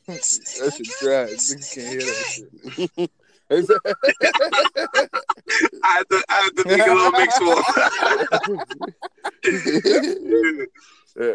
That 0.08 0.74
shit 0.76 0.88
trash. 1.00 1.30
Niggas 1.30 1.76
can't 1.76 1.88
hear 1.88 2.02
that 2.02 2.26
shit. 2.30 3.12
I 5.84 5.88
had 5.98 6.10
to 6.10 6.18
I 6.30 6.34
had 6.34 6.56
to 6.58 6.64
make 6.68 6.86
a 6.86 6.94
little 6.94 7.12
mix 7.12 7.40
him. 7.40 7.48
Yeah. 11.20 11.34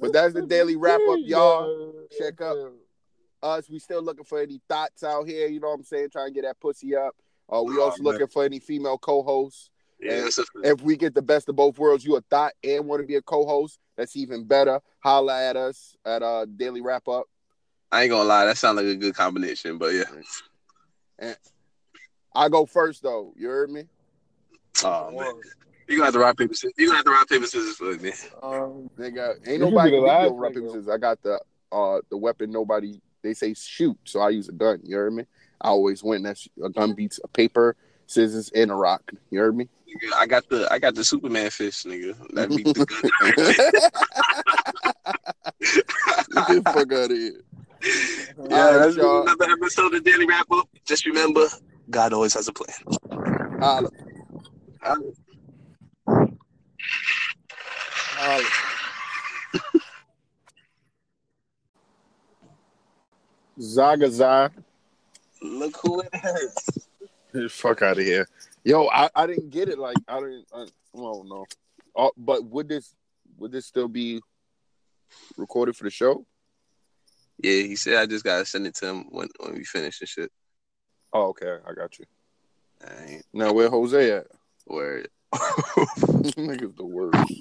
But 0.00 0.12
that's 0.12 0.34
the 0.34 0.42
daily 0.42 0.76
wrap 0.76 1.00
up, 1.08 1.18
y'all. 1.22 1.92
Check 2.18 2.40
up. 2.40 2.56
Us, 3.42 3.68
we 3.68 3.78
still 3.78 4.02
looking 4.02 4.24
for 4.24 4.40
any 4.40 4.60
thoughts 4.68 5.02
out 5.02 5.26
here. 5.26 5.48
You 5.48 5.60
know 5.60 5.68
what 5.68 5.74
I'm 5.74 5.84
saying? 5.84 6.10
Trying 6.10 6.28
to 6.28 6.32
get 6.32 6.42
that 6.44 6.60
pussy 6.60 6.94
up. 6.96 7.14
Uh, 7.52 7.62
we 7.62 7.76
Oh, 7.78 7.82
also 7.82 8.02
man. 8.02 8.12
looking 8.12 8.28
for 8.28 8.44
any 8.44 8.60
female 8.60 8.98
co-hosts. 8.98 9.70
Yeah, 10.00 10.28
If 10.64 10.80
we 10.82 10.96
get 10.96 11.14
the 11.14 11.22
best 11.22 11.48
of 11.48 11.56
both 11.56 11.78
worlds, 11.78 12.04
you 12.04 12.16
a 12.16 12.20
thought 12.22 12.52
and 12.64 12.86
want 12.86 13.02
to 13.02 13.06
be 13.06 13.16
a 13.16 13.22
co-host, 13.22 13.78
that's 14.02 14.16
even 14.16 14.42
better. 14.42 14.80
Holla 14.98 15.48
at 15.48 15.56
us 15.56 15.96
at 16.04 16.22
uh 16.22 16.44
daily 16.44 16.80
wrap 16.80 17.06
up. 17.06 17.26
I 17.92 18.02
ain't 18.02 18.10
gonna 18.10 18.28
lie, 18.28 18.46
that 18.46 18.58
sounds 18.58 18.76
like 18.76 18.86
a 18.86 18.96
good 18.96 19.14
combination, 19.14 19.78
but 19.78 19.92
yeah. 19.94 21.34
I 22.34 22.48
go 22.48 22.66
first 22.66 23.04
though. 23.04 23.32
You 23.36 23.48
heard 23.48 23.70
me? 23.70 23.84
Oh 24.82 25.10
man. 25.12 25.32
You 25.86 25.98
gonna 25.98 26.06
have 26.06 26.14
to 26.14 26.20
rock 26.20 26.36
paper 26.36 26.54
scissors. 26.54 26.72
You 26.76 26.86
gonna 26.86 26.96
have 26.96 27.04
to 27.04 27.10
rock 27.12 27.28
paper 27.28 27.46
scissors 27.46 27.76
for 27.76 27.96
me. 28.02 28.12
Um, 28.42 28.90
Nigga, 28.98 29.36
ain't 29.46 29.60
nobody 29.60 29.90
should 29.90 29.92
be 29.92 29.96
the 29.96 29.96
can 29.96 30.02
beat 30.02 30.08
last 30.08 30.22
your 30.22 30.34
rap 30.34 30.54
paper 30.54 30.68
scissors. 30.68 30.88
I 30.88 30.98
got 30.98 31.22
the 31.22 31.40
uh 31.70 32.00
the 32.10 32.16
weapon 32.16 32.50
nobody 32.50 33.00
they 33.22 33.34
say 33.34 33.54
shoot, 33.54 33.96
so 34.04 34.18
I 34.18 34.30
use 34.30 34.48
a 34.48 34.52
gun. 34.52 34.80
You 34.82 34.96
heard 34.96 35.12
me? 35.12 35.26
I 35.60 35.68
always 35.68 36.02
win. 36.02 36.24
That's 36.24 36.48
a 36.64 36.70
gun 36.70 36.94
beats 36.94 37.20
a 37.22 37.28
paper, 37.28 37.76
scissors, 38.06 38.50
and 38.52 38.72
a 38.72 38.74
rock. 38.74 39.12
You 39.30 39.38
heard 39.38 39.56
me? 39.56 39.68
Nigga, 39.92 40.12
I 40.14 40.26
got 40.26 40.48
the 40.48 40.68
I 40.72 40.78
got 40.78 40.94
the 40.94 41.04
Superman 41.04 41.50
fist, 41.50 41.86
nigga. 41.86 42.16
That 42.34 42.48
beat 42.48 42.64
the 42.64 42.86
gun. 42.86 43.02
Get 46.48 46.64
the 46.64 46.72
fuck 46.72 46.92
out 46.92 47.10
of 47.10 47.16
here. 47.16 47.40
yeah, 48.48 48.56
All 48.56 48.72
right, 48.72 48.78
that's 48.78 48.96
y'all. 48.96 49.22
another 49.22 49.50
episode 49.50 49.94
of 49.94 50.02
Daily 50.04 50.26
Wrap 50.26 50.50
Up. 50.50 50.68
Just 50.86 51.04
remember, 51.06 51.46
God 51.90 52.12
always 52.12 52.34
has 52.34 52.48
a 52.48 52.52
plan. 52.52 52.76
Holla. 53.60 53.90
Holla. 54.82 55.12
Zagaza. 63.58 64.50
Look 65.42 65.76
who 65.82 66.02
it 66.02 66.88
is. 67.34 67.52
Fuck 67.52 67.82
out 67.82 67.98
of 67.98 68.04
here. 68.04 68.26
Yo, 68.64 68.86
I, 68.88 69.10
I 69.14 69.26
didn't 69.26 69.50
get 69.50 69.68
it. 69.68 69.78
Like 69.78 69.96
I 70.08 70.20
didn't. 70.20 70.46
I, 70.54 70.62
I 70.62 70.66
don't 70.94 71.28
know. 71.28 71.46
Uh, 71.96 72.08
but 72.16 72.44
would 72.44 72.68
this 72.68 72.94
would 73.38 73.52
this 73.52 73.66
still 73.66 73.88
be 73.88 74.20
recorded 75.36 75.76
for 75.76 75.84
the 75.84 75.90
show? 75.90 76.24
Yeah, 77.38 77.62
he 77.62 77.76
said 77.76 77.96
I 77.96 78.06
just 78.06 78.24
gotta 78.24 78.44
send 78.44 78.66
it 78.66 78.74
to 78.76 78.86
him 78.86 79.06
when, 79.10 79.28
when 79.40 79.54
we 79.54 79.64
finish 79.64 80.00
and 80.00 80.08
shit. 80.08 80.30
Oh, 81.12 81.28
okay. 81.28 81.56
I 81.68 81.72
got 81.74 81.98
you. 81.98 82.04
I 82.84 83.20
Now 83.32 83.52
where 83.52 83.68
Jose 83.68 84.10
at? 84.10 84.26
worried. 84.66 85.08
Niggas 85.34 86.76
the 86.76 86.84
worst. 86.84 87.32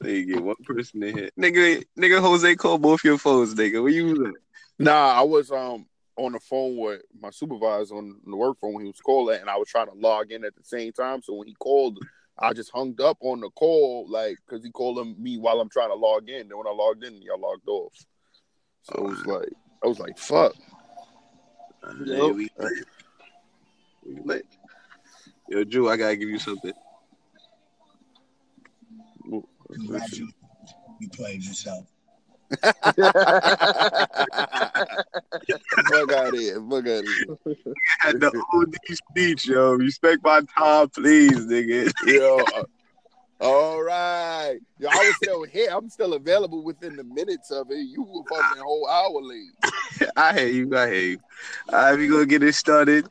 They 0.00 0.24
get 0.24 0.42
one 0.42 0.56
person 0.64 1.02
in 1.02 1.14
here. 1.14 1.30
Nigga, 1.38 1.84
nigga 1.98 2.20
Jose 2.20 2.54
called 2.56 2.80
both 2.80 3.04
your 3.04 3.18
phones, 3.18 3.54
nigga. 3.54 3.82
Where 3.82 3.92
you 3.92 4.06
was 4.06 4.20
at? 4.20 4.34
Nah, 4.78 5.12
I 5.12 5.22
was 5.22 5.50
um 5.50 5.86
on 6.20 6.32
the 6.32 6.40
phone 6.40 6.76
with 6.76 7.02
my 7.18 7.30
supervisor 7.30 7.96
on 7.96 8.20
the 8.26 8.36
work 8.36 8.58
phone 8.60 8.74
when 8.74 8.84
he 8.84 8.90
was 8.90 9.00
calling, 9.00 9.40
and 9.40 9.48
I 9.48 9.56
was 9.56 9.68
trying 9.68 9.86
to 9.86 9.94
log 9.94 10.30
in 10.32 10.44
at 10.44 10.54
the 10.54 10.64
same 10.64 10.92
time. 10.92 11.22
So 11.22 11.34
when 11.34 11.48
he 11.48 11.54
called, 11.54 11.98
I 12.38 12.52
just 12.52 12.70
hung 12.72 12.94
up 13.02 13.18
on 13.20 13.40
the 13.40 13.50
call, 13.50 14.06
like 14.08 14.36
because 14.46 14.64
he 14.64 14.70
called 14.70 14.98
him 14.98 15.16
me 15.18 15.38
while 15.38 15.60
I'm 15.60 15.70
trying 15.70 15.90
to 15.90 15.94
log 15.94 16.28
in. 16.28 16.48
Then 16.48 16.58
when 16.58 16.66
I 16.66 16.72
logged 16.72 17.04
in, 17.04 17.20
y'all 17.22 17.40
logged 17.40 17.68
off. 17.68 17.94
So 18.82 18.94
it 18.96 19.02
was 19.02 19.26
like 19.26 19.48
I 19.82 19.88
was 19.88 19.98
like, 19.98 20.18
"Fuck." 20.18 20.54
Yeah, 22.04 22.30
we, 22.30 22.50
we 24.04 24.20
lit. 24.22 24.46
Yo, 25.48 25.64
Drew, 25.64 25.88
I 25.88 25.96
gotta 25.96 26.16
give 26.16 26.28
you 26.28 26.38
something. 26.38 26.72
Congratulations. 29.72 30.32
You 31.00 31.08
played 31.08 31.42
yourself. 31.42 31.89
Fuck 32.50 33.14
out 36.12 36.28
of 36.28 36.34
here. 36.34 36.60
Fuck 36.68 36.86
out 36.86 37.04
here. 37.04 37.36
had 38.00 38.20
the 38.20 38.44
OD 38.52 38.76
speech, 38.90 39.46
yo. 39.46 39.72
Respect 39.74 40.22
my 40.22 40.42
time, 40.56 40.88
please, 40.88 41.46
nigga. 41.46 41.92
Yo. 42.06 42.38
uh, 42.38 42.64
all 43.40 43.82
right. 43.82 44.58
Yo, 44.78 44.88
I 44.88 44.96
was 44.96 45.16
still 45.16 45.44
here. 45.44 45.70
I'm 45.72 45.88
still 45.88 46.14
available 46.14 46.62
within 46.62 46.96
the 46.96 47.04
minutes 47.04 47.50
of 47.50 47.70
it. 47.70 47.78
You 47.78 48.02
were 48.02 48.22
fucking 48.28 48.62
whole 48.62 48.86
hour 48.88 49.22
late. 49.22 50.10
I 50.16 50.32
hate 50.34 50.54
you. 50.54 50.76
I 50.76 50.88
hate 50.88 51.10
you. 51.10 51.18
All 51.72 51.80
right, 51.80 51.98
we 51.98 52.08
gonna 52.08 52.26
get 52.26 52.42
it 52.42 52.54
started. 52.54 53.06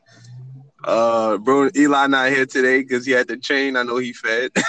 Uh, 0.84 1.36
bro, 1.38 1.68
Eli 1.76 2.06
not 2.06 2.30
here 2.30 2.46
today 2.46 2.80
because 2.82 3.04
he 3.04 3.12
had 3.12 3.28
to 3.28 3.36
train. 3.36 3.76
I 3.76 3.82
know 3.82 3.98
he 3.98 4.12
fed. 4.12 4.50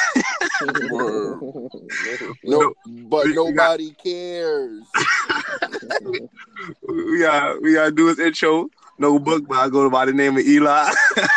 No, 2.44 2.74
but 2.86 3.26
we- 3.26 3.32
we 3.32 3.36
got- 3.54 3.80
nobody 3.80 3.92
cares. 4.04 4.84
we 6.88 7.20
got 7.20 7.62
we 7.62 7.74
gotta 7.74 7.92
do 7.92 8.08
his 8.08 8.20
intro. 8.20 8.70
No 9.00 9.18
book, 9.18 9.48
but 9.48 9.58
I 9.58 9.70
go 9.70 9.90
by 9.90 10.06
the 10.06 10.14
name 10.14 10.38
of 10.38 10.46
Eli. 10.46 10.92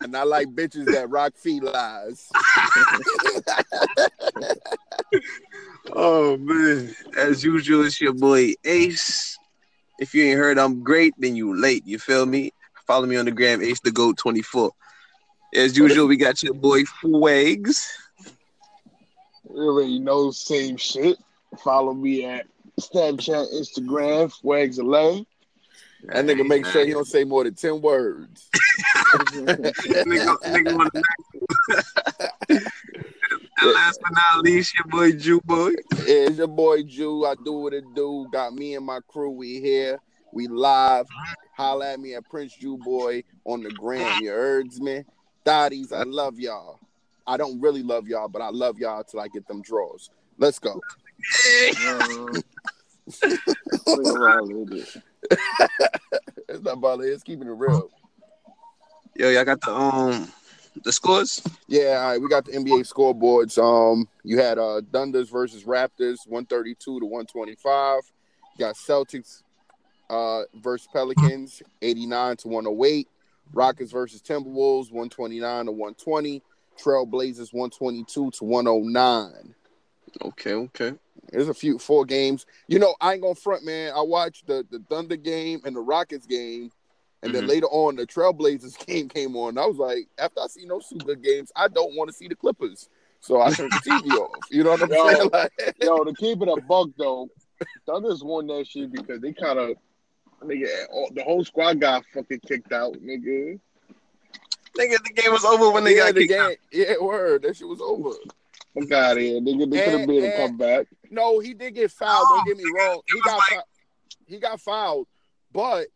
And 0.00 0.16
I 0.16 0.22
like 0.22 0.46
bitches 0.48 0.86
that 0.92 1.10
rock 1.10 1.32
felines. 1.36 2.30
oh 5.92 6.36
man, 6.38 6.94
as 7.16 7.42
usual, 7.44 7.84
it's 7.84 8.00
your 8.00 8.12
boy 8.14 8.54
Ace. 8.64 9.36
If 9.98 10.14
you 10.14 10.24
ain't 10.24 10.38
heard 10.38 10.56
I'm 10.58 10.82
great, 10.84 11.14
then 11.18 11.34
you 11.36 11.54
late. 11.60 11.84
You 11.84 11.98
feel 11.98 12.24
me? 12.26 12.52
Follow 12.88 13.06
me 13.06 13.16
on 13.18 13.26
the 13.26 13.30
gram, 13.30 13.60
Ace 13.60 13.80
the 13.80 13.92
Goat 13.92 14.16
24. 14.16 14.72
As 15.54 15.76
usual, 15.76 16.06
we 16.06 16.16
got 16.16 16.42
your 16.42 16.54
boy 16.54 16.84
Fuegs. 16.84 17.86
Really, 19.46 19.98
no 19.98 20.30
same 20.30 20.78
shit. 20.78 21.18
Follow 21.62 21.92
me 21.92 22.24
at 22.24 22.46
Snapchat, 22.80 23.52
Instagram, 23.54 24.32
Fwags 24.32 24.78
LA. 24.78 25.20
That 26.04 26.24
nigga 26.24 26.48
make 26.48 26.64
sure 26.64 26.86
he 26.86 26.92
don't 26.92 27.06
say 27.06 27.24
more 27.24 27.44
than 27.44 27.54
10 27.54 27.82
words. 27.82 28.48
nigga, 29.34 30.38
nigga 30.46 31.02
and 32.48 33.72
last 33.74 34.00
but 34.00 34.12
not 34.12 34.44
least, 34.44 34.74
your 34.78 34.86
boy 34.86 35.12
Jew 35.12 35.42
Boy. 35.42 35.72
Yeah, 36.06 36.28
it's 36.28 36.38
your 36.38 36.46
boy 36.46 36.84
Jew. 36.84 37.26
I 37.26 37.34
do 37.44 37.52
what 37.52 37.74
it 37.74 37.84
do. 37.94 38.26
Got 38.32 38.54
me 38.54 38.76
and 38.76 38.86
my 38.86 39.00
crew. 39.08 39.30
We 39.30 39.60
here. 39.60 40.00
We 40.32 40.46
live. 40.48 41.06
Holla 41.56 41.92
at 41.92 42.00
me 42.00 42.14
at 42.14 42.28
Prince 42.28 42.54
Jew 42.54 42.78
Boy 42.78 43.24
on 43.44 43.62
the 43.62 43.70
gram. 43.70 44.22
You 44.22 44.30
heard 44.30 44.72
me? 44.78 45.04
Thotties, 45.44 45.92
I 45.92 46.04
love 46.04 46.38
y'all. 46.38 46.78
I 47.26 47.36
don't 47.36 47.60
really 47.60 47.82
love 47.82 48.06
y'all, 48.06 48.28
but 48.28 48.40
I 48.40 48.50
love 48.50 48.78
y'all 48.78 49.02
till 49.04 49.20
I 49.20 49.28
get 49.28 49.46
them 49.48 49.62
draws. 49.62 50.10
Let's 50.38 50.58
go. 50.58 50.80
It's 56.48 56.62
not 56.62 56.74
about 56.74 57.00
it. 57.00 57.08
It's 57.08 57.22
keeping 57.22 57.48
it 57.48 57.52
real. 57.52 57.90
Yo, 59.14 59.30
y'all 59.30 59.44
got 59.44 59.60
the 59.60 59.74
um 59.74 60.32
the 60.84 60.92
scores? 60.92 61.42
Yeah, 61.66 62.00
all 62.00 62.10
right. 62.10 62.22
We 62.22 62.28
got 62.28 62.44
the 62.44 62.52
NBA 62.52 62.90
scoreboards. 62.90 63.58
Um, 63.58 64.08
you 64.22 64.38
had 64.38 64.58
uh 64.58 64.80
Thunders 64.92 65.28
versus 65.28 65.64
Raptors, 65.64 66.26
one 66.26 66.46
thirty 66.46 66.74
two 66.74 67.00
to 67.00 67.06
one 67.06 67.26
twenty 67.26 67.56
five. 67.56 68.00
You 68.56 68.66
got 68.66 68.76
Celtics 68.76 69.42
uh 70.10 70.42
versus 70.54 70.88
Pelicans, 70.92 71.62
eighty 71.82 72.06
nine 72.06 72.36
to 72.38 72.48
one 72.48 72.64
hundred 72.64 72.84
eight. 72.84 73.08
Rockets 73.52 73.92
versus 73.92 74.20
Timberwolves, 74.20 74.92
one 74.92 75.08
twenty 75.08 75.40
nine 75.40 75.66
to 75.66 75.72
one 75.72 75.94
twenty. 75.94 76.42
Trailblazers, 76.82 77.52
one 77.52 77.70
twenty 77.70 78.04
two 78.04 78.30
to 78.32 78.44
one 78.44 78.66
hundred 78.66 78.92
nine. 78.92 79.54
Okay, 80.22 80.54
okay. 80.54 80.92
There's 81.32 81.48
a 81.48 81.54
few 81.54 81.78
four 81.78 82.04
games. 82.04 82.46
You 82.68 82.78
know, 82.78 82.94
I 83.00 83.12
ain't 83.14 83.22
gonna 83.22 83.34
front, 83.34 83.64
man. 83.64 83.92
I 83.94 84.02
watched 84.02 84.46
the 84.46 84.66
the 84.70 84.82
Thunder 84.88 85.16
game 85.16 85.60
and 85.64 85.74
the 85.74 85.80
Rockets 85.80 86.26
game, 86.26 86.70
and 87.22 87.34
then 87.34 87.44
Mhm. 87.44 87.48
later 87.48 87.66
on 87.66 87.96
the 87.96 88.06
Trailblazers 88.06 88.78
game 88.86 89.08
came 89.08 89.36
on. 89.36 89.58
I 89.58 89.66
was 89.66 89.76
like, 89.76 90.08
after 90.18 90.40
I 90.40 90.46
seen 90.46 90.68
those 90.68 90.88
two 90.88 90.98
good 90.98 91.22
games, 91.22 91.50
I 91.56 91.68
don't 91.68 91.96
want 91.96 92.08
to 92.10 92.16
see 92.16 92.28
the 92.28 92.36
Clippers. 92.36 92.88
So 93.20 93.40
I 93.40 93.52
turned 93.52 93.72
the 93.72 93.80
TV 93.80 94.14
off. 94.14 94.46
You 94.50 94.62
know 94.64 94.70
what 94.70 94.82
I'm 94.82 94.90
Yo. 94.90 95.06
saying? 95.06 95.30
Like, 95.32 95.52
Yo, 95.80 96.04
to 96.04 96.14
keep 96.14 96.40
it 96.40 96.48
a 96.48 96.60
buck 96.60 96.88
though, 96.96 97.28
Thunder's 97.86 98.22
won 98.22 98.46
that 98.46 98.66
shit 98.66 98.92
because 98.92 99.20
they 99.20 99.32
kind 99.32 99.58
of 99.58 99.76
nigga 100.42 100.86
all, 100.90 101.10
the 101.14 101.22
whole 101.22 101.44
squad 101.44 101.80
got 101.80 102.04
fucking 102.14 102.40
kicked 102.46 102.72
out, 102.72 102.94
nigga. 102.94 103.58
Nigga, 104.78 104.96
the 105.02 105.12
game 105.14 105.32
was 105.32 105.44
over 105.44 105.70
when 105.72 105.84
they 105.84 105.96
yeah, 105.96 106.06
got 106.06 106.14
the 106.14 106.20
kicked 106.26 106.30
game, 106.32 106.40
out. 106.40 106.56
yeah, 106.72 106.94
word. 107.00 107.42
That 107.42 107.56
shit 107.56 107.66
was 107.66 107.80
over. 107.80 108.10
Fuck 108.74 108.92
out 108.92 109.12
of 109.16 109.22
here, 109.22 109.40
nigga. 109.40 109.70
They 109.70 109.78
could 109.84 109.92
have 109.92 110.00
And- 110.00 110.06
made 110.06 110.24
a 110.24 110.36
comeback. 110.36 110.86
No, 111.10 111.40
he 111.40 111.54
did 111.54 111.74
get 111.74 111.90
fouled. 111.90 112.26
Don't 112.28 112.46
get 112.46 112.56
me 112.58 112.70
wrong. 112.76 113.00
He 113.12 113.20
got 113.22 113.36
like- 113.38 113.48
fouled. 113.50 113.64
he 114.26 114.38
got 114.38 114.60
fouled, 114.60 115.08
but 115.52 115.88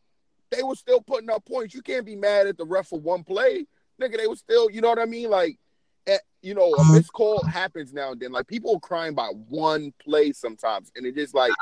they 0.50 0.62
were 0.62 0.74
still 0.74 1.00
putting 1.00 1.30
up 1.30 1.44
points. 1.44 1.74
You 1.74 1.82
can't 1.82 2.04
be 2.06 2.16
mad 2.16 2.46
at 2.46 2.56
the 2.56 2.64
ref 2.64 2.88
for 2.88 2.98
one 2.98 3.22
play, 3.24 3.66
nigga. 4.00 4.16
They 4.16 4.26
were 4.26 4.36
still, 4.36 4.70
you 4.70 4.80
know 4.80 4.88
what 4.88 4.98
I 4.98 5.04
mean? 5.04 5.30
Like, 5.30 5.58
eh, 6.06 6.18
you 6.40 6.54
know, 6.54 6.72
a 6.74 6.92
missed 6.92 7.12
call 7.12 7.42
happens 7.44 7.92
now 7.92 8.12
and 8.12 8.20
then. 8.20 8.32
Like 8.32 8.46
people 8.48 8.74
are 8.74 8.80
crying 8.80 9.14
by 9.14 9.28
one 9.48 9.92
play 10.02 10.32
sometimes, 10.32 10.90
and 10.96 11.06
it 11.06 11.14
just 11.14 11.34
like, 11.34 11.52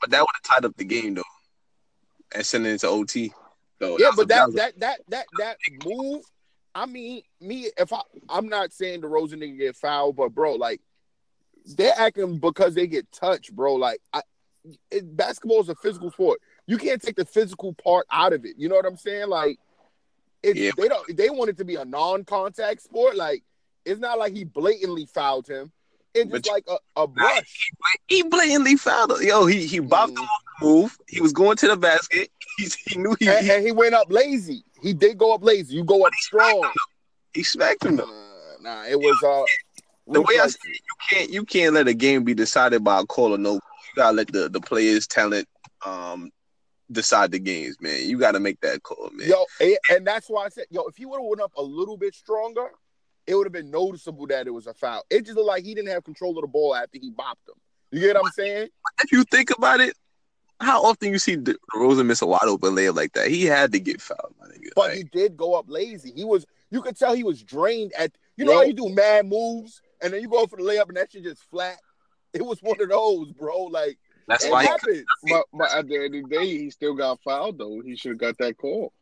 But 0.00 0.10
that 0.10 0.20
would 0.20 0.28
have 0.34 0.42
tied 0.42 0.64
up 0.66 0.76
the 0.76 0.84
game 0.84 1.14
though. 1.14 1.22
And 2.34 2.44
sent 2.44 2.66
it 2.66 2.70
into 2.70 2.88
OT. 2.88 3.32
So 3.80 3.98
yeah, 3.98 4.10
but 4.14 4.28
that 4.28 4.52
that 4.54 4.80
that 4.80 5.00
that 5.08 5.26
that 5.38 5.56
move 5.84 6.22
I 6.74 6.86
mean, 6.86 7.22
me 7.40 7.70
if 7.76 7.92
I 7.92 8.00
I'm 8.28 8.48
not 8.48 8.72
saying 8.72 9.02
DeRozan 9.02 9.34
nigga 9.34 9.58
get 9.58 9.76
fouled, 9.76 10.16
but 10.16 10.30
bro, 10.34 10.54
like 10.54 10.80
they're 11.76 11.94
acting 11.96 12.38
because 12.38 12.74
they 12.74 12.86
get 12.86 13.10
touched, 13.12 13.54
bro. 13.54 13.74
Like 13.74 14.00
I, 14.12 14.22
it, 14.90 15.16
basketball 15.16 15.60
is 15.60 15.68
a 15.68 15.74
physical 15.76 16.10
sport. 16.10 16.40
You 16.66 16.78
can't 16.78 17.00
take 17.00 17.16
the 17.16 17.24
physical 17.24 17.74
part 17.74 18.06
out 18.10 18.32
of 18.32 18.44
it. 18.44 18.54
You 18.58 18.68
know 18.68 18.74
what 18.74 18.86
I'm 18.86 18.96
saying? 18.96 19.28
Like 19.28 19.58
it's 20.42 20.58
Yeah. 20.58 20.72
they 20.76 20.88
don't 20.88 21.16
they 21.16 21.30
want 21.30 21.50
it 21.50 21.58
to 21.58 21.64
be 21.64 21.76
a 21.76 21.84
non-contact 21.84 22.82
sport. 22.82 23.16
Like 23.16 23.44
it's 23.84 24.00
not 24.00 24.18
like 24.18 24.32
he 24.32 24.44
blatantly 24.44 25.06
fouled 25.06 25.46
him. 25.46 25.70
It's 26.12 26.30
just 26.30 26.44
But- 26.44 26.52
like 26.52 26.64
a, 26.68 27.02
a 27.02 27.06
brush. 27.06 27.70
He 28.08 28.22
blatantly 28.22 28.76
fouled 28.76 29.12
him. 29.12 29.28
Yo, 29.28 29.46
he 29.46 29.66
he 29.66 29.80
bopped 29.80 30.14
mm. 30.14 30.18
him 30.18 30.24
off 30.24 30.42
the 30.43 30.43
move. 30.60 30.96
He 31.08 31.20
was 31.20 31.32
going 31.32 31.56
to 31.58 31.68
the 31.68 31.76
basket. 31.76 32.30
He, 32.56 32.68
he 32.86 32.98
knew 32.98 33.16
he, 33.18 33.26
And, 33.28 33.44
he, 33.44 33.50
and 33.50 33.66
he 33.66 33.72
went 33.72 33.94
up 33.94 34.06
lazy. 34.12 34.62
He 34.80 34.92
did 34.94 35.18
go 35.18 35.34
up 35.34 35.42
lazy. 35.42 35.74
You 35.74 35.82
go 35.82 36.06
up 36.06 36.12
strong. 36.14 36.70
he 37.32 37.42
smacked 37.42 37.84
him 37.84 37.96
Nah, 37.96 38.04
though. 38.04 38.56
nah, 38.60 38.84
it 38.86 39.00
was 39.00 39.20
uh 39.24 39.42
The 40.06 40.20
way 40.20 40.38
I 40.40 40.46
see 40.46 40.68
it, 40.68 40.80
you 40.86 40.94
can't 41.10 41.30
you 41.30 41.44
can't 41.44 41.74
let 41.74 41.88
a 41.88 41.94
game 41.94 42.22
be 42.22 42.32
decided 42.32 42.84
by 42.84 43.00
a 43.00 43.04
call 43.04 43.34
or 43.34 43.38
no. 43.38 43.54
You 43.54 43.60
gotta 43.96 44.16
let 44.16 44.28
the 44.28 44.48
the 44.48 44.60
players' 44.60 45.08
talent 45.08 45.48
um 45.84 46.30
decide 46.92 47.32
the 47.32 47.40
games, 47.40 47.76
man. 47.80 48.08
You 48.08 48.18
gotta 48.20 48.38
make 48.38 48.60
that 48.60 48.84
call, 48.84 49.10
man. 49.12 49.28
Yo, 49.28 49.44
and- 49.60 49.78
and 49.90 50.06
that's 50.06 50.28
why 50.28 50.44
I 50.44 50.48
said, 50.50 50.66
yo, 50.70 50.82
if 50.82 50.96
he 50.96 51.04
would 51.06 51.16
have 51.18 51.26
went 51.26 51.40
up 51.40 51.52
a 51.56 51.62
little 51.62 51.96
bit 51.96 52.14
stronger, 52.14 52.68
it 53.26 53.34
would 53.34 53.46
have 53.46 53.52
been 53.52 53.70
noticeable 53.72 54.28
that 54.28 54.46
it 54.46 54.50
was 54.50 54.68
a 54.68 54.74
foul. 54.74 55.02
It 55.10 55.22
just 55.24 55.34
looked 55.36 55.48
like 55.48 55.64
he 55.64 55.74
didn't 55.74 55.90
have 55.90 56.04
control 56.04 56.38
of 56.38 56.42
the 56.42 56.46
ball 56.48 56.76
after 56.76 56.98
he 57.00 57.10
bopped 57.10 57.48
him. 57.48 57.56
You 57.90 57.98
get 58.00 58.14
what 58.14 58.26
I'm 58.26 58.32
saying? 58.32 58.68
If 59.02 59.10
you 59.10 59.24
think 59.24 59.50
about 59.50 59.80
it, 59.80 59.96
how 60.60 60.82
often 60.84 61.10
you 61.10 61.18
see 61.18 61.36
De- 61.36 61.56
Rozan 61.74 62.06
miss 62.06 62.22
a 62.22 62.26
wide 62.26 62.40
open 62.44 62.74
layup 62.74 62.94
like 62.96 63.12
that? 63.14 63.28
He 63.28 63.44
had 63.44 63.72
to 63.72 63.80
get 63.80 64.00
fouled, 64.00 64.34
my 64.40 64.46
nigga. 64.46 64.68
But 64.74 64.88
Like, 64.90 64.96
he 64.96 65.04
did 65.04 65.36
go 65.36 65.54
up 65.54 65.66
lazy. 65.68 66.12
He 66.14 66.24
was, 66.24 66.46
you 66.70 66.82
could 66.82 66.96
tell 66.96 67.14
he 67.14 67.24
was 67.24 67.42
drained 67.42 67.92
at, 67.98 68.12
you 68.36 68.44
know 68.44 68.52
Yo. 68.52 68.58
how 68.58 68.64
you 68.64 68.72
do 68.72 68.88
mad 68.88 69.26
moves 69.26 69.80
and 70.02 70.12
then 70.12 70.20
you 70.20 70.28
go 70.28 70.46
for 70.46 70.56
the 70.56 70.62
layup 70.62 70.88
and 70.88 70.96
that 70.96 71.12
shit 71.12 71.24
just 71.24 71.42
flat. 71.50 71.78
It 72.32 72.44
was 72.44 72.60
one 72.60 72.80
of 72.80 72.88
those, 72.88 73.32
bro. 73.32 73.64
Like 73.64 73.98
that's 74.26 74.44
it 74.44 74.50
why 74.50 74.62
he, 74.62 74.68
happens. 74.68 75.04
But, 75.28 75.46
but 75.52 75.72
at 75.72 75.86
the 75.88 75.96
end 75.96 76.14
of 76.14 76.28
the 76.28 76.36
day, 76.36 76.46
he 76.46 76.70
still 76.70 76.94
got 76.94 77.20
fouled 77.22 77.58
though. 77.58 77.80
He 77.84 77.96
should 77.96 78.12
have 78.12 78.18
got 78.18 78.38
that 78.38 78.56
call. 78.56 78.92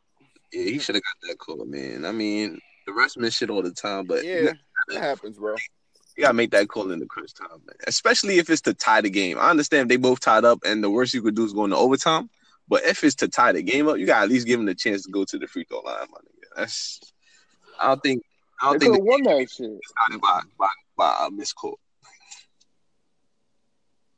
yeah, 0.52 0.64
he 0.64 0.78
should 0.78 0.96
have 0.96 1.02
got 1.02 1.28
that 1.28 1.38
call, 1.38 1.64
man. 1.64 2.04
I 2.04 2.12
mean, 2.12 2.58
the 2.86 2.92
rest 2.92 3.16
miss 3.18 3.34
shit 3.34 3.50
all 3.50 3.62
the 3.62 3.70
time, 3.70 4.06
but 4.06 4.24
Yeah, 4.24 4.52
it 4.88 5.00
happens, 5.00 5.38
bro. 5.38 5.54
You 6.16 6.22
gotta 6.24 6.34
make 6.34 6.50
that 6.50 6.68
call 6.68 6.90
in 6.90 6.98
the 6.98 7.06
crunch 7.06 7.32
time, 7.34 7.48
man. 7.50 7.76
Especially 7.86 8.38
if 8.38 8.50
it's 8.50 8.60
to 8.62 8.74
tie 8.74 9.00
the 9.00 9.10
game. 9.10 9.38
I 9.38 9.50
understand 9.50 9.82
if 9.82 9.88
they 9.88 9.96
both 9.96 10.20
tied 10.20 10.44
up, 10.44 10.58
and 10.64 10.82
the 10.84 10.90
worst 10.90 11.14
you 11.14 11.22
could 11.22 11.34
do 11.34 11.44
is 11.44 11.52
go 11.52 11.64
into 11.64 11.76
overtime. 11.76 12.28
But 12.68 12.84
if 12.84 13.02
it's 13.04 13.14
to 13.16 13.28
tie 13.28 13.52
the 13.52 13.62
game 13.62 13.88
up, 13.88 13.98
you 13.98 14.06
gotta 14.06 14.24
at 14.24 14.28
least 14.28 14.46
give 14.46 14.58
them 14.58 14.66
the 14.66 14.74
chance 14.74 15.02
to 15.04 15.10
go 15.10 15.24
to 15.24 15.38
the 15.38 15.46
free 15.46 15.64
throw 15.68 15.80
line, 15.80 16.06
my 16.10 16.18
nigga. 16.18 16.56
That's. 16.56 17.00
I 17.80 17.88
don't 17.88 18.02
think. 18.02 18.22
I 18.60 18.66
don't 18.66 18.78
They 18.78 18.86
think 18.86 18.96
have 18.96 19.04
won 19.04 19.22
that 19.24 19.50
shit. 19.50 20.20
by 20.20 20.40
by 20.58 20.68
by 20.96 21.26
a 21.26 21.30
missed 21.30 21.56
call. 21.56 21.78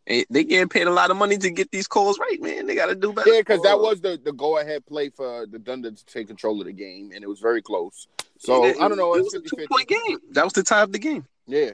And 0.06 0.26
they 0.28 0.44
getting 0.44 0.68
paid 0.68 0.86
a 0.86 0.90
lot 0.92 1.10
of 1.10 1.16
money 1.16 1.38
to 1.38 1.50
get 1.50 1.70
these 1.70 1.86
calls 1.88 2.18
right, 2.18 2.40
man. 2.42 2.66
They 2.66 2.74
gotta 2.74 2.94
do 2.94 3.12
better. 3.12 3.30
Yeah, 3.30 3.40
because 3.40 3.62
that 3.62 3.78
was 3.80 4.02
the, 4.02 4.20
the 4.22 4.32
go 4.32 4.58
ahead 4.58 4.84
play 4.84 5.08
for 5.08 5.46
the 5.46 5.58
Thunder 5.58 5.90
to 5.92 6.04
take 6.06 6.26
control 6.26 6.60
of 6.60 6.66
the 6.66 6.72
game, 6.74 7.10
and 7.14 7.24
it 7.24 7.26
was 7.28 7.40
very 7.40 7.62
close. 7.62 8.06
So 8.38 8.64
It- 8.66 8.76
I 8.80 8.88
don't 8.88 8.98
know. 8.98 9.14
It 9.14 9.24
was 9.24 9.34
a 9.34 9.40
50 9.40 9.56
two 9.56 9.66
point 9.68 9.88
game. 9.88 10.18
That 10.32 10.44
was 10.44 10.52
the 10.52 10.62
tie 10.62 10.82
of 10.82 10.92
the 10.92 10.98
game. 10.98 11.26
Yeah. 11.46 11.70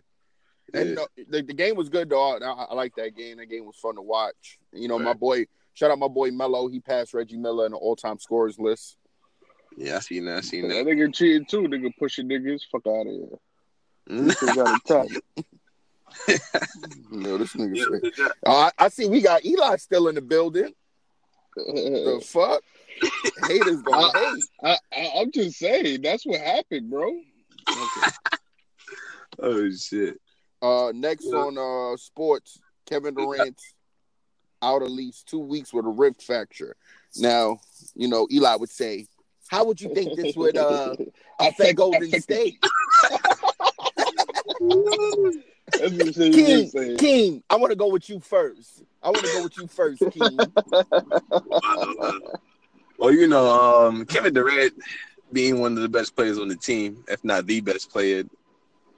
And 0.74 0.90
Yeah. 0.90 0.94
no, 0.94 1.06
the, 1.28 1.42
the 1.42 1.54
game 1.54 1.76
was 1.76 1.88
good 1.88 2.08
though. 2.10 2.36
I, 2.38 2.66
I 2.70 2.74
like 2.74 2.94
that 2.96 3.16
game. 3.16 3.38
That 3.38 3.46
game 3.46 3.64
was 3.66 3.76
fun 3.76 3.96
to 3.96 4.02
watch. 4.02 4.58
You 4.72 4.88
know, 4.88 4.98
my 4.98 5.12
boy, 5.14 5.46
shout 5.74 5.90
out 5.90 5.98
my 5.98 6.08
boy 6.08 6.30
Melo. 6.30 6.68
He 6.68 6.80
passed 6.80 7.14
Reggie 7.14 7.36
Miller 7.36 7.66
in 7.66 7.72
the 7.72 7.78
all 7.78 7.96
time 7.96 8.18
scorers 8.18 8.58
list. 8.58 8.96
Yeah, 9.76 9.96
I 9.96 10.00
seen 10.00 10.24
that. 10.26 10.38
I 10.38 10.40
seen 10.40 10.68
That 10.68 10.74
that. 10.74 10.86
nigga 10.86 11.14
cheated 11.14 11.48
too. 11.48 11.62
Nigga 11.62 11.90
pushing 11.98 12.28
niggas. 12.28 12.62
Fuck 12.70 12.86
out 12.86 13.06
of 13.06 13.12
here. 13.12 14.24
He 14.24 14.30
still 14.32 14.52
got 14.52 14.70
a 14.70 14.80
tap. 14.86 15.06
You 16.28 17.18
know, 17.20 17.38
this 17.38 17.54
nigga 17.54 17.76
Yeah, 17.76 17.84
say. 17.84 18.00
good 18.00 18.14
job. 18.14 18.32
Oh, 18.46 18.52
uh, 18.62 18.70
I, 18.78 18.84
I 18.86 18.88
see 18.88 19.06
we 19.08 19.20
got 19.20 19.44
Eli 19.44 19.76
still 19.76 20.08
in 20.08 20.14
the 20.16 20.20
building. 20.20 20.72
The 21.56 22.20
fuck? 22.26 22.62
Haters 23.48 23.82
gonna 23.82 24.12
hate. 24.18 24.44
I, 24.62 24.76
I, 24.92 25.10
I'm 25.16 25.30
just 25.32 25.58
saying 25.58 26.02
that's 26.02 26.26
what 26.26 26.40
happened, 26.40 26.90
bro. 26.90 27.10
Okay. 27.70 28.10
oh 29.40 29.70
shit. 29.70 30.20
Uh, 30.62 30.92
next 30.94 31.26
Yeah. 31.26 31.38
on 31.38 31.58
uh 31.58 31.96
sports, 31.96 32.58
Kevin 32.86 33.14
Durant 33.14 33.60
out 34.62 34.82
at 34.82 34.90
least 34.90 35.26
two 35.26 35.38
weeks 35.38 35.72
with 35.72 35.86
a 35.86 35.88
rib 35.88 36.20
fracture. 36.20 36.76
Now, 37.16 37.60
you 37.94 38.08
know, 38.08 38.28
Eli 38.30 38.56
would 38.56 38.68
say, 38.70 39.06
"How 39.48 39.64
would 39.64 39.80
you 39.80 39.94
think 39.94 40.16
this 40.16 40.36
would 40.36 40.56
uh 40.56 40.96
affect 41.40 41.76
Golden 41.76 42.10
State?" 42.20 42.58
King. 45.78 46.70
King, 46.98 47.42
I 47.48 47.56
want 47.56 47.70
to 47.70 47.76
go 47.76 47.88
with 47.88 48.08
you 48.10 48.20
first. 48.20 48.82
I 49.02 49.08
want 49.08 49.24
to 49.24 49.32
go 49.32 49.42
with 49.44 49.56
you 49.56 49.66
first, 49.66 50.02
King. 50.10 50.38
Well, 52.98 53.14
you 53.14 53.26
know, 53.28 53.46
um, 53.48 54.04
Kevin 54.04 54.34
Durant 54.34 54.74
being 55.32 55.58
one 55.58 55.74
of 55.74 55.80
the 55.80 55.88
best 55.88 56.14
players 56.14 56.38
on 56.38 56.48
the 56.48 56.54
team, 56.54 57.02
if 57.08 57.24
not 57.24 57.46
the 57.46 57.62
best 57.62 57.88
player, 57.88 58.24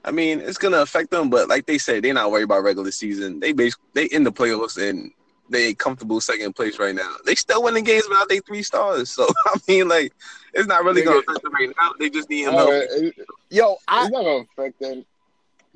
I 0.05 0.11
mean, 0.11 0.39
it's 0.41 0.57
gonna 0.57 0.81
affect 0.81 1.11
them. 1.11 1.29
But 1.29 1.47
like 1.49 1.65
they 1.65 1.77
said, 1.77 2.03
they're 2.03 2.13
not 2.13 2.31
worried 2.31 2.43
about 2.43 2.63
regular 2.63 2.91
season. 2.91 3.39
They 3.39 3.53
base 3.53 3.75
they 3.93 4.05
in 4.05 4.23
the 4.23 4.31
playoffs 4.31 4.77
and 4.77 5.11
they 5.49 5.73
comfortable 5.73 6.19
second 6.21 6.53
place 6.55 6.79
right 6.79 6.95
now. 6.95 7.15
They 7.25 7.35
still 7.35 7.63
winning 7.63 7.83
games 7.83 8.05
without 8.09 8.29
their 8.29 8.41
three 8.41 8.63
stars. 8.63 9.09
So 9.09 9.27
I 9.45 9.57
mean, 9.67 9.87
like, 9.87 10.13
it's 10.53 10.67
not 10.67 10.83
really 10.83 11.03
gonna 11.03 11.19
affect 11.19 11.41
them 11.43 11.53
right 11.53 11.71
now. 11.79 11.91
They 11.99 12.09
just 12.09 12.29
need 12.29 12.43
him 12.43 12.55
Uh, 12.55 12.67
it- 12.69 13.15
Yo, 13.49 13.77
I 13.87 14.03
it's 14.05 14.11
not 14.11 14.23
gonna 14.23 14.45
affect 14.57 14.79
them. 14.79 15.05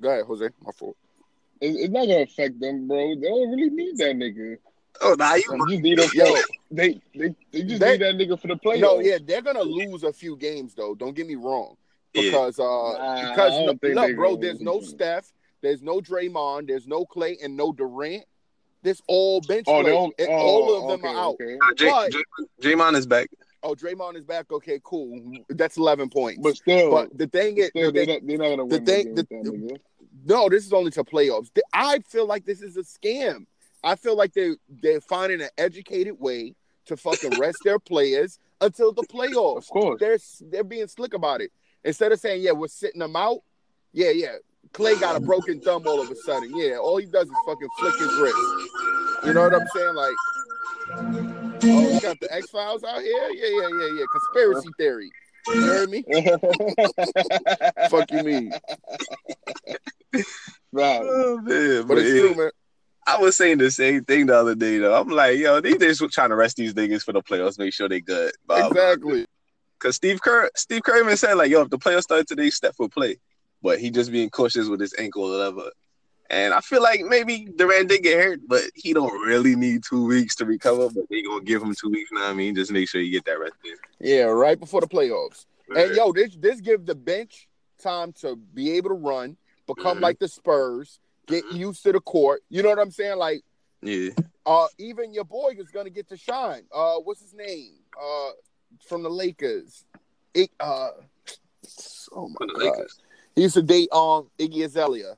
go 0.02 0.10
ahead, 0.10 0.26
Jose. 0.26 0.50
My 0.66 0.72
fault. 0.72 0.98
It- 1.62 1.76
It's 1.76 1.94
not 1.94 2.08
gonna 2.08 2.22
affect 2.24 2.60
them, 2.60 2.88
bro. 2.88 3.16
They 3.16 3.28
don't 3.30 3.50
really 3.52 3.70
need 3.70 3.98
that 3.98 4.16
nigga. 4.16 4.58
Oh, 5.00 5.16
nah, 5.18 5.36
you 5.36 5.44
They 5.44 5.58
just 5.68 5.84
need 5.84 5.98
them, 6.00 6.10
Yo. 6.14 6.36
they 6.72 7.02
they 7.16 7.36
they 7.52 7.62
just 7.64 7.80
They- 7.80 7.92
need 7.98 8.02
that 8.02 8.16
nigga 8.16 8.40
for 8.40 8.48
the 8.48 8.56
playoffs. 8.56 8.80
No, 8.82 9.00
yeah, 9.00 9.20
they're 9.24 9.42
gonna 9.44 9.62
lose 9.62 10.04
a 10.04 10.12
few 10.12 10.36
games 10.36 10.74
though. 10.74 10.96
Don't 10.96 11.16
get 11.16 11.28
me 11.28 11.36
wrong, 11.36 11.78
yeah. 12.22 12.32
because 12.32 12.60
uh, 12.60 12.64
Nah, 12.64 13.30
because 13.30 13.54
I 13.54 13.66
don't 13.66 13.84
no, 13.84 14.02
look, 14.08 14.16
bro, 14.16 14.36
there's 14.36 14.62
no 14.62 14.76
lose. 14.78 14.90
Steph, 14.90 15.32
there's 15.62 15.82
no 15.82 16.00
Draymond, 16.00 16.68
there's 16.68 16.88
no 16.88 17.06
Clay, 17.06 17.38
and 17.44 17.56
no 17.58 17.72
Durant. 17.72 18.24
This 18.84 19.02
all 19.08 19.42
bench 19.42 19.66
Oh, 19.68 19.84
they 19.84 19.96
And 20.24 20.30
Oh, 20.30 20.34
all 20.34 20.76
of 20.92 21.02
them 21.02 21.10
okay, 21.10 21.16
are 21.18 21.20
out. 21.20 21.34
Okay. 21.42 21.58
Nah, 21.60 21.74
J- 21.76 21.90
but- 21.90 22.12
J- 22.62 22.70
Draymond 22.76 22.96
is 22.96 23.08
back. 23.08 23.30
Oh, 23.64 23.74
Draymond 23.74 24.16
is 24.18 24.24
back. 24.24 24.52
Okay, 24.52 24.80
cool. 24.84 25.20
That's 25.50 25.78
eleven 25.78 26.10
points. 26.10 26.40
But 26.44 26.56
still, 26.58 26.92
But 26.92 27.18
the 27.18 27.28
thing 27.28 27.58
is, 27.58 27.70
still 27.70 27.92
the 27.92 28.06
they're, 28.06 28.14
not, 28.20 28.28
they're 28.28 28.38
not 28.38 28.44
gonna 28.50 28.58
the 28.58 28.76
win 28.78 28.86
thing- 28.86 29.16
the 29.16 29.24
the- 29.24 29.28
game 29.44 29.62
with 29.64 29.70
that 29.72 29.82
no, 30.26 30.50
this 30.50 30.66
is 30.66 30.74
only 30.74 30.92
to 30.92 31.04
playoffs. 31.04 31.50
I 31.74 32.00
feel 32.00 32.26
like 32.28 32.46
this 32.46 32.62
is 32.62 32.76
a 32.78 32.82
scam. 32.84 33.46
I 33.84 33.96
feel 33.96 34.16
like 34.16 34.34
they 34.34 34.56
they're 34.82 35.00
finding 35.02 35.42
an 35.42 35.50
educated 35.58 36.20
way 36.20 36.56
to 36.86 36.98
fucking 36.98 37.40
rest 37.40 37.58
their 37.64 37.80
players 37.92 38.38
until 38.62 38.92
the 38.92 39.04
playoffs. 39.04 39.58
Of 39.58 39.68
course. 39.70 40.00
They're 40.00 40.18
they're 40.52 40.64
being 40.64 40.88
slick 40.88 41.14
about 41.14 41.42
it. 41.42 41.52
Instead 41.88 42.12
of 42.12 42.20
saying, 42.20 42.42
"Yeah, 42.42 42.52
we're 42.52 42.68
sitting 42.68 43.00
them 43.00 43.16
out," 43.16 43.40
yeah, 43.94 44.12
yeah. 44.12 44.36
Clay 44.74 44.96
got 45.00 45.16
a 45.16 45.20
broken 45.22 45.62
thumb 45.62 45.84
all 45.88 46.02
of 46.02 46.12
a 46.12 46.16
sudden. 46.16 46.56
Yeah, 46.56 46.78
all 46.78 46.98
he 46.98 47.06
does 47.06 47.26
is 47.28 47.38
fucking 47.48 47.70
flick 47.80 47.96
his 47.98 48.14
wrist. 48.20 48.38
You 49.26 49.34
know 49.34 49.44
what 49.44 49.56
I'm 49.56 49.68
saying? 49.74 49.96
Like, 49.96 50.16
oh, 51.64 51.94
we 51.94 52.00
got 52.02 52.20
the 52.20 52.28
X 52.32 52.50
Files 52.50 52.84
out 52.84 53.02
here. 53.02 53.30
Yeah, 53.32 53.48
yeah, 53.62 53.70
yeah, 53.70 54.00
yeah. 54.00 54.06
Conspiracy 54.12 54.70
theory. 54.78 55.10
You 55.48 55.62
heard 55.62 55.90
me? 55.90 56.04
Fuck 57.90 58.12
you 58.12 58.24
mean? 58.24 58.52
right. 60.74 61.02
Oh 61.02 61.40
man, 61.42 61.88
But 61.88 61.98
it's 62.00 62.14
yeah. 62.14 62.20
true, 62.22 62.36
man. 62.36 62.52
I 63.08 63.18
was 63.20 63.38
saying 63.38 63.60
the 63.60 63.72
same 63.72 64.04
thing 64.04 64.26
the 64.26 64.36
other 64.38 64.56
day 64.56 64.80
though. 64.80 65.00
I'm 65.00 65.08
like, 65.08 65.38
yo, 65.38 65.62
these 65.62 65.78
they 65.78 65.88
just 65.88 66.02
trying 66.12 66.30
to 66.32 66.36
rest 66.36 66.58
these 66.58 66.74
niggas 66.74 67.04
for 67.04 67.14
the 67.14 67.22
playoffs, 67.24 67.58
make 67.58 67.74
sure 67.74 67.88
they 67.88 68.02
good. 68.02 68.34
But- 68.46 68.68
Exactly. 68.68 69.26
Cause 69.80 69.96
Steve 69.96 70.22
Kerr, 70.22 70.50
Steve 70.56 70.84
Kerr 70.84 70.98
even 71.00 71.16
said 71.18 71.36
like, 71.36 71.52
yo, 71.52 71.62
if 71.62 71.70
the 71.70 71.78
playoffs 71.78 72.04
start 72.04 72.28
today, 72.28 72.50
Steph 72.50 72.80
will 72.80 72.90
play, 72.90 73.18
but 73.62 73.80
he 73.80 73.92
just 73.92 74.12
being 74.12 74.30
cautious 74.30 74.68
with 74.68 74.80
his 74.80 74.94
ankle 74.98 75.26
or 75.26 75.38
whatever. 75.38 75.70
And 76.30 76.54
I 76.54 76.60
feel 76.60 76.82
like 76.82 77.02
maybe 77.06 77.48
Durant 77.56 77.88
did 77.88 78.04
get 78.04 78.22
hurt, 78.22 78.40
but 78.48 78.64
he 78.76 78.94
don't 78.94 79.14
really 79.26 79.56
need 79.56 79.84
two 79.88 80.06
weeks 80.06 80.36
to 80.38 80.46
recover. 80.46 80.90
But 80.90 81.06
they 81.10 81.22
gonna 81.22 81.44
give 81.44 81.62
him 81.62 81.74
two 81.74 81.90
weeks 81.90 82.10
now. 82.12 82.28
I 82.30 82.34
mean, 82.34 82.56
just 82.56 82.72
make 82.72 82.90
sure 82.90 83.00
you 83.00 83.12
get 83.12 83.26
that 83.26 83.40
rest 83.40 83.54
in. 83.64 83.76
Yeah, 84.00 84.24
right 84.24 84.60
before 84.60 84.82
the 84.82 84.88
playoffs. 84.88 85.46
And 85.76 85.96
yo, 85.96 86.12
this 86.12 86.36
this 86.36 86.60
give 86.60 86.86
the 86.86 86.96
bench 86.96 87.48
time 87.82 88.12
to 88.22 88.36
be 88.36 88.74
able 88.74 88.90
to 88.90 88.96
run, 88.96 89.38
become 89.68 90.00
Mhm. 90.00 90.02
like 90.02 90.20
the 90.20 90.28
Spurs, 90.28 91.00
get 91.28 91.46
used 91.52 91.84
to 91.84 91.92
the 91.92 92.02
court. 92.02 92.42
You 92.50 92.64
know 92.64 92.70
what 92.70 92.80
I'm 92.80 92.92
saying? 92.92 93.18
Like, 93.18 93.42
yeah, 93.82 94.10
uh, 94.46 94.68
even 94.78 95.14
your 95.14 95.26
boy 95.26 95.56
is 95.58 95.70
gonna 95.72 95.90
get 95.90 96.10
to 96.10 96.18
shine. 96.18 96.64
Uh, 96.74 96.96
what's 96.96 97.22
his 97.22 97.34
name? 97.34 97.76
Uh, 98.02 98.32
from 98.84 99.04
the 99.04 99.10
Lakers. 99.10 99.86
It, 100.34 100.50
uh, 100.60 100.90
oh 102.14 102.30
my 102.30 102.36
the 102.40 102.54
god, 102.54 102.58
Lakers. 102.58 103.00
he 103.36 103.42
used 103.44 103.56
to 103.56 103.62
date 103.62 103.90
um 103.92 104.30
Iggy 104.38 104.66
Azalea. 104.66 105.18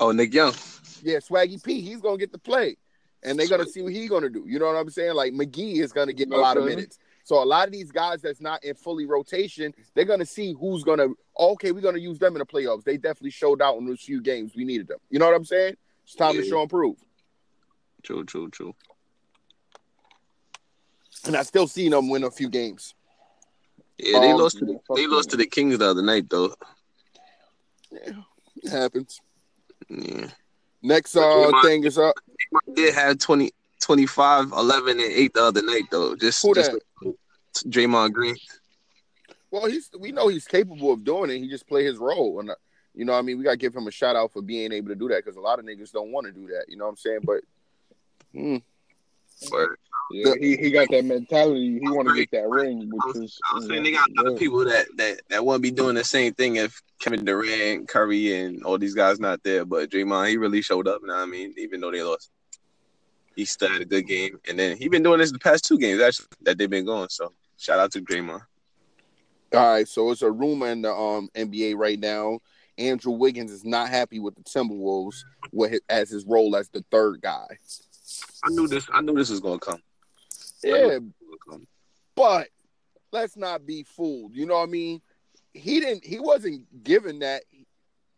Oh, 0.00 0.12
Nick 0.12 0.32
Young. 0.32 0.54
Yeah, 1.02 1.18
Swaggy 1.18 1.62
P. 1.62 1.80
He's 1.80 2.00
gonna 2.00 2.18
get 2.18 2.32
the 2.32 2.38
play, 2.38 2.76
and 3.22 3.38
they're 3.38 3.48
gonna 3.48 3.66
see 3.66 3.82
what 3.82 3.92
he's 3.92 4.08
gonna 4.08 4.30
do. 4.30 4.44
You 4.46 4.58
know 4.58 4.66
what 4.66 4.76
I'm 4.76 4.90
saying? 4.90 5.14
Like 5.14 5.32
McGee 5.32 5.80
is 5.80 5.92
gonna 5.92 6.12
get 6.12 6.30
a 6.30 6.36
lot 6.36 6.56
of 6.56 6.64
minutes. 6.64 6.98
So 7.24 7.42
a 7.42 7.44
lot 7.44 7.66
of 7.66 7.72
these 7.72 7.92
guys 7.92 8.22
that's 8.22 8.40
not 8.40 8.64
in 8.64 8.74
fully 8.74 9.04
rotation, 9.04 9.74
they're 9.94 10.06
gonna 10.06 10.24
see 10.24 10.54
who's 10.58 10.82
gonna. 10.82 11.08
Okay, 11.38 11.72
we're 11.72 11.82
gonna 11.82 11.98
use 11.98 12.18
them 12.18 12.34
in 12.34 12.38
the 12.38 12.46
playoffs. 12.46 12.84
They 12.84 12.96
definitely 12.96 13.30
showed 13.30 13.60
out 13.60 13.76
in 13.76 13.86
those 13.86 14.00
few 14.00 14.22
games 14.22 14.52
we 14.56 14.64
needed 14.64 14.88
them. 14.88 14.98
You 15.10 15.18
know 15.18 15.26
what 15.26 15.34
I'm 15.34 15.44
saying? 15.44 15.76
It's 16.04 16.14
time 16.14 16.34
to 16.36 16.44
show 16.44 16.62
and 16.62 16.70
prove. 16.70 16.96
True, 18.02 18.24
true, 18.24 18.48
true. 18.48 18.74
And 21.24 21.36
I 21.36 21.42
still 21.42 21.66
seen 21.66 21.90
them 21.90 22.08
win 22.08 22.24
a 22.24 22.30
few 22.30 22.48
games. 22.48 22.94
Yeah, 23.98 24.20
they 24.20 24.30
Um, 24.30 24.38
lost. 24.38 24.58
To 24.58 24.64
the, 24.64 24.78
they 24.94 25.06
lost 25.06 25.30
to 25.30 25.36
the 25.36 25.46
Kings 25.46 25.78
the 25.78 25.86
other 25.86 26.02
night, 26.02 26.28
though. 26.30 26.54
Yeah, 27.90 28.12
it 28.62 28.70
happens. 28.70 29.20
Yeah, 29.88 30.28
Next 30.82 31.16
uh 31.16 31.20
Draymond- 31.22 31.62
thing 31.62 31.84
is 31.84 31.98
up. 31.98 32.14
they 32.66 32.74
did 32.74 32.94
have 32.94 33.18
20, 33.18 33.50
25, 33.80 34.52
11, 34.52 34.90
and 35.00 35.00
eight 35.00 35.32
the 35.34 35.42
other 35.42 35.62
night, 35.62 35.84
though. 35.90 36.14
Just, 36.14 36.42
Who 36.42 36.54
just 36.54 36.72
that? 36.72 37.14
Draymond 37.68 38.12
Green. 38.12 38.36
Well, 39.50 39.66
he's 39.66 39.90
we 39.98 40.12
know 40.12 40.28
he's 40.28 40.46
capable 40.46 40.92
of 40.92 41.02
doing 41.04 41.30
it. 41.30 41.38
He 41.38 41.48
just 41.48 41.66
play 41.66 41.82
his 41.84 41.96
role, 41.96 42.38
and 42.40 42.50
uh, 42.50 42.54
you 42.94 43.04
know, 43.06 43.12
what 43.14 43.20
I 43.20 43.22
mean, 43.22 43.38
we 43.38 43.44
gotta 43.44 43.56
give 43.56 43.74
him 43.74 43.86
a 43.86 43.90
shout 43.90 44.14
out 44.14 44.30
for 44.32 44.42
being 44.42 44.72
able 44.72 44.88
to 44.88 44.94
do 44.94 45.08
that 45.08 45.24
because 45.24 45.36
a 45.36 45.40
lot 45.40 45.58
of 45.58 45.64
niggas 45.64 45.90
don't 45.90 46.12
want 46.12 46.26
to 46.26 46.32
do 46.32 46.46
that. 46.48 46.66
You 46.68 46.76
know 46.76 46.84
what 46.84 46.90
I'm 46.90 46.96
saying? 46.98 47.20
But 47.24 47.40
mm, 48.34 48.62
But 49.50 49.68
Yeah, 50.10 50.34
he, 50.40 50.56
he 50.56 50.70
got 50.70 50.88
that 50.90 51.04
mentality. 51.04 51.78
He 51.80 51.88
want 51.88 52.08
to 52.08 52.14
get 52.14 52.30
that 52.32 52.48
ring, 52.48 52.90
which 52.90 53.16
is. 53.16 53.38
I 53.50 53.56
was 53.56 53.66
saying 53.66 53.82
they 53.82 53.92
got 53.92 54.08
other 54.18 54.36
people 54.36 54.64
that 54.64 54.86
that 54.96 55.20
that 55.28 55.44
won't 55.44 55.62
be 55.62 55.70
doing 55.70 55.94
the 55.94 56.04
same 56.04 56.34
thing 56.34 56.56
if 56.56 56.80
Kevin 56.98 57.24
Durant, 57.24 57.88
Curry, 57.88 58.34
and 58.40 58.62
all 58.64 58.78
these 58.78 58.94
guys 58.94 59.20
not 59.20 59.42
there. 59.42 59.64
But 59.64 59.90
Draymond, 59.90 60.28
he 60.28 60.36
really 60.36 60.62
showed 60.62 60.88
up. 60.88 61.02
Now 61.04 61.22
I 61.22 61.26
mean, 61.26 61.54
even 61.58 61.80
though 61.80 61.90
they 61.90 62.02
lost, 62.02 62.30
he 63.36 63.44
still 63.44 63.68
had 63.68 63.82
a 63.82 63.84
good 63.84 64.06
game. 64.06 64.38
And 64.48 64.58
then 64.58 64.76
he 64.76 64.88
been 64.88 65.02
doing 65.02 65.18
this 65.18 65.30
the 65.30 65.38
past 65.38 65.64
two 65.64 65.78
games 65.78 66.00
actually 66.00 66.26
that 66.42 66.58
they've 66.58 66.70
been 66.70 66.86
going. 66.86 67.08
So 67.10 67.32
shout 67.58 67.78
out 67.78 67.92
to 67.92 68.00
Draymond. 68.00 68.42
all 69.54 69.72
right, 69.72 69.86
so 69.86 70.10
it's 70.10 70.22
a 70.22 70.30
rumor 70.30 70.68
in 70.68 70.82
the 70.82 70.92
um 70.92 71.28
NBA 71.34 71.76
right 71.76 71.98
now. 71.98 72.40
Andrew 72.78 73.12
Wiggins 73.12 73.50
is 73.50 73.64
not 73.64 73.88
happy 73.88 74.20
with 74.20 74.36
the 74.36 74.42
Timberwolves 74.42 75.16
with 75.52 75.72
his, 75.72 75.80
as 75.88 76.10
his 76.10 76.24
role 76.24 76.56
as 76.56 76.68
the 76.68 76.84
third 76.90 77.20
guy. 77.20 77.46
I 78.44 78.48
knew 78.50 78.68
this. 78.68 78.86
I 78.92 79.00
knew 79.00 79.14
this 79.14 79.30
was 79.30 79.40
gonna 79.40 79.58
come. 79.58 79.82
Yeah, 80.62 80.98
But 82.14 82.48
let's 83.12 83.36
not 83.36 83.64
be 83.66 83.82
fooled. 83.84 84.34
You 84.34 84.46
know 84.46 84.54
what 84.54 84.64
I 84.68 84.70
mean? 84.70 85.00
He 85.54 85.80
didn't 85.80 86.04
he 86.04 86.18
wasn't 86.20 86.82
given 86.84 87.20
that 87.20 87.42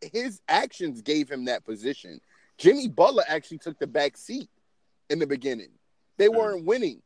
his 0.01 0.41
actions 0.49 1.03
gave 1.03 1.29
him 1.31 1.45
that 1.47 1.65
position. 1.65 2.21
Jimmy 2.59 2.89
Butler 2.89 3.25
actually 3.29 3.59
took 3.59 3.79
the 3.79 3.87
back 3.87 4.17
seat 4.17 4.49
in 5.11 5.19
the 5.19 5.27
beginning. 5.27 5.71
They 6.17 6.29
Mm. 6.29 6.37
weren't 6.37 6.65
winning. 6.65 7.03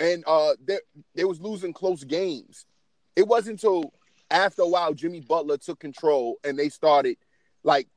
And 0.00 0.24
uh 0.26 0.54
they 0.64 0.78
they 1.14 1.24
was 1.24 1.40
losing 1.40 1.72
close 1.72 2.02
games. 2.04 2.66
It 3.16 3.26
wasn't 3.26 3.62
until 3.62 3.92
after 4.30 4.62
a 4.62 4.68
while 4.68 4.94
Jimmy 4.94 5.20
Butler 5.20 5.58
took 5.58 5.78
control 5.78 6.38
and 6.44 6.58
they 6.58 6.68
started 6.68 7.16
like 7.62 7.88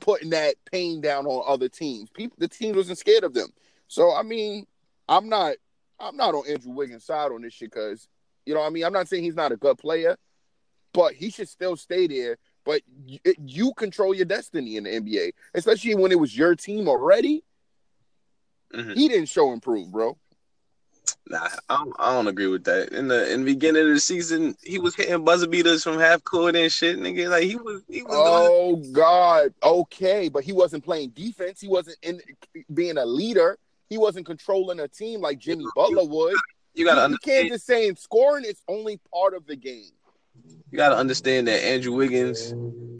putting 0.00 0.30
that 0.30 0.54
pain 0.70 1.00
down 1.00 1.26
on 1.26 1.42
other 1.46 1.68
teams. 1.68 2.10
People 2.10 2.36
the 2.38 2.48
team 2.48 2.76
wasn't 2.76 2.98
scared 2.98 3.24
of 3.24 3.34
them. 3.34 3.52
So 3.88 4.14
I 4.14 4.22
mean, 4.22 4.66
I'm 5.08 5.28
not 5.28 5.56
I'm 6.00 6.16
not 6.16 6.34
on 6.34 6.48
Andrew 6.48 6.72
Wiggins' 6.72 7.04
side 7.04 7.32
on 7.32 7.42
this 7.42 7.54
shit 7.54 7.70
because 7.70 8.08
you 8.46 8.54
know 8.54 8.60
what 8.60 8.66
I 8.66 8.70
mean. 8.70 8.84
I'm 8.84 8.92
not 8.92 9.08
saying 9.08 9.22
he's 9.24 9.36
not 9.36 9.52
a 9.52 9.56
good 9.56 9.78
player, 9.78 10.16
but 10.92 11.14
he 11.14 11.30
should 11.30 11.48
still 11.48 11.76
stay 11.76 12.06
there. 12.06 12.36
But 12.64 12.82
you, 13.06 13.18
you 13.44 13.72
control 13.74 14.14
your 14.14 14.24
destiny 14.24 14.76
in 14.76 14.84
the 14.84 14.90
NBA, 14.90 15.32
especially 15.54 15.94
when 15.94 16.12
it 16.12 16.18
was 16.18 16.36
your 16.36 16.54
team 16.54 16.88
already. 16.88 17.44
Mhm. 18.72 18.94
He 18.94 19.08
didn't 19.08 19.28
show 19.28 19.52
improve, 19.52 19.92
bro. 19.92 20.16
Nah, 21.26 21.48
I 21.68 21.76
don't, 21.76 21.94
I 21.98 22.12
don't 22.12 22.26
agree 22.26 22.48
with 22.48 22.64
that. 22.64 22.92
In 22.92 23.08
the 23.08 23.32
in 23.32 23.40
the 23.40 23.52
beginning 23.52 23.82
of 23.82 23.88
the 23.88 24.00
season, 24.00 24.56
he 24.62 24.78
was 24.78 24.94
hitting 24.94 25.24
buzzer 25.24 25.46
beaters 25.46 25.82
from 25.82 25.98
half 25.98 26.22
court 26.24 26.56
and 26.56 26.70
shit, 26.70 26.98
nigga. 26.98 27.28
Like 27.30 27.44
he 27.44 27.56
was 27.56 27.82
he 27.88 28.02
was 28.02 28.12
doing 28.12 28.22
Oh 28.22 28.76
God, 28.92 29.54
okay, 29.62 30.28
but 30.28 30.44
he 30.44 30.52
wasn't 30.52 30.84
playing 30.84 31.10
defense. 31.10 31.60
He 31.60 31.68
wasn't 31.68 31.96
in 32.02 32.20
being 32.72 32.98
a 32.98 33.04
leader. 33.06 33.58
He 33.94 33.98
wasn't 33.98 34.26
controlling 34.26 34.80
a 34.80 34.88
team 34.88 35.20
like 35.20 35.38
Jimmy 35.38 35.64
Butler 35.76 36.04
would. 36.04 36.34
You 36.74 36.84
gotta 36.84 37.02
you 37.02 37.04
understand. 37.04 37.42
can't 37.42 37.48
just 37.52 37.64
saying 37.64 37.94
scoring 37.94 38.44
is 38.44 38.60
only 38.66 38.98
part 39.14 39.34
of 39.34 39.46
the 39.46 39.54
game. 39.54 39.92
You 40.72 40.76
gotta 40.76 40.96
understand 40.96 41.46
that 41.46 41.62
Andrew 41.64 41.92
Wiggins 41.94 42.52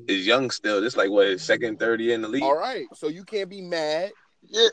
is 0.07 0.25
young 0.25 0.53
still. 0.53 0.81
This 0.81 0.97
like 0.97 1.11
what 1.11 1.27
his 1.27 1.43
second, 1.43 1.81
third 1.81 2.01
year 2.01 2.15
in 2.15 2.23
the 2.23 2.29
league. 2.29 2.45
All 2.45 2.57
right, 2.57 2.87
so 2.95 3.09
you 3.09 3.25
can't 3.25 3.51
be 3.51 3.61
mad. 3.61 4.13
Yeah. 4.45 4.69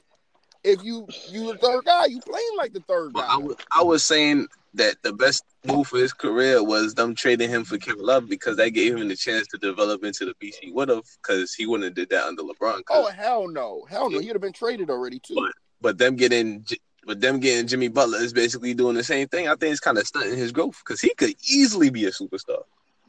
If 0.64 0.84
you 0.84 1.08
you 1.28 1.54
the 1.54 1.58
third 1.58 1.86
guy, 1.86 2.06
you 2.06 2.20
playing 2.20 2.56
like 2.56 2.72
the 2.74 2.82
third 2.82 3.14
But 3.14 3.22
guy. 3.22 3.34
I 3.34 3.38
was, 3.38 3.56
I 3.76 3.82
was 3.82 4.04
saying 4.04 4.46
that 4.76 4.98
the 5.02 5.12
best 5.12 5.44
move 5.66 5.88
for 5.88 5.98
his 5.98 6.14
career 6.14 6.64
was 6.64 6.94
them 6.94 7.16
trading 7.16 7.50
him 7.50 7.66
for 7.66 7.80
Kevin 7.80 8.06
Love 8.06 8.30
because 8.30 8.58
that 8.58 8.70
gave 8.70 8.96
him 8.96 9.08
the 9.08 9.16
chance 9.16 9.48
to 9.48 9.58
develop 9.58 10.04
into 10.04 10.24
the 10.26 10.36
beast 10.40 10.60
he 10.62 10.72
would 10.72 10.90
have 10.90 11.04
because 11.24 11.56
he 11.56 11.66
wouldn't 11.66 11.86
have 11.86 11.96
did 11.96 12.10
that 12.12 12.26
under 12.28 12.44
LeBron. 12.44 12.86
'cause- 12.86 13.06
Oh 13.08 13.12
hell 13.12 13.48
no, 13.48 13.84
hell 13.90 14.12
no, 14.12 14.20
he'd 14.20 14.34
have 14.34 14.42
been 14.42 14.54
traded 14.54 14.92
already 14.92 15.18
too. 15.20 15.34
But- 15.34 15.54
But 15.82 15.98
them 15.98 16.16
getting 16.16 16.66
but 17.06 17.20
them 17.20 17.40
getting 17.40 17.68
Jimmy 17.68 17.88
Butler 17.88 18.20
is 18.20 18.34
basically 18.34 18.74
doing 18.74 18.96
the 18.96 19.04
same 19.04 19.28
thing. 19.28 19.48
I 19.48 19.56
think 19.56 19.72
it's 19.72 19.80
kind 19.80 19.98
of 19.98 20.06
stunting 20.06 20.38
his 20.38 20.52
growth 20.52 20.82
because 20.86 21.02
he 21.02 21.14
could 21.16 21.34
easily 21.50 21.90
be 21.90 22.06
a 22.06 22.12
superstar. 22.12 22.64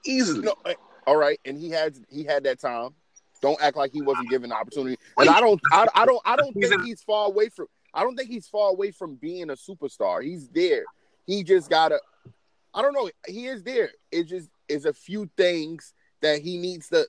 Easily. 0.04 0.40
No, 0.40 0.54
eh, 0.64 0.74
all 1.06 1.16
right, 1.16 1.38
and 1.44 1.58
he 1.58 1.70
had 1.70 1.94
he 2.08 2.24
had 2.24 2.44
that 2.44 2.60
time. 2.60 2.90
Don't 3.40 3.60
act 3.60 3.76
like 3.76 3.92
he 3.92 4.00
wasn't 4.00 4.30
given 4.30 4.50
the 4.50 4.56
opportunity. 4.56 4.96
And 5.18 5.28
I 5.28 5.40
don't, 5.40 5.60
I, 5.72 5.86
I 5.96 6.06
don't, 6.06 6.22
I 6.24 6.36
don't 6.36 6.54
think 6.54 6.84
he's 6.84 7.02
far 7.02 7.26
away 7.26 7.48
from. 7.48 7.66
I 7.92 8.04
don't 8.04 8.16
think 8.16 8.30
he's 8.30 8.46
far 8.46 8.70
away 8.70 8.92
from 8.92 9.16
being 9.16 9.50
a 9.50 9.54
superstar. 9.54 10.22
He's 10.22 10.48
there. 10.48 10.84
He 11.26 11.42
just 11.42 11.68
gotta. 11.68 12.00
I 12.72 12.82
don't 12.82 12.94
know. 12.94 13.10
He 13.26 13.46
is 13.46 13.64
there. 13.64 13.90
It 14.12 14.28
just 14.28 14.48
is 14.68 14.84
a 14.84 14.92
few 14.92 15.28
things 15.36 15.92
that 16.20 16.40
he 16.40 16.56
needs 16.56 16.88
to. 16.88 17.06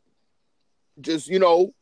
Just 0.99 1.27
you 1.27 1.37
know, 1.37 1.73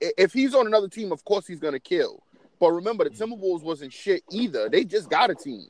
if 0.00 0.32
he's 0.32 0.54
on 0.54 0.66
another 0.66 0.88
team, 0.88 1.12
of 1.12 1.24
course 1.24 1.46
he's 1.46 1.60
gonna 1.60 1.80
kill. 1.80 2.23
But 2.60 2.72
remember, 2.72 3.04
the 3.04 3.10
mm. 3.10 3.18
Timberwolves 3.18 3.62
wasn't 3.62 3.92
shit 3.92 4.22
either. 4.30 4.68
They 4.68 4.84
just 4.84 5.10
got 5.10 5.30
a 5.30 5.34
team. 5.34 5.66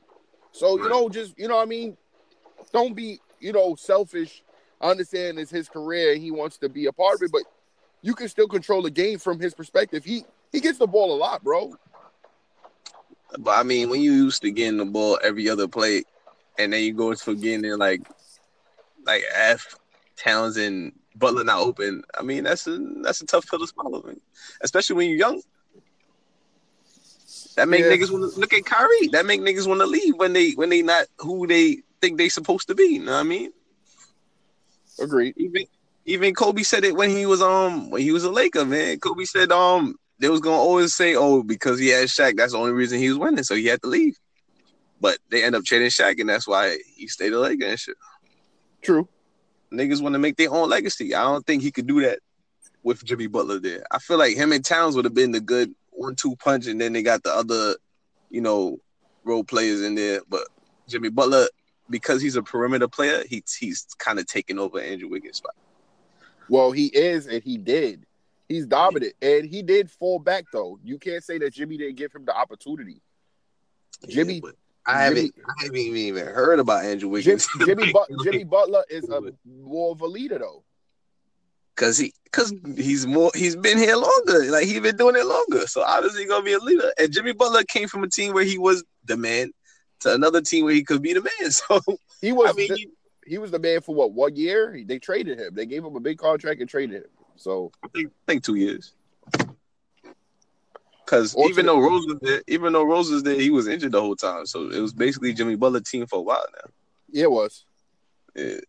So 0.51 0.77
you 0.81 0.89
know, 0.89 1.09
just 1.09 1.37
you 1.37 1.47
know, 1.47 1.57
what 1.57 1.63
I 1.63 1.65
mean, 1.65 1.97
don't 2.71 2.95
be 2.95 3.19
you 3.39 3.51
know 3.51 3.75
selfish. 3.75 4.43
I 4.79 4.89
understand 4.89 5.39
it's 5.39 5.51
his 5.51 5.67
career; 5.67 6.15
he 6.15 6.31
wants 6.31 6.57
to 6.59 6.69
be 6.69 6.85
a 6.85 6.93
part 6.93 7.15
of 7.15 7.23
it, 7.23 7.31
but 7.31 7.43
you 8.01 8.13
can 8.13 8.29
still 8.29 8.47
control 8.47 8.81
the 8.81 8.91
game 8.91 9.19
from 9.19 9.39
his 9.39 9.53
perspective. 9.53 10.05
He 10.05 10.23
he 10.51 10.61
gets 10.61 10.77
the 10.77 10.87
ball 10.87 11.13
a 11.13 11.17
lot, 11.17 11.43
bro. 11.43 11.73
But 13.39 13.59
I 13.59 13.63
mean, 13.63 13.89
when 13.89 14.01
you 14.01 14.11
used 14.11 14.41
to 14.43 14.51
getting 14.51 14.77
the 14.77 14.85
ball 14.85 15.19
every 15.23 15.49
other 15.49 15.67
play, 15.67 16.03
and 16.57 16.71
then 16.71 16.83
you 16.83 16.93
go 16.93 17.13
for 17.15 17.33
getting 17.33 17.65
it 17.65 17.77
like, 17.77 18.07
like 19.05 19.23
F 19.33 19.75
Towns 20.15 20.57
and 20.57 20.93
Butler 21.15 21.43
not 21.43 21.59
open. 21.59 22.03
I 22.17 22.21
mean, 22.21 22.43
that's 22.43 22.67
a 22.67 22.77
that's 23.01 23.21
a 23.21 23.25
tough 23.25 23.49
pill 23.49 23.59
to 23.59 23.67
swallow, 23.67 24.03
man. 24.03 24.19
especially 24.61 24.95
when 24.95 25.09
you're 25.09 25.19
young. 25.19 25.41
That 27.55 27.69
make 27.69 27.81
Yeah. 27.81 27.91
niggas 27.91 28.11
want 28.11 28.33
to 28.33 28.39
look 28.39 28.53
at 28.53 28.65
Kyrie. 28.65 29.07
That 29.09 29.25
make 29.25 29.41
niggas 29.41 29.67
want 29.67 29.79
to 29.81 29.85
leave 29.85 30.15
when 30.17 30.33
they 30.33 30.51
when 30.51 30.69
they 30.69 30.81
not 30.81 31.05
who 31.19 31.47
they 31.47 31.83
think 32.01 32.17
they 32.17 32.29
supposed 32.29 32.67
to 32.67 32.75
be. 32.75 32.83
You 32.83 33.05
know 33.05 33.13
what 33.13 33.19
I 33.19 33.23
mean? 33.23 33.51
Agreed. 34.99 35.35
Even 35.37 35.65
even 36.05 36.33
Kobe 36.35 36.63
said 36.63 36.83
it 36.83 36.95
when 36.95 37.09
he 37.09 37.25
was 37.25 37.41
um 37.41 37.89
when 37.89 38.01
he 38.01 38.11
was 38.11 38.23
a 38.23 38.31
Laker, 38.31 38.65
man. 38.65 38.99
Kobe 38.99 39.23
said 39.25 39.51
um 39.51 39.95
they 40.19 40.29
was 40.29 40.39
gonna 40.39 40.55
always 40.55 40.93
say, 40.95 41.15
oh, 41.15 41.43
because 41.43 41.79
he 41.79 41.89
had 41.89 42.07
Shaq, 42.07 42.37
that's 42.37 42.53
the 42.53 42.59
only 42.59 42.71
reason 42.71 42.99
he 42.99 43.09
was 43.09 43.17
winning, 43.17 43.43
so 43.43 43.55
he 43.55 43.65
had 43.65 43.81
to 43.81 43.87
leave. 43.89 44.17
But 45.01 45.17
they 45.29 45.43
end 45.43 45.55
up 45.55 45.65
trading 45.65 45.89
Shaq, 45.89 46.19
and 46.21 46.29
that's 46.29 46.47
why 46.47 46.77
he 46.95 47.07
stayed 47.07 47.33
a 47.33 47.39
Laker 47.39 47.65
and 47.65 47.79
shit. 47.79 47.97
True. 48.81 49.07
Niggas 49.73 50.01
want 50.01 50.13
to 50.13 50.19
make 50.19 50.37
their 50.37 50.53
own 50.53 50.69
legacy. 50.69 51.13
I 51.13 51.23
don't 51.23 51.45
think 51.45 51.63
he 51.63 51.71
could 51.71 51.87
do 51.87 52.01
that 52.01 52.19
with 52.83 53.03
Jimmy 53.03 53.27
Butler 53.27 53.59
there. 53.59 53.83
I 53.91 53.99
feel 53.99 54.17
like 54.17 54.37
him 54.37 54.53
and 54.53 54.63
Towns 54.63 54.95
would 54.95 55.05
have 55.05 55.13
been 55.13 55.31
the 55.31 55.41
good 55.41 55.73
one-two 55.95 56.35
punch, 56.37 56.67
and 56.67 56.79
then 56.79 56.93
they 56.93 57.01
got 57.01 57.23
the 57.23 57.33
other, 57.33 57.75
you 58.29 58.41
know, 58.41 58.79
role 59.23 59.43
players 59.43 59.81
in 59.81 59.95
there. 59.95 60.21
But 60.29 60.47
Jimmy 60.87 61.09
Butler, 61.09 61.47
because 61.89 62.21
he's 62.21 62.35
a 62.35 62.43
perimeter 62.43 62.87
player, 62.87 63.23
he, 63.27 63.43
he's 63.59 63.87
kind 63.97 64.19
of 64.19 64.27
taking 64.27 64.59
over 64.59 64.79
Andrew 64.79 65.09
Wiggins' 65.09 65.37
spot. 65.37 65.55
Well, 66.49 66.71
he 66.71 66.87
is, 66.87 67.27
and 67.27 67.43
he 67.43 67.57
did. 67.57 68.05
He's 68.47 68.67
dominant, 68.67 69.13
and 69.21 69.45
he 69.45 69.63
did 69.63 69.89
fall 69.89 70.19
back 70.19 70.45
though. 70.53 70.79
You 70.83 70.99
can't 70.99 71.23
say 71.23 71.39
that 71.39 71.53
Jimmy 71.53 71.77
didn't 71.77 71.95
give 71.95 72.13
him 72.13 72.25
the 72.25 72.35
opportunity. 72.35 73.01
Jimmy- 74.07 74.41
Yeah, 74.43 74.51
I 74.85 75.03
haven't, 75.03 75.33
I 75.47 75.63
haven't 75.63 75.77
even 75.77 76.27
heard 76.27 76.59
about 76.59 76.85
Andrew 76.85 77.09
Wiggins. 77.09 77.47
Jimmy 77.65 77.91
but, 77.93 78.07
Jimmy 78.23 78.43
Butler 78.43 78.83
is 78.87 79.09
a 79.09 79.33
more 79.45 79.93
of 79.93 80.01
a 80.01 80.05
leader 80.05 80.37
though. 80.37 80.63
Cause 81.75 81.97
he, 81.97 82.13
cause 82.31 82.53
he's 82.77 83.05
more, 83.05 83.31
he's 83.35 83.55
been 83.55 83.77
here 83.77 83.97
longer. 83.97 84.45
Like 84.51 84.65
he's 84.65 84.79
been 84.79 84.95
doing 84.95 85.15
it 85.15 85.25
longer. 85.25 85.67
So 85.67 85.81
obviously 85.81 86.21
he 86.21 86.27
gonna 86.27 86.43
be 86.43 86.53
a 86.53 86.59
leader. 86.59 86.91
And 86.97 87.11
Jimmy 87.11 87.33
Butler 87.33 87.63
came 87.63 87.87
from 87.87 88.03
a 88.03 88.09
team 88.09 88.33
where 88.33 88.45
he 88.45 88.57
was 88.57 88.83
the 89.03 89.17
man 89.17 89.51
to 90.01 90.13
another 90.13 90.41
team 90.41 90.65
where 90.65 90.73
he 90.73 90.83
could 90.83 91.01
be 91.01 91.13
the 91.13 91.21
man. 91.21 91.51
So 91.51 91.81
He 92.21 92.31
was 92.31 92.51
I 92.51 92.53
mean, 92.53 92.69
the, 92.69 92.75
he- 92.75 92.89
he 93.27 93.37
was 93.39 93.51
the 93.51 93.59
man 93.59 93.81
for 93.81 93.93
what 93.95 94.13
one 94.13 94.35
year? 94.35 94.79
They 94.85 94.99
traded 94.99 95.39
him. 95.39 95.55
They 95.55 95.65
gave 95.65 95.83
him 95.83 95.95
a 95.95 95.99
big 95.99 96.17
contract 96.17 96.61
and 96.61 96.69
traded 96.69 96.97
him. 96.97 97.09
So 97.35 97.71
I 97.83 97.87
think, 97.87 98.07
I 98.09 98.31
think 98.31 98.43
two 98.43 98.55
years. 98.55 98.93
Because 101.03 101.35
even 101.37 101.65
though 101.65 101.79
Rose 101.79 102.05
was 102.07 102.17
there, 102.21 102.41
even 102.47 102.73
though 102.73 102.83
Rose 102.83 103.11
was 103.11 103.21
there, 103.23 103.39
he 103.39 103.51
was 103.51 103.67
injured 103.67 103.91
the 103.91 104.01
whole 104.01 104.15
time. 104.15 104.45
So 104.45 104.69
it 104.69 104.79
was 104.79 104.93
basically 104.93 105.33
Jimmy 105.33 105.55
Butler 105.55 105.81
team 105.81 106.07
for 106.07 106.19
a 106.19 106.21
while 106.21 106.45
now. 106.55 106.71
Yeah, 107.11 107.23
it 107.23 107.31
was. 107.31 107.65
Yeah. 108.35 108.59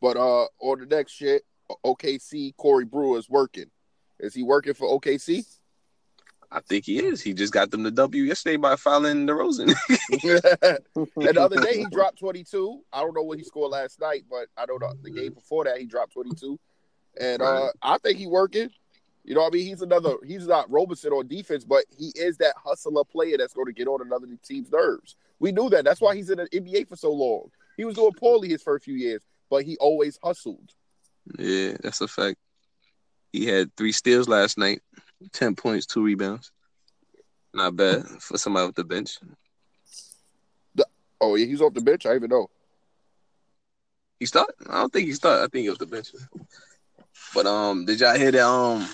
But 0.00 0.16
uh, 0.16 0.46
on 0.60 0.80
the 0.80 0.86
next 0.86 1.12
shit, 1.12 1.42
OKC 1.84 2.56
Corey 2.56 2.84
Brewer 2.84 3.18
is 3.18 3.28
working. 3.28 3.70
Is 4.18 4.34
he 4.34 4.42
working 4.42 4.74
for 4.74 4.88
OKC? 4.98 5.44
I 6.50 6.60
think 6.60 6.86
he 6.86 6.98
is. 6.98 7.20
He 7.20 7.34
just 7.34 7.52
got 7.52 7.70
them 7.70 7.82
the 7.82 7.90
W 7.90 8.22
yesterday 8.22 8.56
by 8.56 8.76
fouling 8.76 9.26
DeRozan. 9.26 9.68
and 9.88 11.36
the 11.36 11.40
other 11.40 11.60
day 11.60 11.78
he 11.78 11.86
dropped 11.92 12.18
22. 12.18 12.80
I 12.92 13.02
don't 13.02 13.14
know 13.14 13.22
what 13.22 13.38
he 13.38 13.44
scored 13.44 13.72
last 13.72 14.00
night, 14.00 14.24
but 14.30 14.46
I 14.56 14.64
don't 14.64 14.80
know 14.80 14.92
the 15.02 15.10
game 15.10 15.34
before 15.34 15.64
that 15.64 15.78
he 15.78 15.84
dropped 15.84 16.14
22. 16.14 16.58
And 17.20 17.42
uh 17.42 17.68
I 17.82 17.98
think 17.98 18.18
he 18.18 18.26
working. 18.26 18.70
You 19.24 19.34
know 19.34 19.42
what 19.42 19.52
I 19.52 19.56
mean? 19.56 19.66
He's 19.66 19.82
another 19.82 20.14
he's 20.26 20.46
not 20.46 20.70
Roberson 20.70 21.12
on 21.12 21.28
defense, 21.28 21.64
but 21.64 21.84
he 21.96 22.12
is 22.14 22.38
that 22.38 22.54
hustler 22.56 23.04
player 23.04 23.36
that's 23.36 23.52
going 23.52 23.66
to 23.66 23.72
get 23.72 23.88
on 23.88 24.00
another 24.00 24.26
team's 24.42 24.70
nerves. 24.72 25.16
We 25.38 25.52
knew 25.52 25.68
that. 25.68 25.84
That's 25.84 26.00
why 26.00 26.16
he's 26.16 26.30
in 26.30 26.38
the 26.38 26.48
NBA 26.48 26.88
for 26.88 26.96
so 26.96 27.12
long. 27.12 27.50
He 27.76 27.84
was 27.84 27.96
doing 27.96 28.12
poorly 28.12 28.48
his 28.48 28.62
first 28.62 28.86
few 28.86 28.94
years, 28.94 29.22
but 29.50 29.64
he 29.64 29.76
always 29.76 30.18
hustled. 30.22 30.72
Yeah, 31.38 31.76
that's 31.82 32.00
a 32.00 32.08
fact. 32.08 32.36
He 33.32 33.46
had 33.46 33.74
three 33.76 33.92
steals 33.92 34.28
last 34.28 34.56
night, 34.56 34.80
ten 35.32 35.54
points, 35.54 35.86
two 35.86 36.02
rebounds. 36.02 36.50
Not 37.52 37.76
bad 37.76 38.06
for 38.20 38.38
somebody 38.38 38.68
off 38.68 38.74
the 38.74 38.84
bench. 38.84 39.18
Oh 41.20 41.34
yeah, 41.34 41.46
he's 41.46 41.60
off 41.60 41.74
the 41.74 41.80
bench. 41.80 42.06
I 42.06 42.14
even 42.14 42.30
know. 42.30 42.48
He 44.20 44.26
start? 44.26 44.50
I 44.68 44.80
don't 44.80 44.92
think 44.92 45.06
he 45.06 45.12
start. 45.12 45.40
I 45.40 45.46
think 45.48 45.62
he 45.64 45.68
was 45.68 45.78
the 45.78 45.86
bench. 45.86 46.12
But 47.34 47.46
um, 47.46 47.84
did 47.84 48.00
y'all 48.00 48.16
hear 48.16 48.30
that 48.30 48.46
um 48.46 48.86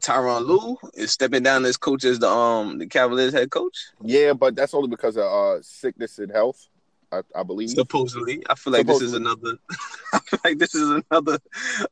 Tyronn 0.00 0.46
Lue 0.46 0.76
is 0.94 1.12
stepping 1.12 1.42
down 1.42 1.64
as 1.64 1.76
coach 1.76 2.04
as 2.04 2.18
the 2.18 2.28
um 2.28 2.78
the 2.78 2.86
Cavaliers 2.86 3.32
head 3.32 3.50
coach? 3.50 3.76
Yeah, 4.02 4.32
but 4.32 4.54
that's 4.54 4.74
only 4.74 4.88
because 4.88 5.16
of 5.16 5.24
uh 5.24 5.62
sickness 5.62 6.18
and 6.18 6.30
health. 6.30 6.68
I, 7.12 7.20
I 7.36 7.42
believe. 7.42 7.70
Supposedly, 7.70 8.42
I 8.48 8.54
feel 8.54 8.72
like 8.72 8.86
this 8.86 9.02
is 9.02 9.12
another. 9.12 9.58
I 10.14 10.18
feel 10.20 10.40
like 10.44 10.58
this 10.58 10.74
is 10.74 10.88
another. 11.10 11.38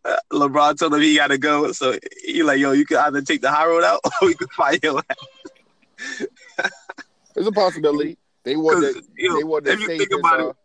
Uh, 0.05 0.16
LeBron 0.32 0.78
told 0.78 0.94
him 0.94 1.01
he 1.02 1.16
got 1.16 1.28
to 1.28 1.38
go, 1.38 1.70
so 1.72 1.98
he 2.24 2.42
like, 2.42 2.59
yo, 2.59 2.72
you 2.72 2.86
can 2.86 2.97
either 2.98 3.20
take 3.22 3.42
the 3.42 3.51
high 3.51 3.66
road 3.66 3.84
out 3.84 4.01
or 4.22 4.28
you 4.30 4.34
can 4.36 4.48
fire 4.48 4.78
your 4.82 5.02
ass. 5.10 6.26
There's 7.34 7.47
a 7.47 7.52
possibility. 7.52 8.16
They 8.44 8.56
want 8.56 8.82
'Cause, 8.82 8.94
to. 8.94 9.02
yo, 9.16 9.36
They 9.36 9.44
want 9.44 9.64
to 9.66 9.72
if 9.72 9.80
you 9.80 9.86
think 9.86 10.10
about 10.18 10.40
uh, 10.40 10.48
it, 10.48 10.56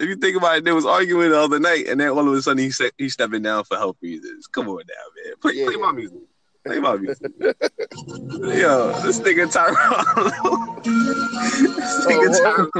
if 0.00 0.08
you 0.08 0.16
think 0.16 0.36
about 0.36 0.58
it, 0.58 0.64
they 0.64 0.72
was 0.72 0.86
arguing 0.86 1.30
the 1.30 1.38
other 1.40 1.58
night, 1.58 1.86
and 1.88 2.00
then 2.00 2.08
all 2.10 2.26
of 2.26 2.32
a 2.32 2.40
sudden 2.40 2.62
he 2.62 2.70
said 2.70 2.92
he's 2.96 3.12
stepping 3.12 3.42
down 3.42 3.64
for 3.64 3.76
health 3.76 3.96
reasons. 4.00 4.46
Come 4.46 4.68
on 4.68 4.76
now, 4.88 5.24
man. 5.24 5.34
Play, 5.42 5.52
Yeah. 5.54 5.66
play 5.66 5.76
my 5.76 5.92
music. 5.92 6.18
Play 6.64 6.78
my 6.78 6.96
music. 6.96 7.32
yo, 7.40 7.52
this 9.00 9.18
nigga 9.20 9.46
Tyronn. 9.50 10.74
this 11.76 12.06
nigga 12.06 12.28
Tyronn. 12.38 12.70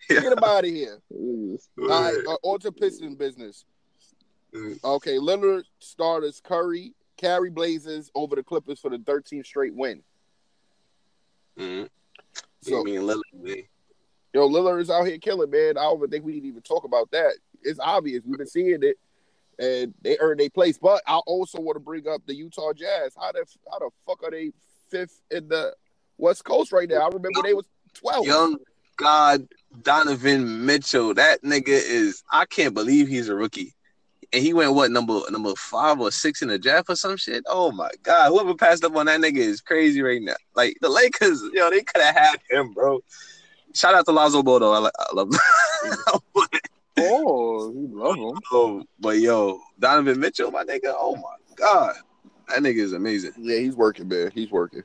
Get 0.08 0.24
him 0.24 0.44
out 0.44 0.64
of 0.64 0.70
here. 0.70 0.98
All 1.12 1.88
right, 1.88 2.14
uh, 2.28 2.36
on 2.42 2.60
to 2.60 2.70
Piston 2.70 3.16
business. 3.16 3.64
Okay, 4.84 5.16
Lillard 5.16 5.64
starters 5.80 6.40
Curry, 6.40 6.94
carry 7.16 7.50
Blazers 7.50 8.10
over 8.14 8.36
the 8.36 8.42
Clippers 8.42 8.78
for 8.80 8.90
the 8.90 8.98
13th 8.98 9.46
straight 9.46 9.74
win. 9.74 10.02
Mm-hmm. 11.58 11.86
So, 12.62 12.84
me 12.84 12.96
and 12.96 13.08
Lillard, 13.08 13.22
man. 13.34 13.62
yo, 14.32 14.48
Lillard 14.48 14.80
is 14.80 14.90
out 14.90 15.06
here 15.06 15.18
killing, 15.18 15.50
man. 15.50 15.78
I 15.78 15.82
don't 15.82 15.98
even 15.98 16.10
think 16.10 16.24
we 16.24 16.32
need 16.34 16.42
to 16.42 16.48
even 16.48 16.62
talk 16.62 16.84
about 16.84 17.10
that. 17.10 17.32
It's 17.62 17.80
obvious. 17.80 18.22
We've 18.24 18.38
been 18.38 18.46
seeing 18.46 18.82
it, 18.82 18.96
and 19.60 19.94
they 20.00 20.16
earned 20.18 20.40
their 20.40 20.50
place. 20.50 20.78
But 20.78 21.02
I 21.06 21.16
also 21.26 21.60
want 21.60 21.76
to 21.76 21.80
bring 21.80 22.08
up 22.08 22.22
the 22.26 22.34
Utah 22.34 22.72
Jazz. 22.72 23.14
How 23.16 23.30
the 23.32 23.44
how 23.70 23.78
the 23.78 23.90
fuck 24.06 24.22
are 24.24 24.30
they 24.30 24.52
fifth 24.90 25.20
in 25.30 25.48
the 25.48 25.74
West 26.18 26.44
Coast 26.44 26.72
right 26.72 26.88
now? 26.88 27.02
I 27.02 27.08
remember 27.08 27.42
they 27.44 27.54
was 27.54 27.66
12. 27.94 28.26
Young 28.26 28.56
God 28.96 29.46
Donovan 29.82 30.66
Mitchell. 30.66 31.14
That 31.14 31.42
nigga 31.42 31.68
is 31.68 32.22
I 32.32 32.46
can't 32.46 32.74
believe 32.74 33.06
he's 33.06 33.28
a 33.28 33.34
rookie. 33.34 33.74
And 34.32 34.42
he 34.42 34.54
went 34.54 34.74
what 34.74 34.92
number 34.92 35.20
number 35.30 35.54
five 35.56 36.00
or 36.00 36.12
six 36.12 36.40
in 36.40 36.48
the 36.48 36.58
draft 36.58 36.88
or 36.88 36.96
some 36.96 37.16
shit? 37.16 37.44
Oh 37.46 37.72
my 37.72 37.90
god. 38.02 38.28
Whoever 38.30 38.54
passed 38.54 38.84
up 38.84 38.96
on 38.96 39.06
that 39.06 39.20
nigga 39.20 39.38
is 39.38 39.60
crazy 39.60 40.02
right 40.02 40.22
now. 40.22 40.36
Like 40.54 40.76
the 40.80 40.88
Lakers, 40.88 41.42
yo, 41.52 41.68
they 41.70 41.82
could 41.82 42.00
have 42.00 42.16
had 42.16 42.36
him, 42.48 42.72
bro. 42.72 43.00
Shout 43.74 43.94
out 43.94 44.04
to 44.06 44.12
Lonzo 44.12 44.42
Ball. 44.42 44.86
I, 44.86 44.90
I 44.98 45.14
love 45.14 45.28
him. 45.28 45.38
Mm. 45.84 46.60
Oh, 46.98 47.72
you 47.72 47.88
love 47.92 48.16
him. 48.16 48.40
oh, 48.52 48.84
but 48.98 49.18
yo, 49.18 49.60
Donovan 49.78 50.20
Mitchell, 50.20 50.50
my 50.50 50.64
nigga. 50.64 50.94
Oh 50.96 51.16
my 51.16 51.36
god. 51.56 51.94
That 52.48 52.60
nigga 52.60 52.78
is 52.78 52.92
amazing. 52.92 53.32
Yeah, 53.38 53.58
he's 53.58 53.76
working, 53.76 54.08
man. 54.08 54.30
He's 54.34 54.50
working. 54.50 54.82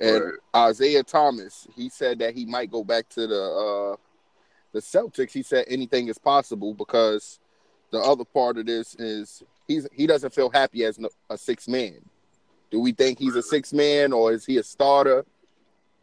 And 0.00 0.20
Word. 0.20 0.40
Isaiah 0.54 1.02
Thomas, 1.02 1.66
he 1.74 1.88
said 1.88 2.18
that 2.20 2.34
he 2.34 2.46
might 2.46 2.70
go 2.70 2.84
back 2.84 3.08
to 3.10 3.26
the 3.26 3.42
uh 3.42 3.96
the 4.72 4.80
Celtics. 4.80 5.32
He 5.32 5.42
said 5.42 5.64
anything 5.68 6.08
is 6.08 6.18
possible 6.18 6.74
because 6.74 7.38
the 7.90 7.98
other 7.98 8.24
part 8.24 8.58
of 8.58 8.66
this 8.66 8.94
is 8.96 9.42
he's 9.66 9.86
he 9.92 10.06
doesn't 10.06 10.34
feel 10.34 10.50
happy 10.50 10.84
as 10.84 10.98
no, 10.98 11.08
a 11.28 11.38
six 11.38 11.68
man. 11.68 11.98
Do 12.70 12.80
we 12.80 12.92
think 12.92 13.18
he's 13.18 13.34
a 13.34 13.42
six 13.42 13.72
man 13.72 14.12
or 14.12 14.32
is 14.32 14.46
he 14.46 14.58
a 14.58 14.62
starter? 14.62 15.24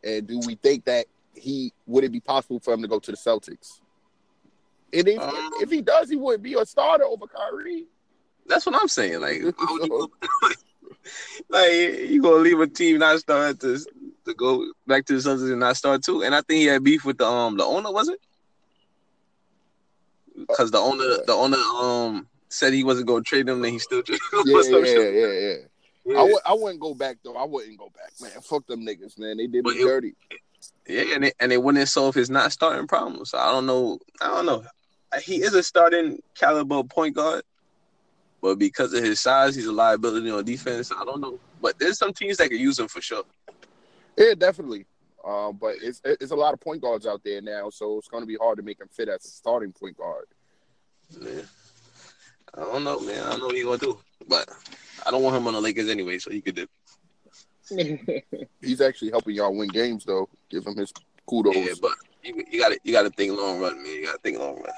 And 0.03 0.27
do 0.27 0.39
we 0.45 0.55
think 0.55 0.85
that 0.85 1.05
he 1.33 1.73
would 1.85 2.03
it 2.03 2.11
be 2.11 2.19
possible 2.19 2.59
for 2.59 2.73
him 2.73 2.81
to 2.81 2.87
go 2.87 2.99
to 2.99 3.11
the 3.11 3.17
Celtics? 3.17 3.81
And 4.93 5.07
if, 5.07 5.19
Um, 5.19 5.51
if 5.61 5.69
he 5.69 5.81
does, 5.81 6.09
he 6.09 6.15
wouldn't 6.15 6.43
be 6.43 6.53
a 6.53 6.65
starter 6.65 7.03
over 7.03 7.27
Kyrie. 7.27 7.85
That's 8.45 8.65
what 8.65 8.75
I'm 8.79 8.87
saying. 8.87 9.19
Like, 9.19 9.41
you 9.41 10.11
like 11.49 11.71
you 11.71 12.21
gonna 12.21 12.35
leave 12.37 12.59
a 12.59 12.67
team 12.67 12.99
not 12.99 13.19
start 13.19 13.59
to 13.61 13.79
to 14.25 14.33
go 14.33 14.65
back 14.87 15.05
to 15.05 15.13
the 15.13 15.19
Celtics 15.19 15.51
and 15.51 15.59
not 15.59 15.77
start 15.77 16.03
too? 16.03 16.23
And 16.23 16.33
I 16.33 16.41
think 16.41 16.59
he 16.59 16.65
had 16.65 16.83
beef 16.83 17.03
with 17.05 17.17
the 17.17 17.25
um 17.25 17.57
the 17.57 17.65
owner, 17.65 17.91
was 17.91 18.07
it? 18.09 18.19
Because 20.37 20.71
the 20.71 20.77
owner 20.77 21.03
the 21.25 21.33
owner 21.33 21.57
um 21.57 22.27
said 22.49 22.73
he 22.73 22.83
wasn't 22.83 23.07
gonna 23.07 23.23
trade 23.23 23.49
him, 23.49 23.61
then 23.61 23.73
he 23.73 23.79
still 23.79 24.01
traded 24.03 24.21
him. 24.31 24.43
Yeah, 24.45 24.55
or 24.55 24.85
yeah, 24.85 24.99
yeah, 24.99 25.27
yeah. 25.27 25.55
Yeah. 26.05 26.19
I 26.19 26.23
would 26.23 26.41
I 26.45 26.53
wouldn't 26.53 26.79
go 26.79 26.93
back 26.93 27.17
though. 27.23 27.35
I 27.35 27.43
wouldn't 27.43 27.77
go 27.77 27.91
back, 27.93 28.13
man. 28.21 28.41
Fuck 28.41 28.65
them 28.67 28.85
niggas, 28.85 29.19
man. 29.19 29.37
They 29.37 29.47
did 29.47 29.65
me 29.65 29.71
it- 29.71 29.85
dirty. 29.85 30.15
Yeah, 30.87 31.03
and 31.15 31.23
they, 31.25 31.33
and 31.41 31.51
they 31.51 31.57
wouldn't 31.57 31.89
solve 31.89 32.15
his 32.15 32.29
not 32.29 32.53
starting 32.53 32.87
problem. 32.87 33.25
So 33.25 33.37
I 33.37 33.51
don't 33.51 33.65
know. 33.65 33.99
I 34.21 34.27
don't 34.27 34.45
know. 34.45 34.63
He 35.23 35.37
is 35.37 35.53
a 35.53 35.63
starting 35.63 36.21
caliber 36.35 36.83
point 36.83 37.15
guard, 37.15 37.43
but 38.41 38.59
because 38.59 38.93
of 38.93 39.03
his 39.03 39.19
size, 39.19 39.55
he's 39.55 39.65
a 39.65 39.71
liability 39.71 40.29
on 40.29 40.43
defense. 40.43 40.91
I 40.91 41.03
don't 41.05 41.21
know. 41.21 41.39
But 41.61 41.79
there's 41.79 41.97
some 41.97 42.13
teams 42.13 42.37
that 42.37 42.49
could 42.49 42.59
use 42.59 42.77
him 42.77 42.87
for 42.87 43.01
sure. 43.01 43.23
Yeah, 44.17 44.33
definitely. 44.37 44.85
Um, 45.25 45.57
but 45.59 45.75
it's 45.81 46.01
it's 46.03 46.31
a 46.31 46.35
lot 46.35 46.53
of 46.53 46.59
point 46.59 46.81
guards 46.81 47.05
out 47.05 47.21
there 47.23 47.41
now, 47.41 47.69
so 47.69 47.97
it's 47.97 48.07
going 48.07 48.23
to 48.23 48.27
be 48.27 48.37
hard 48.39 48.57
to 48.57 48.63
make 48.63 48.79
him 48.79 48.87
fit 48.91 49.09
as 49.09 49.25
a 49.25 49.27
starting 49.27 49.73
point 49.73 49.97
guard. 49.97 50.25
Yeah. 51.19 51.41
I 52.53 52.61
don't 52.61 52.83
know, 52.83 52.99
man. 52.99 53.23
I 53.23 53.31
don't 53.31 53.39
know 53.39 53.45
what 53.47 53.55
he's 53.55 53.65
gonna 53.65 53.77
do, 53.77 53.99
but 54.27 54.49
I 55.05 55.11
don't 55.11 55.21
want 55.21 55.35
him 55.35 55.47
on 55.47 55.53
the 55.53 55.61
Lakers 55.61 55.89
anyway, 55.89 56.17
so 56.17 56.31
he 56.31 56.41
could 56.41 56.55
do. 56.55 56.67
He's 58.61 58.79
actually 58.79 59.11
helping 59.11 59.35
y'all 59.35 59.53
win 59.53 59.67
games, 59.67 60.05
though. 60.05 60.29
Give 60.49 60.65
him 60.65 60.77
his 60.77 60.93
kudos. 61.29 61.55
Yeah, 61.55 61.73
but 61.81 61.91
you, 62.23 62.43
you 62.49 62.59
got 62.59 62.69
to 62.69 62.79
you 62.83 62.93
got 62.93 63.03
to 63.03 63.09
think 63.09 63.37
long 63.37 63.59
run, 63.59 63.83
man. 63.83 63.91
You 63.91 64.05
got 64.05 64.13
to 64.13 64.19
think 64.19 64.39
long 64.39 64.55
run. 64.55 64.71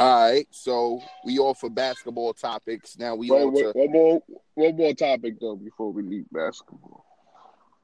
All 0.00 0.30
right, 0.30 0.46
so 0.50 0.98
we 1.26 1.38
all 1.38 1.52
for 1.52 1.68
basketball 1.68 2.32
topics. 2.32 2.96
Now 2.96 3.14
we 3.16 3.30
Wait, 3.30 3.42
on 3.44 3.52
wait, 3.52 3.62
to 3.64 3.72
one 3.74 3.92
more, 3.92 4.22
one 4.54 4.76
more 4.78 4.94
topic 4.94 5.38
though 5.38 5.56
before 5.56 5.92
we 5.92 6.02
leave 6.02 6.24
basketball. 6.32 7.04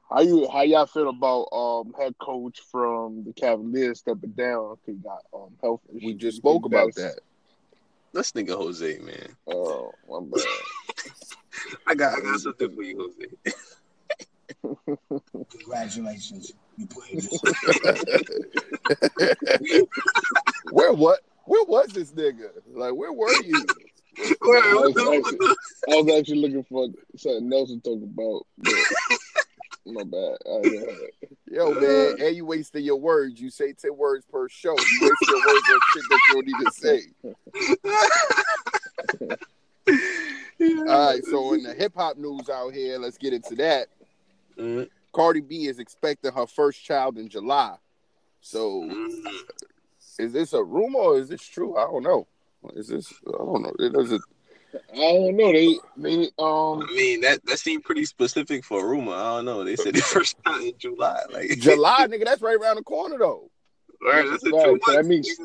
How 0.09 0.21
you, 0.21 0.49
how 0.49 0.61
y'all 0.63 0.87
feel 0.87 1.09
about 1.09 1.43
um 1.51 1.93
head 1.95 2.15
coach 2.19 2.59
from 2.71 3.23
the 3.23 3.33
Cavaliers 3.33 3.99
stepping 3.99 4.31
down? 4.31 4.77
'cause 4.77 4.79
He 4.87 4.93
got 4.93 5.19
um 5.31 5.55
health 5.61 5.81
issues. 5.89 6.03
we 6.03 6.13
just 6.15 6.37
spoke 6.37 6.65
about 6.65 6.95
that. 6.95 7.19
Let's 8.13 8.31
think 8.31 8.49
of 8.49 8.57
Jose, 8.57 8.97
man. 8.97 9.37
Oh, 9.45 9.93
my 10.09 10.21
bad. 10.21 10.43
I 11.85 11.93
got 11.93 12.17
I 12.17 12.21
got 12.21 12.39
something 12.39 12.75
for 12.75 12.81
you, 12.81 13.13
Jose. 14.63 14.87
Congratulations. 15.51 16.53
You 16.77 16.87
played. 16.87 17.29
Where 20.71 20.93
what? 20.93 21.19
Where 21.47 21.63
was 21.65 21.87
this 21.87 22.11
nigga? 22.11 22.49
Like, 22.73 22.93
where 22.93 23.13
were 23.13 23.31
you? 23.43 23.65
Wait, 24.19 24.35
what 24.41 24.93
the- 24.93 25.01
I, 25.01 25.19
what 25.19 25.23
the- 25.39 25.55
I 25.89 26.01
was 26.01 26.19
actually 26.19 26.41
looking 26.41 26.63
for 26.65 26.87
something 27.15 27.53
else 27.53 27.69
to 27.69 27.79
talk 27.79 28.03
about. 28.03 28.45
But 28.57 28.73
my 29.85 30.03
bad. 30.03 30.37
Yo, 31.49 31.73
man, 31.73 32.15
and 32.19 32.35
you 32.35 32.45
wasting 32.45 32.83
your 32.83 32.97
words. 32.99 33.39
You 33.39 33.49
say 33.49 33.71
ten 33.73 33.95
words 33.95 34.25
per 34.29 34.49
show. 34.49 34.71
You 34.77 34.99
waste 35.01 35.29
your 35.29 35.39
words 35.47 35.63
on 35.71 35.79
shit 35.93 36.03
that 36.09 36.19
you 36.27 36.33
don't 36.33 36.49
even 36.49 36.71
say. 36.71 37.01
All 40.89 41.13
right, 41.13 41.23
so 41.23 41.53
in 41.53 41.63
the 41.63 41.73
hip 41.73 41.93
hop 41.95 42.17
news 42.17 42.49
out 42.49 42.73
here, 42.73 42.97
let's 42.97 43.17
get 43.17 43.31
into 43.33 43.55
that. 43.55 43.87
Mm, 44.57 44.89
Cardi 45.13 45.39
B 45.39 45.67
is 45.67 45.79
expecting 45.79 46.31
her 46.33 46.47
first 46.47 46.83
child 46.83 47.17
in 47.17 47.29
July. 47.29 47.77
So, 48.41 48.81
mm. 48.81 49.23
Is 50.19 50.33
this 50.33 50.53
a 50.53 50.63
rumor 50.63 50.99
or 50.99 51.19
is 51.19 51.29
this 51.29 51.41
true? 51.43 51.77
I 51.77 51.81
don't 51.85 52.03
know. 52.03 52.27
Is 52.75 52.87
this? 52.87 53.13
I 53.27 53.31
don't 53.37 53.61
know. 53.61 53.73
It 53.79 53.93
doesn't. 53.93 54.21
I 54.93 54.97
don't 54.97 55.37
know. 55.37 55.51
They 55.53 55.77
they 55.95 56.23
um 56.39 56.81
I 56.83 56.93
mean, 56.95 57.21
that 57.21 57.45
that 57.45 57.59
seemed 57.59 57.83
pretty 57.83 58.05
specific 58.05 58.65
for 58.65 58.83
a 58.83 58.87
rumor. 58.87 59.13
I 59.13 59.37
don't 59.37 59.45
know. 59.45 59.63
They 59.63 59.75
said 59.75 59.95
it 59.95 60.03
first 60.03 60.35
time 60.45 60.61
in 60.61 60.73
July. 60.77 61.21
Like 61.31 61.49
July, 61.59 62.07
nigga, 62.07 62.25
that's 62.25 62.41
right 62.41 62.57
around 62.57 62.75
the 62.77 62.83
corner 62.83 63.17
though. 63.17 63.49
Word, 64.01 64.31
that's 64.31 64.43
in 64.45 64.51
Right, 64.51 64.65
two 64.65 64.79
so 64.85 64.93
that 64.93 65.05
means- 65.05 65.39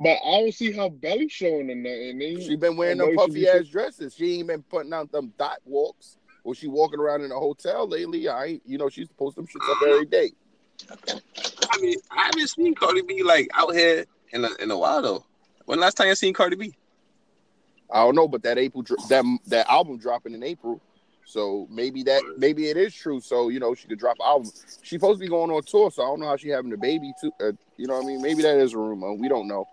but 0.00 0.18
I 0.26 0.40
don't 0.40 0.52
see 0.52 0.72
how 0.72 0.88
Belly 0.90 1.28
showing 1.28 1.70
or 1.70 1.74
nothing. 1.74 2.18
They, 2.18 2.40
She 2.44 2.56
been 2.56 2.76
wearing 2.76 3.00
I 3.00 3.06
them 3.06 3.14
puffy 3.16 3.32
be- 3.34 3.48
ass 3.48 3.68
dresses. 3.68 4.14
She 4.14 4.38
ain't 4.38 4.48
been 4.48 4.62
putting 4.62 4.92
out 4.92 5.10
them 5.12 5.32
dot 5.38 5.58
walks 5.64 6.18
or 6.42 6.54
she 6.54 6.66
walking 6.66 7.00
around 7.00 7.22
in 7.22 7.30
a 7.32 7.36
hotel 7.38 7.88
lately. 7.88 8.28
I 8.28 8.44
ain't, 8.44 8.62
you 8.66 8.76
know, 8.76 8.88
she's 8.88 9.08
post 9.08 9.36
them 9.36 9.46
shits 9.46 9.70
up 9.70 9.78
every 9.82 10.04
day. 10.06 10.32
I 10.90 11.80
mean, 11.80 11.98
I 12.10 12.24
haven't 12.24 12.48
seen 12.48 12.74
Cardi 12.74 13.02
B 13.02 13.22
like 13.22 13.48
out 13.54 13.74
here 13.74 14.04
in 14.32 14.44
a 14.44 14.50
in 14.60 14.70
a 14.70 14.78
while 14.78 15.02
though. 15.02 15.24
When 15.66 15.80
last 15.80 15.96
time 15.96 16.08
you 16.08 16.14
seen 16.14 16.34
Cardi 16.34 16.56
B? 16.56 16.74
I 17.90 18.02
don't 18.02 18.14
know, 18.14 18.28
but 18.28 18.42
that 18.42 18.58
April 18.58 18.84
that 19.08 19.24
that 19.46 19.68
album 19.68 19.98
dropping 19.98 20.34
in 20.34 20.42
April, 20.42 20.80
so 21.24 21.66
maybe 21.70 22.02
that 22.04 22.22
maybe 22.38 22.68
it 22.68 22.76
is 22.76 22.94
true. 22.94 23.20
So 23.20 23.48
you 23.48 23.60
know 23.60 23.74
she 23.74 23.88
could 23.88 23.98
drop 23.98 24.16
an 24.20 24.26
album. 24.26 24.50
She's 24.82 25.00
supposed 25.00 25.20
to 25.20 25.24
be 25.24 25.28
going 25.28 25.50
on 25.50 25.62
tour, 25.62 25.90
so 25.90 26.02
I 26.02 26.06
don't 26.06 26.20
know 26.20 26.26
how 26.26 26.36
she 26.36 26.48
having 26.48 26.72
a 26.72 26.76
baby 26.76 27.12
too. 27.20 27.32
Uh, 27.40 27.52
you 27.76 27.86
know 27.86 27.94
what 27.94 28.04
I 28.04 28.06
mean? 28.06 28.22
Maybe 28.22 28.42
that 28.42 28.58
is 28.58 28.74
a 28.74 28.78
rumor. 28.78 29.12
We 29.14 29.28
don't 29.28 29.48
know. 29.48 29.66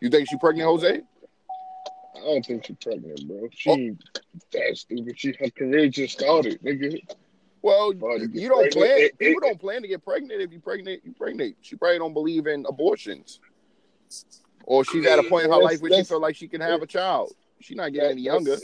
You 0.00 0.10
think 0.10 0.28
she 0.28 0.36
pregnant, 0.38 0.68
Jose? 0.68 1.00
I 2.16 2.20
don't 2.20 2.44
think 2.44 2.66
she's 2.66 2.76
pregnant, 2.76 3.26
bro. 3.26 3.42
Oh. 3.44 3.48
She 3.52 3.70
ain't 3.70 4.20
that 4.52 4.76
stupid. 4.76 5.18
She 5.18 5.34
her 5.38 5.50
career 5.50 5.88
just 5.88 6.18
started, 6.18 6.60
nigga. 6.62 7.00
Well, 7.62 7.92
get 7.92 8.34
you 8.34 8.48
don't 8.48 8.70
plan. 8.72 8.90
It- 8.98 9.02
it- 9.04 9.18
People 9.18 9.40
don't 9.40 9.60
plan 9.60 9.82
to 9.82 9.88
get 9.88 10.04
pregnant. 10.04 10.40
If 10.40 10.52
you 10.52 10.60
pregnant, 10.60 11.02
you 11.04 11.12
pregnant. 11.12 11.56
She 11.60 11.76
probably 11.76 11.98
don't 11.98 12.14
believe 12.14 12.46
in 12.46 12.64
abortions, 12.68 13.40
or 14.64 14.84
she's 14.84 15.04
at 15.06 15.18
a 15.18 15.22
point 15.24 15.44
in 15.46 15.50
her 15.50 15.56
life 15.64 15.80
where 15.82 15.90
she 15.90 15.96
feel 16.08 16.20
like 16.20 16.36
she 16.36 16.48
can 16.48 16.60
have 16.60 16.82
a 16.82 16.86
child. 16.86 17.32
She's 17.60 17.76
not 17.76 17.92
getting 17.92 18.10
any 18.12 18.22
younger. 18.22 18.56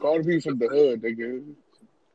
Cardi 0.00 0.24
B 0.24 0.40
from 0.40 0.58
the 0.58 0.68
hood, 0.68 1.02
nigga. 1.02 1.54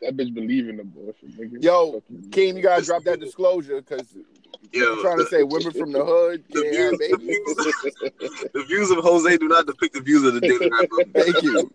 That 0.01 0.15
bitch 0.15 0.33
believe 0.33 0.69
in 0.69 0.79
abortion, 0.79 1.33
nigga. 1.37 1.61
Yo, 1.63 1.93
Fucking- 1.93 2.29
King, 2.31 2.55
you 2.57 2.63
gotta 2.63 2.83
drop 2.85 3.03
that 3.03 3.19
disclosure 3.19 3.81
because 3.81 4.15
Yo, 4.71 4.93
I'm 4.93 5.01
trying 5.01 5.17
to 5.17 5.25
say 5.25 5.43
women 5.43 5.71
from 5.71 5.91
the 5.91 6.03
hood 6.05 6.43
the 6.49 6.61
can't 6.61 6.75
have 6.75 7.19
views, 7.19 7.55
babies. 7.55 8.51
the 8.53 8.63
views 8.67 8.91
of 8.91 8.99
Jose 8.99 9.37
do 9.37 9.47
not 9.47 9.65
depict 9.65 9.93
the 9.95 10.01
views 10.01 10.23
of 10.23 10.35
the 10.35 10.41
Daily 10.41 10.69
Wrap 10.69 10.83
Up. 10.83 11.07
Thank 11.13 11.43
you. 11.43 11.71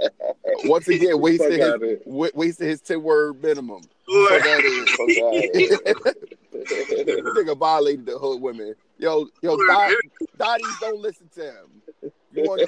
Once 0.65 0.89
again, 0.89 1.21
wasted 1.21 1.53
his 1.53 1.61
outta 1.69 1.87
here. 1.87 2.01
wa- 2.07 2.31
wasted 2.35 2.69
his 2.69 2.81
ten 2.81 3.03
word 3.03 3.43
minimum. 3.43 3.83
Boy. 4.07 4.27
Fuck 4.29 4.43
that 4.43 4.65
is. 4.65 6.05
Fuck. 6.05 6.15
Nigga 7.35 7.57
violated 7.59 8.07
the 8.07 8.19
hood 8.19 8.41
women. 8.41 8.75
Yo, 8.99 9.27
yo, 9.43 9.57
Dot, 9.67 9.93
Dotties 10.39 10.77
don't 10.81 11.01
listen 11.01 11.29
to 11.35 11.43
him. 11.43 12.13
You 12.33 12.43
want 12.45 12.63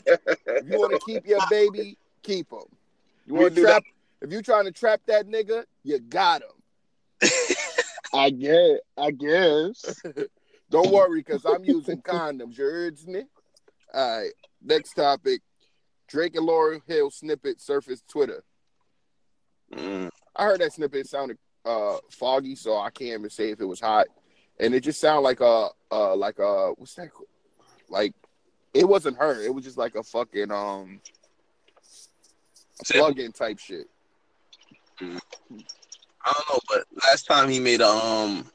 you 0.65 0.79
want 0.79 0.93
to 0.93 0.99
keep 1.07 1.27
your 1.27 1.41
baby, 1.49 1.97
keep 2.23 2.51
him. 2.51 2.59
You 3.27 3.35
want 3.35 3.55
to 3.55 3.61
do 3.61 3.63
trap? 3.67 3.85
If 4.27 4.33
you 4.33 4.43
trying 4.43 4.65
to 4.65 4.73
trap 4.73 5.03
that 5.07 5.29
nigga, 5.29 5.63
you 5.85 6.01
got 6.01 6.43
him. 6.43 7.31
I 8.13 8.31
guess. 8.31 8.79
I 8.99 9.13
guess. 9.13 10.03
Don't 10.71 10.91
worry, 10.91 11.21
because 11.21 11.45
I'm 11.45 11.63
using 11.63 12.03
condoms. 12.03 12.59
You 12.59 12.65
heard 12.65 12.99
me? 13.07 13.23
All 13.95 14.21
right. 14.23 14.33
Next 14.61 14.95
topic. 14.95 15.43
Drake 16.09 16.35
and 16.35 16.49
Lauryn 16.49 16.81
Hill 16.89 17.13
snippet 17.13 17.61
surfaced 17.61 18.09
Twitter. 18.09 18.43
Mm. 19.73 20.11
I 20.35 20.45
heard 20.45 20.61
that 20.61 20.73
snippet 20.73 21.07
sounded 21.07 21.39
uh 21.65 21.99
foggy, 22.11 22.57
so 22.57 22.77
I 22.77 22.91
can't 22.91 23.21
even 23.21 23.31
say 23.31 23.51
if 23.51 23.61
it 23.61 23.65
was 23.65 23.81
hot. 23.81 24.07
And 24.59 24.75
it 24.75 24.81
just 24.81 25.01
sounded 25.01 25.21
like 25.21 25.41
a 25.41 25.69
uh 25.93 26.17
like 26.17 26.41
a 26.41 26.73
what's 26.77 26.95
that 26.95 27.13
called? 27.13 27.29
like 27.89 28.15
it 28.75 28.89
wasn't 28.89 29.19
her. 29.19 29.41
It 29.41 29.55
was 29.55 29.65
just 29.65 29.79
like 29.79 29.95
a 29.95 30.03
fucking 30.03 30.51
um 30.51 31.01
a 32.81 32.93
plug-in 32.93 33.31
type 33.31 33.61
shit. 33.61 33.89
I 35.01 36.33
don't 36.33 36.51
know, 36.51 36.61
but 36.69 36.85
last 37.09 37.27
time 37.27 37.49
he 37.49 37.61
made 37.61 37.81
a 37.81 37.89
um, 37.89 38.51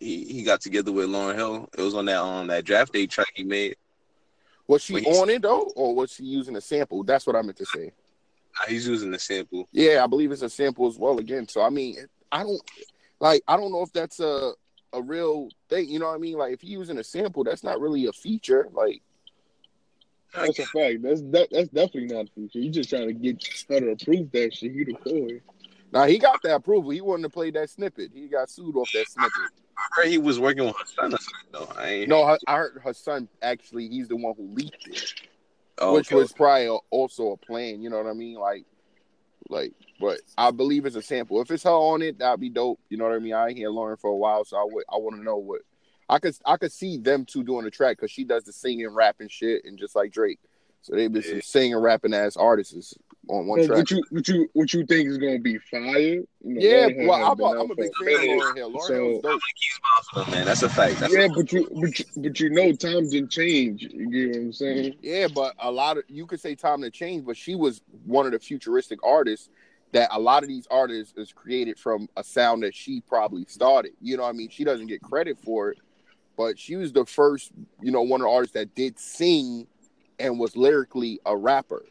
he, 0.00 0.24
he 0.24 0.42
got 0.42 0.60
together 0.60 0.92
with 0.92 1.08
Lauryn 1.08 1.34
Hill. 1.34 1.68
It 1.76 1.82
was 1.82 1.94
on 1.94 2.06
that 2.06 2.20
um 2.20 2.46
that 2.48 2.64
draft 2.64 2.92
day 2.92 3.06
track 3.06 3.28
he 3.34 3.44
made. 3.44 3.76
Was 4.66 4.82
she 4.82 5.04
on 5.04 5.30
it 5.30 5.42
though, 5.42 5.70
or 5.76 5.94
was 5.94 6.12
she 6.12 6.24
using 6.24 6.56
a 6.56 6.60
sample? 6.60 7.04
That's 7.04 7.26
what 7.26 7.36
I 7.36 7.42
meant 7.42 7.56
to 7.58 7.66
say. 7.66 7.92
He's 8.68 8.88
using 8.88 9.10
the 9.10 9.18
sample. 9.18 9.68
Yeah, 9.70 10.02
I 10.02 10.06
believe 10.06 10.32
it's 10.32 10.42
a 10.42 10.48
sample 10.48 10.86
as 10.86 10.98
well. 10.98 11.18
Again, 11.18 11.46
so 11.46 11.62
I 11.62 11.70
mean, 11.70 11.96
I 12.32 12.42
don't 12.42 12.60
like. 13.20 13.42
I 13.46 13.56
don't 13.56 13.70
know 13.70 13.82
if 13.82 13.92
that's 13.92 14.18
a 14.18 14.52
a 14.92 15.02
real 15.02 15.50
thing. 15.68 15.88
You 15.88 15.98
know 15.98 16.06
what 16.06 16.14
I 16.14 16.18
mean? 16.18 16.38
Like, 16.38 16.54
if 16.54 16.64
you're 16.64 16.80
using 16.80 16.98
a 16.98 17.04
sample, 17.04 17.44
that's 17.44 17.62
not 17.62 17.80
really 17.80 18.06
a 18.06 18.12
feature. 18.12 18.68
Like, 18.72 19.02
That's 20.36 20.58
a 20.58 20.66
fact. 20.66 21.02
That's 21.02 21.22
that, 21.22 21.48
that's 21.50 21.68
definitely 21.68 22.06
not 22.14 22.26
a 22.26 22.30
feature. 22.34 22.58
You 22.58 22.70
just 22.70 22.90
trying 22.90 23.08
to 23.08 23.12
get 23.12 23.42
her 23.68 23.80
to 23.80 23.90
approve 23.90 24.30
that 24.32 24.54
shit. 24.54 24.72
You 24.72 24.84
the 24.84 24.94
cool. 24.94 25.30
now 25.92 26.04
he 26.06 26.18
got 26.18 26.42
that 26.42 26.56
approval. 26.56 26.90
He 26.90 27.00
wanted 27.00 27.24
to 27.24 27.28
play 27.30 27.50
that 27.52 27.70
snippet. 27.70 28.10
He 28.14 28.28
got 28.28 28.50
sued 28.50 28.76
off 28.76 28.90
that 28.92 29.08
snippet. 29.08 29.32
I 29.78 29.82
heard 30.02 30.08
he 30.08 30.18
was 30.18 30.38
working 30.40 30.64
with 30.64 30.76
her 30.76 30.84
son 30.86 31.14
or 31.14 31.18
something 31.18 31.50
though. 31.52 31.80
I 31.80 31.88
ain't. 31.88 32.08
No, 32.08 32.26
her, 32.26 32.38
I 32.46 32.56
heard 32.56 32.80
her 32.82 32.94
son 32.94 33.28
actually. 33.42 33.88
He's 33.88 34.08
the 34.08 34.16
one 34.16 34.34
who 34.36 34.48
leaked 34.54 34.88
it, 34.88 35.12
Oh, 35.78 35.94
which 35.94 36.08
okay. 36.08 36.16
was 36.16 36.32
probably 36.32 36.66
a- 36.66 36.78
also 36.90 37.32
a 37.32 37.36
plan. 37.36 37.82
You 37.82 37.90
know 37.90 37.98
what 37.98 38.06
I 38.06 38.14
mean? 38.14 38.36
Like, 38.36 38.64
like, 39.48 39.72
but 40.00 40.20
I 40.36 40.50
believe 40.50 40.86
it's 40.86 40.96
a 40.96 41.02
sample. 41.02 41.40
If 41.40 41.50
it's 41.50 41.64
her 41.64 41.70
on 41.70 42.02
it, 42.02 42.18
that'd 42.18 42.40
be 42.40 42.48
dope. 42.50 42.80
You 42.88 42.96
know 42.96 43.04
what 43.04 43.14
I 43.14 43.18
mean? 43.18 43.34
I 43.34 43.48
ain't 43.48 43.58
hear 43.58 43.70
Lauryn 43.70 43.98
for 44.00 44.10
a 44.10 44.16
while, 44.16 44.44
so 44.44 44.56
I 44.56 44.64
would. 44.64 44.84
I 44.92 44.96
want 44.96 45.16
to 45.16 45.22
know 45.22 45.36
what. 45.36 45.60
I 46.08 46.18
could 46.18 46.36
I 46.44 46.56
could 46.56 46.72
see 46.72 46.98
them 46.98 47.24
two 47.24 47.42
doing 47.42 47.64
the 47.64 47.70
track 47.70 47.96
because 47.96 48.10
she 48.10 48.24
does 48.24 48.44
the 48.44 48.52
singing, 48.52 48.88
rapping 48.88 49.28
shit, 49.28 49.64
and 49.64 49.78
just 49.78 49.96
like 49.96 50.12
Drake, 50.12 50.38
so 50.82 50.94
they 50.94 51.08
be 51.08 51.20
some 51.22 51.40
singing, 51.42 51.76
rapping 51.76 52.14
ass 52.14 52.36
artists 52.36 52.94
on 53.28 53.46
one 53.48 53.58
What, 53.58 53.66
track. 53.66 53.78
what 53.78 53.90
you 53.90 54.04
what 54.10 54.28
you 54.28 54.48
what 54.52 54.72
you 54.72 54.86
think 54.86 55.08
is 55.08 55.18
gonna 55.18 55.40
be 55.40 55.58
fire? 55.58 55.80
You 55.82 56.26
know, 56.44 56.60
Yeah, 56.60 56.88
Lauryn 56.88 57.08
well, 57.08 57.24
I'm 57.32 57.36
been 57.36 57.46
a, 57.46 57.48
out 57.48 57.56
I'm 57.64 57.70
a 57.72 57.74
big 57.74 57.90
fan 57.96 58.14
of. 58.14 58.20
Lauryn 58.44 58.56
Hill. 58.56 58.70
Lauryn 58.72 58.86
So- 58.86 58.94
Hill's 58.94 59.22
dope. 59.22 59.40
Oh, 60.14 60.30
man, 60.30 60.44
that's 60.46 60.62
a 60.62 60.68
fact. 60.68 61.00
That's 61.00 61.12
Yeah, 61.12 61.24
a, 61.24 61.28
but 61.30 61.52
you 61.52 61.68
but 61.74 61.98
you, 61.98 62.04
but 62.18 62.38
you 62.40 62.50
know 62.50 62.72
times 62.72 63.10
didn't 63.10 63.30
change. 63.30 63.82
You 63.82 64.08
get 64.10 64.28
what 64.38 64.44
I'm 64.46 64.52
saying? 64.52 64.94
Yeah, 65.02 65.26
but 65.34 65.54
a 65.58 65.70
lot 65.72 65.98
of 65.98 66.04
you 66.06 66.24
could 66.26 66.40
say 66.40 66.54
time 66.54 66.82
to 66.82 66.90
change, 66.90 67.24
but 67.26 67.36
she 67.36 67.56
was 67.56 67.80
one 68.04 68.26
of 68.26 68.30
the 68.32 68.38
futuristic 68.38 69.00
artists 69.04 69.48
that 69.92 70.08
a 70.12 70.18
lot 70.20 70.42
of 70.44 70.48
these 70.48 70.66
artists 70.70 71.14
is 71.16 71.32
created 71.32 71.78
from 71.78 72.08
a 72.16 72.22
sound 72.22 72.62
that 72.62 72.74
she 72.76 73.00
probably 73.00 73.44
started. 73.48 73.92
You 74.00 74.16
know 74.16 74.22
what 74.24 74.28
I 74.30 74.32
mean? 74.32 74.50
She 74.50 74.62
doesn't 74.64 74.86
get 74.88 75.00
credit 75.02 75.38
for 75.44 75.70
it, 75.70 75.78
but 76.36 76.58
she 76.58 76.76
was 76.76 76.92
the 76.92 77.06
first, 77.06 77.52
you 77.80 77.90
know, 77.90 78.02
one 78.02 78.20
of 78.20 78.26
the 78.26 78.30
artists 78.30 78.54
that 78.54 78.74
did 78.74 78.98
sing 78.98 79.66
and 80.18 80.38
was 80.38 80.56
lyrically 80.56 81.20
a 81.26 81.36
rapper. 81.36 81.84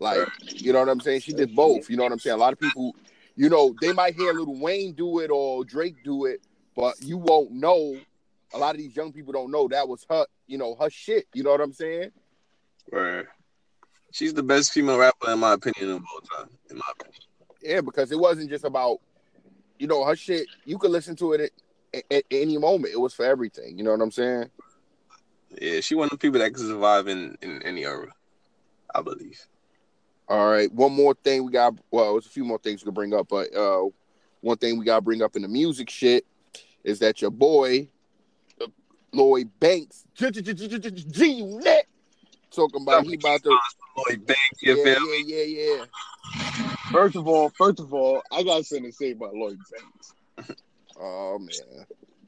Like, 0.00 0.28
you 0.46 0.72
know 0.72 0.80
what 0.80 0.88
I'm 0.88 1.00
saying? 1.00 1.20
She 1.20 1.32
did 1.32 1.54
both. 1.54 1.88
You 1.88 1.96
know 1.96 2.02
what 2.02 2.12
I'm 2.12 2.18
saying? 2.18 2.34
A 2.34 2.40
lot 2.40 2.52
of 2.52 2.60
people, 2.60 2.96
you 3.36 3.48
know, 3.48 3.74
they 3.80 3.92
might 3.92 4.14
hear 4.14 4.32
Lil 4.32 4.58
Wayne 4.58 4.92
do 4.92 5.20
it 5.20 5.30
or 5.30 5.64
Drake 5.64 5.96
do 6.04 6.26
it, 6.26 6.40
but 6.74 6.94
you 7.02 7.16
won't 7.16 7.52
know. 7.52 7.96
A 8.52 8.58
lot 8.58 8.74
of 8.74 8.78
these 8.78 8.94
young 8.94 9.12
people 9.12 9.32
don't 9.32 9.50
know 9.50 9.68
that 9.68 9.88
was 9.88 10.04
her, 10.08 10.26
you 10.46 10.58
know, 10.58 10.76
her 10.80 10.90
shit. 10.90 11.26
You 11.34 11.42
know 11.42 11.50
what 11.50 11.60
I'm 11.60 11.72
saying? 11.72 12.10
Word. 12.90 13.28
She's 14.12 14.34
the 14.34 14.42
best 14.42 14.72
female 14.72 14.98
rapper 14.98 15.32
in 15.32 15.40
my 15.40 15.54
opinion 15.54 15.96
of 15.96 16.02
all 16.12 16.20
time. 16.20 16.50
In 16.70 16.76
my 16.76 16.82
opinion. 16.92 17.20
Yeah, 17.62 17.80
because 17.80 18.12
it 18.12 18.18
wasn't 18.18 18.50
just 18.50 18.64
about, 18.64 18.98
you 19.78 19.86
know, 19.86 20.04
her 20.04 20.14
shit. 20.14 20.46
You 20.64 20.78
could 20.78 20.90
listen 20.90 21.16
to 21.16 21.32
it 21.32 21.52
at, 21.94 22.04
at, 22.10 22.16
at 22.16 22.24
any 22.30 22.58
moment. 22.58 22.92
It 22.92 23.00
was 23.00 23.14
for 23.14 23.24
everything. 23.24 23.78
You 23.78 23.84
know 23.84 23.92
what 23.92 24.00
I'm 24.00 24.10
saying? 24.10 24.50
Yeah, 25.60 25.80
she 25.80 25.94
one 25.94 26.06
of 26.06 26.10
the 26.10 26.18
people 26.18 26.40
that 26.40 26.52
can 26.52 26.66
survive 26.66 27.08
in, 27.08 27.36
in 27.42 27.62
any 27.62 27.84
era. 27.84 28.08
I 28.94 29.02
believe. 29.02 29.40
All 30.28 30.50
right. 30.50 30.72
One 30.72 30.92
more 30.92 31.14
thing 31.14 31.44
we 31.44 31.52
got. 31.52 31.74
Well, 31.90 32.12
there's 32.12 32.26
a 32.26 32.30
few 32.30 32.44
more 32.44 32.58
things 32.58 32.82
we 32.82 32.86
can 32.86 32.94
bring 32.94 33.14
up, 33.14 33.28
but 33.28 33.54
uh, 33.54 33.84
one 34.40 34.56
thing 34.56 34.78
we 34.78 34.84
got 34.84 34.96
to 34.96 35.02
bring 35.02 35.22
up 35.22 35.36
in 35.36 35.42
the 35.42 35.48
music 35.48 35.90
shit 35.90 36.24
is 36.82 36.98
that 37.00 37.20
your 37.20 37.30
boy 37.30 37.88
uh, 38.60 38.66
Lloyd 39.12 39.50
Banks, 39.58 40.04
G 40.14 40.26
Unit, 40.26 41.86
talking 42.50 42.82
about 42.82 43.04
he 43.04 43.14
about 43.14 43.42
to. 43.42 43.58
Lloyd 43.96 44.26
Banks, 44.26 44.62
you 44.62 44.76
Yeah, 44.84 44.96
yeah, 45.24 45.44
yeah, 45.44 45.76
yeah. 45.76 45.84
First 46.90 47.16
of 47.16 47.28
all, 47.28 47.50
first 47.50 47.80
of 47.80 47.92
all, 47.92 48.22
I 48.32 48.42
got 48.42 48.64
something 48.66 48.90
to 48.90 48.92
say 48.92 49.12
about 49.12 49.34
Lloyd 49.34 49.58
Banks. 49.70 50.56
Oh 51.00 51.38
man. 51.38 51.86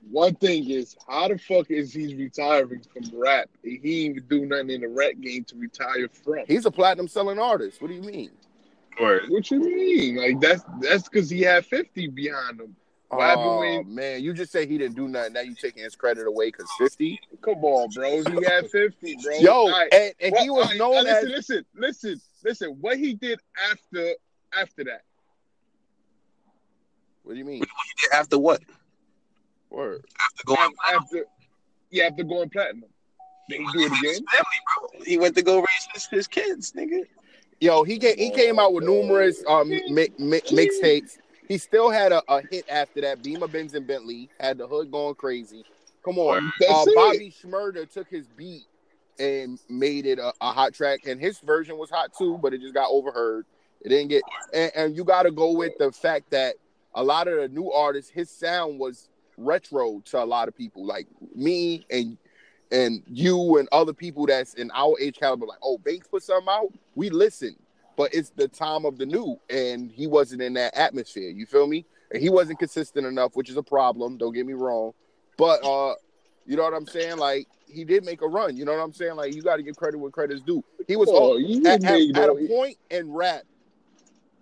One 0.08 0.36
thing 0.36 0.70
is, 0.70 0.96
how 1.08 1.26
the 1.28 1.36
fuck 1.36 1.68
is 1.70 1.92
he 1.92 2.14
retiring 2.14 2.82
from 2.92 3.10
rap? 3.18 3.48
He 3.64 3.74
ain't 4.06 4.16
even 4.16 4.24
do 4.28 4.46
nothing 4.46 4.70
in 4.70 4.80
the 4.82 4.88
rap 4.88 5.14
game 5.20 5.42
to 5.44 5.56
retire 5.56 6.08
from. 6.08 6.44
He's 6.46 6.64
a 6.64 6.70
platinum 6.70 7.08
selling 7.08 7.40
artist. 7.40 7.82
What 7.82 7.88
do 7.88 7.94
you 7.94 8.02
mean? 8.02 8.30
Or 9.00 9.20
What 9.28 9.50
you 9.50 9.58
mean? 9.60 10.16
Like 10.16 10.40
that's 10.40 10.62
that's 10.80 11.08
because 11.08 11.28
he 11.28 11.40
had 11.42 11.66
fifty 11.66 12.06
behind 12.06 12.60
him. 12.60 12.76
What 13.08 13.22
happened 13.24 13.44
Oh 13.46 13.58
when- 13.60 13.94
man, 13.94 14.22
you 14.22 14.32
just 14.32 14.52
say 14.52 14.66
he 14.66 14.78
didn't 14.78 14.96
do 14.96 15.08
nothing. 15.08 15.32
Now 15.34 15.40
you 15.40 15.54
taking 15.54 15.82
his 15.82 15.96
credit 15.96 16.26
away 16.26 16.46
because 16.46 16.70
fifty. 16.78 17.20
Come 17.42 17.64
on, 17.64 17.90
bro. 17.90 18.22
He 18.22 18.44
had 18.44 18.70
fifty, 18.70 19.16
bro. 19.22 19.38
Yo, 19.38 19.52
All 19.52 19.70
right. 19.70 19.92
and, 19.92 20.12
and 20.20 20.36
he 20.38 20.50
was 20.50 20.64
all 20.64 20.70
right, 20.70 20.78
known 20.78 21.04
now 21.04 21.10
as 21.18 21.24
listen, 21.24 21.64
listen, 21.74 22.12
listen, 22.12 22.20
listen. 22.44 22.76
What 22.80 22.96
he 22.98 23.14
did 23.14 23.40
after 23.70 24.12
after 24.56 24.84
that? 24.84 25.02
What 27.26 27.32
do 27.32 27.38
you 27.40 27.44
mean? 27.44 27.58
He 27.58 27.60
did 28.00 28.12
after 28.12 28.38
what? 28.38 28.62
Word. 29.68 30.04
After 30.24 30.44
going 30.46 30.72
After, 30.94 31.24
yeah, 31.90 32.04
after 32.04 32.22
going 32.22 32.48
platinum. 32.50 32.88
Did 33.48 33.62
he 33.62 33.66
do 33.72 33.80
it 33.80 33.86
again? 33.86 34.24
Family, 34.30 34.92
bro. 34.92 35.00
He 35.04 35.18
went 35.18 35.34
to 35.34 35.42
go 35.42 35.56
raise 35.56 35.88
his, 35.92 36.06
his 36.06 36.28
kids, 36.28 36.70
nigga. 36.70 37.02
Yo, 37.60 37.82
he 37.82 37.98
came, 37.98 38.16
he 38.16 38.30
came 38.30 38.60
out 38.60 38.74
with 38.74 38.84
numerous 38.84 39.42
um 39.48 39.68
mi- 39.68 40.12
mi- 40.20 40.40
mixtapes. 40.52 41.18
He 41.48 41.58
still 41.58 41.90
had 41.90 42.12
a, 42.12 42.22
a 42.28 42.42
hit 42.48 42.64
after 42.68 43.00
that. 43.00 43.24
Beamer, 43.24 43.48
Benz, 43.48 43.74
and 43.74 43.88
Bentley 43.88 44.30
had 44.38 44.58
the 44.58 44.68
hood 44.68 44.92
going 44.92 45.16
crazy. 45.16 45.64
Come 46.04 46.18
on, 46.18 46.52
uh. 46.68 46.86
Bobby 46.94 47.32
Shmurda 47.32 47.90
took 47.90 48.08
his 48.08 48.28
beat 48.28 48.66
and 49.18 49.58
made 49.68 50.06
it 50.06 50.20
a, 50.20 50.32
a 50.40 50.52
hot 50.52 50.74
track, 50.74 51.00
and 51.06 51.20
his 51.20 51.40
version 51.40 51.76
was 51.76 51.90
hot 51.90 52.12
too, 52.16 52.38
but 52.40 52.54
it 52.54 52.60
just 52.60 52.74
got 52.74 52.88
overheard. 52.88 53.46
It 53.80 53.88
didn't 53.88 54.08
get, 54.08 54.22
and, 54.54 54.70
and 54.76 54.96
you 54.96 55.02
got 55.02 55.24
to 55.24 55.32
go 55.32 55.50
with 55.50 55.72
the 55.78 55.90
fact 55.90 56.30
that 56.30 56.54
a 56.96 57.04
lot 57.04 57.28
of 57.28 57.36
the 57.38 57.48
new 57.48 57.70
artists, 57.70 58.10
his 58.10 58.30
sound 58.30 58.80
was 58.80 59.08
retro 59.36 60.02
to 60.06 60.22
a 60.22 60.24
lot 60.24 60.48
of 60.48 60.56
people, 60.56 60.84
like 60.84 61.06
me 61.34 61.86
and 61.90 62.16
and 62.72 63.02
you 63.06 63.58
and 63.58 63.68
other 63.70 63.92
people 63.92 64.26
that's 64.26 64.54
in 64.54 64.72
our 64.74 64.98
age 64.98 65.16
caliber. 65.20 65.46
Like, 65.46 65.58
oh, 65.62 65.78
Banks 65.78 66.08
put 66.08 66.24
something 66.24 66.48
out, 66.50 66.72
we 66.96 67.10
listen, 67.10 67.54
but 67.96 68.12
it's 68.12 68.30
the 68.30 68.48
time 68.48 68.84
of 68.84 68.98
the 68.98 69.06
new, 69.06 69.38
and 69.48 69.92
he 69.92 70.08
wasn't 70.08 70.42
in 70.42 70.54
that 70.54 70.76
atmosphere. 70.76 71.30
You 71.30 71.46
feel 71.46 71.68
me? 71.68 71.84
And 72.10 72.20
he 72.20 72.28
wasn't 72.28 72.58
consistent 72.58 73.06
enough, 73.06 73.36
which 73.36 73.50
is 73.50 73.56
a 73.56 73.62
problem. 73.62 74.16
Don't 74.16 74.32
get 74.32 74.46
me 74.46 74.54
wrong, 74.54 74.94
but 75.36 75.64
uh, 75.64 75.94
you 76.46 76.56
know 76.56 76.62
what 76.62 76.74
I'm 76.74 76.86
saying? 76.86 77.18
Like, 77.18 77.46
he 77.68 77.84
did 77.84 78.04
make 78.04 78.22
a 78.22 78.26
run. 78.26 78.56
You 78.56 78.64
know 78.64 78.72
what 78.72 78.80
I'm 78.80 78.92
saying? 78.92 79.16
Like, 79.16 79.34
you 79.34 79.42
got 79.42 79.56
to 79.56 79.62
give 79.62 79.76
credit 79.76 79.98
where 79.98 80.10
credit's 80.10 80.40
due. 80.40 80.64
He 80.88 80.96
was 80.96 81.08
Oh, 81.10 81.34
all, 81.34 81.66
at, 81.66 81.84
at, 81.84 82.00
at 82.16 82.28
a 82.30 82.46
point 82.48 82.78
in 82.90 83.12
rap, 83.12 83.42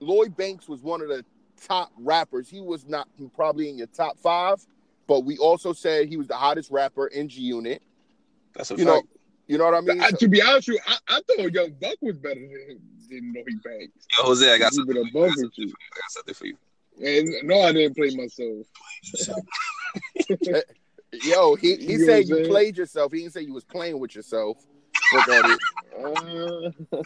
Lloyd 0.00 0.36
Banks 0.36 0.68
was 0.68 0.82
one 0.82 1.00
of 1.00 1.08
the 1.08 1.24
top 1.66 1.90
rappers. 1.98 2.48
He 2.48 2.60
was 2.60 2.86
not 2.86 3.08
probably 3.34 3.68
in 3.68 3.76
your 3.78 3.86
top 3.88 4.18
five, 4.18 4.64
but 5.06 5.20
we 5.20 5.38
also 5.38 5.72
said 5.72 6.08
he 6.08 6.16
was 6.16 6.26
the 6.28 6.34
hottest 6.36 6.70
rapper 6.70 7.06
in 7.08 7.28
G 7.28 7.40
Unit. 7.42 7.82
That's 8.54 8.70
a 8.70 8.76
You 8.76 8.84
know, 8.84 9.02
you 9.46 9.58
know 9.58 9.64
what 9.64 9.74
I 9.74 9.80
mean? 9.80 10.00
I, 10.00 10.10
to 10.10 10.28
be 10.28 10.40
honest 10.42 10.68
with 10.68 10.76
you, 10.76 10.80
I, 10.86 11.16
I 11.16 11.20
thought 11.26 11.52
Young 11.52 11.72
Buck 11.80 11.96
was 12.00 12.16
better 12.18 12.40
than 12.40 12.50
him. 12.50 12.78
Didn't 13.08 13.32
know 13.32 13.42
he 13.46 13.54
banks. 13.56 14.06
Yo, 14.18 14.24
Jose, 14.24 14.50
I 14.52 14.58
got 14.58 14.70
Keep 14.72 14.76
something. 14.86 14.96
it 14.96 15.12
for 15.12 15.28
you. 15.28 15.68
I 15.68 16.00
got 16.00 16.10
something 16.10 16.34
for 16.34 16.46
you. 16.46 16.56
And 17.04 17.28
no, 17.48 17.60
I 17.62 17.72
didn't 17.72 17.96
play 17.96 18.14
myself. 18.14 18.66
Yo, 21.22 21.54
he, 21.56 21.76
he 21.76 21.92
You 21.92 22.06
said 22.06 22.28
you 22.28 22.36
saying? 22.36 22.48
played 22.48 22.76
yourself. 22.76 23.12
He 23.12 23.20
didn't 23.20 23.32
say 23.34 23.42
you 23.42 23.52
was 23.52 23.64
playing 23.64 23.98
with 23.98 24.14
yourself. 24.16 24.58
Look 25.12 25.28
at 25.28 25.50
it. 25.50 25.58
Uh, 25.94 26.70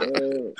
uh, 0.00 0.50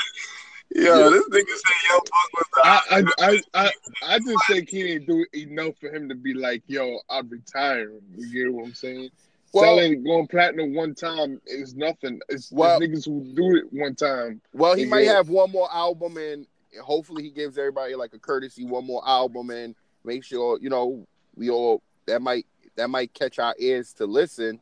Yo, 0.74 1.10
this 1.10 1.28
nigga 1.28 1.46
said 1.46 1.74
yo 1.88 1.96
was 1.96 2.46
the 2.54 2.60
I, 2.64 2.80
I, 2.90 3.02
I, 3.18 3.42
I, 3.54 3.70
I 4.14 4.18
just 4.18 4.38
think 4.48 4.68
he 4.68 4.82
didn't 4.82 5.06
do 5.06 5.24
enough 5.34 5.76
for 5.80 5.88
him 5.94 6.08
to 6.08 6.14
be 6.14 6.34
like, 6.34 6.62
yo, 6.66 6.98
I'm 7.08 7.28
retiring. 7.28 8.00
You 8.16 8.44
get 8.44 8.52
what 8.52 8.66
I'm 8.66 8.74
saying? 8.74 9.10
Well- 9.52 9.76
Selling, 9.76 10.02
going 10.04 10.26
platinum 10.26 10.74
one 10.74 10.94
time 10.94 11.40
is 11.46 11.74
nothing. 11.76 12.20
It's, 12.28 12.50
Well- 12.52 12.80
it's 12.82 13.06
niggas 13.06 13.06
who 13.06 13.24
do 13.34 13.56
it 13.56 13.72
one 13.72 13.94
time. 13.94 14.40
Well, 14.52 14.74
he 14.74 14.84
might 14.84 15.06
have 15.06 15.28
one 15.28 15.50
more 15.50 15.72
album, 15.72 16.16
and 16.16 16.46
hopefully 16.82 17.22
he 17.22 17.30
gives 17.30 17.56
everybody 17.56 17.94
like 17.94 18.12
a 18.12 18.18
courtesy 18.18 18.64
one 18.64 18.84
more 18.84 19.06
album, 19.08 19.50
and 19.50 19.74
make 20.04 20.24
sure 20.24 20.58
you 20.60 20.68
know 20.68 21.06
we 21.36 21.48
all 21.48 21.80
that 22.06 22.20
might 22.20 22.46
that 22.76 22.90
might 22.90 23.14
catch 23.14 23.38
our 23.38 23.54
ears 23.58 23.92
to 23.94 24.04
listen 24.04 24.60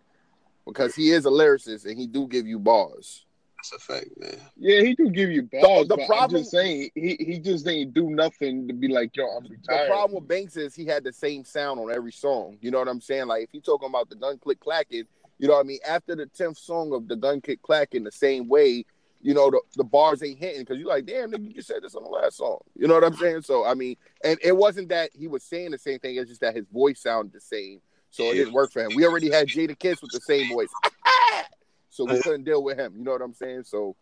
because 0.66 0.94
he 0.94 1.10
is 1.10 1.26
a 1.26 1.30
lyricist 1.30 1.84
and 1.86 1.98
he 1.98 2.06
do 2.06 2.26
give 2.28 2.46
you 2.46 2.58
bars. 2.58 3.24
That's 3.70 3.72
a 3.72 3.78
fact, 3.78 4.08
man. 4.18 4.38
Yeah, 4.56 4.82
he 4.82 4.94
do 4.94 5.08
give 5.08 5.30
you 5.30 5.42
balls, 5.42 5.88
the 5.88 5.96
but 5.96 6.06
problem- 6.06 6.36
I'm 6.36 6.42
just 6.42 6.50
saying 6.50 6.90
he, 6.94 7.16
he 7.18 7.38
just 7.38 7.66
ain't 7.66 7.94
do 7.94 8.10
nothing 8.10 8.68
to 8.68 8.74
be 8.74 8.88
like, 8.88 9.16
yo, 9.16 9.26
I'm 9.26 9.44
The 9.44 9.84
problem 9.86 10.20
with 10.20 10.28
Banks 10.28 10.56
is 10.56 10.74
he 10.74 10.84
had 10.84 11.02
the 11.04 11.12
same 11.12 11.44
sound 11.44 11.80
on 11.80 11.90
every 11.90 12.12
song. 12.12 12.58
You 12.60 12.70
know 12.70 12.78
what 12.78 12.88
I'm 12.88 13.00
saying? 13.00 13.26
Like 13.26 13.44
if 13.44 13.48
you 13.52 13.60
talking 13.60 13.88
about 13.88 14.10
the 14.10 14.16
gun 14.16 14.38
click 14.38 14.60
clacking, 14.60 15.04
you 15.38 15.48
know 15.48 15.54
what 15.54 15.60
I 15.60 15.62
mean. 15.64 15.78
After 15.86 16.14
the 16.14 16.26
tenth 16.26 16.58
song 16.58 16.92
of 16.92 17.08
the 17.08 17.16
gun 17.16 17.40
click 17.40 17.62
clacking, 17.62 18.04
the 18.04 18.12
same 18.12 18.48
way, 18.48 18.84
you 19.22 19.32
know 19.32 19.50
the, 19.50 19.60
the 19.76 19.84
bars 19.84 20.22
ain't 20.22 20.38
hitting 20.38 20.60
because 20.60 20.78
you're 20.78 20.88
like, 20.88 21.06
damn, 21.06 21.30
nigga, 21.30 21.48
you 21.48 21.54
just 21.54 21.68
said 21.68 21.82
this 21.82 21.94
on 21.94 22.04
the 22.04 22.10
last 22.10 22.36
song. 22.36 22.58
You 22.76 22.86
know 22.86 22.94
what 22.94 23.04
I'm 23.04 23.16
saying? 23.16 23.42
So 23.42 23.64
I 23.64 23.72
mean, 23.72 23.96
and 24.22 24.38
it 24.42 24.54
wasn't 24.56 24.90
that 24.90 25.10
he 25.14 25.26
was 25.26 25.42
saying 25.42 25.70
the 25.70 25.78
same 25.78 25.98
thing. 25.98 26.16
It's 26.16 26.28
just 26.28 26.42
that 26.42 26.54
his 26.54 26.66
voice 26.68 27.00
sounded 27.00 27.32
the 27.32 27.40
same, 27.40 27.80
so 28.10 28.24
it 28.24 28.34
didn't 28.34 28.52
work 28.52 28.72
for 28.72 28.82
him. 28.84 28.90
We 28.94 29.06
already 29.06 29.30
had 29.30 29.48
Jadakiss 29.48 30.02
with 30.02 30.10
the 30.12 30.20
same 30.20 30.48
voice, 30.52 30.68
so 31.94 32.04
we 32.04 32.20
couldn't 32.20 32.42
deal 32.44 32.62
with 32.62 32.76
him. 32.78 32.94
You 32.96 33.04
know 33.04 33.12
what 33.12 33.22
I'm 33.22 33.34
saying? 33.34 33.62
So 33.64 33.94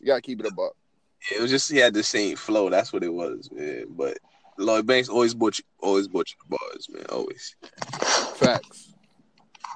you 0.00 0.06
gotta 0.06 0.20
keep 0.20 0.40
it 0.40 0.46
a 0.46 0.50
buck. 0.52 0.72
It 1.32 1.40
was 1.40 1.50
just 1.50 1.70
he 1.70 1.78
had 1.78 1.94
the 1.94 2.02
same 2.02 2.36
flow. 2.36 2.68
That's 2.68 2.92
what 2.92 3.04
it 3.04 3.12
was, 3.12 3.48
man. 3.52 3.86
But 3.90 4.18
Lloyd 4.58 4.86
Banks 4.86 5.08
always 5.08 5.32
butcher, 5.34 5.62
always 5.80 6.08
butcher 6.08 6.36
the 6.48 6.56
bars, 6.56 6.88
man. 6.90 7.06
Always. 7.10 7.54
Facts. 8.34 8.92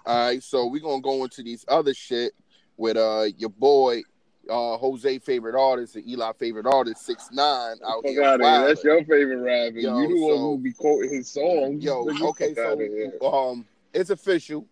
All 0.06 0.26
right, 0.26 0.42
so 0.42 0.66
we're 0.66 0.80
gonna 0.82 1.01
go 1.02 1.22
into 1.24 1.42
these 1.42 1.64
other 1.68 1.94
shit 1.94 2.32
with 2.76 2.97
uh 2.97 3.26
your 3.36 3.51
boy, 3.51 4.02
uh 4.48 4.76
Jose 4.78 5.18
favorite 5.20 5.55
artist 5.55 5.97
and 5.97 6.09
Eli 6.09 6.32
favorite 6.38 6.66
artist, 6.66 7.05
six 7.05 7.28
nine 7.32 7.76
out 7.86 8.02
Fuck 8.02 8.06
here. 8.10 8.22
out 8.22 8.40
of 8.40 8.47
here. 8.47 8.51
wildin'. 8.51 8.66
That's 8.68 8.84
your 8.84 8.98
favorite 9.05 9.36
rapper. 9.42 9.78
Yo, 9.78 10.01
you 10.01 10.09
the 10.09 10.20
one 10.22 10.32
so- 10.34 10.38
who 10.38 10.59
be 10.59 10.72
quoting 10.72 11.14
his 11.14 11.28
song. 11.30 11.78
Yo, 11.80 12.09
okay, 12.30 12.55
fuck 12.55 12.66
outta 12.66 12.84
here. 12.86 13.12
so 13.20 13.32
um 13.32 13.66
it's 13.92 14.10
official. 14.10 14.66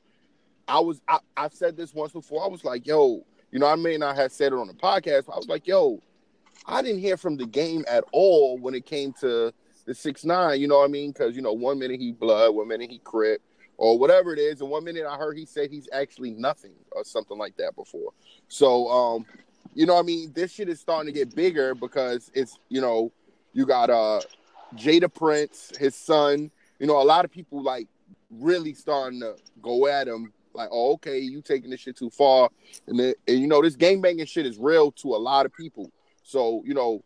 I 0.68 0.80
was 0.80 1.00
I, 1.08 1.18
I 1.36 1.48
said 1.48 1.76
this 1.76 1.94
once 1.94 2.12
before. 2.12 2.44
I 2.44 2.48
was 2.48 2.64
like, 2.64 2.86
yo, 2.86 3.24
you 3.50 3.58
know, 3.58 3.66
I 3.66 3.74
may 3.74 3.96
not 3.96 4.16
have 4.16 4.30
said 4.30 4.52
it 4.52 4.58
on 4.58 4.66
the 4.66 4.74
podcast, 4.74 5.26
but 5.26 5.32
I 5.32 5.36
was 5.36 5.48
like, 5.48 5.66
yo, 5.66 6.00
I 6.66 6.82
didn't 6.82 7.00
hear 7.00 7.16
from 7.16 7.36
the 7.36 7.46
game 7.46 7.84
at 7.88 8.04
all 8.12 8.58
when 8.58 8.74
it 8.74 8.84
came 8.84 9.12
to 9.20 9.52
the 9.86 9.94
six 9.94 10.24
nine, 10.24 10.60
you 10.60 10.68
know 10.68 10.78
what 10.78 10.84
I 10.84 10.88
mean? 10.88 11.12
Because 11.12 11.34
you 11.34 11.42
know, 11.42 11.54
one 11.54 11.78
minute 11.78 11.98
he 11.98 12.12
blood, 12.12 12.54
one 12.54 12.68
minute 12.68 12.90
he 12.90 12.98
crip, 12.98 13.40
or 13.78 13.98
whatever 13.98 14.34
it 14.34 14.38
is, 14.38 14.60
and 14.60 14.68
one 14.68 14.84
minute 14.84 15.06
I 15.08 15.16
heard 15.16 15.38
he 15.38 15.46
said 15.46 15.70
he's 15.70 15.88
actually 15.92 16.32
nothing 16.32 16.74
or 16.92 17.04
something 17.04 17.38
like 17.38 17.56
that 17.56 17.74
before. 17.74 18.12
So 18.48 18.88
um, 18.88 19.26
you 19.74 19.86
know 19.86 19.94
what 19.94 20.00
I 20.00 20.06
mean, 20.06 20.32
this 20.34 20.52
shit 20.52 20.68
is 20.68 20.78
starting 20.78 21.12
to 21.12 21.18
get 21.18 21.34
bigger 21.34 21.74
because 21.74 22.30
it's 22.34 22.58
you 22.68 22.82
know, 22.82 23.10
you 23.54 23.64
got 23.64 23.88
uh 23.88 24.20
Jada 24.74 25.12
Prince, 25.12 25.72
his 25.78 25.94
son, 25.94 26.50
you 26.78 26.86
know, 26.86 27.00
a 27.00 27.04
lot 27.04 27.24
of 27.24 27.30
people 27.30 27.62
like 27.62 27.88
really 28.30 28.74
starting 28.74 29.20
to 29.20 29.36
go 29.62 29.86
at 29.86 30.06
him 30.06 30.34
like, 30.54 30.68
oh, 30.72 30.94
okay, 30.94 31.18
you 31.18 31.42
taking 31.42 31.70
this 31.70 31.80
shit 31.80 31.96
too 31.96 32.10
far. 32.10 32.50
And, 32.86 32.98
then, 32.98 33.14
and 33.26 33.38
you 33.38 33.46
know, 33.46 33.62
this 33.62 33.76
gangbanging 33.76 34.28
shit 34.28 34.46
is 34.46 34.58
real 34.58 34.92
to 34.92 35.14
a 35.14 35.16
lot 35.18 35.46
of 35.46 35.52
people. 35.52 35.90
So, 36.22 36.62
you 36.64 36.74
know, 36.74 37.02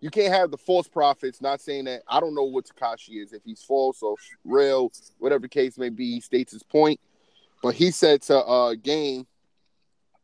you 0.00 0.10
can't 0.10 0.32
have 0.32 0.50
the 0.50 0.58
false 0.58 0.86
prophets, 0.86 1.40
not 1.40 1.60
saying 1.60 1.86
that 1.86 2.02
I 2.06 2.20
don't 2.20 2.34
know 2.34 2.44
what 2.44 2.66
Tekashi 2.66 3.22
is, 3.22 3.32
if 3.32 3.42
he's 3.44 3.62
false 3.62 4.02
or 4.02 4.16
real, 4.44 4.92
whatever 5.18 5.40
the 5.40 5.48
case 5.48 5.76
may 5.76 5.88
be, 5.88 6.14
he 6.14 6.20
states 6.20 6.52
his 6.52 6.62
point. 6.62 7.00
But 7.62 7.74
he 7.74 7.90
said 7.90 8.22
to 8.22 8.38
uh 8.38 8.74
game, 8.74 9.26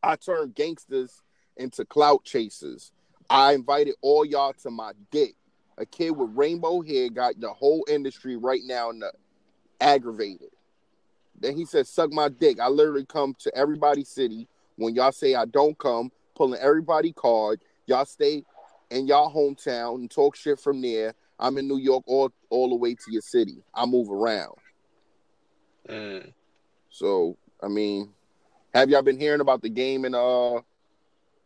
I 0.01 0.15
turned 0.15 0.55
gangsters 0.55 1.21
into 1.57 1.83
clout 1.83 2.23
chasers. 2.23 2.91
I 3.29 3.53
invited 3.53 3.95
all 4.01 4.23
y'all 4.23 4.53
to 4.63 4.69
my 4.69 4.93
dick. 5.11 5.35
A 5.77 5.85
kid 5.85 6.11
with 6.11 6.29
rainbow 6.33 6.81
hair 6.81 7.09
got 7.09 7.39
the 7.39 7.51
whole 7.51 7.85
industry 7.89 8.37
right 8.37 8.61
now 8.63 8.91
in 8.91 8.99
the 8.99 9.11
aggravated. 9.81 10.54
Then 11.39 11.55
he 11.55 11.65
said, 11.65 11.87
"Suck 11.87 12.11
my 12.11 12.29
dick." 12.29 12.59
I 12.59 12.67
literally 12.67 13.05
come 13.05 13.35
to 13.39 13.55
everybody's 13.55 14.09
city 14.09 14.47
when 14.77 14.95
y'all 14.95 15.11
say 15.11 15.35
I 15.35 15.45
don't 15.45 15.77
come, 15.77 16.11
pulling 16.35 16.59
everybody 16.59 17.13
card. 17.13 17.61
Y'all 17.85 18.05
stay 18.05 18.43
in 18.89 19.07
y'all 19.07 19.33
hometown 19.33 19.95
and 19.95 20.11
talk 20.11 20.35
shit 20.35 20.59
from 20.59 20.81
there. 20.81 21.13
I'm 21.39 21.57
in 21.57 21.67
New 21.67 21.77
York 21.77 22.03
all 22.07 22.31
all 22.49 22.69
the 22.69 22.75
way 22.75 22.95
to 22.95 23.11
your 23.11 23.21
city. 23.21 23.63
I 23.73 23.85
move 23.85 24.09
around. 24.09 24.55
Mm. 25.89 26.31
So 26.89 27.37
I 27.61 27.67
mean, 27.67 28.09
have 28.73 28.89
y'all 28.89 29.01
been 29.01 29.19
hearing 29.19 29.41
about 29.41 29.61
the 29.61 29.69
game 29.69 30.05
and 30.05 30.15
uh? 30.15 30.61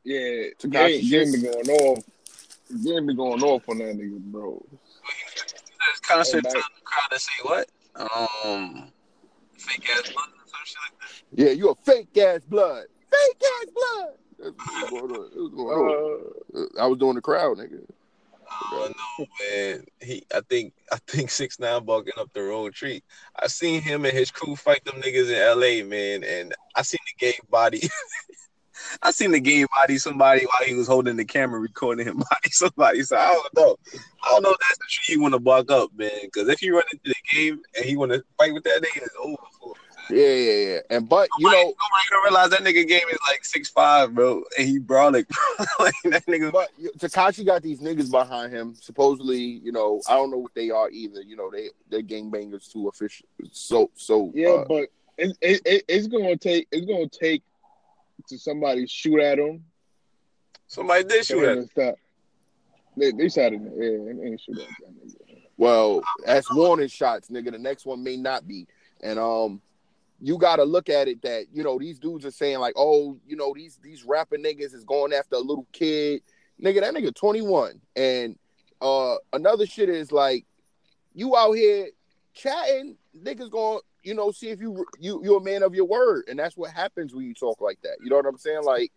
Yeah, 0.03 0.49
Tekashi 0.59 0.71
game, 0.71 1.09
game 1.09 1.31
shit. 1.31 1.33
be 1.33 1.41
going 1.41 1.69
off. 1.69 2.03
Game 2.83 3.07
be 3.07 3.15
going 3.15 3.43
off 3.43 3.67
on 3.67 3.79
that 3.79 3.97
nigga, 3.97 4.19
bro. 4.19 4.63
It's 5.91 5.99
kind 5.99 6.21
of 6.21 6.27
Hey, 6.27 6.33
shit 6.33 6.43
time 6.43 6.53
the 6.53 6.83
crowd 6.83 7.09
to 7.11 7.19
say 7.19 7.31
what? 7.43 7.69
Um, 7.95 8.91
fake 9.59 9.89
ass 9.89 10.11
blood 10.11 10.29
or 10.29 10.47
some 10.47 10.59
shit 10.65 10.77
like 10.83 10.99
that. 10.99 11.43
Yeah, 11.43 11.51
you 11.51 11.69
a 11.69 11.75
fake 11.75 12.17
ass 12.17 12.41
blood. 12.45 12.85
Fake 13.11 13.43
ass 13.43 13.67
blood. 13.73 14.13
That's 14.39 14.55
what 14.67 14.89
going 15.09 15.11
on. 15.11 15.25
It 15.25 15.55
going 15.55 15.77
on. 15.77 16.31
Uh, 16.55 16.81
I 16.81 16.87
was 16.87 16.97
doing 16.97 17.15
the 17.15 17.21
crowd, 17.21 17.57
nigga. 17.57 17.83
I 18.51 18.91
don't 19.17 19.29
man. 19.51 19.85
He, 20.01 20.23
I 20.33 20.41
think, 20.49 20.73
I 20.91 20.97
think 21.07 21.29
six 21.29 21.59
nine 21.59 21.85
barking 21.85 22.13
up 22.17 22.31
the 22.33 22.41
wrong 22.41 22.71
tree. 22.71 23.03
I 23.35 23.47
seen 23.47 23.81
him 23.81 24.05
and 24.05 24.13
his 24.13 24.31
crew 24.31 24.55
fight 24.55 24.83
them 24.85 25.01
niggas 25.01 25.29
in 25.29 25.35
L.A., 25.35 25.83
man, 25.83 26.23
and 26.23 26.53
I 26.75 26.81
seen 26.81 26.99
the 27.05 27.25
gay 27.25 27.37
body. 27.49 27.81
I 29.01 29.11
seen 29.11 29.31
the 29.31 29.39
game 29.39 29.67
body 29.75 29.97
somebody 29.97 30.45
while 30.45 30.67
he 30.67 30.73
was 30.75 30.87
holding 30.87 31.15
the 31.17 31.25
camera, 31.25 31.59
recording 31.59 32.05
him 32.07 32.17
body 32.31 32.49
somebody. 32.51 33.03
So 33.03 33.17
I 33.17 33.33
don't 33.33 33.55
know. 33.57 33.75
I 34.23 34.29
don't 34.29 34.43
know 34.43 34.51
if 34.51 34.57
that's 34.59 34.77
the 34.77 34.85
tree 34.89 35.15
you 35.15 35.21
want 35.21 35.33
to 35.33 35.39
bark 35.39 35.71
up, 35.71 35.91
man. 35.95 36.09
Because 36.23 36.47
if 36.49 36.61
you 36.61 36.75
run 36.75 36.83
into 36.93 37.09
the 37.09 37.37
game 37.37 37.61
and 37.75 37.85
he 37.85 37.95
want 37.97 38.11
to 38.11 38.23
fight 38.37 38.53
with 38.53 38.63
that 38.63 38.81
nigga, 38.81 39.03
it's 39.03 39.15
over. 39.21 39.35
For. 39.59 39.69
him. 39.69 39.75
Yeah, 40.11 40.25
yeah, 40.25 40.53
yeah. 40.73 40.79
And 40.89 41.07
but 41.07 41.29
you 41.37 41.45
Nobody- 41.45 41.61
know, 41.61 41.67
nobody 41.67 42.09
gonna 42.09 42.23
realize 42.23 42.49
that 42.49 42.61
nigga 42.61 42.87
game 42.87 43.07
is 43.11 43.19
like 43.29 43.45
six 43.45 43.69
five, 43.69 44.15
bro, 44.15 44.43
and 44.57 44.67
he 44.67 44.79
brawling. 44.79 45.25
like 45.79 45.93
that 46.05 46.25
nigga. 46.25 46.51
but 46.51 46.69
Tekashi 46.97 47.45
got 47.45 47.61
these 47.61 47.79
niggas 47.79 48.09
behind 48.09 48.51
him. 48.51 48.73
Supposedly, 48.73 49.37
you 49.39 49.71
know, 49.71 50.01
I 50.09 50.15
don't 50.15 50.31
know 50.31 50.39
what 50.39 50.55
they 50.55 50.71
are 50.71 50.89
either. 50.89 51.21
You 51.21 51.35
know, 51.35 51.51
they 51.51 51.69
they're 51.91 52.01
gangbangers 52.01 52.71
too 52.71 52.87
official. 52.87 53.27
So 53.51 53.91
so 53.93 54.31
yeah, 54.33 54.49
uh, 54.49 54.65
but 54.67 54.87
it, 55.19 55.37
it, 55.41 55.61
it, 55.63 55.83
it's 55.87 56.07
gonna 56.07 56.37
take 56.37 56.67
it's 56.71 56.87
gonna 56.87 57.07
take 57.07 57.43
to 58.29 58.37
somebody 58.37 58.87
shoot 58.87 59.19
at 59.19 59.39
him 59.39 59.63
Somebody 60.69 61.03
did 61.03 61.25
shoot 61.25 61.43
at. 61.43 61.57
him. 61.57 61.67
Stop. 61.67 61.95
They, 62.95 63.11
they 63.11 63.27
shot 63.27 63.53
it. 63.53 63.59
Yeah, 63.59 64.13
they 64.13 64.27
ain't 64.27 64.39
shoot 64.39 64.59
at 64.59 64.67
that 64.67 65.03
nigga. 65.03 65.41
Well, 65.57 66.03
that's 66.25 66.53
warning 66.53 66.87
shots, 66.87 67.29
nigga. 67.29 67.51
The 67.51 67.57
next 67.57 67.85
one 67.85 68.03
may 68.03 68.15
not 68.17 68.47
be. 68.47 68.67
And 69.01 69.17
um, 69.17 69.61
you 70.21 70.37
gotta 70.37 70.63
look 70.63 70.87
at 70.89 71.07
it 71.07 71.23
that 71.23 71.45
you 71.51 71.63
know 71.63 71.79
these 71.79 71.97
dudes 71.97 72.23
are 72.23 72.31
saying 72.31 72.59
like, 72.59 72.75
oh, 72.77 73.17
you 73.25 73.35
know 73.35 73.51
these 73.55 73.79
these 73.81 74.03
rapper 74.05 74.37
niggas 74.37 74.75
is 74.75 74.83
going 74.83 75.11
after 75.11 75.37
a 75.37 75.39
little 75.39 75.65
kid, 75.73 76.21
nigga. 76.63 76.81
That 76.81 76.93
nigga 76.93 77.15
twenty 77.15 77.41
one, 77.41 77.81
and 77.95 78.37
uh, 78.79 79.15
another 79.33 79.65
shit 79.65 79.89
is 79.89 80.11
like, 80.11 80.45
you 81.15 81.35
out 81.35 81.53
here 81.53 81.87
chatting, 82.35 82.95
niggas 83.19 83.49
going, 83.49 83.79
you 84.03 84.13
know, 84.13 84.31
see 84.31 84.49
if 84.49 84.61
you 84.61 84.85
you 84.99 85.21
you're 85.23 85.39
a 85.39 85.43
man 85.43 85.63
of 85.63 85.75
your 85.75 85.85
word, 85.85 86.25
and 86.27 86.39
that's 86.39 86.57
what 86.57 86.71
happens 86.71 87.13
when 87.13 87.25
you 87.25 87.33
talk 87.33 87.61
like 87.61 87.79
that. 87.81 87.97
You 88.03 88.09
know 88.09 88.17
what 88.17 88.25
I'm 88.25 88.37
saying? 88.37 88.63
Like, 88.63 88.91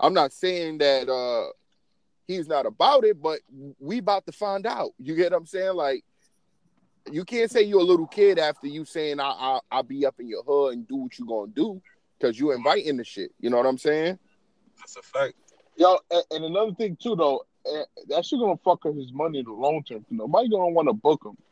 I'm 0.00 0.14
not 0.14 0.32
saying 0.32 0.78
that 0.78 1.08
uh 1.08 1.50
he's 2.26 2.48
not 2.48 2.66
about 2.66 3.04
it, 3.04 3.20
but 3.20 3.40
we 3.78 3.98
about 3.98 4.26
to 4.26 4.32
find 4.32 4.66
out. 4.66 4.92
You 4.98 5.14
get 5.14 5.32
what 5.32 5.38
I'm 5.38 5.46
saying? 5.46 5.74
Like, 5.74 6.04
you 7.10 7.24
can't 7.24 7.50
say 7.50 7.62
you're 7.62 7.80
a 7.80 7.84
little 7.84 8.06
kid 8.06 8.38
after 8.38 8.66
you 8.66 8.84
saying 8.84 9.20
I, 9.20 9.30
I 9.30 9.60
I'll 9.70 9.82
be 9.82 10.06
up 10.06 10.20
in 10.20 10.28
your 10.28 10.42
hood 10.42 10.74
and 10.74 10.88
do 10.88 10.96
what 10.96 11.18
you're 11.18 11.28
gonna 11.28 11.52
do 11.52 11.80
because 12.18 12.38
you 12.38 12.52
inviting 12.52 12.96
the 12.96 13.04
shit. 13.04 13.32
You 13.40 13.50
know 13.50 13.56
what 13.56 13.66
I'm 13.66 13.78
saying? 13.78 14.18
That's 14.78 14.96
a 14.96 15.02
fact. 15.02 15.34
Yo, 15.76 15.98
and, 16.10 16.24
and 16.30 16.44
another 16.44 16.74
thing 16.74 16.96
too, 17.02 17.16
though, 17.16 17.44
eh, 17.66 17.84
that 18.08 18.24
shit 18.24 18.38
gonna 18.38 18.56
fuck 18.64 18.84
up 18.86 18.94
his 18.94 19.12
money 19.12 19.38
in 19.38 19.44
the 19.44 19.52
long 19.52 19.82
term. 19.82 20.04
Nobody 20.10 20.48
gonna 20.48 20.68
want 20.68 20.88
to 20.88 20.92
book 20.92 21.22
him 21.24 21.36
because 21.36 21.51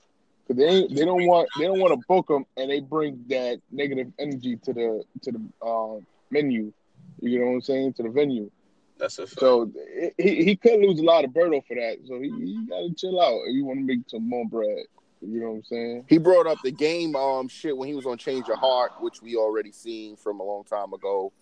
they 0.56 0.86
they 0.88 1.04
don't 1.04 1.26
want 1.26 1.48
they 1.58 1.64
don't 1.64 1.78
want 1.78 1.92
to 1.92 2.06
book 2.08 2.28
them, 2.28 2.44
and 2.56 2.70
they 2.70 2.80
bring 2.80 3.24
that 3.28 3.60
negative 3.70 4.12
energy 4.18 4.56
to 4.64 4.72
the 4.72 5.04
to 5.22 5.32
the 5.32 5.66
uh, 5.66 6.00
menu. 6.30 6.72
You 7.20 7.40
know 7.40 7.46
what 7.46 7.52
I'm 7.52 7.60
saying? 7.62 7.92
To 7.94 8.02
the 8.04 8.10
venue. 8.10 8.50
That's 8.98 9.18
a 9.18 9.26
fact. 9.26 9.40
So 9.40 9.70
he, 10.18 10.44
he 10.44 10.56
could 10.56 10.80
lose 10.80 11.00
a 11.00 11.04
lot 11.04 11.24
of 11.24 11.30
Berto 11.30 11.64
for 11.66 11.74
that. 11.74 11.98
So 12.06 12.20
he, 12.20 12.30
he 12.30 12.66
gotta 12.68 12.92
chill 12.94 13.20
out 13.20 13.40
if 13.46 13.54
you 13.54 13.64
want 13.64 13.80
to 13.80 13.84
make 13.84 14.00
some 14.08 14.28
more 14.28 14.46
bread. 14.46 14.84
You 15.22 15.40
know 15.40 15.50
what 15.50 15.56
I'm 15.56 15.64
saying? 15.64 16.04
He 16.08 16.18
brought 16.18 16.46
up 16.46 16.58
the 16.62 16.70
game 16.70 17.14
um 17.16 17.48
shit 17.48 17.76
when 17.76 17.88
he 17.88 17.94
was 17.94 18.06
on 18.06 18.18
Change 18.18 18.46
Your 18.46 18.56
Heart, 18.56 18.92
which 19.00 19.22
we 19.22 19.36
already 19.36 19.72
seen 19.72 20.16
from 20.16 20.40
a 20.40 20.44
long 20.44 20.64
time 20.64 20.92
ago. 20.92 21.32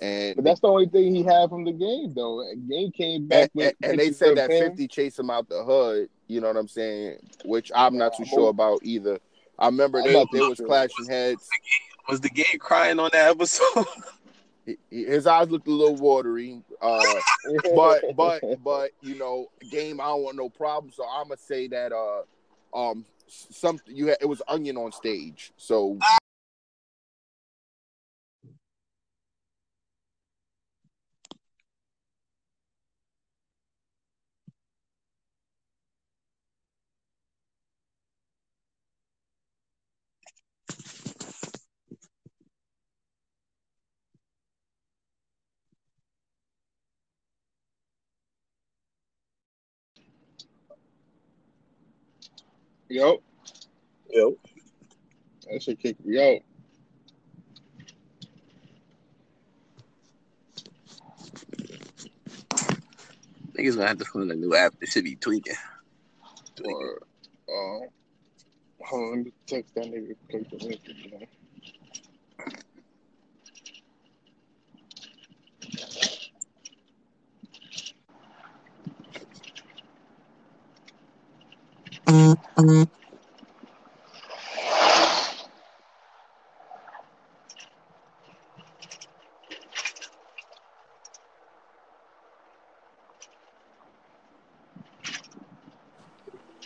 And 0.00 0.36
But 0.36 0.44
that's 0.44 0.60
the 0.60 0.68
only 0.68 0.86
thing 0.86 1.14
he 1.14 1.22
had 1.22 1.50
from 1.50 1.64
the 1.64 1.72
game, 1.72 2.12
though. 2.14 2.44
Game 2.68 2.90
came 2.90 3.28
back 3.28 3.42
and, 3.42 3.50
with 3.54 3.74
and, 3.82 3.92
and 3.92 4.00
they 4.00 4.12
said 4.12 4.36
that 4.36 4.50
him. 4.50 4.70
50 4.70 4.88
chased 4.88 5.18
him 5.18 5.30
out 5.30 5.48
the 5.48 5.62
hood, 5.64 6.08
you 6.26 6.40
know 6.40 6.48
what 6.48 6.56
I'm 6.56 6.68
saying? 6.68 7.18
Which 7.44 7.70
I'm 7.74 7.96
not 7.96 8.16
too 8.16 8.24
sure 8.24 8.50
about 8.50 8.80
either. 8.82 9.18
I 9.58 9.66
remember 9.66 9.98
I'm 9.98 10.04
they, 10.04 10.24
they 10.32 10.40
was 10.40 10.56
sure. 10.58 10.66
clashing 10.66 11.06
heads. 11.06 11.48
Was 12.08 12.20
the 12.20 12.28
game 12.28 12.58
crying 12.58 12.98
on 12.98 13.10
that 13.12 13.30
episode? 13.30 13.86
He- 14.66 14.78
he- 14.88 15.04
His 15.04 15.26
eyes 15.26 15.50
looked 15.50 15.68
a 15.68 15.70
little 15.70 15.96
watery. 15.96 16.62
Uh 16.80 17.02
but 17.74 18.02
but 18.16 18.42
but 18.64 18.92
you 19.02 19.18
know, 19.18 19.48
game 19.70 20.00
I 20.00 20.04
don't 20.04 20.22
want 20.22 20.36
no 20.38 20.48
problem. 20.48 20.90
So 20.90 21.04
I'm 21.06 21.24
gonna 21.28 21.36
say 21.36 21.68
that 21.68 21.92
uh 21.92 22.22
um 22.74 23.04
some 23.28 23.78
you 23.86 24.06
had 24.06 24.16
it 24.22 24.26
was 24.26 24.40
onion 24.48 24.78
on 24.78 24.90
stage. 24.90 25.52
So 25.58 25.98
Yo, 52.94 53.20
Yo. 54.08 54.36
that 55.50 55.60
should 55.60 55.80
kick 55.80 55.96
me 56.06 56.16
out. 56.16 56.40
Niggas 63.58 63.74
gonna 63.74 63.88
have 63.88 63.98
to 63.98 64.04
find 64.04 64.30
a 64.30 64.36
new 64.36 64.54
app. 64.54 64.78
This 64.78 64.92
should 64.92 65.02
be 65.02 65.16
tweaking. 65.16 65.56
tweaking. 66.54 66.72
Or, 66.72 67.02
uh, 67.48 67.88
hold 68.84 69.02
on, 69.02 69.10
let 69.16 69.24
me 69.24 69.32
text 69.48 69.74
that 69.74 69.86
nigga. 69.86 70.14
Click 70.30 70.48
the 70.50 70.64
link 70.64 70.80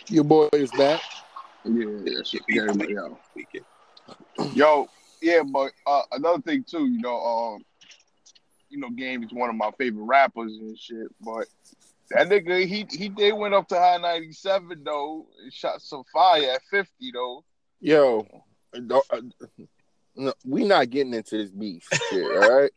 your 0.09 0.23
boy 0.23 0.49
is 0.53 0.71
back. 0.71 1.01
Yeah, 1.63 1.85
that 1.85 2.27
should 2.27 2.45
kick 2.47 2.57
everybody 2.57 2.97
out. 2.97 3.19
Yo, 4.53 4.87
yeah, 5.21 5.43
but 5.43 5.71
uh, 5.85 6.01
another 6.11 6.41
thing 6.41 6.63
too, 6.63 6.87
you 6.87 7.01
know, 7.01 7.19
um, 7.19 7.65
you 8.69 8.79
know, 8.79 8.89
Game 8.89 9.23
is 9.23 9.33
one 9.33 9.49
of 9.49 9.55
my 9.55 9.71
favorite 9.77 10.03
rappers 10.03 10.57
and 10.57 10.77
shit, 10.77 11.07
but 11.21 11.45
that 12.11 12.27
nigga, 12.27 12.65
he 12.65 12.85
he 12.89 13.09
did 13.09 13.33
went 13.33 13.53
up 13.53 13.67
to 13.69 13.75
high 13.79 13.97
ninety 13.97 14.31
seven 14.31 14.83
though, 14.83 15.27
and 15.41 15.53
shot 15.53 15.81
some 15.81 16.03
fire 16.11 16.51
at 16.51 16.61
fifty 16.69 17.11
though. 17.13 17.43
Yo, 17.79 18.27
uh, 18.73 18.99
uh, 19.11 19.21
no, 20.15 20.33
we 20.45 20.65
not 20.65 20.89
getting 20.89 21.13
into 21.13 21.37
this 21.37 21.51
beef 21.51 21.87
shit, 22.09 22.35
all 22.35 22.49
right? 22.49 22.71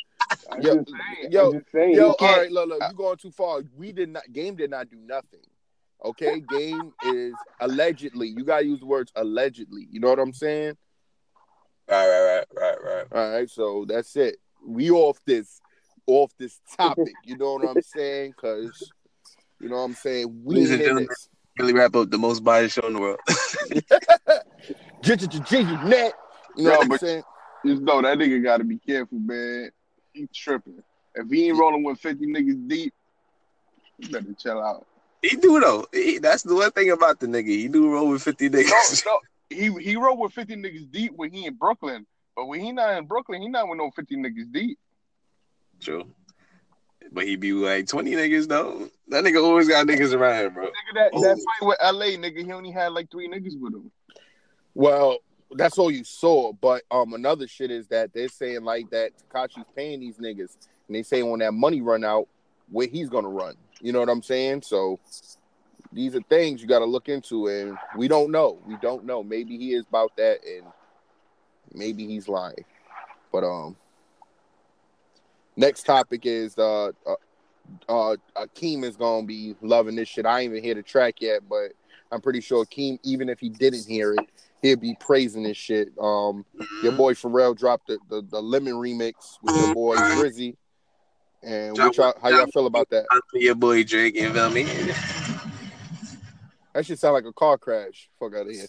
Yo, 0.60 0.84
yo, 1.30 1.60
saying, 1.72 1.94
Yo, 1.94 1.94
you 1.94 2.06
all 2.08 2.16
can't- 2.16 2.38
right, 2.38 2.52
look, 2.52 2.68
look, 2.68 2.82
you 2.88 2.96
going 2.96 3.16
too 3.16 3.30
far. 3.30 3.62
We 3.76 3.92
did 3.92 4.10
not. 4.10 4.22
Game 4.32 4.56
did 4.56 4.70
not 4.70 4.90
do 4.90 4.96
nothing. 4.96 5.40
Okay, 6.04 6.40
game 6.40 6.92
is 7.00 7.38
allegedly. 7.60 8.28
You 8.28 8.44
gotta 8.44 8.64
use 8.64 8.80
the 8.80 8.86
words 8.86 9.12
allegedly. 9.14 9.86
You 9.90 10.00
know 10.00 10.08
what 10.08 10.18
I'm 10.18 10.32
saying? 10.32 10.76
Right, 11.88 12.08
right, 12.08 12.44
right, 12.56 12.76
right, 12.82 12.84
right. 12.84 13.06
All 13.12 13.30
right, 13.32 13.50
so 13.50 13.84
that's 13.86 14.14
it. 14.16 14.36
We 14.64 14.90
off 14.90 15.18
this, 15.26 15.60
off 16.06 16.32
this 16.38 16.60
topic. 16.76 17.16
You 17.24 17.36
know 17.36 17.54
what 17.54 17.68
I'm 17.68 17.82
saying? 17.82 18.34
Because 18.36 18.90
you 19.62 19.68
know 19.68 19.76
what 19.76 19.82
I'm 19.82 19.94
saying. 19.94 20.42
We 20.44 20.56
Ladies 20.56 20.70
ain't 20.72 20.80
and 20.80 20.84
gentlemen. 20.84 21.08
Daily 21.58 21.72
Wrap 21.74 21.94
Up 21.94 22.10
the 22.10 22.18
most 22.18 22.42
biased 22.42 22.74
show 22.74 22.86
in 22.86 22.94
the 22.94 23.00
world. 23.00 23.20
Net. 25.84 26.14
You 26.56 26.64
know 26.64 26.76
what 26.78 26.92
I'm 26.92 26.98
saying? 26.98 27.22
Just 27.64 27.82
know 27.82 28.02
that 28.02 28.18
nigga 28.18 28.42
got 28.42 28.58
to 28.58 28.64
be 28.64 28.78
careful, 28.78 29.18
man. 29.18 29.70
He 30.12 30.28
tripping. 30.34 30.82
If 31.14 31.28
he 31.30 31.48
ain't 31.48 31.58
rolling 31.58 31.84
with 31.84 31.98
fifty 32.00 32.26
niggas 32.26 32.68
deep, 32.68 32.92
you 33.98 34.08
better 34.08 34.34
chill 34.38 34.62
out. 34.62 34.86
he 35.20 35.36
do 35.36 35.60
though. 35.60 35.86
He, 35.92 36.18
that's 36.18 36.42
the 36.42 36.54
one 36.54 36.70
thing 36.72 36.90
about 36.90 37.20
the 37.20 37.26
nigga. 37.26 37.46
He 37.48 37.68
do 37.68 37.90
roll 37.90 38.08
with 38.08 38.22
fifty 38.22 38.48
No, 38.48 38.58
niggas. 38.58 39.04
no, 39.06 39.18
he 39.50 39.70
he 39.82 39.96
rolled 39.96 40.18
with 40.18 40.32
fifty 40.32 40.56
niggas 40.56 40.90
deep 40.90 41.12
when 41.14 41.30
he 41.30 41.46
in 41.46 41.54
Brooklyn, 41.54 42.06
but 42.34 42.46
when 42.46 42.60
he 42.60 42.72
not 42.72 42.96
in 42.96 43.06
Brooklyn, 43.06 43.42
he 43.42 43.48
not 43.48 43.68
with 43.68 43.78
no 43.78 43.90
fifty 43.90 44.16
niggas 44.16 44.50
deep. 44.52 44.78
True. 45.80 46.04
But 47.10 47.26
he 47.26 47.36
be 47.36 47.52
like 47.52 47.86
twenty 47.88 48.12
niggas 48.12 48.48
though. 48.48 48.88
That 49.08 49.24
nigga 49.24 49.42
always 49.42 49.68
got 49.68 49.86
niggas 49.86 50.14
around 50.14 50.46
him, 50.46 50.54
bro. 50.54 50.66
Nigga, 50.66 50.94
that 50.94 51.12
that 51.12 51.38
Oh. 51.38 51.44
fight 51.60 51.66
with 51.68 51.78
LA, 51.82 52.16
nigga, 52.16 52.44
he 52.44 52.52
only 52.52 52.70
had 52.70 52.92
like 52.92 53.10
three 53.10 53.28
niggas 53.28 53.60
with 53.60 53.74
him. 53.74 53.90
Well, 54.74 55.18
that's 55.50 55.78
all 55.78 55.90
you 55.90 56.04
saw. 56.04 56.52
But 56.52 56.82
um, 56.90 57.12
another 57.14 57.46
shit 57.46 57.70
is 57.70 57.88
that 57.88 58.12
they're 58.12 58.28
saying 58.28 58.62
like 58.64 58.90
that 58.90 59.12
Tekashi's 59.30 59.66
paying 59.76 60.00
these 60.00 60.16
niggas, 60.18 60.56
and 60.88 60.94
they 60.96 61.02
say 61.02 61.22
when 61.22 61.40
that 61.40 61.52
money 61.52 61.80
run 61.80 62.04
out, 62.04 62.28
where 62.70 62.86
he's 62.86 63.08
gonna 63.08 63.28
run. 63.28 63.54
You 63.80 63.92
know 63.92 64.00
what 64.00 64.08
I'm 64.08 64.22
saying? 64.22 64.62
So 64.62 64.98
these 65.92 66.14
are 66.14 66.22
things 66.22 66.62
you 66.62 66.68
got 66.68 66.78
to 66.78 66.84
look 66.86 67.08
into, 67.08 67.48
and 67.48 67.76
we 67.96 68.08
don't 68.08 68.30
know. 68.30 68.58
We 68.66 68.76
don't 68.80 69.04
know. 69.04 69.22
Maybe 69.22 69.58
he 69.58 69.74
is 69.74 69.84
about 69.88 70.16
that, 70.16 70.38
and 70.46 70.66
maybe 71.74 72.06
he's 72.06 72.28
lying. 72.28 72.64
But 73.30 73.44
um, 73.44 73.76
next 75.56 75.84
topic 75.84 76.22
is 76.24 76.56
uh, 76.58 76.88
uh, 77.06 77.14
uh 77.88 78.16
Akeem 78.36 78.84
is 78.84 78.96
gonna 78.96 79.26
be 79.26 79.54
loving 79.60 79.96
this 79.96 80.08
shit. 80.08 80.26
I 80.26 80.40
ain't 80.40 80.52
even 80.52 80.62
hear 80.62 80.74
the 80.74 80.82
track 80.82 81.16
yet, 81.20 81.48
but 81.48 81.72
I'm 82.10 82.20
pretty 82.20 82.40
sure 82.40 82.64
Akeem, 82.64 82.98
even 83.02 83.28
if 83.28 83.40
he 83.40 83.48
didn't 83.48 83.86
hear 83.86 84.12
it, 84.14 84.20
he'd 84.60 84.80
be 84.80 84.96
praising 85.00 85.42
this 85.42 85.56
shit. 85.56 85.88
Um, 86.00 86.44
your 86.82 86.92
boy 86.92 87.14
Pharrell 87.14 87.56
dropped 87.56 87.88
the, 87.88 87.98
the, 88.08 88.22
the 88.30 88.40
Lemon 88.40 88.74
remix 88.74 89.38
with 89.42 89.56
your 89.56 89.74
boy 89.74 89.96
Drizzy. 89.96 90.56
And 91.42 91.76
what 91.76 91.96
y'all, 91.96 92.14
how 92.22 92.28
y'all 92.28 92.46
feel 92.52 92.66
about 92.66 92.88
that? 92.90 93.06
Your 93.34 93.56
boy 93.56 93.82
Drake, 93.82 94.14
you 94.14 94.32
feel 94.32 94.50
me? 94.50 94.64
That 96.74 96.86
should 96.86 96.98
sound 96.98 97.14
like 97.14 97.24
a 97.24 97.32
car 97.32 97.58
crash. 97.58 98.08
Fuck 98.18 98.34
out 98.34 98.46
of 98.46 98.52
here. 98.52 98.66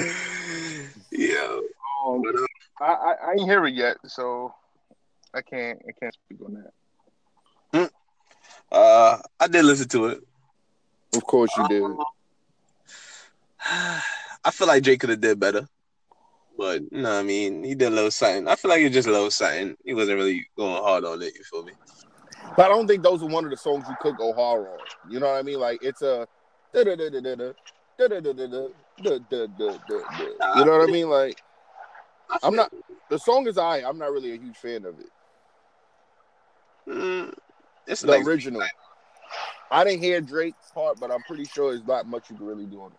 Yo. 1.10 1.62
Um, 2.06 2.20
What 2.20 2.34
up? 2.34 2.48
I, 2.80 2.84
I 2.84 3.14
I 3.28 3.32
ain't 3.32 3.42
hear 3.42 3.66
it 3.66 3.74
yet, 3.74 3.96
so 4.06 4.54
I 5.34 5.42
can't. 5.42 5.80
I 5.88 5.92
can't 5.98 6.14
speak 6.14 6.38
on 6.44 6.54
that. 6.54 6.72
Uh, 8.72 9.18
I 9.38 9.48
did 9.48 9.64
listen 9.64 9.88
to 9.88 10.06
it. 10.06 10.20
Of 11.14 11.24
course 11.24 11.50
you 11.56 11.68
did. 11.68 11.82
I 14.42 14.50
feel 14.52 14.68
like 14.68 14.82
Drake 14.82 15.00
could 15.00 15.10
have 15.10 15.20
did 15.20 15.40
better. 15.40 15.68
But 16.56 16.82
you 16.82 17.02
no, 17.02 17.18
I 17.18 17.22
mean, 17.22 17.64
he 17.64 17.74
did 17.74 17.92
a 17.92 17.94
little 17.94 18.10
something. 18.10 18.46
I 18.48 18.54
feel 18.54 18.70
like 18.70 18.80
it 18.80 18.90
just 18.90 19.08
a 19.08 19.12
little 19.12 19.30
something. 19.30 19.76
He 19.84 19.94
wasn't 19.94 20.18
really 20.18 20.46
going 20.56 20.82
hard 20.82 21.04
on 21.04 21.20
it. 21.22 21.34
You 21.34 21.44
feel 21.44 21.64
me? 21.64 21.72
But 22.56 22.66
I 22.66 22.68
don't 22.68 22.86
think 22.86 23.02
those 23.02 23.22
are 23.22 23.28
one 23.28 23.44
of 23.44 23.50
the 23.50 23.56
songs 23.56 23.84
you 23.88 23.96
could 24.00 24.16
go 24.16 24.32
hard 24.32 24.66
on. 24.66 24.78
You 25.10 25.20
know 25.20 25.26
what 25.26 25.38
I 25.38 25.42
mean? 25.42 25.58
Like 25.58 25.82
it's 25.82 26.02
a. 26.02 26.26
You 26.72 26.84
know 30.64 30.78
what 30.78 30.88
I 30.88 30.92
mean? 30.92 31.08
Like 31.08 31.42
I'm 32.42 32.54
not 32.54 32.72
the 33.08 33.18
song 33.18 33.46
is 33.46 33.58
I. 33.58 33.78
I'm 33.78 33.98
not 33.98 34.12
really 34.12 34.32
a 34.32 34.38
huge 34.38 34.56
fan 34.56 34.84
of 34.84 34.98
it. 34.98 35.10
Mm, 36.88 37.34
it's 37.86 38.02
The 38.02 38.08
like 38.08 38.26
original. 38.26 38.62
I 39.70 39.84
didn't 39.84 40.02
hear 40.02 40.20
Drake's 40.20 40.70
part, 40.72 40.98
but 40.98 41.10
I'm 41.10 41.22
pretty 41.22 41.44
sure 41.44 41.72
there's 41.72 41.86
not 41.86 42.06
much 42.06 42.30
you 42.30 42.36
can 42.36 42.46
really 42.46 42.66
do 42.66 42.80
on 42.80 42.90
it. 42.90 42.98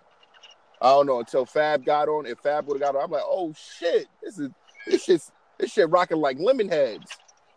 I 0.82 0.90
don't 0.90 1.06
know 1.06 1.20
until 1.20 1.46
Fab 1.46 1.86
got 1.86 2.08
on. 2.08 2.26
If 2.26 2.40
Fab 2.40 2.66
would 2.68 2.82
have 2.82 2.94
got 2.94 2.98
on, 2.98 3.06
I'm 3.06 3.12
like, 3.12 3.24
oh 3.26 3.54
shit, 3.54 4.08
this 4.24 4.40
is 4.40 4.50
this 4.88 5.04
shit 5.04 5.22
this 5.58 5.72
shit 5.72 5.90
rocking 5.90 6.18
like 6.18 6.40
lemon 6.40 6.70
heads. 6.70 7.06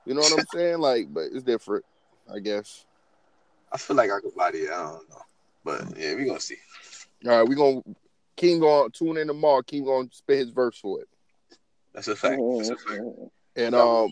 You 0.05 0.15
know 0.15 0.21
what 0.21 0.39
I'm 0.39 0.47
saying? 0.53 0.79
Like, 0.79 1.13
but 1.13 1.25
it's 1.33 1.45
different, 1.45 1.85
I 2.33 2.39
guess. 2.41 2.85
I 3.73 3.79
feel 3.79 3.97
like 3.97 4.11
I 4.11 4.21
could 4.21 4.35
body 4.35 4.59
it. 4.59 4.71
I 4.71 4.83
don't 4.83 5.09
know, 5.09 5.23
but 5.65 5.97
yeah, 5.97 6.15
we 6.15 6.27
gonna 6.27 6.41
see. 6.41 6.59
All 7.27 7.39
right, 7.39 7.49
we 7.49 7.55
gonna 7.55 7.81
King 8.37 8.61
gonna 8.61 8.91
tune 8.91 9.17
in 9.17 9.29
tomorrow. 9.29 9.63
King 9.63 9.85
gonna 9.85 10.09
spit 10.13 10.39
his 10.39 10.51
verse 10.51 10.79
for 10.79 11.01
it. 11.01 11.09
That's 11.95 12.09
a 12.09 12.17
fact. 12.17 12.41
That's 12.57 12.71
a 12.71 12.77
fact. 12.77 13.03
And 13.57 13.75
um, 13.75 14.11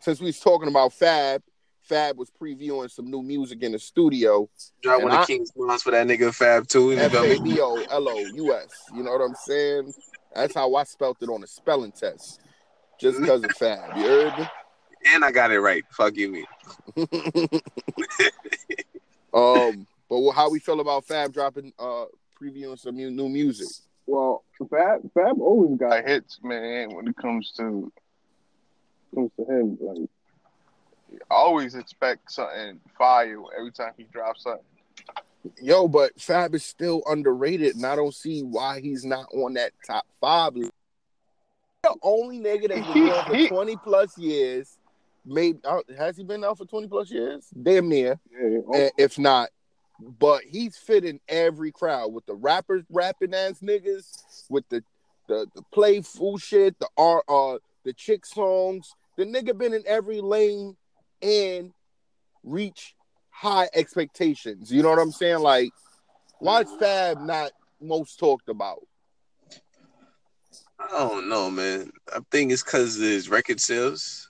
since 0.00 0.20
we 0.20 0.26
was 0.26 0.40
talking 0.40 0.68
about 0.68 0.92
Fab, 0.92 1.42
Fab 1.82 2.16
was 2.16 2.30
previewing 2.30 2.90
some 2.90 3.10
new 3.10 3.22
music 3.22 3.62
in 3.62 3.72
the 3.72 3.78
studio. 3.78 4.48
Drop 4.82 5.00
and 5.00 5.04
one 5.10 5.12
I- 5.18 5.20
of 5.22 5.26
King's 5.26 5.52
songs 5.54 5.82
for 5.82 5.90
that 5.90 6.06
nigga 6.06 6.34
Fab 6.34 6.66
too. 6.66 6.92
You 6.92 6.98
F 6.98 7.12
feel 7.12 7.24
A 7.24 7.40
me? 7.40 7.54
B 7.54 7.60
O 7.60 7.74
L 7.90 8.08
O 8.08 8.18
U 8.18 8.54
S. 8.54 8.68
You 8.94 9.02
know 9.02 9.12
what 9.12 9.20
I'm 9.20 9.34
saying? 9.34 9.92
That's 10.34 10.54
how 10.54 10.74
I 10.74 10.84
spelt 10.84 11.18
it 11.22 11.28
on 11.28 11.42
a 11.42 11.46
spelling 11.46 11.92
test. 11.92 12.40
Just 12.98 13.20
because 13.20 13.44
of 13.44 13.50
Fab. 13.52 13.96
You 13.96 14.04
heard 14.04 14.38
me? 14.38 14.48
And 15.12 15.24
I 15.24 15.30
got 15.30 15.50
it 15.52 15.60
right. 15.60 15.84
Fuck 15.90 16.16
you, 16.16 16.30
me. 16.30 16.46
um, 19.34 19.86
but 20.08 20.30
how 20.32 20.48
we 20.48 20.58
feel 20.58 20.80
about 20.80 21.04
Fab 21.04 21.32
dropping 21.32 21.72
uh 21.78 22.06
previewing 22.40 22.78
some 22.78 22.96
new, 22.96 23.10
new 23.10 23.28
music? 23.28 23.68
Well, 24.06 24.44
Fab 24.70 25.00
Fab 25.14 25.40
always 25.40 25.78
got 25.78 26.04
hits, 26.04 26.38
man. 26.42 26.94
When 26.94 27.08
it 27.08 27.16
comes 27.16 27.52
to 27.56 27.92
comes 29.14 29.30
to 29.38 29.44
him, 29.44 29.78
like 29.80 30.08
I 31.30 31.34
always 31.34 31.74
expect 31.74 32.30
something 32.30 32.80
fire 32.98 33.38
every 33.56 33.72
time 33.72 33.92
he 33.96 34.04
drops 34.04 34.42
something. 34.42 34.64
Yo, 35.62 35.88
but 35.88 36.18
Fab 36.20 36.54
is 36.54 36.64
still 36.64 37.02
underrated, 37.06 37.76
and 37.76 37.84
I 37.84 37.96
don't 37.96 38.14
see 38.14 38.42
why 38.42 38.80
he's 38.80 39.04
not 39.04 39.26
on 39.34 39.54
that 39.54 39.72
top 39.86 40.06
five. 40.20 40.54
list. 40.56 40.72
The 41.82 41.94
only 42.02 42.40
nigga 42.40 42.68
that's 42.68 42.92
been 42.92 43.06
there 43.06 43.22
for 43.24 43.48
twenty 43.48 43.76
plus 43.76 44.16
years, 44.16 44.78
maybe 45.26 45.58
uh, 45.64 45.80
has 45.98 46.16
he 46.16 46.24
been 46.24 46.44
out 46.44 46.56
for 46.58 46.64
twenty 46.64 46.88
plus 46.88 47.10
years? 47.10 47.46
Damn 47.62 47.88
near, 47.88 48.18
Yeah, 48.30 48.58
eh, 48.74 48.90
if 48.96 49.18
not. 49.18 49.50
But 50.00 50.42
he's 50.42 50.76
fitting 50.76 51.20
every 51.28 51.70
crowd 51.70 52.12
with 52.12 52.26
the 52.26 52.34
rappers 52.34 52.84
rapping 52.90 53.34
ass 53.34 53.60
niggas, 53.60 54.04
with 54.48 54.68
the 54.68 54.82
the, 55.28 55.46
the 55.54 55.62
playful 55.72 56.38
shit, 56.38 56.78
the 56.78 56.88
art, 56.96 57.24
uh, 57.28 57.58
the 57.84 57.92
chick 57.92 58.26
songs. 58.26 58.94
The 59.16 59.24
nigga 59.24 59.56
been 59.56 59.72
in 59.72 59.84
every 59.86 60.20
lane 60.20 60.76
and 61.22 61.72
reach 62.42 62.94
high 63.30 63.68
expectations. 63.74 64.72
You 64.72 64.82
know 64.82 64.90
what 64.90 64.98
I'm 64.98 65.12
saying? 65.12 65.38
Like, 65.38 65.70
why 66.40 66.62
is 66.62 66.70
Fab 66.78 67.20
not 67.20 67.52
most 67.80 68.18
talked 68.18 68.48
about? 68.48 68.80
I 70.78 70.98
don't 70.98 71.28
know, 71.28 71.50
man. 71.50 71.90
I 72.14 72.18
think 72.30 72.52
it's 72.52 72.62
because 72.62 72.96
his 72.96 73.28
record 73.28 73.60
sales. 73.60 74.28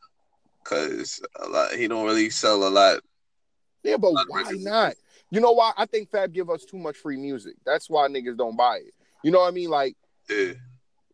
Cause 0.62 1.20
a 1.40 1.46
lot, 1.46 1.74
he 1.74 1.88
don't 1.88 2.06
really 2.06 2.30
sell 2.30 2.66
a 2.66 2.70
lot. 2.70 3.00
Yeah, 3.82 3.98
but 3.98 4.12
why 4.12 4.42
records. 4.42 4.64
not? 4.64 4.94
You 5.30 5.40
know 5.40 5.52
why? 5.52 5.72
I 5.76 5.86
think 5.86 6.10
Fab 6.10 6.32
give 6.32 6.50
us 6.50 6.64
too 6.64 6.78
much 6.78 6.96
free 6.96 7.16
music. 7.16 7.56
That's 7.64 7.90
why 7.90 8.08
niggas 8.08 8.36
don't 8.36 8.56
buy 8.56 8.78
it. 8.78 8.94
You 9.22 9.30
know 9.30 9.40
what 9.40 9.48
I 9.48 9.52
mean? 9.52 9.70
Like, 9.70 9.96
Yeah, 10.28 10.52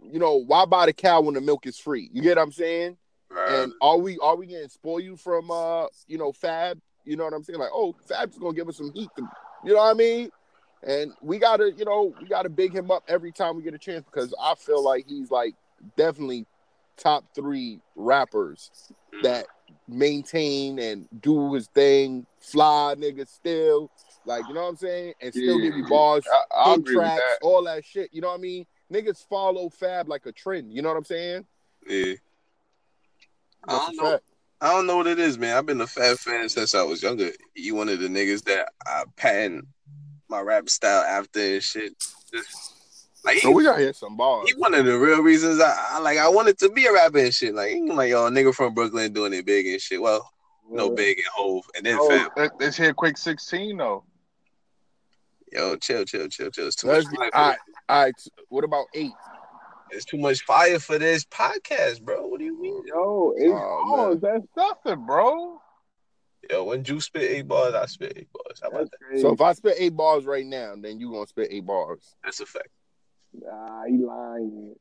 you 0.02 0.18
know, 0.18 0.36
why 0.36 0.64
buy 0.64 0.86
the 0.86 0.92
cow 0.92 1.20
when 1.22 1.34
the 1.34 1.40
milk 1.40 1.66
is 1.66 1.78
free? 1.78 2.10
You 2.12 2.22
get 2.22 2.36
what 2.36 2.42
I'm 2.42 2.52
saying? 2.52 2.96
right. 3.30 3.50
And 3.50 3.72
are 3.80 3.98
we 3.98 4.18
are 4.18 4.36
we 4.36 4.46
getting 4.46 4.68
spoiled 4.68 5.20
from 5.20 5.50
uh, 5.50 5.86
you 6.06 6.18
know, 6.18 6.32
Fab? 6.32 6.80
You 7.04 7.16
know 7.16 7.24
what 7.24 7.32
I'm 7.32 7.42
saying? 7.42 7.58
Like, 7.58 7.70
oh, 7.72 7.94
Fab's 8.08 8.38
gonna 8.38 8.54
give 8.54 8.68
us 8.68 8.76
some 8.76 8.92
heat. 8.92 9.10
To, 9.16 9.28
you 9.64 9.72
know 9.72 9.78
what 9.78 9.90
I 9.90 9.94
mean? 9.94 10.30
And 10.82 11.12
we 11.22 11.38
gotta, 11.38 11.72
you 11.76 11.84
know, 11.84 12.14
we 12.20 12.28
gotta 12.28 12.48
big 12.48 12.74
him 12.74 12.90
up 12.90 13.04
every 13.08 13.32
time 13.32 13.56
we 13.56 13.62
get 13.62 13.74
a 13.74 13.78
chance 13.78 14.04
because 14.04 14.34
I 14.40 14.54
feel 14.54 14.82
like 14.82 15.06
he's 15.06 15.30
like 15.30 15.54
definitely 15.96 16.46
top 16.96 17.24
three 17.34 17.80
rappers 17.96 18.70
that 19.22 19.46
maintain 19.90 20.78
and 20.78 21.08
do 21.20 21.54
his 21.54 21.66
thing, 21.68 22.26
fly 22.38 22.94
nigga 22.98 23.26
still, 23.28 23.90
like 24.24 24.46
you 24.48 24.54
know 24.54 24.62
what 24.62 24.68
I'm 24.68 24.76
saying, 24.76 25.14
and 25.20 25.32
still 25.32 25.58
give 25.58 25.76
you 25.76 25.86
bars, 25.88 26.24
I, 26.32 26.56
I 26.56 26.70
hit 26.70 26.78
agree 26.78 26.96
with 26.96 27.04
tracks, 27.04 27.22
that. 27.40 27.46
all 27.46 27.64
that 27.64 27.84
shit. 27.84 28.10
You 28.12 28.20
know 28.20 28.28
what 28.28 28.38
I 28.38 28.42
mean? 28.42 28.66
Niggas 28.92 29.26
follow 29.28 29.68
Fab 29.68 30.08
like 30.08 30.26
a 30.26 30.32
trend. 30.32 30.72
You 30.72 30.82
know 30.82 30.88
what 30.88 30.98
I'm 30.98 31.04
saying? 31.04 31.46
yeah. 31.86 32.14
I 33.68 33.72
don't 33.76 33.96
know. 33.96 34.10
fact. 34.12 34.24
I 34.62 34.72
don't 34.72 34.86
know 34.86 34.96
what 34.96 35.06
it 35.06 35.18
is, 35.18 35.38
man. 35.38 35.56
I've 35.56 35.66
been 35.66 35.80
a 35.80 35.86
Fab 35.86 36.18
fan 36.18 36.48
since 36.48 36.74
I 36.74 36.82
was 36.82 37.02
younger. 37.02 37.30
He 37.54 37.72
one 37.72 37.88
of 37.88 37.98
the 38.00 38.08
niggas 38.08 38.44
that 38.44 38.68
I 38.86 39.04
pattern 39.16 39.66
my 40.28 40.40
rap 40.40 40.68
style 40.68 41.02
after 41.02 41.40
and 41.40 41.62
shit. 41.62 41.94
Just, 42.32 42.69
like 43.24 43.38
So 43.38 43.50
we 43.50 43.64
gotta 43.64 43.80
hear 43.82 43.92
some 43.92 44.16
bars. 44.16 44.48
he 44.48 44.54
one 44.54 44.74
of 44.74 44.84
the 44.86 44.98
real 44.98 45.22
reasons 45.22 45.60
I, 45.60 45.74
I 45.92 45.98
like 46.00 46.18
I 46.18 46.28
wanted 46.28 46.58
to 46.58 46.70
be 46.70 46.86
a 46.86 46.92
rapper 46.92 47.18
and 47.18 47.34
shit. 47.34 47.54
Like 47.54 47.70
he 47.72 47.82
like 47.90 48.10
yo, 48.10 48.26
a 48.26 48.30
nigga 48.30 48.54
from 48.54 48.74
Brooklyn 48.74 49.12
doing 49.12 49.32
it 49.32 49.44
big 49.46 49.66
and 49.66 49.80
shit. 49.80 50.00
Well, 50.00 50.30
no 50.68 50.90
big 50.90 51.18
and 51.18 51.26
Hov, 51.34 51.64
and 51.76 51.84
then 51.84 51.98
Oh, 52.00 52.08
Fab. 52.08 52.32
let- 52.36 52.60
let's 52.60 52.76
hear 52.76 52.94
quick 52.94 53.16
sixteen 53.18 53.76
though. 53.78 54.04
Yo, 55.52 55.74
chill, 55.76 56.04
chill, 56.04 56.28
chill, 56.28 56.50
chill. 56.50 56.68
It's 56.68 56.76
too 56.76 56.86
Let's 56.86 57.06
much 57.06 57.12
be, 57.12 57.16
fire. 57.16 57.30
all 57.34 57.42
For 57.42 57.48
right, 57.50 57.58
all 57.88 58.02
right. 58.04 58.14
What 58.50 58.64
about 58.64 58.86
eight? 58.94 59.10
It's 59.90 60.04
too 60.04 60.18
much 60.18 60.42
fire 60.44 60.78
for 60.78 60.96
this 60.98 61.24
podcast, 61.24 62.02
bro. 62.02 62.24
What 62.28 62.38
do 62.38 62.44
you 62.44 62.60
mean? 62.62 62.84
Yo, 62.86 63.34
it's 63.36 63.52
Oh, 63.52 63.84
bars. 63.90 64.20
That's 64.20 64.44
nothing, 64.56 65.04
bro. 65.06 65.60
Yo, 66.48 66.62
when 66.64 66.84
you 66.84 67.00
spit 67.00 67.22
eight 67.28 67.48
bars, 67.48 67.74
I 67.74 67.86
spit 67.86 68.12
eight 68.14 68.28
bars. 68.32 68.60
How 68.62 68.68
about 68.68 68.88
that? 69.10 69.20
So 69.20 69.32
if 69.32 69.40
I 69.40 69.52
spit 69.54 69.74
eight 69.78 69.96
bars 69.96 70.24
right 70.24 70.46
now, 70.46 70.74
then 70.80 71.00
you 71.00 71.10
gonna 71.10 71.26
spit 71.26 71.48
eight 71.50 71.66
bars. 71.66 72.14
That's 72.22 72.38
a 72.38 72.46
fact. 72.46 72.68
Nah, 73.34 73.84
he 73.86 73.98
lying. 73.98 74.76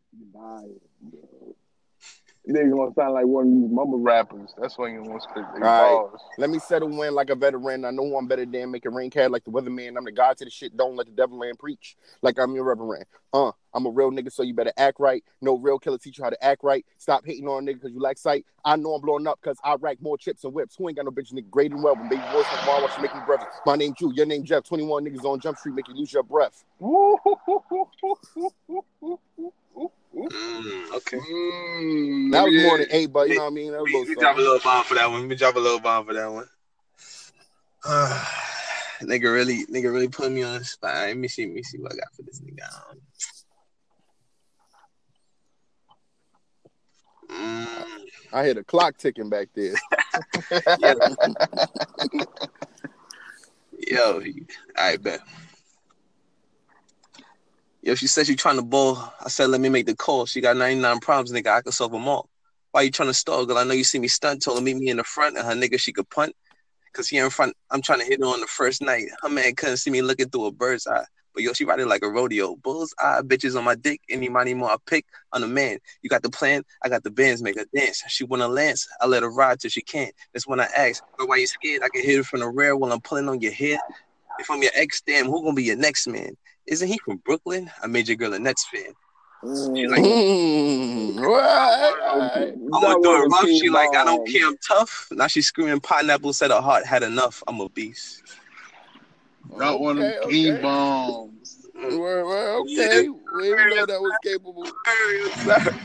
He 2.45 2.53
lying. 2.53 2.69
Bro. 2.69 2.71
Nigga 2.71 2.77
gonna 2.77 2.93
sound 2.95 3.13
like 3.13 3.25
one 3.25 3.47
of 3.47 3.53
these 3.53 3.71
mumble 3.71 3.99
rappers. 3.99 4.53
That's 4.59 4.77
why 4.77 4.89
you 4.89 5.03
want 5.03 5.21
to 5.21 5.29
spit 5.29 5.45
bars. 5.59 6.19
Let 6.37 6.49
me 6.49 6.59
settle 6.59 7.01
in 7.03 7.13
like 7.13 7.29
a 7.29 7.35
veteran. 7.35 7.85
I 7.85 7.91
know 7.91 8.17
I'm 8.17 8.27
better 8.27 8.45
than 8.45 8.71
making 8.71 8.93
rain 8.93 9.09
cat 9.09 9.31
like 9.31 9.43
the 9.43 9.51
weatherman. 9.51 9.97
I'm 9.97 10.05
the 10.05 10.11
god 10.11 10.37
to 10.37 10.45
the 10.45 10.51
shit. 10.51 10.75
Don't 10.75 10.95
let 10.95 11.07
the 11.07 11.13
devil 11.13 11.37
land 11.37 11.59
preach 11.59 11.95
like 12.21 12.39
I'm 12.39 12.55
your 12.55 12.63
reverend. 12.63 13.05
Uh, 13.31 13.51
I'm 13.73 13.85
a 13.85 13.89
real 13.89 14.11
nigga, 14.11 14.31
so 14.31 14.41
you 14.41 14.53
better 14.53 14.73
act 14.77 14.99
right. 14.99 15.23
No 15.41 15.57
real 15.57 15.77
killer 15.77 15.99
teach 15.99 16.17
you 16.17 16.23
how 16.23 16.31
to 16.31 16.43
act 16.43 16.63
right. 16.63 16.85
Stop 16.97 17.25
hating 17.25 17.47
on 17.47 17.67
a 17.67 17.71
nigga 17.71 17.75
because 17.75 17.91
you 17.91 17.99
lack 17.99 18.17
sight. 18.17 18.45
I 18.65 18.75
know 18.75 18.93
I'm 18.93 19.01
blowing 19.01 19.27
up 19.27 19.39
because 19.41 19.57
I 19.63 19.75
rack 19.75 20.01
more 20.01 20.17
chips 20.17 20.43
and 20.43 20.53
whips. 20.53 20.75
Who 20.75 20.89
ain't 20.89 20.97
got 20.97 21.05
no 21.05 21.11
bitch 21.11 21.33
nigga 21.33 21.49
grading 21.51 21.81
well 21.81 21.95
when 21.95 22.09
baby 22.09 22.23
boys 22.31 22.45
from 22.45 22.65
bar 22.65 22.81
watch 22.81 22.95
you 22.95 23.03
make 23.03 23.13
me 23.13 23.21
breath. 23.25 23.45
My 23.65 23.75
name 23.75 23.93
Drew, 23.97 24.13
your 24.13 24.25
name 24.25 24.43
Jeff. 24.43 24.63
21 24.63 25.05
niggas 25.05 25.23
on 25.23 25.39
Jump 25.39 25.57
Street 25.57 25.75
make 25.75 25.87
you 25.87 25.93
lose 25.93 26.11
your 26.11 26.23
breath. 26.23 26.63
Mm, 29.75 30.91
okay. 30.93 31.17
Mm, 31.17 32.31
That 32.31 32.43
was 32.43 32.53
yeah. 32.53 32.61
more 32.63 32.77
than 32.77 32.87
eight, 32.91 33.11
but 33.11 33.29
you 33.29 33.35
know 33.35 33.41
what 33.41 33.47
I 33.47 33.49
mean. 33.51 33.71
That 33.71 33.81
was 33.81 33.93
a 33.93 33.97
We, 33.97 34.05
we 34.09 34.15
drop 34.15 34.37
a 34.37 34.41
little 34.41 34.59
bomb 34.59 34.83
for 34.83 34.95
that 34.95 35.09
one. 35.09 35.27
We 35.27 35.35
drop 35.35 35.55
a 35.55 35.59
little 35.59 35.79
bomb 35.79 36.05
for 36.05 36.13
that 36.13 36.31
one. 36.31 36.45
nigga 39.01 39.33
really, 39.33 39.65
nigga 39.67 39.91
really 39.91 40.09
put 40.09 40.31
me 40.31 40.43
on 40.43 40.59
the 40.59 40.65
spot. 40.65 40.93
Let 40.93 41.17
me 41.17 41.27
see, 41.27 41.45
let 41.45 41.55
me 41.55 41.63
see 41.63 41.79
what 41.79 41.93
I 41.93 41.95
got 41.95 42.13
for 42.13 42.23
this 42.23 42.41
nigga. 42.41 42.67
Mm, 47.31 47.67
I 48.33 48.43
hear 48.43 48.53
the 48.55 48.63
clock 48.63 48.97
ticking 48.97 49.29
back 49.29 49.49
there. 49.55 49.75
yo, 53.87 54.21
I 54.77 54.97
bet. 54.97 55.21
Yo, 57.81 57.95
she 57.95 58.07
said 58.07 58.27
she 58.27 58.35
trying 58.35 58.57
to 58.57 58.61
ball. 58.61 59.13
I 59.23 59.29
said, 59.29 59.49
let 59.49 59.61
me 59.61 59.69
make 59.69 59.85
the 59.85 59.95
call. 59.95 60.25
She 60.25 60.41
got 60.41 60.57
99 60.57 60.99
problems, 60.99 61.31
nigga. 61.31 61.47
I 61.47 61.61
can 61.61 61.71
solve 61.71 61.93
them 61.93 62.09
all. 62.09 62.29
Why 62.71 62.81
you 62.81 62.91
trying 62.91 63.07
to 63.07 63.13
stall, 63.13 63.45
girl? 63.45 63.57
I 63.57 63.63
know 63.63 63.73
you 63.73 63.85
see 63.85 63.99
me 63.99 64.09
stunt. 64.09 64.43
Told 64.43 64.57
her 64.57 64.63
meet 64.63 64.75
me 64.75 64.89
in 64.89 64.97
the 64.97 65.03
front, 65.03 65.37
and 65.37 65.47
her 65.47 65.53
nigga 65.53 65.79
she 65.79 65.93
could 65.93 66.09
punt. 66.09 66.35
Cause 66.91 67.07
here 67.07 67.23
in 67.23 67.29
front, 67.29 67.55
I'm 67.71 67.81
trying 67.81 67.99
to 67.99 68.05
hit 68.05 68.19
her 68.19 68.25
on 68.25 68.41
the 68.41 68.47
first 68.47 68.81
night. 68.81 69.05
Her 69.21 69.29
man 69.29 69.55
couldn't 69.55 69.77
see 69.77 69.91
me 69.91 70.01
looking 70.01 70.27
through 70.29 70.47
a 70.47 70.51
bird's 70.51 70.87
eye. 70.87 71.05
But 71.33 71.43
yo, 71.43 71.53
she 71.53 71.63
ride 71.63 71.79
it 71.79 71.87
like 71.87 72.01
a 72.03 72.09
rodeo. 72.09 72.57
Bulls 72.57 72.93
eye 72.99 73.21
bitches 73.23 73.57
on 73.57 73.63
my 73.63 73.75
dick. 73.75 74.01
Any 74.09 74.27
money 74.27 74.53
more 74.53 74.71
I 74.71 74.75
pick. 74.85 75.05
I'm 75.31 75.41
the 75.41 75.47
man. 75.47 75.77
You 76.01 76.09
got 76.09 76.23
the 76.23 76.29
plan. 76.29 76.63
I 76.83 76.89
got 76.89 77.03
the 77.03 77.11
bands. 77.11 77.41
Make 77.41 77.57
her 77.57 77.65
dance. 77.73 78.03
She 78.09 78.25
wanna 78.25 78.47
lance. 78.47 78.87
I 78.99 79.05
let 79.05 79.23
her 79.23 79.31
ride 79.31 79.59
till 79.59 79.69
she 79.69 79.81
can't. 79.81 80.13
That's 80.33 80.47
when 80.47 80.59
I 80.59 80.67
ask. 80.75 81.01
But 81.17 81.29
why 81.29 81.37
you 81.37 81.47
scared? 81.47 81.83
I 81.83 81.89
can 81.89 82.03
hit 82.03 82.17
her 82.17 82.23
from 82.23 82.41
the 82.41 82.49
rear 82.49 82.75
while 82.75 82.91
I'm 82.91 83.01
pulling 83.01 83.29
on 83.29 83.39
your 83.39 83.53
head. 83.53 83.79
If 84.39 84.49
I'm 84.49 84.61
your 84.61 84.71
ex, 84.73 85.01
damn, 85.01 85.27
who 85.27 85.43
gonna 85.43 85.53
be 85.53 85.63
your 85.63 85.77
next 85.77 86.07
man? 86.07 86.35
Isn't 86.69 86.87
he 86.87 86.99
from 86.99 87.17
Brooklyn? 87.17 87.69
I 87.81 87.87
made 87.87 88.07
your 88.07 88.15
girl 88.17 88.33
a 88.33 88.39
Nets 88.39 88.65
fan. 88.67 88.93
She 89.75 89.87
like, 89.87 90.03
Mm, 90.03 91.17
right, 91.17 91.93
right. 91.97 92.53
I'm 92.73 92.81
gonna 92.81 93.01
do 93.01 93.15
it 93.15 93.27
rough. 93.29 93.49
She 93.49 93.69
like, 93.69 93.89
I 93.95 94.05
don't 94.05 94.27
care, 94.27 94.47
I'm 94.47 94.57
tough. 94.57 95.07
Now 95.11 95.27
she's 95.27 95.47
screaming 95.47 95.79
pineapple 95.79 96.33
said 96.33 96.51
her 96.51 96.61
heart 96.61 96.85
had 96.85 97.01
enough. 97.03 97.41
I'm 97.47 97.59
a 97.59 97.69
beast. 97.69 98.21
Not 99.57 99.79
one 99.79 99.97
of 99.97 100.03
them 100.03 100.13
Okay, 100.27 100.29
king 100.29 100.53
okay. 100.53 100.59
Mm. 100.59 100.61
bombs. 100.61 101.65
Well, 101.75 102.27
well, 102.27 102.65
Yeah. 102.67 102.85
okay. 102.85 103.09
We 103.09 103.43
didn't 103.43 103.69
know 103.69 103.85
that 103.87 104.01
was 104.01 104.13
capable. 104.23 104.67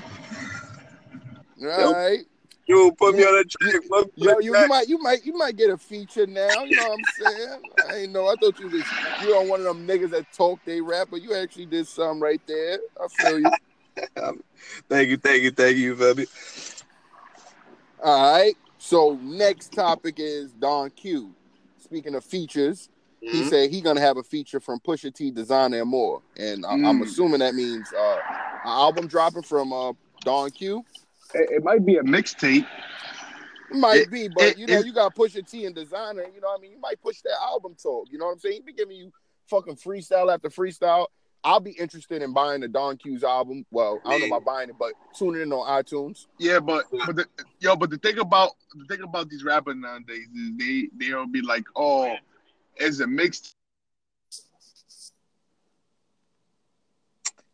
Right. 1.61 2.27
You 2.67 2.93
put 2.99 3.15
me 3.15 3.25
on 3.25 3.39
a 3.39 3.45
track. 3.45 3.83
put 3.89 4.11
Yo, 4.17 4.39
you, 4.39 4.57
you 4.57 4.69
might 4.69 4.89
you 4.89 4.99
might 4.99 5.25
you 5.25 5.33
might 5.37 5.57
get 5.57 5.71
a 5.71 5.77
feature 5.79 6.27
now. 6.27 6.65
You 6.65 6.75
know 6.77 6.89
what 6.89 6.95
I'm 6.99 7.05
saying? 7.05 7.59
I 7.89 7.97
ain't 7.97 8.13
know. 8.13 8.27
I 8.27 8.37
thought 8.37 8.59
you 8.59 8.69
was 8.69 8.95
you 9.21 9.35
on 9.37 9.49
one 9.49 9.61
of 9.61 9.67
them 9.67 9.87
niggas 9.87 10.11
that 10.11 10.31
talk 10.33 10.61
they 10.65 10.81
rap, 10.81 11.09
but 11.11 11.21
you 11.23 11.35
actually 11.35 11.67
did 11.67 11.87
something 11.87 12.21
right 12.21 12.41
there. 12.47 12.79
I 13.03 13.09
feel 13.09 13.39
you. 13.39 13.53
Thank 14.89 15.09
you, 15.09 15.17
thank 15.17 15.43
you, 15.43 15.51
thank 15.53 15.77
you, 15.77 15.95
baby. 15.95 16.27
All 18.03 18.33
right. 18.33 18.55
So 18.79 19.19
next 19.23 19.73
topic 19.75 20.17
is 20.19 20.53
Don 20.53 20.91
Q. 20.91 21.35
Speaking 21.79 22.15
of 22.15 22.25
features, 22.25 22.89
he 23.21 23.41
Mhm. 23.41 23.45
said 23.49 23.71
he 23.71 23.81
gonna 23.81 24.01
have 24.01 24.17
a 24.17 24.23
feature 24.23 24.61
from 24.61 24.81
Pusha 24.81 25.15
T, 25.15 25.31
Desiigner, 25.31 25.81
and 25.83 25.91
more. 25.91 26.23
And 26.37 26.67
I, 26.67 26.73
I'm 26.73 26.99
Mm. 27.01 27.03
assuming 27.03 27.39
that 27.41 27.55
means 27.55 27.93
uh, 27.93 28.17
an 28.17 28.21
album 28.65 29.07
dropping 29.07 29.43
from 29.43 29.73
uh, 29.73 29.93
Don 30.23 30.51
Q. 30.51 30.85
It, 31.35 31.51
it 31.51 31.65
might 31.65 31.85
be 31.85 31.97
a 31.97 32.03
mixtape. 32.03 32.67
Might 33.71 34.03
It- 34.03 34.11
be, 34.11 34.29
but 34.29 34.45
it- 34.45 34.59
you 34.59 34.67
know, 34.67 34.79
it- 34.79 34.87
you 34.87 34.93
got 34.93 35.15
Pusha 35.15 35.49
T 35.49 35.67
and 35.67 35.75
Desiigner. 35.75 36.33
You 36.35 36.41
know, 36.41 36.49
what 36.49 36.59
I 36.59 36.63
mean, 36.63 36.73
you 36.73 36.81
might 36.81 37.01
push 37.03 37.21
that 37.23 37.37
album 37.43 37.75
talk. 37.81 38.09
You 38.11 38.19
know 38.19 38.27
what 38.27 38.33
I'm 38.33 38.39
saying? 38.39 38.55
He 38.57 38.61
be 38.61 38.73
giving 38.73 38.97
you 38.97 39.13
fucking 39.49 39.77
freestyle 39.77 40.33
after 40.33 40.49
freestyle. 40.49 41.07
I'll 41.47 41.61
be 41.61 41.73
interested 41.73 42.23
in 42.23 42.33
buying 42.33 42.63
the 42.63 42.69
Don 42.69 42.97
Q's 42.97 43.23
album. 43.23 43.67
Well, 43.71 44.01
I 44.07 44.13
don't 44.19 44.31
know 44.31 44.37
about 44.37 44.47
buying 44.47 44.71
it, 44.71 44.77
but 44.79 44.93
tuning 45.15 45.43
in 45.43 45.53
on 45.53 45.67
iTunes. 45.83 46.27
Yeah, 46.39 46.59
but 46.61 46.87
but 47.07 47.17
the, 47.17 47.27
yo, 47.61 47.77
but 47.77 47.91
the 47.91 47.99
thing 47.99 48.19
about 48.19 48.53
the 48.75 48.87
thing 48.87 49.03
about 49.05 49.29
these 49.29 49.45
rappers 49.45 49.77
nowadays 49.77 50.27
is 50.35 50.53
they 50.57 50.89
they'll 50.97 51.27
be 51.27 51.43
like, 51.43 51.65
oh, 51.77 52.15
it's 52.77 53.01
a 53.01 53.07
mixed. 53.07 53.55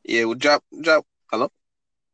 Yeah, 0.04 0.24
well, 0.24 0.34
drop, 0.34 0.62
drop. 0.80 1.04
Hello? 1.30 1.50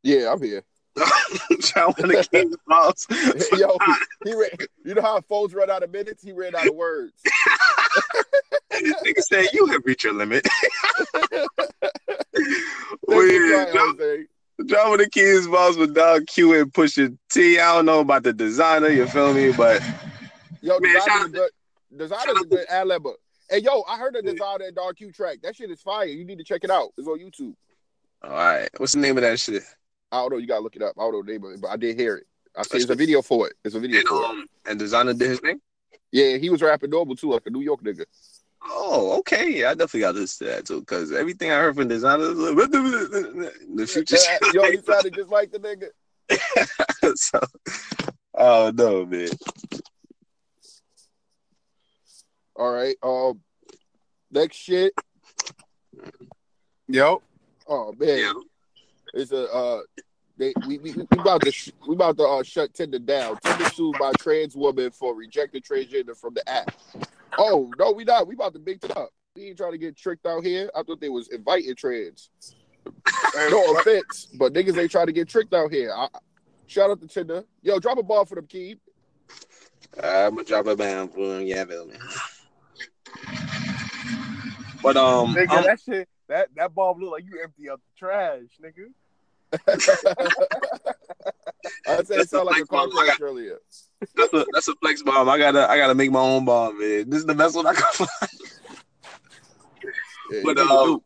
Yeah, 0.02 0.32
I'm 0.32 0.43
here. 0.43 0.62
of 1.01 1.97
the 1.97 2.28
King's 2.31 2.56
balls. 2.66 3.06
Yo, 3.59 3.77
he 4.24 4.35
ran, 4.35 4.51
you 4.85 4.94
know 4.94 5.02
how 5.02 5.20
phones 5.23 5.55
run 5.55 5.70
out 5.70 5.82
of 5.82 5.90
minutes? 5.90 6.23
He 6.23 6.32
ran 6.32 6.55
out 6.55 6.66
of 6.66 6.74
words. 6.74 7.12
Nigga 8.73 9.20
said 9.20 9.47
you 9.52 9.66
have 9.66 9.82
reached 9.85 10.05
your 10.05 10.12
limit. 10.14 10.47
Thank 11.23 11.48
Well, 13.06 13.27
you, 13.27 13.40
yeah, 13.47 13.64
Brian 13.64 13.73
drop, 13.73 13.97
Jose. 13.98 14.24
drop 14.66 14.89
one 14.90 15.01
of 15.01 15.05
the 15.06 15.10
King's 15.10 15.47
balls 15.48 15.77
with 15.77 15.94
Don 15.94 16.24
Q 16.27 16.55
and 16.60 16.73
Pusha 16.73 17.16
T. 17.31 17.59
I 17.59 17.74
don't 17.74 17.86
know 17.86 18.01
about 18.01 18.23
the 18.23 18.32
Desiigner, 18.32 18.94
you 18.94 19.06
feel 19.06 19.32
me? 19.35 19.52
But 19.52 19.82
Yo, 20.62 20.78
Man, 20.81 20.94
Desiigner's 20.94 21.24
a 21.27 21.28
good. 21.28 21.51
Desiigner's 21.97 22.43
a 22.43 22.47
good 22.47 22.66
ad 22.68 22.86
libber. 22.86 23.14
Hey, 23.48 23.59
yo, 23.59 23.82
I 23.89 23.97
heard 23.98 24.16
a 24.16 24.23
Yeah. 24.24 24.32
Designer 24.32 24.64
and 24.66 24.74
Don 24.77 24.94
Q 24.94 25.12
track. 25.12 25.39
That 25.43 25.55
shit 25.56 25.70
is 25.70 25.81
fire. 25.81 26.06
You 26.06 26.24
need 26.24 26.39
to 26.39 26.44
check 26.44 26.64
it 26.64 26.70
out. 26.70 26.89
It's 26.98 27.06
on 27.06 27.18
YouTube. 27.18 27.55
all 28.24 28.31
right, 28.31 28.68
what's 28.78 28.93
the 28.94 28.98
name 29.01 29.16
of 29.16 29.23
that 29.23 29.39
shit? 29.39 29.62
I 30.12 30.20
don't 30.20 30.30
know. 30.32 30.36
You 30.38 30.46
gotta 30.46 30.62
look 30.62 30.76
it 30.76 30.82
up. 30.82 30.94
I 30.98 31.02
don't 31.02 31.12
know 31.12 31.22
the 31.22 31.32
name 31.32 31.44
of 31.44 31.52
it, 31.52 31.60
but 31.60 31.68
I 31.68 31.76
did 31.76 31.98
hear 31.98 32.16
it. 32.16 32.26
I 32.56 32.62
see 32.62 32.68
That's 32.72 32.84
it's 32.84 32.92
a 32.92 32.94
video 32.94 33.22
for 33.22 33.48
it. 33.48 33.54
It's 33.64 33.74
a 33.74 33.80
video 33.80 34.00
And 34.00 34.08
for 34.08 34.22
it. 34.22 34.24
um, 34.26 34.46
and 34.66 34.80
Desiigner 34.80 35.18
did 35.18 35.30
his 35.30 35.40
thing. 35.40 35.60
Yeah, 36.12 36.36
he 36.36 36.48
was 36.50 36.62
rapping 36.62 36.90
normal 36.90 37.16
too, 37.16 37.30
like 37.32 37.42
a 37.46 37.50
New 37.50 37.60
York 37.60 37.82
nigga. 37.82 38.04
Oh, 38.68 39.18
okay. 39.18 39.60
Yeah, 39.60 39.70
I 39.70 39.74
definitely 39.74 40.00
got 40.00 40.12
to 40.12 40.20
listen 40.20 40.46
to 40.46 40.52
that 40.54 40.66
too, 40.66 40.80
because 40.80 41.12
everything 41.12 41.50
I 41.50 41.56
heard 41.56 41.76
from 41.76 41.88
Desiigner, 41.88 42.34
like, 42.56 42.70
the 43.76 43.86
future. 43.86 44.16
Yeah, 44.16 44.38
yo, 44.52 44.70
he 44.70 44.78
sounded 44.78 45.14
just 45.14 45.30
like 45.30 45.52
the 45.52 45.58
nigga. 45.58 45.88
so, 47.16 47.40
oh 48.34 48.72
no, 48.74 49.04
man. 49.06 49.28
All 52.56 52.72
right. 52.72 52.96
Um, 53.02 53.40
next 54.30 54.56
shit. 54.56 54.92
Yo, 56.88 57.20
Oh 57.68 57.92
man, 57.98 58.18
Yeah. 58.18 58.32
It's 59.16 59.32
a 59.32 59.52
uh, 59.52 59.80
they 60.36 60.52
we 60.66 60.78
we, 60.78 60.93
we 60.93 61.18
about 61.18 61.40
to 61.43 61.51
sh- 61.51 61.72
we 61.86 61.94
about 61.94 62.16
to 62.18 62.24
uh, 62.24 62.43
shut 62.43 62.74
Tinder 62.74 62.98
down. 62.98 63.38
Tinder 63.43 63.64
sued 63.70 63.97
by 63.98 64.12
trans 64.18 64.55
woman 64.55 64.90
for 64.90 65.14
rejecting 65.14 65.62
transgender 65.62 66.16
from 66.16 66.34
the 66.34 66.48
app. 66.48 66.74
Oh 67.38 67.72
no, 67.78 67.93
we 67.93 68.05
not. 68.05 68.26
We 68.26 68.34
about 68.34 68.52
to 68.52 68.59
big 68.59 68.84
it 68.84 68.97
up. 68.97 69.10
We 69.34 69.48
ain't 69.48 69.56
trying 69.56 69.72
to 69.72 69.78
get 69.78 69.97
tricked 69.97 70.26
out 70.26 70.44
here. 70.44 70.70
I 70.74 70.82
thought 70.82 71.01
they 71.01 71.09
was 71.09 71.28
inviting 71.28 71.74
trans. 71.74 72.30
No 73.51 73.76
offense, 73.76 74.28
but 74.38 74.52
niggas 74.52 74.78
ain't 74.78 74.90
trying 74.90 75.06
to 75.06 75.12
get 75.12 75.28
tricked 75.28 75.55
out 75.55 75.72
here. 75.72 75.93
I, 75.94 76.09
shout 76.66 76.90
out 76.90 77.01
to 77.01 77.09
Tinder. 77.09 77.44
Yo, 77.62 77.78
drop 77.78 77.98
a 77.98 78.02
ball 78.02 78.24
for 78.24 78.34
them, 78.34 78.47
Keeb. 78.47 78.78
I'm 80.02 80.34
gonna 80.34 80.44
drop 80.44 80.66
a 80.66 80.76
bam 80.76 81.09
for 81.09 81.26
them. 81.26 81.47
Yeah, 81.47 81.64
Bill, 81.64 81.86
man. 81.86 81.98
But 84.82 84.97
um, 84.97 85.34
nigga, 85.34 85.51
um, 85.51 85.64
that 85.64 85.80
shit, 85.80 86.09
that 86.28 86.48
that 86.56 86.74
bulb 86.74 87.01
look 87.01 87.12
like 87.12 87.24
you 87.24 87.40
empty 87.43 87.70
out 87.70 87.80
the 87.80 87.98
trash, 87.98 88.43
nigga. 88.62 88.93
I 89.68 89.76
said 91.96 92.04
it 92.04 92.08
That's 92.08 92.30
sound 92.30 92.48
the 92.48 92.52
like 92.52 92.62
a 92.62 92.66
car 92.66 92.88
crash 92.88 93.20
earlier. 93.20 93.58
that's 94.14 94.32
a 94.32 94.44
that's 94.52 94.68
a 94.68 94.74
flex 94.76 95.02
bomb. 95.02 95.28
I 95.28 95.38
gotta 95.38 95.68
I 95.70 95.76
gotta 95.78 95.94
make 95.94 96.10
my 96.10 96.20
own 96.20 96.44
bomb, 96.44 96.78
man. 96.78 97.08
This 97.08 97.20
is 97.20 97.26
the 97.26 97.34
best 97.34 97.56
one 97.56 97.66
I 97.66 97.74
can 97.74 97.84
find. 97.92 98.30
Yeah, 100.30 100.40
But 100.44 100.56
you 100.58 100.64
um, 100.70 101.00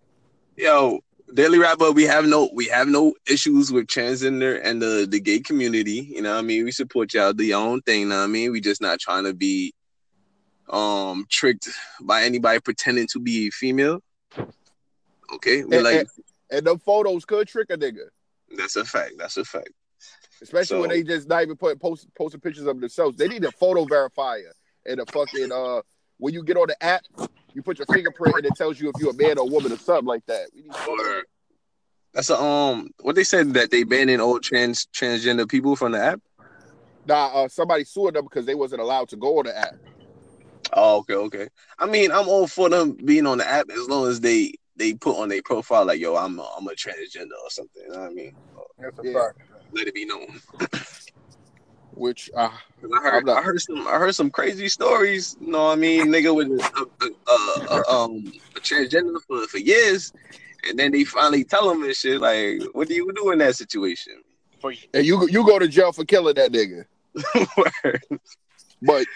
yo, 0.56 1.00
Daily 1.34 1.58
Wrap 1.58 1.80
Up, 1.82 1.94
we 1.94 2.04
have 2.04 2.26
no 2.26 2.50
we 2.54 2.66
have 2.66 2.88
no 2.88 3.14
issues 3.28 3.70
with 3.72 3.86
transgender 3.86 4.60
and 4.62 4.80
the 4.82 5.06
the 5.08 5.20
gay 5.20 5.40
community. 5.40 6.10
You 6.14 6.22
know, 6.22 6.32
what 6.32 6.38
I 6.38 6.42
mean, 6.42 6.64
we 6.64 6.72
support 6.72 7.14
y'all 7.14 7.32
do 7.32 7.44
your 7.44 7.60
own 7.60 7.80
thing. 7.82 8.08
Know 8.08 8.18
what 8.18 8.24
I 8.24 8.28
mean, 8.28 8.52
we 8.52 8.60
just 8.60 8.80
not 8.80 8.98
trying 8.98 9.24
to 9.24 9.34
be 9.34 9.72
um 10.68 11.26
tricked 11.28 11.68
by 12.02 12.22
anybody 12.24 12.60
pretending 12.60 13.06
to 13.12 13.20
be 13.20 13.50
female. 13.50 14.00
Okay, 15.34 15.64
we 15.64 15.76
And- 15.76 15.84
like 15.84 15.96
and- 16.00 16.08
And 16.52 16.66
them 16.66 16.78
photos 16.80 17.24
could 17.24 17.46
trick 17.46 17.70
a 17.70 17.76
nigga. 17.76 18.08
That's 18.56 18.76
a 18.76 18.84
fact. 18.84 19.12
That's 19.18 19.36
a 19.36 19.44
fact. 19.44 19.70
Especially 20.42 20.80
when 20.80 20.90
they 20.90 21.02
just 21.02 21.28
not 21.28 21.42
even 21.42 21.56
put 21.56 21.80
post, 21.80 22.08
posting 22.16 22.40
pictures 22.40 22.66
of 22.66 22.80
themselves. 22.80 23.16
They 23.16 23.28
need 23.28 23.44
a 23.44 23.52
photo 23.52 23.84
verifier 23.84 24.52
and 24.86 25.00
a 25.00 25.06
fucking 25.06 25.52
uh 25.52 25.82
when 26.18 26.34
you 26.34 26.42
get 26.42 26.56
on 26.56 26.68
the 26.68 26.82
app, 26.82 27.02
you 27.54 27.62
put 27.62 27.78
your 27.78 27.86
fingerprint 27.86 28.36
and 28.36 28.46
it 28.46 28.54
tells 28.54 28.80
you 28.80 28.88
if 28.88 28.96
you're 28.98 29.10
a 29.10 29.14
man 29.14 29.38
or 29.38 29.42
a 29.42 29.46
woman 29.46 29.72
or 29.72 29.78
something 29.78 30.06
like 30.06 30.24
that. 30.26 30.48
We 30.54 30.62
need 30.62 30.72
Or 30.88 31.24
that's 32.14 32.30
a 32.30 32.40
um 32.40 32.90
what 33.02 33.14
they 33.14 33.24
said 33.24 33.54
that 33.54 33.70
they 33.70 33.84
banning 33.84 34.20
all 34.20 34.38
trans 34.40 34.86
transgender 34.94 35.48
people 35.48 35.76
from 35.76 35.92
the 35.92 36.02
app. 36.02 36.20
Nah, 37.06 37.26
uh, 37.26 37.48
somebody 37.48 37.84
sued 37.84 38.14
them 38.14 38.24
because 38.24 38.46
they 38.46 38.54
wasn't 38.54 38.82
allowed 38.82 39.08
to 39.08 39.16
go 39.16 39.38
on 39.38 39.46
the 39.46 39.56
app. 39.56 39.74
Oh, 40.72 40.98
okay, 40.98 41.14
okay. 41.14 41.48
I 41.78 41.86
mean, 41.86 42.12
I'm 42.12 42.28
all 42.28 42.46
for 42.46 42.68
them 42.68 42.92
being 42.92 43.26
on 43.26 43.38
the 43.38 43.50
app 43.50 43.70
as 43.70 43.88
long 43.88 44.06
as 44.08 44.20
they 44.20 44.52
they 44.80 44.94
put 44.94 45.16
on 45.20 45.28
their 45.28 45.42
profile 45.42 45.84
like, 45.86 46.00
yo, 46.00 46.16
I'm 46.16 46.38
a, 46.38 46.50
I'm 46.56 46.66
a 46.66 46.72
transgender 46.72 47.38
or 47.44 47.50
something. 47.50 47.82
You 47.86 47.92
know 47.92 48.00
what 48.00 48.10
I 48.10 48.14
mean? 48.14 48.32
That's 48.78 48.98
a 48.98 49.02
Yeah. 49.06 49.12
fact. 49.20 49.38
Let 49.72 49.86
it 49.86 49.94
be 49.94 50.04
known. 50.06 50.40
Which 51.92 52.30
uh 52.36 52.48
'Cause 52.48 52.90
I 52.96 53.02
heard 53.02 53.14
I'm 53.18 53.24
not- 53.26 53.38
I 53.38 53.42
heard 53.42 53.60
some 53.60 53.86
I 53.86 53.98
heard 53.98 54.14
some 54.14 54.30
crazy 54.30 54.68
stories. 54.68 55.36
You 55.40 55.48
know 55.52 55.64
what 55.66 55.72
I 55.72 55.76
mean? 55.76 56.06
Nigga 56.06 56.34
with 56.34 56.48
a, 56.48 56.86
a, 57.02 57.06
a, 57.32 57.76
a, 57.78 57.94
um 57.94 58.32
a 58.56 58.60
transgender 58.60 59.20
for, 59.26 59.46
for 59.48 59.58
years, 59.58 60.12
and 60.68 60.78
then 60.78 60.92
they 60.92 61.04
finally 61.04 61.44
tell 61.44 61.70
him 61.70 61.82
and 61.82 61.94
shit. 61.94 62.20
Like, 62.20 62.62
what 62.72 62.88
do 62.88 62.94
you 62.94 63.12
do 63.14 63.30
in 63.32 63.38
that 63.38 63.56
situation? 63.56 64.14
For 64.60 64.72
you. 64.72 64.78
and 64.94 65.04
you 65.04 65.28
you 65.28 65.44
go 65.44 65.58
to 65.58 65.68
jail 65.68 65.92
for 65.92 66.04
killing 66.04 66.34
that 66.36 66.52
nigga. 66.52 66.84
But 68.82 69.06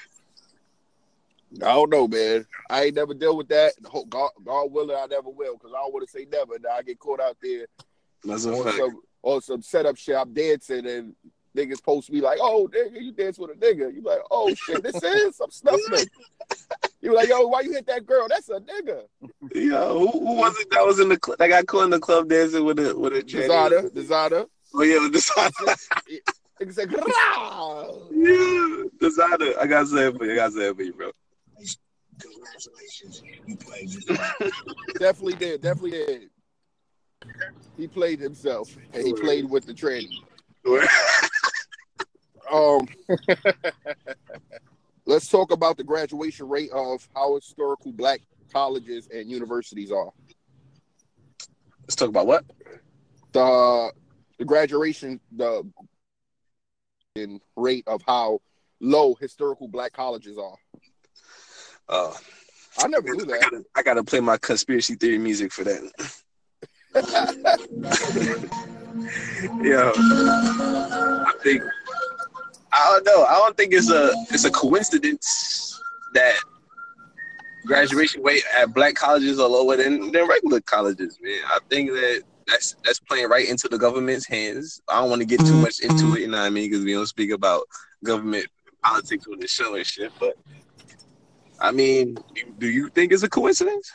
I 1.62 1.74
don't 1.74 1.90
know, 1.90 2.09
man. 2.09 2.47
I 2.68 2.85
ain't 2.85 2.97
never 2.97 3.14
dealt 3.14 3.36
with 3.36 3.48
that. 3.48 3.72
God, 4.09 4.31
God 4.44 4.72
willing, 4.72 4.97
I 4.97 5.06
never 5.06 5.31
will, 5.31 5.55
because 5.55 5.72
I 5.72 5.82
don't 5.82 5.93
want 5.93 6.06
to 6.06 6.10
say 6.10 6.26
never. 6.31 6.59
Now 6.59 6.70
I 6.70 6.82
get 6.82 6.98
caught 6.98 7.20
out 7.20 7.36
there 7.43 7.66
That's 8.24 8.44
a 8.44 8.52
on 8.52 8.72
some 8.72 9.01
on 9.22 9.40
some 9.40 9.62
setup 9.62 9.97
shit. 9.97 10.16
I'm 10.16 10.32
dancing 10.32 10.86
and 10.86 11.14
niggas 11.56 11.82
post 11.82 12.10
me 12.10 12.20
like, 12.20 12.39
"Oh, 12.40 12.68
nigga, 12.72 13.01
you 13.01 13.12
dance 13.12 13.39
with 13.39 13.51
a 13.51 13.55
nigga." 13.55 13.94
You 13.94 14.02
like, 14.02 14.20
"Oh 14.31 14.55
shit, 14.55 14.82
this 14.82 15.02
is 15.02 15.40
I'm 15.40 15.51
snuffling." 15.51 16.09
You 17.01 17.14
like, 17.14 17.28
"Yo, 17.28 17.47
why 17.47 17.60
you 17.60 17.72
hit 17.72 17.86
that 17.86 18.06
girl? 18.06 18.26
That's 18.28 18.48
a 18.48 18.60
nigga." 18.60 19.02
Yo, 19.55 19.98
who, 19.98 20.10
who 20.10 20.35
was 20.35 20.59
it 20.59 20.70
that 20.70 20.85
was 20.85 20.98
in 21.01 21.09
the 21.09 21.18
club? 21.18 21.39
That 21.39 21.48
got 21.48 21.66
caught 21.66 21.85
in 21.85 21.90
the 21.90 22.01
club 22.01 22.28
dancing 22.28 22.64
with 22.64 22.78
a 22.78 22.98
with 22.98 23.14
a? 23.14 23.22
Desiigner, 23.22 23.90
Desiigner. 23.90 24.47
Oh 24.74 24.82
yeah, 24.82 25.09
Desiigner. 25.10 25.76
Said, 26.70 26.89
"Grah!" 26.89 27.02
yeah, 28.10 28.85
Desiigner. 29.01 29.56
I 29.59 29.85
say 29.85 30.09
it 30.09 30.16
for 30.16 30.24
you. 30.24 30.40
I 30.40 30.48
say 30.51 30.68
it 30.68 30.76
for 30.76 30.82
you, 30.82 30.93
bro. 30.93 31.10
Congratulations, 32.20 33.22
you 33.47 33.56
played 33.56 33.90
yourself. 34.09 34.52
Definitely 34.98 35.35
did. 35.35 35.62
Definitely 35.62 35.90
did. 35.90 36.31
He 37.76 37.89
played 37.89 38.20
himself, 38.20 38.76
and 38.93 39.05
he 39.05 39.12
played 39.12 39.51
with 39.51 39.66
the 39.66 39.74
tranny. 39.74 40.09
Um, 42.52 42.86
let's 45.06 45.28
talk 45.28 45.51
about 45.51 45.76
the 45.76 45.82
graduation 45.82 46.48
rate 46.48 46.70
of 46.72 47.09
how 47.14 47.35
historical 47.35 47.90
black 47.90 48.20
colleges 48.52 49.09
and 49.12 49.28
universities 49.28 49.90
are. 49.90 50.10
Let's 51.82 51.97
talk 51.97 52.10
about 52.10 52.26
what? 52.26 52.44
The 53.32 53.93
the 54.39 54.44
graduation 54.44 55.20
the 55.32 55.68
in 57.16 57.40
rate 57.56 57.85
of 57.86 58.02
how 58.06 58.40
low 58.81 59.14
historical 59.14 59.68
black 59.68 59.93
colleges 59.93 60.39
are. 60.39 60.56
Uh, 61.89 62.12
I 62.78 62.89
never 62.89 63.15
knew 63.15 63.24
I 63.24 63.27
that. 63.27 63.40
gotta, 63.43 63.65
I 63.77 63.82
gotta 63.82 64.05
play 64.05 64.20
my 64.20 64.36
conspiracy 64.39 64.94
theory 64.94 65.19
music 65.19 65.52
for 65.52 65.65
that. 65.65 65.82
yeah, 69.62 69.93
I 69.97 71.35
think 71.43 71.62
I 72.73 72.90
don't 72.93 73.05
know. 73.06 73.24
I 73.24 73.35
don't 73.35 73.56
think 73.56 73.73
it's 73.73 73.90
a 73.90 74.12
it's 74.31 74.44
a 74.44 74.51
coincidence 74.51 75.81
that 76.15 76.35
graduation 77.66 78.23
rate 78.23 78.43
at 78.59 78.74
black 78.74 78.94
colleges 78.94 79.39
are 79.39 79.48
lower 79.48 79.77
than, 79.77 80.12
than 80.12 80.28
regular 80.28 80.61
colleges, 80.61 81.19
man. 81.23 81.39
I 81.47 81.59
think 81.70 81.90
that 81.90 82.23
that's 82.47 82.77
that's 82.85 83.01
playing 83.01 83.28
right 83.28 83.48
into 83.48 83.69
the 83.69 83.78
government's 83.78 84.27
hands. 84.27 84.81
I 84.89 85.01
don't 85.01 85.11
want 85.11 85.20
to 85.20 85.27
get 85.27 85.40
too 85.40 85.56
much 85.56 85.81
into 85.81 86.15
it, 86.15 86.20
you 86.20 86.28
know 86.28 86.39
what 86.39 86.47
I 86.47 86.51
mean? 86.51 86.70
Because 86.70 86.85
we 86.85 86.93
don't 86.93 87.06
speak 87.06 87.31
about 87.31 87.62
government 88.05 88.47
politics 88.82 89.27
on 89.31 89.39
the 89.39 89.48
show 89.48 89.74
and 89.74 89.86
shit. 89.86 90.12
But 90.20 90.36
I 91.60 91.70
mean, 91.70 92.16
do- 92.59 92.68
you 92.68 92.89
think 92.89 93.12
it's 93.12 93.22
a 93.22 93.28
coincidence? 93.28 93.93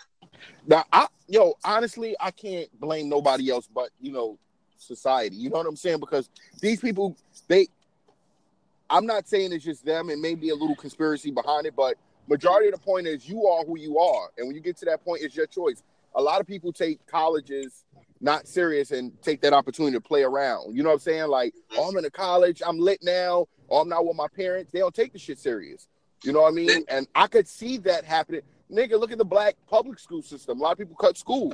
Now, 0.67 0.85
I 0.91 1.07
yo, 1.27 1.55
honestly, 1.63 2.15
I 2.19 2.31
can't 2.31 2.67
blame 2.79 3.09
nobody 3.09 3.49
else 3.49 3.67
but 3.73 3.89
you 3.99 4.11
know 4.11 4.37
society. 4.77 5.35
You 5.35 5.49
know 5.49 5.57
what 5.57 5.67
I'm 5.67 5.75
saying? 5.75 5.99
Because 5.99 6.29
these 6.61 6.79
people, 6.79 7.17
they, 7.47 7.67
I'm 8.89 9.05
not 9.05 9.27
saying 9.27 9.51
it's 9.51 9.65
just 9.65 9.85
them, 9.85 10.09
and 10.09 10.21
maybe 10.21 10.49
a 10.49 10.55
little 10.55 10.75
conspiracy 10.75 11.31
behind 11.31 11.65
it, 11.65 11.75
but 11.75 11.95
majority 12.27 12.67
of 12.69 12.75
the 12.75 12.79
point 12.79 13.07
is 13.07 13.27
you 13.27 13.45
are 13.47 13.65
who 13.65 13.77
you 13.77 13.99
are, 13.99 14.29
and 14.37 14.47
when 14.47 14.55
you 14.55 14.61
get 14.61 14.77
to 14.77 14.85
that 14.85 15.03
point, 15.03 15.21
it's 15.23 15.35
your 15.35 15.47
choice. 15.47 15.83
A 16.15 16.21
lot 16.21 16.41
of 16.41 16.47
people 16.47 16.73
take 16.73 17.05
colleges 17.07 17.85
not 18.21 18.47
serious 18.47 18.91
and 18.91 19.11
take 19.21 19.41
that 19.41 19.53
opportunity 19.53 19.95
to 19.95 20.01
play 20.01 20.23
around. 20.23 20.75
You 20.75 20.83
know 20.83 20.89
what 20.89 20.95
I'm 20.95 20.99
saying? 20.99 21.27
Like, 21.27 21.53
oh, 21.77 21.89
I'm 21.89 21.97
in 21.97 22.05
a 22.05 22.09
college, 22.09 22.61
I'm 22.65 22.77
lit 22.77 22.99
now, 23.01 23.47
or 23.67 23.81
I'm 23.81 23.89
not 23.89 24.05
with 24.05 24.17
my 24.17 24.27
parents. 24.27 24.71
They 24.71 24.79
don't 24.79 24.93
take 24.93 25.13
the 25.13 25.19
shit 25.19 25.39
serious. 25.39 25.87
You 26.23 26.33
know 26.33 26.41
what 26.41 26.49
I 26.51 26.55
mean? 26.55 26.83
And 26.89 27.07
I 27.15 27.27
could 27.27 27.47
see 27.47 27.77
that 27.79 28.03
happening. 28.05 28.41
Nigga, 28.71 28.99
look 28.99 29.11
at 29.11 29.17
the 29.17 29.25
black 29.25 29.55
public 29.69 29.99
school 29.99 30.21
system. 30.21 30.59
A 30.59 30.63
lot 30.63 30.73
of 30.73 30.77
people 30.77 30.95
cut 30.95 31.17
school. 31.17 31.53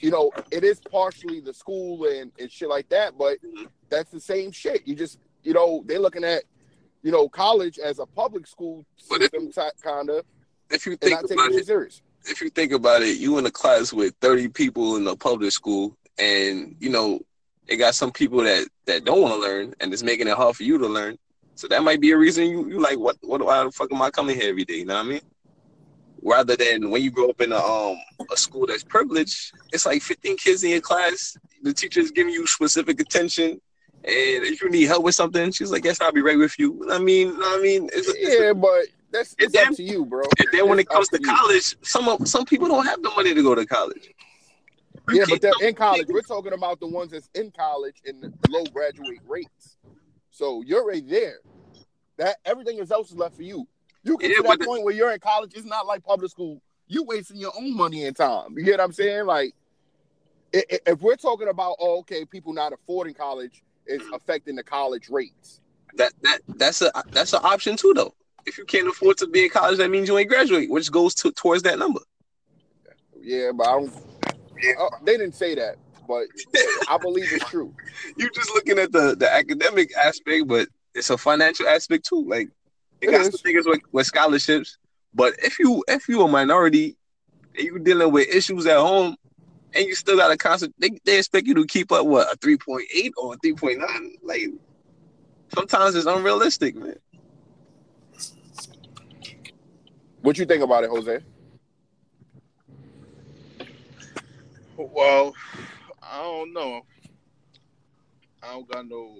You 0.00 0.10
know, 0.10 0.30
it 0.50 0.64
is 0.64 0.80
partially 0.80 1.40
the 1.40 1.54
school 1.54 2.04
and, 2.06 2.30
and 2.38 2.50
shit 2.50 2.68
like 2.68 2.88
that, 2.90 3.16
but 3.16 3.38
that's 3.88 4.10
the 4.10 4.20
same 4.20 4.52
shit. 4.52 4.86
You 4.86 4.94
just, 4.94 5.18
you 5.44 5.54
know, 5.54 5.82
they're 5.86 5.98
looking 5.98 6.24
at, 6.24 6.42
you 7.02 7.10
know, 7.10 7.26
college 7.28 7.78
as 7.78 7.98
a 7.98 8.04
public 8.04 8.46
school 8.46 8.84
system, 8.96 9.50
kind 9.82 10.10
of, 10.10 10.24
If 10.70 10.84
you 10.86 10.96
think 10.96 11.22
about 11.22 11.52
it 11.52 11.66
serious. 11.66 12.02
if 12.26 12.40
you 12.42 12.50
think 12.50 12.72
about 12.72 13.02
it, 13.02 13.18
you 13.18 13.38
in 13.38 13.46
a 13.46 13.50
class 13.50 13.92
with 13.94 14.14
30 14.20 14.48
people 14.48 14.96
in 14.96 15.06
a 15.06 15.16
public 15.16 15.52
school, 15.52 15.96
and 16.18 16.76
you 16.78 16.90
know, 16.90 17.20
it 17.66 17.76
got 17.76 17.94
some 17.94 18.12
people 18.12 18.42
that 18.42 18.68
that 18.84 19.04
don't 19.04 19.22
want 19.22 19.34
to 19.34 19.40
learn, 19.40 19.74
and 19.80 19.92
it's 19.92 20.02
making 20.02 20.28
it 20.28 20.36
hard 20.36 20.54
for 20.54 20.64
you 20.64 20.76
to 20.78 20.86
learn. 20.86 21.16
So 21.54 21.68
that 21.68 21.82
might 21.82 22.00
be 22.00 22.12
a 22.12 22.18
reason 22.18 22.46
you 22.46 22.68
you 22.68 22.80
like 22.80 22.98
what 22.98 23.16
what 23.22 23.44
why 23.44 23.64
the 23.64 23.70
fuck 23.70 23.92
am 23.92 24.02
I 24.02 24.10
coming 24.10 24.38
here 24.38 24.50
every 24.50 24.64
day? 24.64 24.76
You 24.76 24.86
know 24.86 24.94
what 24.94 25.06
I 25.06 25.08
mean? 25.08 25.20
Rather 26.22 26.56
than 26.56 26.90
when 26.90 27.02
you 27.02 27.10
grow 27.10 27.30
up 27.30 27.40
in 27.40 27.52
a 27.52 27.56
um 27.56 27.96
a 28.30 28.36
school 28.36 28.66
that's 28.66 28.84
privileged, 28.84 29.52
it's 29.72 29.86
like 29.86 30.02
15 30.02 30.36
kids 30.36 30.64
in 30.64 30.70
your 30.70 30.80
class. 30.80 31.36
The 31.62 31.72
teacher's 31.72 32.10
giving 32.10 32.32
you 32.32 32.46
specific 32.46 33.00
attention, 33.00 33.50
and 33.50 33.60
if 34.04 34.60
you 34.62 34.70
need 34.70 34.84
help 34.84 35.04
with 35.04 35.14
something, 35.14 35.52
she's 35.52 35.70
like, 35.70 35.84
"Yes, 35.84 36.00
I'll 36.00 36.12
be 36.12 36.22
right 36.22 36.38
with 36.38 36.58
you." 36.58 36.88
I 36.90 36.98
mean, 36.98 37.36
I 37.40 37.60
mean, 37.62 37.88
it's, 37.92 38.08
it's 38.08 38.40
Yeah, 38.40 38.52
but 38.52 38.86
that's 39.12 39.36
it's 39.38 39.56
up 39.56 39.74
to 39.74 39.82
you, 39.82 40.04
bro. 40.04 40.22
and 40.38 40.48
then 40.52 40.68
when 40.68 40.78
it 40.78 40.88
comes 40.88 41.08
up 41.12 41.20
to 41.20 41.26
college, 41.26 41.76
some 41.82 42.08
of 42.08 42.26
some 42.26 42.44
people 42.44 42.66
don't 42.66 42.86
have 42.86 43.02
the 43.02 43.10
money 43.10 43.34
to 43.34 43.42
go 43.42 43.54
to 43.54 43.66
college. 43.66 44.12
You 45.08 45.18
Yeah, 45.18 45.24
but 45.28 45.40
they're 45.40 45.68
in 45.68 45.74
college. 45.74 46.06
We're 46.08 46.22
talking 46.22 46.52
about 46.52 46.80
the 46.80 46.86
ones 46.86 47.10
that's 47.10 47.28
in 47.34 47.50
college 47.50 47.96
and 48.06 48.32
low 48.48 48.64
graduate 48.66 49.20
rates. 49.26 49.76
So 50.32 50.62
you're 50.66 50.84
right 50.86 51.06
there. 51.08 51.38
That 52.16 52.36
everything 52.44 52.80
else 52.80 53.10
is 53.10 53.16
left 53.16 53.36
for 53.36 53.42
you. 53.42 53.68
You 54.02 54.18
get 54.18 54.30
Yeah, 54.30 54.36
to 54.38 54.42
that 54.44 54.58
the- 54.58 54.64
point 54.66 54.82
where 54.82 54.94
you're 54.94 55.12
in 55.12 55.20
college. 55.20 55.52
It's 55.54 55.64
not 55.66 55.86
like 55.86 56.02
public 56.02 56.30
school. 56.30 56.60
You 56.88 57.04
wasting 57.04 57.36
your 57.38 57.52
own 57.56 57.74
money 57.76 58.04
and 58.06 58.16
time. 58.16 58.56
You 58.58 58.64
get 58.64 58.72
what 58.78 58.84
I'm 58.84 58.92
saying? 58.92 59.26
Like, 59.26 59.54
if 60.52 61.00
we're 61.00 61.16
talking 61.16 61.48
about, 61.48 61.76
oh, 61.78 61.98
okay, 62.00 62.24
people 62.24 62.52
not 62.52 62.72
affording 62.72 63.14
college 63.14 63.62
is 63.86 64.02
affecting 64.12 64.56
the 64.56 64.62
college 64.62 65.08
rates. 65.08 65.60
that 65.94 66.12
that 66.22 66.40
that's 66.56 66.80
a 66.82 66.90
that's 67.10 67.32
an 67.34 67.40
option 67.42 67.76
too 67.76 67.92
though. 67.94 68.14
If 68.46 68.56
you 68.58 68.64
can't 68.64 68.88
afford 68.88 69.18
to 69.18 69.26
be 69.26 69.44
in 69.44 69.50
college, 69.50 69.78
that 69.78 69.90
means 69.90 70.08
you 70.08 70.16
ain't 70.18 70.28
graduate, 70.28 70.70
which 70.70 70.90
goes 70.90 71.14
to 71.16 71.30
towards 71.32 71.62
that 71.64 71.78
number. 71.78 72.00
Yeah, 73.20 73.52
but 73.54 73.66
I 73.68 73.72
don't. 73.72 73.94
Uh, 74.78 74.88
they 75.04 75.16
didn't 75.16 75.34
say 75.34 75.54
that, 75.56 75.76
but 76.12 76.26
I 76.88 76.98
believe 76.98 77.32
it's 77.32 77.48
true. 77.48 77.74
You're 78.16 78.30
just 78.30 78.50
looking 78.54 78.78
at 78.78 78.92
the 78.92 79.16
the 79.16 79.32
academic 79.32 79.90
aspect, 79.96 80.48
but 80.48 80.68
it's 80.94 81.10
a 81.10 81.18
financial 81.18 81.68
aspect 81.68 82.06
too. 82.06 82.24
Like 82.26 82.48
it, 83.00 83.08
It 83.08 83.10
got 83.10 83.26
is. 83.26 83.30
some 83.30 83.40
things 83.40 83.66
with, 83.66 83.80
with 83.92 84.06
scholarships, 84.06 84.78
but 85.14 85.34
if 85.42 85.58
you 85.58 85.84
if 85.88 86.08
you 86.08 86.22
a 86.22 86.28
minority 86.28 86.96
and 87.56 87.64
you 87.64 87.78
dealing 87.78 88.12
with 88.12 88.28
issues 88.28 88.66
at 88.66 88.78
home, 88.78 89.16
and 89.74 89.86
you 89.86 89.94
still 89.94 90.16
got 90.16 90.28
to 90.28 90.36
constant, 90.36 90.74
they, 90.78 90.90
they 91.04 91.18
expect 91.18 91.46
you 91.46 91.54
to 91.54 91.66
keep 91.66 91.92
up 91.92 92.06
what 92.06 92.32
a 92.32 92.36
three 92.36 92.56
point 92.58 92.84
eight 92.94 93.12
or 93.16 93.34
a 93.34 93.36
three 93.38 93.54
point 93.54 93.78
nine. 93.78 94.14
Like 94.22 94.48
sometimes 95.54 95.94
it's 95.94 96.06
unrealistic, 96.06 96.76
man. 96.76 96.96
What 100.22 100.38
you 100.38 100.46
think 100.46 100.62
about 100.62 100.84
it, 100.84 100.90
Jose? 100.90 101.20
Well, 104.76 105.34
I 106.12 106.22
don't 106.22 106.52
know. 106.52 106.82
I 108.42 108.52
don't 108.52 108.68
got 108.68 108.86
no 108.86 109.16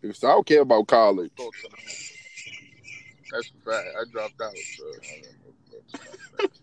Because 0.00 0.24
I 0.24 0.28
don't 0.28 0.46
care 0.46 0.62
about 0.62 0.86
college. 0.86 1.30
thoughts 1.36 1.62
on 1.64 1.70
that. 1.72 1.94
That's 3.30 3.50
a 3.50 3.70
fact. 3.70 3.86
I 4.00 4.04
dropped 4.10 4.40
out. 4.40 4.56
So 4.56 4.84
I 4.84 5.14
don't 5.14 5.22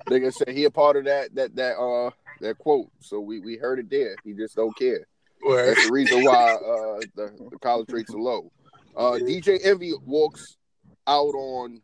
know. 0.10 0.18
Nigga 0.18 0.34
said 0.34 0.50
he 0.50 0.66
a 0.66 0.72
part 0.72 0.98
of 0.98 1.06
that 1.06 1.36
that 1.36 1.56
that 1.56 1.78
uh 1.78 2.10
that 2.42 2.58
quote. 2.58 2.90
So 3.00 3.20
we 3.20 3.40
we 3.42 3.58
heard 3.58 3.78
it 3.78 3.92
there. 3.92 4.18
He 4.24 4.34
just 4.34 4.56
don't 4.56 4.76
care. 4.76 5.06
That's 5.46 5.84
the 5.84 5.92
reason 5.92 6.24
why 6.24 6.34
uh 6.34 7.06
the, 7.16 7.50
the 7.52 7.60
college 7.60 7.92
rates 7.92 8.14
are 8.14 8.20
low. 8.20 8.52
Uh 8.98 9.20
DJ 9.22 9.60
Envy 9.64 9.94
walks 10.04 10.58
out 11.06 11.36
on 11.36 11.80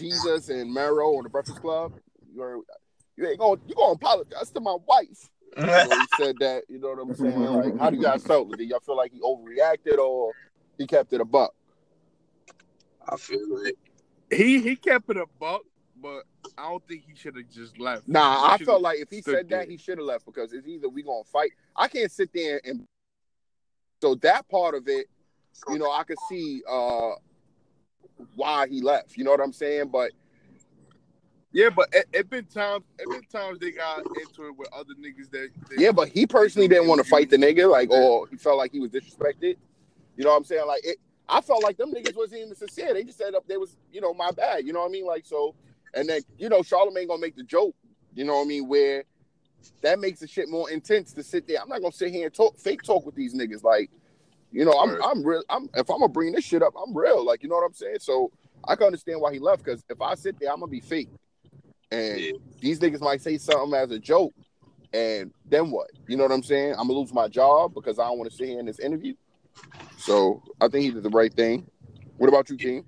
Desus 0.00 0.48
and 0.48 0.72
Mero 0.74 1.16
on 1.16 1.22
the 1.22 1.30
Breakfast 1.30 1.60
Club. 1.60 1.92
You're 2.34 2.58
you 3.16 3.28
ain't 3.28 3.38
going 3.38 3.60
you 3.68 3.74
gonna 3.76 3.92
apologize 3.92 4.50
to 4.50 4.60
my 4.60 4.76
wife. 4.88 5.28
You 5.56 5.66
know, 5.66 5.90
he 5.90 6.06
said 6.16 6.38
that, 6.38 6.64
you 6.68 6.78
know 6.78 6.90
what 6.90 6.98
I'm 7.00 7.14
saying? 7.14 7.38
Like, 7.38 7.78
how 7.78 7.90
do 7.90 7.96
you 7.96 8.02
guys 8.02 8.22
felt? 8.26 8.56
Did 8.56 8.68
y'all 8.68 8.80
feel 8.80 8.96
like 8.96 9.12
he 9.12 9.20
overreacted 9.20 9.98
or 9.98 10.32
he 10.78 10.86
kept 10.86 11.12
it 11.12 11.20
a 11.20 11.24
buck? 11.24 11.54
I 13.06 13.16
feel 13.16 13.62
like 13.62 13.76
He 14.30 14.60
he 14.60 14.76
kept 14.76 15.10
it 15.10 15.16
a 15.16 15.26
buck, 15.38 15.62
but 16.00 16.22
I 16.56 16.70
don't 16.70 16.86
think 16.86 17.02
he 17.06 17.14
should 17.14 17.36
have 17.36 17.50
just 17.50 17.78
left. 17.78 18.08
Nah, 18.08 18.52
I 18.52 18.58
felt 18.58 18.82
like 18.82 18.98
if 19.00 19.10
he 19.10 19.20
said 19.22 19.48
there. 19.48 19.60
that, 19.60 19.68
he 19.68 19.76
should 19.76 19.98
have 19.98 20.06
left 20.06 20.24
because 20.24 20.52
it's 20.52 20.66
either 20.66 20.88
we 20.88 21.02
gonna 21.02 21.24
fight. 21.24 21.50
I 21.76 21.88
can't 21.88 22.10
sit 22.10 22.30
there 22.32 22.60
and 22.64 22.86
so 24.00 24.16
that 24.16 24.48
part 24.48 24.74
of 24.74 24.88
it, 24.88 25.06
you 25.68 25.78
know, 25.78 25.90
I 25.92 26.02
could 26.02 26.18
see 26.28 26.62
uh 26.68 27.12
why 28.34 28.66
he 28.68 28.80
left. 28.80 29.16
You 29.16 29.24
know 29.24 29.30
what 29.30 29.40
I'm 29.40 29.52
saying? 29.52 29.88
But 29.88 30.12
Yeah, 31.52 31.68
but 31.70 31.88
it, 31.92 32.06
it 32.12 32.30
been 32.30 32.46
times 32.46 32.84
it 32.98 33.08
been 33.08 33.24
times 33.30 33.58
they 33.58 33.72
got 33.72 33.98
into 33.98 34.46
it 34.46 34.56
with 34.56 34.68
other 34.72 34.94
niggas 34.94 35.30
that, 35.32 35.50
that 35.68 35.78
yeah, 35.78 35.92
but 35.92 36.08
he 36.08 36.26
personally 36.26 36.66
didn't 36.66 36.88
want 36.88 37.02
to 37.02 37.08
fight 37.08 37.28
the 37.28 37.36
nigga, 37.36 37.70
like, 37.70 37.90
or 37.90 38.26
he 38.28 38.36
felt 38.36 38.56
like 38.56 38.72
he 38.72 38.80
was 38.80 38.90
disrespected. 38.90 39.56
You 40.16 40.24
know 40.24 40.30
what 40.30 40.38
I'm 40.38 40.44
saying? 40.44 40.66
Like, 40.66 40.84
it, 40.84 40.98
I 41.28 41.40
felt 41.40 41.62
like 41.62 41.76
them 41.76 41.92
niggas 41.92 42.16
wasn't 42.16 42.42
even 42.42 42.54
sincere. 42.54 42.94
They 42.94 43.04
just 43.04 43.18
said 43.18 43.34
up 43.34 43.46
they 43.46 43.56
was, 43.56 43.76
you 43.92 44.00
know, 44.00 44.14
my 44.14 44.30
bad. 44.30 44.66
You 44.66 44.72
know 44.72 44.80
what 44.80 44.88
I 44.88 44.92
mean? 44.92 45.06
Like, 45.06 45.26
so, 45.26 45.54
and 45.94 46.08
then 46.08 46.22
you 46.38 46.48
know, 46.48 46.60
Charlamagne 46.60 47.06
gonna 47.06 47.20
make 47.20 47.36
the 47.36 47.42
joke. 47.42 47.76
You 48.14 48.24
know 48.24 48.36
what 48.36 48.44
I 48.44 48.46
mean? 48.46 48.68
Where 48.68 49.04
that 49.82 49.98
makes 49.98 50.20
the 50.20 50.26
shit 50.26 50.48
more 50.48 50.70
intense 50.70 51.12
to 51.14 51.22
sit 51.22 51.46
there. 51.46 51.60
I'm 51.60 51.68
not 51.68 51.80
gonna 51.80 51.92
sit 51.92 52.12
here 52.12 52.26
and 52.26 52.34
talk 52.34 52.58
fake 52.58 52.82
talk 52.82 53.04
with 53.04 53.14
these 53.14 53.34
niggas. 53.34 53.62
Like, 53.62 53.90
you 54.50 54.64
know, 54.64 54.72
I'm 54.72 54.90
Right. 54.90 55.00
I'm 55.04 55.22
real. 55.22 55.42
I'm 55.50 55.68
if 55.74 55.90
I'm 55.90 55.98
gonna 55.98 56.08
bring 56.08 56.32
this 56.32 56.44
shit 56.44 56.62
up, 56.62 56.74
I'm 56.76 56.96
real. 56.96 57.24
Like, 57.24 57.42
you 57.42 57.48
know 57.48 57.56
what 57.56 57.66
I'm 57.66 57.74
saying? 57.74 57.98
So 58.00 58.30
I 58.66 58.76
can 58.76 58.86
understand 58.86 59.20
why 59.20 59.32
he 59.32 59.38
left 59.38 59.64
because 59.64 59.82
if 59.88 60.00
I 60.00 60.14
sit 60.14 60.38
there, 60.40 60.50
I'm 60.50 60.60
gonna 60.60 60.70
be 60.70 60.80
fake, 60.80 61.08
and 61.92 62.20
Yeah. 62.20 62.32
these 62.60 62.80
niggas 62.80 63.00
might 63.00 63.20
say 63.20 63.38
something 63.38 63.74
as 63.78 63.90
a 63.90 63.98
joke, 63.98 64.34
and 64.92 65.32
then 65.48 65.70
what? 65.70 65.90
You 66.08 66.16
know 66.16 66.24
what 66.24 66.32
I'm 66.32 66.42
saying? 66.42 66.72
I'm 66.72 66.88
gonna 66.88 66.98
lose 66.98 67.12
my 67.12 67.28
job 67.28 67.74
because 67.74 67.98
I 67.98 68.04
don't 68.04 68.18
want 68.18 68.30
to 68.30 68.36
sit 68.36 68.48
here 68.48 68.60
in 68.60 68.66
this 68.66 68.80
interview. 68.80 69.14
So 69.96 70.42
I 70.60 70.68
think 70.68 70.84
he 70.84 70.90
did 70.90 71.02
the 71.02 71.10
right 71.10 71.32
thing. 71.32 71.66
What 72.16 72.28
about 72.28 72.50
you, 72.50 72.56
King? 72.56 72.84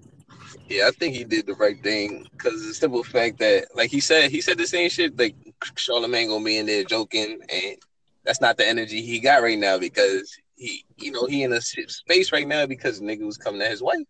Yeah, 0.68 0.88
I 0.88 0.90
think 0.92 1.14
he 1.14 1.24
did 1.24 1.46
the 1.46 1.54
right 1.54 1.82
thing 1.82 2.26
because 2.32 2.66
the 2.66 2.74
simple 2.74 3.04
fact 3.04 3.38
that, 3.38 3.66
like 3.74 3.90
he 3.90 4.00
said, 4.00 4.30
he 4.30 4.40
said 4.40 4.58
the 4.58 4.66
same 4.66 4.88
shit. 4.88 5.18
Like 5.18 5.34
Charlamagne 5.76 6.28
gonna 6.28 6.44
be 6.44 6.58
in 6.58 6.66
there 6.66 6.84
joking, 6.84 7.40
and 7.52 7.76
that's 8.24 8.40
not 8.40 8.56
the 8.56 8.66
energy 8.66 9.02
he 9.02 9.20
got 9.20 9.42
right 9.42 9.58
now 9.58 9.78
because 9.78 10.36
he, 10.56 10.84
you 10.96 11.10
know, 11.12 11.26
he 11.26 11.42
in 11.42 11.52
a 11.52 11.60
space 11.60 12.32
right 12.32 12.46
now 12.48 12.66
because 12.66 13.00
nigga 13.00 13.24
was 13.26 13.36
coming 13.36 13.60
at 13.62 13.70
his 13.70 13.82
wife, 13.82 14.06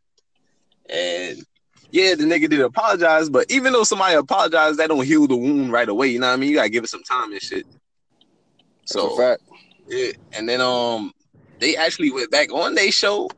and 0.89 1.45
yeah, 1.95 2.17
the 2.17 2.25
nigga 2.25 2.51
did 2.51 2.61
apologize, 2.61 3.31
but 3.31 3.49
even 3.53 3.73
though 3.73 3.85
somebody 3.85 4.17
apologized, 4.17 4.81
that 4.81 4.89
don't 4.89 5.05
heal 5.07 5.29
the 5.29 5.37
wound 5.37 5.71
right 5.71 5.89
away. 5.89 6.09
You 6.09 6.19
know 6.19 6.27
what 6.27 6.33
I 6.33 6.37
mean? 6.37 6.51
You 6.51 6.57
gotta 6.57 6.69
give 6.69 6.83
it 6.83 6.91
some 6.91 7.05
time 7.05 7.31
and 7.31 7.41
shit. 7.41 7.65
So 8.85 9.17
fact. 9.17 9.43
yeah, 9.87 10.11
and 10.33 10.49
then 10.49 10.61
um, 10.61 11.13
they 11.61 11.77
actually 11.77 12.11
went 12.11 12.33
back 12.33 12.53
on 12.53 12.75
their 12.75 12.91
show 12.91 13.31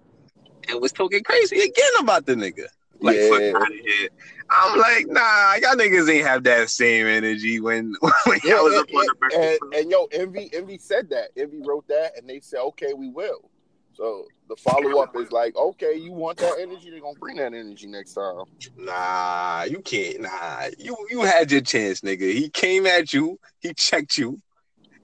and 0.71 0.81
was 0.81 0.91
talking 0.91 1.23
crazy 1.23 1.61
again 1.61 1.91
about 2.01 2.25
the 2.25 2.35
nigga. 2.35 2.65
Like, 3.03 3.19
fuck 3.19 3.43
Yeah. 3.43 3.53
outta 3.57 3.75
here. 3.75 4.09
I'm 4.49 4.79
like, 4.79 5.07
nah, 5.09 5.57
y'all 5.61 5.75
niggas 5.75 6.11
ain't 6.11 6.27
have 6.27 6.43
that 6.45 6.71
same 6.71 7.07
energy 7.07 7.61
when 7.61 7.93
when 8.25 8.41
Yeah, 8.43 8.55
y'all 8.55 8.65
was 8.65 8.73
and, 8.73 8.83
up 8.83 8.89
on 8.95 9.07
the 9.07 9.15
breakfast. 9.17 9.61
and, 9.65 9.75
and 9.75 9.91
yo, 9.91 10.07
Envy, 10.13 10.49
Envy 10.55 10.79
said 10.79 11.11
that. 11.11 11.29
Envy 11.37 11.61
wrote 11.63 11.87
that, 11.89 12.17
and 12.17 12.27
they 12.27 12.41
said, 12.41 12.61
"Okay, 12.61 12.95
we 12.95 13.11
will." 13.11 13.51
So 13.93 14.27
the 14.49 14.57
follow 14.57 15.01
up 15.03 15.17
is 15.17 15.33
like, 15.33 15.57
"Okay, 15.57 15.95
you 15.97 16.13
want 16.13 16.39
that 16.39 16.57
energy? 16.61 16.91
They're 16.91 17.01
gonna 17.01 17.19
bring 17.19 17.37
that 17.37 17.53
energy 17.55 17.87
next 17.87 18.15
time." 18.15 18.45
Nah, 18.77 19.65
you 19.65 19.81
can't. 19.81 20.21
Nah, 20.23 20.67
you 20.79 20.97
you 21.11 21.23
had 21.23 21.51
your 21.51 21.61
chance, 21.63 22.01
nigga. 22.01 22.33
He 22.33 22.49
came 22.49 22.87
at 22.87 23.13
you, 23.13 23.39
he 23.61 23.75
checked 23.75 24.17
you, 24.19 24.41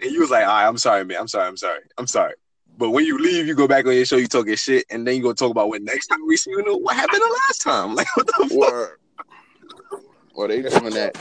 and 0.00 0.10
you 0.10 0.20
was 0.20 0.30
like, 0.30 0.42
all 0.44 0.48
right, 0.50 0.66
I'm 0.66 0.78
sorry, 0.78 1.04
man. 1.04 1.18
I'm 1.20 1.28
sorry, 1.28 1.48
I'm 1.48 1.56
sorry, 1.56 1.80
I'm 1.98 2.06
sorry. 2.06 2.34
But 2.78 2.90
when 2.90 3.04
you 3.04 3.18
leave, 3.18 3.46
you 3.46 3.54
go 3.54 3.68
back 3.68 3.86
on 3.86 3.94
your 3.94 4.04
show, 4.04 4.16
you 4.16 4.26
talking 4.26 4.54
shit, 4.56 4.86
and 4.90 5.06
then 5.06 5.16
you 5.16 5.22
go 5.22 5.32
talk 5.32 5.50
about 5.50 5.68
what 5.68 5.82
next 5.82 6.06
time 6.06 6.26
we 6.26 6.36
see 6.36 6.50
you 6.50 6.62
know 6.64 6.76
what 6.76 6.96
happened 6.96 7.20
the 7.20 7.38
last 7.48 7.62
time. 7.62 7.94
Like 7.96 8.06
what 8.16 8.26
the 8.26 8.48
fuck? 8.48 8.98
Well, 10.34 10.48
they 10.48 10.62
doing 10.62 10.94
that. 10.94 11.16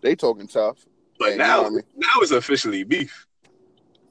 They 0.00 0.14
talking 0.14 0.46
tough. 0.46 0.86
But 1.18 1.32
And, 1.32 1.32
you 1.32 1.38
now, 1.38 1.60
know 1.62 1.66
I 1.66 1.70
mean? 1.70 1.82
now 1.96 2.08
it's 2.20 2.30
officially 2.30 2.84
beef. 2.84 3.26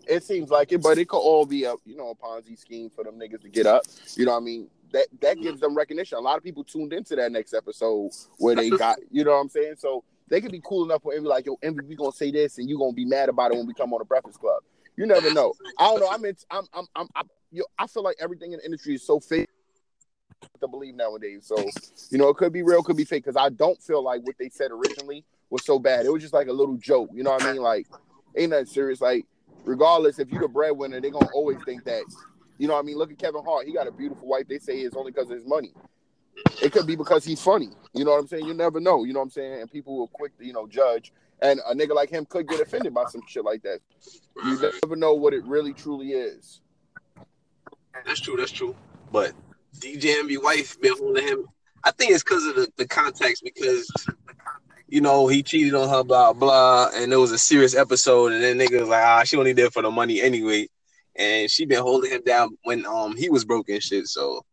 It 0.07 0.23
seems 0.23 0.49
like 0.49 0.71
it, 0.71 0.81
but 0.81 0.97
it 0.97 1.07
could 1.07 1.19
all 1.19 1.45
be 1.45 1.63
a 1.63 1.75
you 1.85 1.95
know 1.95 2.09
a 2.09 2.15
Ponzi 2.15 2.57
scheme 2.57 2.89
for 2.89 3.03
them 3.03 3.19
niggas 3.19 3.41
to 3.41 3.49
get 3.49 3.65
up. 3.65 3.83
You 4.15 4.25
know 4.25 4.31
what 4.31 4.41
I 4.41 4.41
mean? 4.41 4.67
That 4.91 5.07
that 5.21 5.41
gives 5.41 5.59
them 5.59 5.75
recognition. 5.75 6.17
A 6.17 6.21
lot 6.21 6.37
of 6.37 6.43
people 6.43 6.63
tuned 6.63 6.93
into 6.93 7.15
that 7.15 7.31
next 7.31 7.53
episode 7.53 8.11
where 8.37 8.55
they 8.55 8.69
got 8.69 8.99
you 9.11 9.23
know 9.23 9.31
what 9.31 9.37
I'm 9.37 9.49
saying. 9.49 9.75
So 9.77 10.03
they 10.29 10.41
could 10.41 10.51
be 10.51 10.61
cool 10.63 10.83
enough 10.83 11.03
for 11.03 11.13
Envy 11.13 11.27
like 11.27 11.45
yo 11.45 11.57
Envy, 11.61 11.85
we 11.87 11.95
gonna 11.95 12.11
say 12.11 12.31
this 12.31 12.57
and 12.57 12.69
you 12.69 12.77
gonna 12.77 12.93
be 12.93 13.05
mad 13.05 13.29
about 13.29 13.51
it 13.51 13.57
when 13.57 13.67
we 13.67 13.73
come 13.73 13.93
on 13.93 13.99
the 13.99 14.05
Breakfast 14.05 14.39
Club. 14.39 14.61
You 14.95 15.05
never 15.05 15.33
know. 15.33 15.53
I 15.79 15.89
don't 15.89 15.99
know. 15.99 16.09
I'm 16.09 16.23
in, 16.25 16.35
I'm 16.51 16.65
I'm 16.73 16.85
I'm, 16.95 17.07
I'm 17.15 17.29
yo, 17.51 17.63
I 17.77 17.87
feel 17.87 18.03
like 18.03 18.17
everything 18.19 18.51
in 18.53 18.59
the 18.59 18.65
industry 18.65 18.95
is 18.95 19.05
so 19.05 19.19
fake 19.19 19.49
to 20.59 20.67
believe 20.67 20.95
nowadays. 20.95 21.45
So 21.45 21.55
you 22.09 22.17
know 22.17 22.29
it 22.29 22.37
could 22.37 22.53
be 22.53 22.61
real, 22.61 22.83
could 22.83 22.97
be 22.97 23.05
fake. 23.05 23.23
Because 23.23 23.37
I 23.37 23.49
don't 23.49 23.81
feel 23.81 24.03
like 24.03 24.21
what 24.23 24.35
they 24.37 24.49
said 24.49 24.71
originally 24.71 25.23
was 25.49 25.65
so 25.65 25.79
bad. 25.79 26.05
It 26.05 26.11
was 26.11 26.21
just 26.21 26.33
like 26.33 26.47
a 26.47 26.53
little 26.53 26.77
joke. 26.77 27.09
You 27.13 27.23
know 27.23 27.31
what 27.31 27.43
I 27.43 27.53
mean? 27.53 27.61
Like 27.61 27.87
ain't 28.37 28.51
nothing 28.51 28.65
serious. 28.65 29.01
Like 29.01 29.25
regardless, 29.63 30.19
if 30.19 30.29
you're 30.31 30.41
the 30.41 30.47
breadwinner, 30.47 30.99
they're 30.99 31.11
gonna 31.11 31.29
always 31.33 31.57
think 31.65 31.83
that. 31.85 32.03
You 32.57 32.67
know 32.67 32.75
what 32.75 32.81
I 32.81 32.83
mean? 32.83 32.97
Look 32.97 33.11
at 33.11 33.17
Kevin 33.17 33.43
Hart. 33.43 33.65
He 33.65 33.73
got 33.73 33.87
a 33.87 33.91
beautiful 33.91 34.27
wife. 34.27 34.47
They 34.47 34.59
say 34.59 34.79
it's 34.79 34.95
only 34.95 35.11
because 35.11 35.29
of 35.29 35.37
his 35.37 35.45
money. 35.45 35.73
It 36.61 36.71
could 36.71 36.87
be 36.87 36.95
because 36.95 37.25
he's 37.25 37.41
funny. 37.41 37.69
You 37.93 38.05
know 38.05 38.11
what 38.11 38.19
I'm 38.19 38.27
saying? 38.27 38.45
You 38.45 38.53
never 38.53 38.79
know. 38.79 39.03
You 39.03 39.13
know 39.13 39.19
what 39.19 39.25
I'm 39.25 39.31
saying? 39.31 39.61
And 39.61 39.71
people 39.71 39.97
will 39.97 40.07
quick 40.07 40.37
to, 40.37 40.45
you 40.45 40.53
know, 40.53 40.67
judge. 40.67 41.11
And 41.41 41.59
a 41.67 41.73
nigga 41.73 41.95
like 41.95 42.09
him 42.09 42.25
could 42.25 42.47
get 42.47 42.61
offended 42.61 42.93
by 42.93 43.05
some 43.05 43.21
shit 43.27 43.43
like 43.43 43.63
that. 43.63 43.79
You 44.45 44.71
never 44.83 44.95
know 44.95 45.13
what 45.13 45.33
it 45.33 45.43
really 45.45 45.73
truly 45.73 46.11
is. 46.11 46.61
That's 48.05 48.19
true. 48.19 48.37
That's 48.37 48.51
true. 48.51 48.75
But 49.11 49.33
DJ 49.79 50.11
and 50.11 50.19
Envy 50.21 50.37
wife 50.37 50.79
been 50.79 50.97
holding 50.97 51.27
him. 51.27 51.47
I 51.83 51.91
think 51.91 52.11
it's 52.11 52.23
because 52.23 52.45
of 52.45 52.55
the, 52.55 52.71
the 52.77 52.87
context 52.87 53.43
because 53.43 53.91
you 54.93 55.01
know 55.01 55.25
he 55.25 55.41
cheated 55.41 55.73
on 55.73 55.89
her, 55.89 56.03
blah 56.03 56.33
blah, 56.33 56.91
and 56.93 57.11
it 57.11 57.15
was 57.15 57.31
a 57.31 57.37
serious 57.39 57.75
episode, 57.75 58.31
and 58.31 58.43
then 58.43 58.59
nigga 58.59 58.81
was 58.81 58.89
like, 58.89 59.03
ah, 59.03 59.23
she 59.23 59.35
only 59.35 59.51
there 59.51 59.71
for 59.71 59.81
the 59.81 59.89
money 59.89 60.21
anyway, 60.21 60.67
and 61.15 61.49
she 61.49 61.65
been 61.65 61.81
holding 61.81 62.11
him 62.11 62.21
down 62.23 62.55
when 62.61 62.85
um 62.85 63.17
he 63.17 63.27
was 63.27 63.43
broken 63.43 63.79
shit. 63.79 64.05
So 64.05 64.45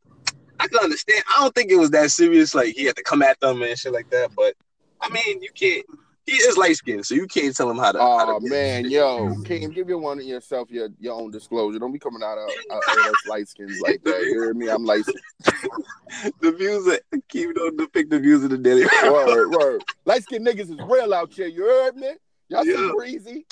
I 0.58 0.66
can 0.66 0.78
understand. 0.78 1.22
I 1.28 1.42
don't 1.42 1.54
think 1.54 1.70
it 1.70 1.76
was 1.76 1.90
that 1.90 2.10
serious. 2.10 2.54
Like 2.54 2.74
he 2.74 2.84
had 2.84 2.96
to 2.96 3.02
come 3.02 3.20
at 3.20 3.38
them 3.40 3.60
and 3.60 3.78
shit 3.78 3.92
like 3.92 4.08
that. 4.08 4.30
But 4.34 4.54
I 5.02 5.10
mean, 5.10 5.42
you 5.42 5.50
can't. 5.54 5.84
He 6.26 6.32
is 6.36 6.56
light 6.56 6.76
skinned, 6.76 7.04
so 7.06 7.14
you 7.14 7.26
can't 7.26 7.54
tell 7.56 7.70
him 7.70 7.78
how 7.78 7.92
to. 7.92 7.98
how 7.98 8.36
Oh 8.36 8.40
to 8.40 8.48
man, 8.48 8.88
yo, 8.88 9.34
King, 9.44 9.70
give 9.70 9.88
your 9.88 9.98
one 9.98 10.24
yourself 10.24 10.70
your 10.70 10.88
your 10.98 11.14
own 11.20 11.30
disclosure. 11.30 11.78
Don't 11.78 11.92
be 11.92 11.98
coming 11.98 12.22
out 12.22 12.38
of 12.38 12.50
uh, 12.70 13.14
light 13.26 13.48
skins 13.48 13.80
like 13.80 14.02
that. 14.04 14.20
You 14.24 14.28
hear 14.42 14.54
me? 14.54 14.68
I'm 14.68 14.84
light 14.84 15.04
the 16.40 16.52
views 16.52 16.84
that 16.84 17.02
keep 17.28 17.54
don't 17.54 17.76
depict 17.76 18.10
the 18.10 18.20
views 18.20 18.44
of 18.44 18.50
the 18.50 18.58
daily. 18.58 18.86
word, 19.04 19.50
word. 19.50 19.82
Light 20.04 20.22
skinned 20.22 20.46
niggas 20.46 20.70
is 20.70 20.80
real 20.88 21.12
out 21.14 21.32
here. 21.32 21.46
You 21.46 21.64
heard 21.64 21.96
me? 21.96 22.10
Y'all 22.48 22.64
Yeah. 22.64 22.74
some 22.74 22.94
breezy. 22.94 23.46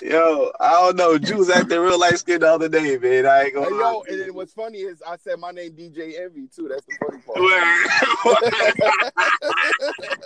Yo, 0.00 0.50
I 0.58 0.70
don't 0.70 0.96
know. 0.96 1.16
Jules 1.18 1.48
acting 1.48 1.78
real 1.78 1.98
light 1.98 2.18
skinned 2.18 2.42
the 2.42 2.52
other 2.52 2.68
day, 2.68 2.98
man. 2.98 3.24
I 3.26 3.44
ain't 3.44 3.54
gonna. 3.54 3.70
yo, 3.70 4.02
and 4.08 4.20
then 4.20 4.34
what's 4.34 4.52
funny 4.52 4.78
is 4.78 5.00
I 5.06 5.16
said 5.16 5.38
my 5.38 5.52
name 5.52 5.72
DJ 5.72 6.20
Envy 6.20 6.48
too. 6.54 6.68
That's 6.68 6.84
the 6.86 6.96
funny 6.98 7.22
part. 7.22 7.38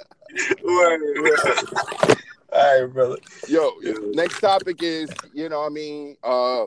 Word. 0.65 1.01
Word. 1.21 1.69
All 2.53 2.83
right, 2.83 2.93
brother. 2.93 3.17
Yo, 3.49 3.73
next 4.13 4.41
topic 4.41 4.83
is, 4.83 5.11
you 5.35 5.49
know, 5.49 5.61
what 5.61 5.67
I 5.67 5.71
mean, 5.71 6.17
uh 6.23 6.65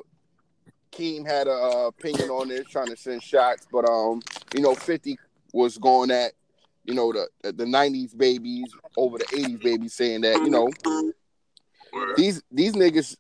Keem 0.92 1.26
had 1.26 1.48
a 1.48 1.52
uh, 1.52 1.88
opinion 1.88 2.30
on 2.30 2.48
this, 2.50 2.68
trying 2.68 2.88
to 2.88 2.98
send 2.98 3.22
shots, 3.22 3.68
but 3.72 3.86
um, 3.86 4.22
you 4.56 4.62
know, 4.62 4.76
50 4.76 5.18
was 5.54 5.78
going 5.78 6.12
at, 6.12 6.34
you 6.84 6.94
know, 6.94 7.14
the 7.14 7.52
the 7.52 7.66
90s 7.66 8.18
babies 8.18 8.74
over 8.98 9.18
the 9.18 9.26
80s 9.26 9.62
babies, 9.62 9.94
saying 9.94 10.22
that, 10.22 10.44
you 10.44 10.50
know, 10.50 10.70
Word. 11.94 12.18
these 12.18 12.42
these 12.52 12.74
niggas 12.74 13.16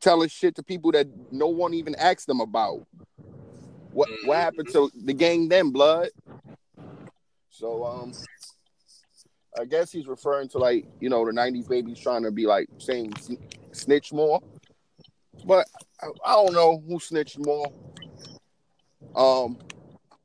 telling 0.00 0.28
shit 0.28 0.54
to 0.56 0.62
people 0.62 0.92
that 0.92 1.06
no 1.30 1.48
one 1.48 1.74
even 1.74 1.94
asked 1.96 2.26
them 2.26 2.40
about. 2.40 2.86
What 3.92 4.08
what 4.24 4.38
happened 4.38 4.68
to 4.72 4.90
the 5.04 5.12
gang 5.12 5.48
then, 5.48 5.70
blood? 5.70 6.08
So 7.50 7.84
um 7.84 8.12
I 9.58 9.64
guess 9.64 9.92
he's 9.92 10.06
referring 10.06 10.48
to 10.50 10.58
like, 10.58 10.86
you 11.00 11.08
know, 11.08 11.24
the 11.24 11.32
90s 11.32 11.68
babies 11.68 11.98
trying 11.98 12.22
to 12.22 12.30
be 12.30 12.46
like 12.46 12.68
saying 12.78 13.12
snitch 13.72 14.12
more. 14.12 14.40
But 15.44 15.66
I, 16.00 16.32
don't 16.32 16.52
know 16.52 16.82
who 16.86 16.98
snitched 16.98 17.38
more. 17.38 17.66
Um 19.14 19.58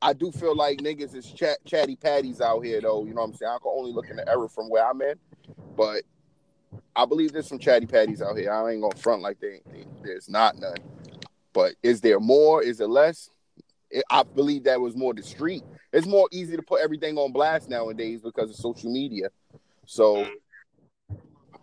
I 0.02 0.14
do 0.14 0.32
feel 0.32 0.56
like 0.56 0.80
niggas 0.80 1.16
is 1.16 1.32
chat, 1.32 1.58
chatty 1.66 1.96
patties 1.96 2.40
out 2.40 2.64
here 2.64 2.80
though, 2.82 3.04
you 3.04 3.14
know 3.14 3.22
what 3.22 3.30
I'm 3.30 3.34
saying? 3.34 3.52
I 3.52 3.58
can 3.58 3.72
only 3.76 3.92
look 3.92 4.10
in 4.10 4.18
the 4.18 4.30
error 4.30 4.48
from 4.48 4.70
where 4.70 4.88
I'm 4.88 5.02
at, 5.02 5.18
but 5.76 6.04
I 6.96 7.06
believe 7.06 7.34
there's 7.34 7.48
some 7.48 7.60
chatty 7.60 7.88
patties 7.88 8.22
out 8.22 8.38
here. 8.38 8.52
I 8.52 8.72
ain't 8.72 8.82
gonna 8.82 8.96
front 8.96 9.22
like 9.22 9.40
they, 9.40 9.62
they 9.72 9.86
there's 10.04 10.30
not 10.30 10.58
none. 10.58 10.78
But 11.54 11.74
is 11.82 12.02
there 12.02 12.20
more? 12.20 12.62
Is 12.62 12.80
it 12.80 12.90
less? 12.90 13.30
It, 13.90 14.04
I 14.10 14.24
believe 14.24 14.66
that 14.66 14.80
was 14.80 14.96
more 14.96 15.14
the 15.14 15.24
street. 15.24 15.64
It's 15.94 16.08
more 16.08 16.28
easy 16.32 16.56
to 16.56 16.62
put 16.62 16.82
everything 16.82 17.18
on 17.18 17.32
blast 17.32 17.70
nowadays 17.70 18.22
because 18.22 18.50
of 18.50 18.56
social 18.56 18.92
media. 18.92 19.30
So 19.86 20.28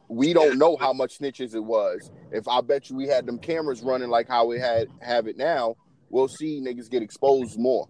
we 0.09 0.33
don't 0.33 0.59
know 0.59 0.77
how 0.77 0.93
much 0.93 1.19
snitches 1.19 1.55
it 1.55 1.65
was. 1.65 2.11
If 2.31 2.49
I 2.49 2.61
bet 2.61 2.91
you 2.91 2.97
we 2.97 3.07
had 3.07 3.27
them 3.27 3.39
cameras 3.39 3.83
running 3.83 4.09
like 4.09 4.29
how 4.29 4.47
we 4.47 4.59
had 4.59 4.89
have 5.01 5.27
it 5.27 5.37
now, 5.37 5.77
we'll 6.11 6.29
see 6.29 6.61
niggas 6.61 6.91
get 6.91 7.03
exposed 7.03 7.59
more. 7.59 7.89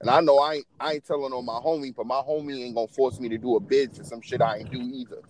And 0.00 0.10
I 0.10 0.20
know 0.20 0.38
I 0.38 0.54
ain't 0.54 0.66
I 0.78 0.92
ain't 0.94 1.06
telling 1.06 1.32
on 1.32 1.44
my 1.44 1.60
homie, 1.60 1.94
but 1.94 2.06
my 2.06 2.20
homie 2.20 2.64
ain't 2.64 2.74
gonna 2.74 2.88
force 2.88 3.18
me 3.18 3.28
to 3.30 3.38
do 3.38 3.56
a 3.56 3.60
bid 3.60 3.96
for 3.96 4.04
some 4.04 4.20
shit 4.20 4.40
I 4.40 4.58
ain't 4.58 4.70
do 4.70 4.80
either. 4.80 5.22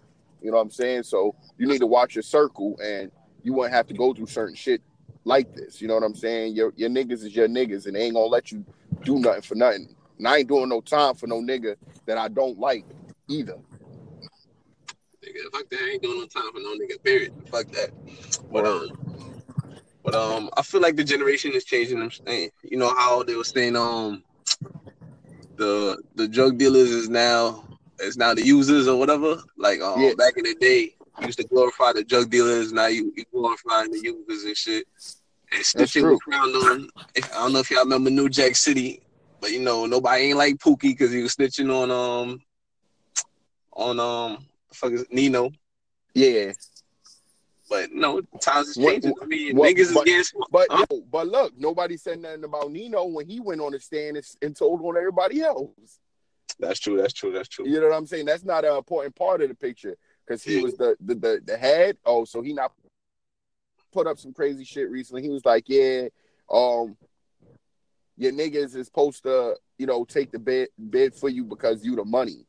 You 0.42 0.50
know 0.50 0.58
what 0.58 0.64
I'm 0.64 0.70
saying? 0.70 1.04
So 1.04 1.34
you 1.58 1.66
need 1.66 1.78
to 1.78 1.86
watch 1.86 2.14
your 2.14 2.22
circle 2.22 2.78
and 2.82 3.10
you 3.42 3.52
won't 3.52 3.72
have 3.72 3.86
to 3.88 3.94
go 3.94 4.12
through 4.12 4.26
certain 4.26 4.54
shit 4.54 4.82
like 5.24 5.54
this. 5.54 5.80
You 5.80 5.88
know 5.88 5.94
what 5.94 6.02
I'm 6.02 6.14
saying? 6.14 6.54
Your 6.54 6.72
your 6.76 6.90
niggas 6.90 7.24
is 7.24 7.34
your 7.34 7.48
niggas 7.48 7.86
and 7.86 7.96
they 7.96 8.02
ain't 8.02 8.14
gonna 8.14 8.26
let 8.26 8.52
you 8.52 8.64
do 9.04 9.18
nothing 9.18 9.42
for 9.42 9.54
nothing. 9.54 9.95
And 10.18 10.28
I 10.28 10.38
ain't 10.38 10.48
doing 10.48 10.68
no 10.68 10.80
time 10.80 11.14
for 11.14 11.26
no 11.26 11.40
nigga 11.40 11.76
that 12.06 12.18
I 12.18 12.28
don't 12.28 12.58
like 12.58 12.84
either. 13.28 13.58
Nigga, 15.24 15.52
fuck 15.52 15.68
that. 15.70 15.80
I 15.80 15.90
ain't 15.92 16.02
doing 16.02 16.20
no 16.20 16.26
time 16.26 16.52
for 16.52 16.60
no 16.60 16.74
nigga. 16.74 17.02
Period. 17.02 17.32
Fuck 17.50 17.66
that. 17.72 17.90
But 18.50 18.66
um, 18.66 18.90
but 20.02 20.14
um, 20.14 20.50
I 20.56 20.62
feel 20.62 20.80
like 20.80 20.96
the 20.96 21.04
generation 21.04 21.52
is 21.52 21.64
changing. 21.64 21.98
Them, 21.98 22.10
saying, 22.10 22.50
you 22.62 22.78
know 22.78 22.94
how 22.94 23.22
they 23.22 23.34
were 23.34 23.44
saying 23.44 23.76
um, 23.76 24.22
the 25.56 26.00
the 26.14 26.28
drug 26.28 26.58
dealers 26.58 26.90
is 26.90 27.08
now 27.08 27.64
it's 27.98 28.16
now 28.16 28.34
the 28.34 28.44
users 28.44 28.88
or 28.88 28.98
whatever. 28.98 29.36
Like 29.56 29.80
um, 29.80 30.14
back 30.16 30.36
in 30.36 30.44
the 30.44 30.54
day, 30.60 30.94
you 31.20 31.26
used 31.26 31.38
to 31.38 31.44
glorify 31.44 31.92
the 31.92 32.04
drug 32.04 32.30
dealers. 32.30 32.72
Now 32.72 32.86
you, 32.86 33.12
you 33.16 33.24
glorifying 33.32 33.90
the 33.90 34.00
users 34.00 34.44
and 34.44 34.56
shit. 34.56 34.86
And 35.52 35.64
That's 35.74 35.92
true. 35.92 36.18
was 36.26 36.66
on. 36.68 36.88
I 37.16 37.20
don't 37.20 37.52
know 37.52 37.60
if 37.60 37.70
y'all 37.70 37.84
remember 37.84 38.10
New 38.10 38.28
Jack 38.28 38.56
City, 38.56 39.00
but 39.46 39.52
you 39.52 39.60
know 39.60 39.86
nobody 39.86 40.24
ain't 40.24 40.38
like 40.38 40.56
Pookie 40.56 40.80
because 40.90 41.12
he 41.12 41.22
was 41.22 41.36
snitching 41.36 41.72
on 41.72 41.88
um 41.92 42.40
on 43.72 44.00
um 44.00 44.44
fuck 44.72 44.90
is 44.92 45.06
Nino. 45.10 45.50
Yeah. 46.14 46.52
But 47.70 47.92
no, 47.92 48.20
times 48.40 48.68
is 48.70 48.76
What- 48.76 48.92
changing. 48.94 49.14
I 49.22 49.26
mean, 49.26 49.56
what- 49.56 49.70
niggas 49.70 49.78
is 49.78 49.92
but- 49.94 50.04
getting. 50.06 50.40
But 50.50 50.66
Huh? 50.70 50.86
but 51.10 51.28
look, 51.28 51.56
nobody 51.56 51.96
said 51.96 52.20
nothing 52.20 52.42
about 52.44 52.72
Nino 52.72 53.04
when 53.04 53.26
he 53.28 53.38
went 53.38 53.60
on 53.60 53.70
the 53.72 53.78
stand 53.80 54.16
and, 54.16 54.26
and 54.42 54.56
told 54.56 54.80
on 54.82 54.96
everybody 54.96 55.42
else. 55.42 55.70
That's 56.58 56.80
true. 56.80 56.96
That's 56.96 57.12
true. 57.12 57.30
That's 57.32 57.48
true. 57.48 57.68
You 57.68 57.80
know 57.80 57.88
what 57.88 57.96
I'm 57.96 58.06
saying? 58.06 58.26
That's 58.26 58.44
not 58.44 58.64
an 58.64 58.74
important 58.76 59.14
part 59.14 59.42
of 59.42 59.48
the 59.48 59.54
picture 59.54 59.96
because 60.26 60.42
he 60.42 60.56
Yeah. 60.56 60.62
was 60.62 60.74
the, 60.74 60.96
the 61.00 61.14
the 61.14 61.42
the 61.44 61.56
head. 61.56 61.98
Oh, 62.04 62.24
so 62.24 62.40
he 62.42 62.52
not 62.52 62.72
put 63.92 64.06
up 64.08 64.18
some 64.18 64.32
crazy 64.32 64.64
shit 64.64 64.90
recently. 64.90 65.22
He 65.22 65.28
was 65.28 65.44
like, 65.44 65.68
yeah, 65.68 66.08
um, 66.50 66.96
your 68.16 68.32
niggas 68.32 68.74
is 68.76 68.86
supposed 68.86 69.22
to, 69.24 69.56
you 69.78 69.86
know, 69.86 70.04
take 70.04 70.30
the 70.32 70.38
bid 70.38 70.68
bid 70.90 71.14
for 71.14 71.28
you 71.28 71.44
because 71.44 71.84
you 71.84 71.96
the 71.96 72.04
money. 72.04 72.46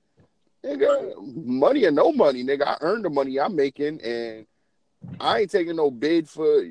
Nigga, 0.64 1.14
money 1.46 1.86
or 1.86 1.92
no 1.92 2.12
money, 2.12 2.44
nigga. 2.44 2.66
I 2.68 2.78
earned 2.82 3.06
the 3.06 3.10
money 3.10 3.40
I'm 3.40 3.56
making, 3.56 4.02
and 4.02 4.46
I 5.20 5.40
ain't 5.42 5.52
taking 5.52 5.76
no 5.76 5.92
bid 5.92 6.28
for 6.30 6.64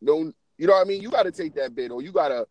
no. 0.00 0.32
You 0.56 0.66
know 0.66 0.72
what 0.74 0.86
I 0.86 0.88
mean? 0.88 1.02
You 1.02 1.10
got 1.10 1.22
to 1.24 1.32
take 1.32 1.54
that 1.54 1.74
bid, 1.74 1.90
or 1.90 2.02
you 2.02 2.10
got 2.12 2.28
to 2.28 2.46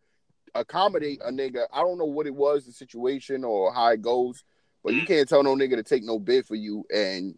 accommodate 0.54 1.20
a 1.24 1.30
nigga. 1.30 1.64
I 1.72 1.80
don't 1.80 1.98
know 1.98 2.04
what 2.06 2.26
it 2.26 2.34
was, 2.34 2.64
the 2.64 2.72
situation, 2.72 3.44
or 3.44 3.72
how 3.72 3.88
it 3.88 4.02
goes, 4.02 4.44
but 4.82 4.94
you 4.94 5.04
can't 5.04 5.28
tell 5.28 5.42
no 5.42 5.54
nigga 5.54 5.76
to 5.76 5.82
take 5.82 6.04
no 6.04 6.18
bid 6.18 6.46
for 6.46 6.54
you, 6.54 6.84
and 6.94 7.36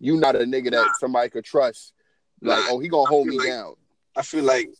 you 0.00 0.16
not 0.16 0.36
a 0.36 0.40
nigga 0.40 0.70
that 0.72 0.96
somebody 0.98 1.28
could 1.30 1.44
trust. 1.44 1.92
Like, 2.40 2.58
Nah. 2.58 2.66
oh, 2.70 2.78
he 2.78 2.88
gonna 2.88 3.08
hold 3.08 3.26
me 3.26 3.38
like- 3.38 3.48
down. 3.48 3.74
I 4.16 4.22
feel 4.22 4.44
like 4.44 4.70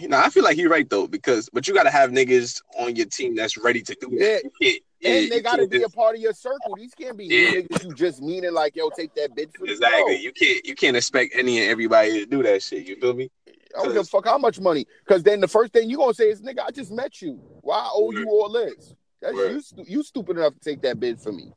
you 0.00 0.08
know, 0.08 0.18
I 0.18 0.30
feel 0.30 0.42
like 0.44 0.56
you're 0.56 0.70
right 0.70 0.88
though, 0.88 1.06
because 1.06 1.48
but 1.52 1.66
you 1.68 1.74
gotta 1.74 1.90
have 1.90 2.10
niggas 2.10 2.60
on 2.78 2.96
your 2.96 3.06
team 3.06 3.34
that's 3.34 3.56
ready 3.56 3.82
to 3.82 3.94
do 4.00 4.08
Yeah. 4.12 4.38
that. 4.42 4.50
Yeah, 4.60 4.72
And 5.12 5.32
they 5.32 5.40
gotta 5.40 5.66
be 5.66 5.82
a 5.82 5.88
part 5.88 6.14
of 6.16 6.20
your 6.20 6.32
circle. 6.34 6.74
These 6.76 6.94
can't 6.94 7.16
be 7.16 7.26
Yeah. 7.26 7.48
niggas 7.62 7.84
you 7.84 7.94
just 7.94 8.20
meaning 8.20 8.52
like, 8.52 8.76
yo, 8.76 8.90
take 8.90 9.14
that 9.14 9.34
bid 9.34 9.50
for. 9.56 9.64
Exactly. 9.66 10.14
No. 10.16 10.20
You 10.20 10.32
can't 10.32 10.66
you 10.66 10.74
can't 10.74 10.96
expect 10.96 11.34
any 11.34 11.60
and 11.60 11.70
everybody 11.70 12.20
to 12.20 12.26
do 12.26 12.42
that 12.42 12.62
shit. 12.62 12.86
You 12.86 12.96
feel 12.96 13.14
me? 13.14 13.30
I 13.48 13.82
don't 13.84 13.88
give 13.92 14.02
a 14.02 14.04
fuck 14.04 14.24
how 14.26 14.36
much 14.38 14.60
money. 14.60 14.86
Because 15.06 15.22
then 15.22 15.40
the 15.40 15.48
first 15.48 15.72
thing 15.72 15.88
you 15.88 15.96
gonna 15.98 16.12
say 16.14 16.28
is, 16.30 16.42
nigga, 16.42 16.60
I 16.66 16.70
just 16.70 16.90
met 16.90 17.22
you. 17.22 17.34
Why 17.62 17.76
I 17.78 17.90
owe 17.94 18.10
you 18.10 18.28
all 18.28 18.48
this? 18.50 18.94
That's 19.22 19.36
Right. 19.36 19.52
you. 19.52 19.60
stu- 19.60 19.84
You 19.86 20.02
stupid 20.02 20.36
enough 20.38 20.54
to 20.54 20.60
take 20.60 20.82
that 20.82 20.98
bid 20.98 21.20
for 21.20 21.32
me. 21.32 21.52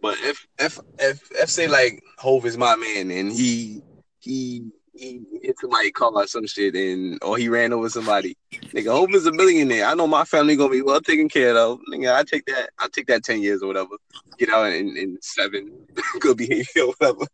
But 0.00 0.18
if 0.20 0.46
if 0.58 0.80
if 0.98 1.20
if 1.32 1.50
say 1.50 1.68
like 1.68 2.02
Hov 2.18 2.44
is 2.46 2.56
my 2.56 2.74
man 2.76 3.10
and 3.10 3.30
he 3.32 3.82
he 4.18 4.70
he 4.94 5.22
hit 5.42 5.58
somebody 5.58 5.90
call 5.90 6.18
or 6.18 6.26
some 6.26 6.46
shit 6.46 6.74
and 6.74 7.18
or 7.22 7.36
he 7.38 7.48
ran 7.48 7.72
over 7.72 7.88
somebody, 7.88 8.36
nigga, 8.52 8.92
Hov 8.92 9.14
is 9.14 9.26
a 9.26 9.32
millionaire. 9.32 9.86
I 9.86 9.94
know 9.94 10.06
my 10.06 10.24
family 10.24 10.56
gonna 10.56 10.70
be 10.70 10.82
well 10.82 11.00
taken 11.00 11.28
care 11.28 11.56
of. 11.56 11.80
Nigga, 11.92 12.14
I 12.14 12.22
take 12.24 12.44
that. 12.46 12.70
I 12.78 12.88
take 12.92 13.06
that 13.06 13.24
ten 13.24 13.40
years 13.40 13.62
or 13.62 13.68
whatever. 13.68 13.96
Get 14.38 14.50
out 14.50 14.72
in, 14.72 14.96
in 14.96 15.18
seven. 15.20 15.72
Good 16.20 16.36
behavior 16.36 16.82
or 16.82 16.94
whatever. 16.98 17.26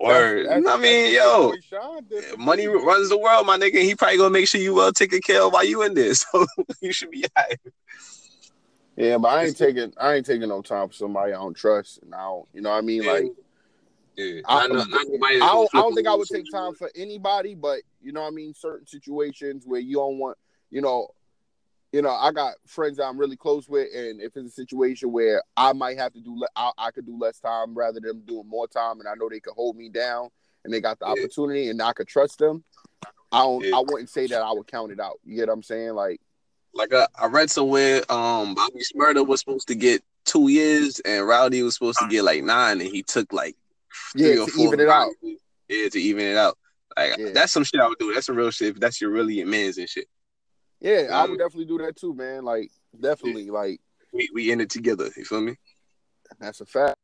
Word. 0.00 0.46
That's- 0.46 0.64
I 0.66 0.76
mean, 0.78 1.14
yo, 1.14 1.48
what 1.48 1.62
Sean 1.62 2.04
did 2.08 2.24
for 2.24 2.36
money 2.38 2.66
runs 2.66 3.10
the 3.10 3.18
world, 3.18 3.46
my 3.46 3.58
nigga. 3.58 3.82
He 3.82 3.94
probably 3.94 4.16
gonna 4.16 4.30
make 4.30 4.48
sure 4.48 4.60
you 4.60 4.74
well 4.74 4.92
taken 4.92 5.20
care 5.20 5.42
of 5.42 5.52
while 5.52 5.64
you 5.64 5.82
in 5.82 5.94
there. 5.94 6.12
So 6.14 6.46
you 6.80 6.92
should 6.92 7.10
be 7.10 7.24
alright. 7.36 7.58
Yeah, 8.96 9.18
but 9.18 9.28
I 9.28 9.44
ain't 9.44 9.56
taking. 9.56 9.92
I 9.98 10.14
ain't 10.14 10.26
taking 10.26 10.48
no 10.48 10.62
time 10.62 10.88
for 10.88 10.94
somebody 10.94 11.32
I 11.32 11.36
don't 11.36 11.54
trust. 11.54 12.00
And 12.02 12.14
I 12.14 12.22
don't. 12.22 12.48
You 12.54 12.62
know 12.62 12.70
what 12.70 12.78
I 12.78 12.80
mean? 12.80 13.04
Like. 13.06 13.26
Yeah. 14.20 14.40
I- 14.46 14.66
Not- 14.68 14.88
not 14.90 15.06
nobody 15.08 15.36
I 15.36 15.38
don't, 15.48 15.68
I 15.74 15.78
don't 15.78 15.94
think 15.94 16.06
I 16.08 16.14
would 16.14 16.28
take 16.28 16.44
time 16.52 16.74
for 16.74 16.90
anybody, 16.94 17.54
but 17.54 17.80
you 18.02 18.12
know 18.12 18.22
what 18.22 18.28
I 18.28 18.30
mean. 18.30 18.54
Certain 18.54 18.86
situations 18.86 19.64
where 19.66 19.80
you 19.80 19.96
don't 19.96 20.18
want, 20.18 20.36
you 20.70 20.80
know, 20.80 21.08
you 21.92 22.02
know, 22.02 22.10
I 22.10 22.30
got 22.30 22.54
friends 22.66 22.98
that 22.98 23.04
I'm 23.06 23.18
really 23.18 23.36
close 23.36 23.68
with, 23.68 23.88
and 23.94 24.20
if 24.20 24.36
it's 24.36 24.48
a 24.48 24.52
situation 24.52 25.10
where 25.10 25.42
I 25.56 25.72
might 25.72 25.98
have 25.98 26.12
to 26.12 26.20
do, 26.20 26.38
le- 26.38 26.46
I, 26.54 26.70
I 26.78 26.90
could 26.92 27.04
do 27.06 27.18
less 27.18 27.40
time 27.40 27.74
rather 27.74 27.98
than 28.00 28.20
doing 28.20 28.46
more 28.48 28.68
time, 28.68 29.00
and 29.00 29.08
I 29.08 29.14
know 29.14 29.28
they 29.28 29.40
could 29.40 29.54
hold 29.54 29.76
me 29.76 29.88
down, 29.88 30.28
and 30.64 30.72
they 30.72 30.80
got 30.80 30.98
the 31.00 31.06
Yeah. 31.06 31.12
opportunity, 31.12 31.68
and 31.68 31.82
I 31.82 31.92
could 31.92 32.06
trust 32.06 32.38
them. 32.38 32.62
I 33.32 33.40
don't. 33.42 33.64
Yeah. 33.64 33.76
I 33.76 33.80
wouldn't 33.80 34.08
say 34.10 34.26
that 34.28 34.40
I 34.40 34.52
would 34.52 34.66
count 34.68 34.92
it 34.92 35.00
out. 35.00 35.18
You 35.24 35.36
get 35.36 35.48
what 35.48 35.54
I'm 35.54 35.62
saying? 35.64 35.94
Like, 35.94 36.20
Like 36.74 36.94
I, 36.94 37.08
I 37.18 37.26
read 37.26 37.50
somewhere, 37.50 38.02
um, 38.12 38.54
Bobby 38.54 38.80
Shmurda 38.80 39.26
was 39.26 39.40
supposed 39.40 39.66
to 39.68 39.74
get 39.74 40.04
two 40.24 40.46
years, 40.48 41.00
and 41.00 41.26
Rowdy 41.26 41.62
was 41.64 41.74
supposed 41.74 41.98
to 41.98 42.06
get 42.08 42.22
like 42.22 42.44
nine, 42.44 42.80
and 42.80 42.88
he 42.88 43.02
took 43.02 43.32
like 43.32 43.56
yeah, 44.14 44.44
to 44.44 44.50
even 44.58 44.80
it 44.80 44.88
out. 44.88 45.10
Yeah, 45.68 45.88
to 45.88 46.00
even 46.00 46.24
it 46.24 46.36
out. 46.36 46.58
Like 46.96 47.16
Yeah. 47.18 47.30
that's 47.32 47.52
some 47.52 47.64
shit 47.64 47.80
I 47.80 47.88
would 47.88 47.98
do. 47.98 48.12
That's 48.12 48.26
some 48.26 48.36
real 48.36 48.50
shit. 48.50 48.68
If 48.74 48.80
that's 48.80 49.00
your 49.00 49.10
really 49.10 49.34
your 49.34 49.46
man's 49.46 49.78
and 49.78 49.88
shit. 49.88 50.08
Yeah, 50.80 51.08
I 51.10 51.24
Um, 51.24 51.30
would 51.30 51.38
definitely 51.38 51.66
do 51.66 51.78
that 51.78 51.96
too, 51.96 52.14
man. 52.14 52.44
Like, 52.44 52.70
definitely, 52.98 53.50
like 53.50 53.80
We 54.12 54.28
we 54.32 54.50
in 54.50 54.60
it 54.60 54.70
together. 54.70 55.08
You 55.16 55.24
feel 55.24 55.40
me? 55.40 55.56
that's 56.38 56.60
a 56.60 56.66
fact. 56.66 56.96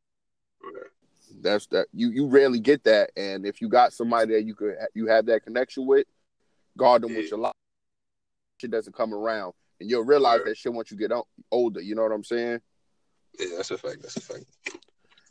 That's 1.40 1.66
that 1.68 1.86
you 1.92 2.10
you 2.10 2.26
rarely 2.26 2.60
get 2.60 2.84
that, 2.84 3.10
and 3.16 3.44
if 3.46 3.60
you 3.60 3.68
got 3.68 3.92
somebody 3.92 4.32
that 4.34 4.42
you 4.44 4.54
could 4.54 4.76
you 4.94 5.06
have 5.06 5.26
that 5.26 5.44
connection 5.44 5.86
with, 5.86 6.06
guard 6.76 7.02
them 7.02 7.14
with 7.14 7.24
Yeah. 7.24 7.30
your 7.30 7.38
life. 7.40 7.52
Shit 8.60 8.70
doesn't 8.70 8.94
come 8.94 9.12
around, 9.12 9.52
and 9.80 9.90
you'll 9.90 10.04
realize 10.04 10.40
Word. 10.40 10.48
that 10.48 10.56
shit 10.56 10.72
once 10.72 10.90
you 10.90 10.96
get 10.96 11.12
older. 11.50 11.80
You 11.80 11.94
know 11.94 12.02
what 12.02 12.12
I'm 12.12 12.24
saying? 12.24 12.60
Yeah, 13.38 13.56
that's 13.56 13.70
a 13.70 13.76
fact. 13.78 14.00
That's 14.02 14.16
a 14.16 14.20
fact. 14.20 14.44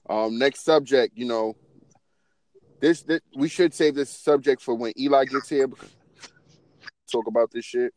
Um, 0.08 0.38
next 0.38 0.64
subject, 0.64 1.18
you 1.18 1.26
know, 1.26 1.56
this, 2.80 3.02
this 3.04 3.22
we 3.36 3.48
should 3.48 3.74
save 3.74 3.96
this 3.96 4.10
subject 4.10 4.62
for 4.62 4.76
when 4.76 4.94
Eli 5.00 5.26
gets 5.26 5.50
here. 5.50 5.68
Talk 7.12 7.28
about 7.28 7.52
this 7.52 7.66
shit, 7.66 7.94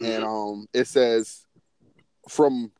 and 0.00 0.24
Mhm. 0.24 0.26
um, 0.52 0.66
it 0.72 0.86
says 0.86 1.44
from 2.28 2.72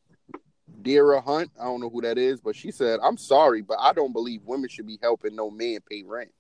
Dira 0.83 1.21
Hunt. 1.21 1.51
I 1.61 1.65
don't 1.65 1.81
know 1.81 1.91
who 1.91 2.03
that 2.03 2.19
is, 2.19 2.41
but 2.41 2.55
she 2.57 2.71
said, 2.71 3.01
"I'm 3.03 3.17
sorry, 3.17 3.63
but 3.63 3.79
I 3.81 3.93
don't 3.93 4.13
believe 4.13 4.43
women 4.45 4.69
should 4.69 4.87
be 4.87 4.99
helping 5.03 5.35
no 5.37 5.51
man 5.51 5.81
pay 5.89 6.03
rent." 6.05 6.33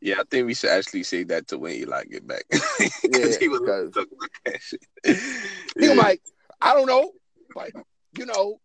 Yeah, 0.00 0.16
I 0.20 0.24
think 0.24 0.46
we 0.46 0.54
should 0.54 0.70
actually 0.70 1.04
say 1.04 1.24
that 1.24 1.46
to 1.48 1.58
when 1.58 1.74
Eli 1.74 2.04
get 2.04 2.26
back. 2.26 2.44
Yeah, 3.04 3.38
he 3.38 3.48
was 3.48 3.60
talking 3.60 3.92
about 3.96 4.30
that 4.44 4.60
shit. 4.60 4.80
He 5.04 5.14
Yeah. 5.78 5.88
was 5.90 5.96
like, 5.98 6.22
I 6.60 6.74
don't 6.74 6.86
know, 6.86 7.12
but 7.54 7.70
you 8.18 8.26
know, 8.26 8.60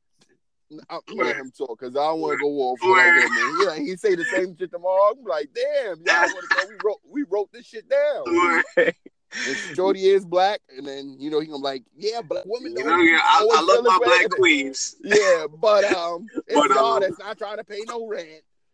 I'm 0.89 1.01
let 1.15 1.35
him 1.35 1.51
talk 1.57 1.79
because 1.79 1.95
I 1.95 1.99
don't 1.99 2.19
want 2.19 2.33
to 2.33 2.43
go 2.43 2.49
off 2.49 2.79
with 2.81 3.77
him. 3.77 3.85
He 3.85 3.95
say 3.95 4.15
the 4.15 4.25
same 4.25 4.55
shit 4.57 4.71
tomorrow. 4.71 5.13
I'm 5.17 5.23
like, 5.23 5.49
damn, 5.53 5.97
y'all 6.05 6.27
want 6.27 6.45
to? 6.51 6.67
We 6.67 6.75
wrote, 6.83 7.01
we 7.09 7.23
wrote 7.29 7.51
this 7.51 7.65
shit 7.65 7.89
down. 7.89 8.93
Shorty 9.75 10.05
is 10.05 10.25
black, 10.25 10.61
and 10.75 10.87
then 10.87 11.15
you 11.19 11.29
know 11.29 11.39
he 11.39 11.47
gonna 11.47 11.57
like, 11.57 11.83
yeah, 11.95 12.21
black 12.21 12.43
women. 12.45 12.75
You 12.75 12.83
know, 12.83 12.97
yeah, 12.97 13.19
I, 13.23 13.47
I 13.55 13.61
love 13.61 13.83
my 13.83 13.99
black 14.03 14.29
queens. 14.31 14.95
Yeah, 15.03 15.45
but 15.59 15.83
um, 15.95 16.27
it's 16.47 16.55
But, 16.55 16.69
y'all 16.69 16.95
um, 16.95 17.01
that's 17.01 17.19
not 17.19 17.37
trying 17.37 17.57
to 17.57 17.63
pay 17.63 17.81
no 17.87 18.07
rent. 18.07 18.27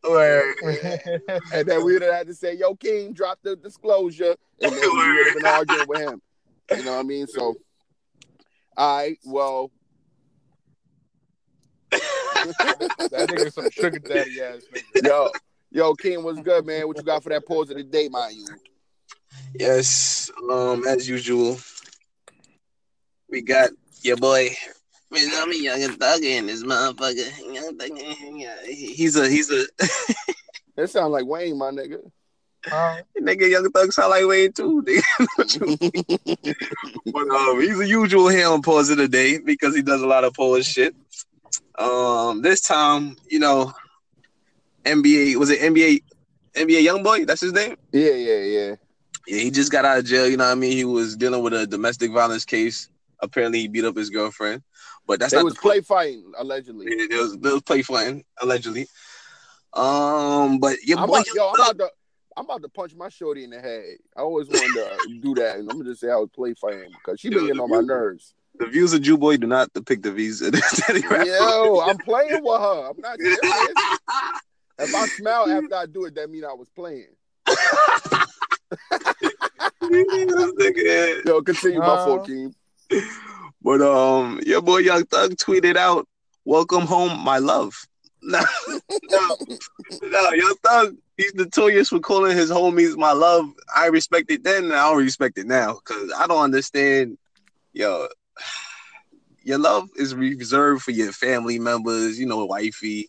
Word. 0.04 0.56
And 1.52 1.68
then 1.68 1.84
we 1.84 1.94
would 1.94 2.04
have 2.04 2.14
had 2.14 2.28
to 2.28 2.34
say, 2.34 2.54
yo, 2.54 2.76
King, 2.76 3.14
drop 3.14 3.40
the 3.44 3.56
disclosure, 3.56 4.36
and 4.62 4.72
then 4.72 4.82
we 4.82 4.88
would 4.90 5.28
have 5.28 5.36
been 5.36 5.46
arguing 5.46 5.88
with 5.88 6.00
him. 6.00 6.22
You 6.72 6.86
know 6.86 6.94
what 6.94 7.00
I 7.00 7.04
mean? 7.04 7.28
So, 7.28 7.56
all 8.78 8.98
right, 8.98 9.18
well, 9.26 9.72
That 12.46 13.30
nigga 13.30 13.54
some 13.54 13.70
sugar 13.70 14.00
daddy 14.00 14.42
ass 14.42 14.64
nigga. 14.74 15.08
yo, 15.08 15.30
yo, 15.72 15.94
King, 15.96 16.24
what's 16.24 16.40
good, 16.42 16.66
man? 16.66 16.88
What 16.88 16.98
you 16.98 17.04
got 17.04 17.24
for 17.24 17.30
that 17.30 17.46
pause 17.46 17.70
of 17.70 17.78
the 17.78 17.84
day, 17.84 18.08
mind 18.10 18.36
you? 18.36 18.48
Yes, 19.54 20.32
um, 20.50 20.86
as 20.88 21.08
usual, 21.08 21.58
we 23.30 23.42
got 23.42 23.70
your 24.02 24.18
boy. 24.18 24.50
Man, 25.12 25.30
I'm 25.34 25.52
a 25.52 25.56
young 25.56 25.82
thug 25.98 26.24
in 26.24 26.48
this 26.48 26.64
motherfucker. 26.64 27.54
Young 27.54 27.78
thug, 27.78 27.90
yeah, 28.36 28.56
He's 28.66 29.16
a 29.16 29.30
he's 29.30 29.52
a 29.52 29.66
That 30.76 30.90
sounds 30.90 31.12
like 31.12 31.26
Wayne, 31.26 31.58
my 31.58 31.72
nigga. 31.72 32.00
Huh? 32.66 33.02
nigga. 33.22 33.50
Young 33.50 33.70
thug 33.72 33.94
sound 33.94 34.10
like 34.10 34.26
Wayne 34.26 34.52
too. 34.52 34.82
nigga. 34.86 36.56
but 37.14 37.30
um, 37.30 37.62
he's 37.62 37.80
a 37.80 37.88
usual 37.88 38.28
here 38.28 38.50
on 38.50 38.62
pause 38.62 38.90
of 38.90 38.98
the 38.98 39.08
day 39.08 39.38
because 39.38 39.76
he 39.76 39.82
does 39.82 40.02
a 40.02 40.08
lot 40.08 40.24
of 40.24 40.34
pause 40.34 40.66
shit. 40.66 40.96
Um, 41.78 42.42
this 42.42 42.62
time, 42.62 43.18
you 43.30 43.40
know, 43.40 43.74
NBA 44.86 45.36
was 45.36 45.50
it 45.50 45.60
NBA 45.60 46.02
NBA 46.54 46.84
young 46.84 47.04
boy? 47.04 47.26
That's 47.26 47.42
his 47.42 47.54
name. 47.54 47.76
yeah, 47.92 48.12
yeah, 48.12 48.40
yeah. 48.40 48.76
Yeah, 49.28 49.40
he 49.40 49.52
just 49.52 49.72
got 49.72 49.86
out 49.86 49.98
of 49.98 50.06
jail. 50.06 50.28
You 50.28 50.38
know 50.38 50.46
what 50.46 50.52
I 50.52 50.56
mean? 50.56 50.74
He 50.74 50.86
was 50.86 51.16
dealing 51.16 51.42
with 51.42 51.54
a 51.54 51.66
domestic 51.66 52.12
violence 52.12 52.46
case. 52.46 52.90
Apparently, 53.20 53.60
he 53.60 53.68
beat 53.68 53.86
up 53.86 53.96
his 53.96 54.10
girlfriend, 54.10 54.62
but 55.08 55.20
that's 55.20 55.32
They 55.32 55.38
not 55.38 55.46
was 55.46 55.58
play 55.58 55.82
fighting 55.82 56.32
allegedly. 56.38 56.86
Yeah, 56.90 57.08
There 57.10 57.22
was, 57.22 57.38
there 57.38 57.54
was 57.54 57.64
play 57.64 57.82
fighting 57.82 58.24
allegedly. 58.42 58.88
Um, 59.74 60.60
but 60.60 60.82
your 60.84 61.00
I'm 61.00 61.08
boy, 61.08 61.16
about, 61.16 61.34
yo, 61.34 61.48
I'm 61.48 61.56
about 61.56 61.78
to, 61.80 61.90
I'm 62.38 62.46
about 62.46 62.62
to 62.62 62.70
punch 62.70 62.96
my 62.96 63.10
shorty 63.10 63.44
in 63.44 63.50
the 63.50 63.60
head. 63.60 63.84
I 64.16 64.22
always 64.22 64.48
wanted 64.48 64.74
to 64.76 65.20
do 65.22 65.34
that, 65.36 65.58
and 65.58 65.70
I'm 65.70 65.78
gonna 65.78 65.90
just 65.90 66.02
say 66.02 66.12
I 66.12 66.18
was 66.18 66.30
play 66.34 66.54
fighting 66.54 66.92
because 66.92 67.20
she 67.20 67.30
been 67.30 67.48
getting 67.48 67.60
on 67.60 67.70
my 67.70 67.82
nerves. 67.82 68.34
The 68.60 68.68
views 68.68 68.94
of 68.94 69.02
Jew 69.02 69.18
boy 69.18 69.38
do 69.38 69.48
not 69.48 69.72
depict 69.74 70.04
the 70.04 70.12
views 70.12 70.42
of 70.42 70.54
Daddy 70.88 71.06
Rap. 71.08 71.26
Yo, 71.28 71.80
I'm 71.80 71.98
playing 71.98 72.44
with 72.44 72.62
her. 72.62 72.90
I'm 72.90 73.00
not. 73.00 73.18
If 74.78 74.94
I 74.94 75.08
smile 75.08 75.50
after 75.50 75.74
I 75.74 75.86
do 75.86 76.04
it, 76.04 76.16
that 76.16 76.30
means 76.30 76.44
I 76.44 76.52
was 76.52 76.68
playing. 76.76 77.08
Yo, 81.26 81.42
continue 81.42 81.80
my 81.80 81.94
Uh, 81.94 82.06
14. 82.06 82.54
But 83.62 83.82
um, 83.82 84.42
your 84.46 84.62
boy 84.62 84.80
Young 84.80 85.06
Thug 85.06 85.32
tweeted 85.36 85.78
out, 85.78 86.08
"Welcome 86.44 86.82
home, 86.82 87.18
my 87.24 87.38
love." 87.38 87.74
No, 88.22 88.42
no, 89.10 89.38
no, 90.04 90.30
Young 90.32 90.56
Thug. 90.64 90.96
He's 91.18 91.34
notorious 91.36 91.90
for 91.90 92.00
calling 92.00 92.36
his 92.36 92.52
homies 92.52 92.98
"my 92.98 93.14
love." 93.14 93.50
I 93.76 93.88
respect 93.88 94.30
it 94.30 94.44
then, 94.44 94.66
and 94.66 94.74
I 94.74 94.90
don't 94.90 94.98
respect 95.04 95.38
it 95.38 95.48
now 95.48 95.76
because 95.76 96.12
I 96.18 96.28
don't 96.28 96.44
understand. 96.44 97.18
Yo, 97.74 98.08
your 99.44 99.60
love 99.60 99.90
is 99.96 100.16
reserved 100.16 100.82
for 100.82 100.92
your 100.92 101.12
family 101.12 101.60
members, 101.60 102.20
you 102.20 102.26
know, 102.26 102.46
wifey. 102.46 103.08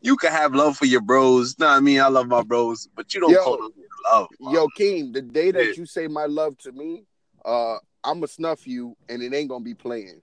You 0.00 0.16
can 0.16 0.32
have 0.32 0.54
love 0.54 0.76
for 0.76 0.86
your 0.86 1.02
bros. 1.02 1.58
Nah, 1.58 1.76
I 1.76 1.80
mean, 1.80 2.00
I 2.00 2.08
love 2.08 2.26
my 2.26 2.42
bros, 2.42 2.88
but 2.94 3.12
you 3.12 3.20
don't 3.20 3.32
Yo. 3.32 3.44
call 3.44 3.58
them 3.58 3.72
love. 4.10 4.28
Yo, 4.40 4.68
Keem, 4.68 5.12
the 5.12 5.20
day 5.20 5.50
that 5.50 5.66
Yeah. 5.66 5.72
you 5.76 5.86
say 5.86 6.08
my 6.08 6.24
love 6.24 6.56
to 6.58 6.72
me, 6.72 7.04
uh, 7.44 7.76
I'ma 8.02 8.26
snuff 8.26 8.66
you 8.66 8.96
and 9.08 9.22
it 9.22 9.34
ain't 9.34 9.50
gonna 9.50 9.64
be 9.64 9.74
playing. 9.74 10.22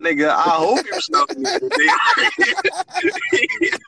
Nigga, 0.00 0.28
I 0.28 0.50
hope 0.50 0.86
you 0.86 1.00
snuff 1.00 1.28
me. 1.36 1.44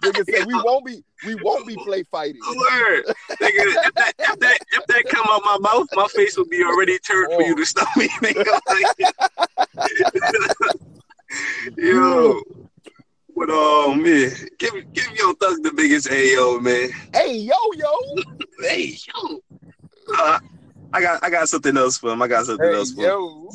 Nigga 0.02 0.24
said 0.34 0.46
we 0.46 0.54
won't 0.64 0.84
be 0.86 1.02
we 1.24 1.34
won't 1.36 1.66
be 1.66 1.76
play 1.76 2.02
fighting. 2.10 2.40
Word. 2.46 3.04
Nigga, 3.30 3.38
if 3.40 3.94
that, 3.94 4.12
if 4.18 4.38
that 4.38 4.58
if 4.72 4.86
that 4.86 5.04
come 5.08 5.26
out 5.28 5.42
my 5.44 5.58
mouth, 5.60 5.86
my 5.94 6.06
face 6.08 6.36
will 6.36 6.48
be 6.48 6.62
already 6.64 6.98
turned 7.00 7.32
for 7.34 7.42
you 7.42 7.54
to 7.56 7.64
stop 7.66 7.88
me. 7.96 8.08
Nigga. 8.08 8.58
Like, 8.68 8.86
yo. 11.76 12.40
But 13.36 13.48
oh 13.50 13.94
man, 13.94 14.32
give 14.58 14.72
give 14.92 15.10
your 15.16 15.34
thug 15.34 15.62
the 15.62 15.72
biggest 15.74 16.08
AO, 16.10 16.58
man. 16.60 16.90
Hey 17.12 17.36
yo 17.36 17.54
yo. 17.76 17.92
Hey 18.62 18.96
yo. 19.06 19.40
Uh, 20.18 20.38
I 20.92 21.00
got 21.00 21.22
I 21.22 21.30
got 21.30 21.48
something 21.48 21.76
else 21.76 21.98
for 21.98 22.10
him. 22.12 22.22
I 22.22 22.28
got 22.28 22.46
something 22.46 22.66
Hey 22.66 22.74
else 22.74 22.92
for 22.92 23.02
him. 23.02 23.08
yo. 23.08 23.48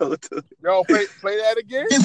Yo, 0.00 0.16
dude. 0.16 0.44
Yo, 0.62 0.84
play, 0.84 1.06
play 1.20 1.36
that 1.36 1.56
again. 1.58 1.86
That 1.90 2.00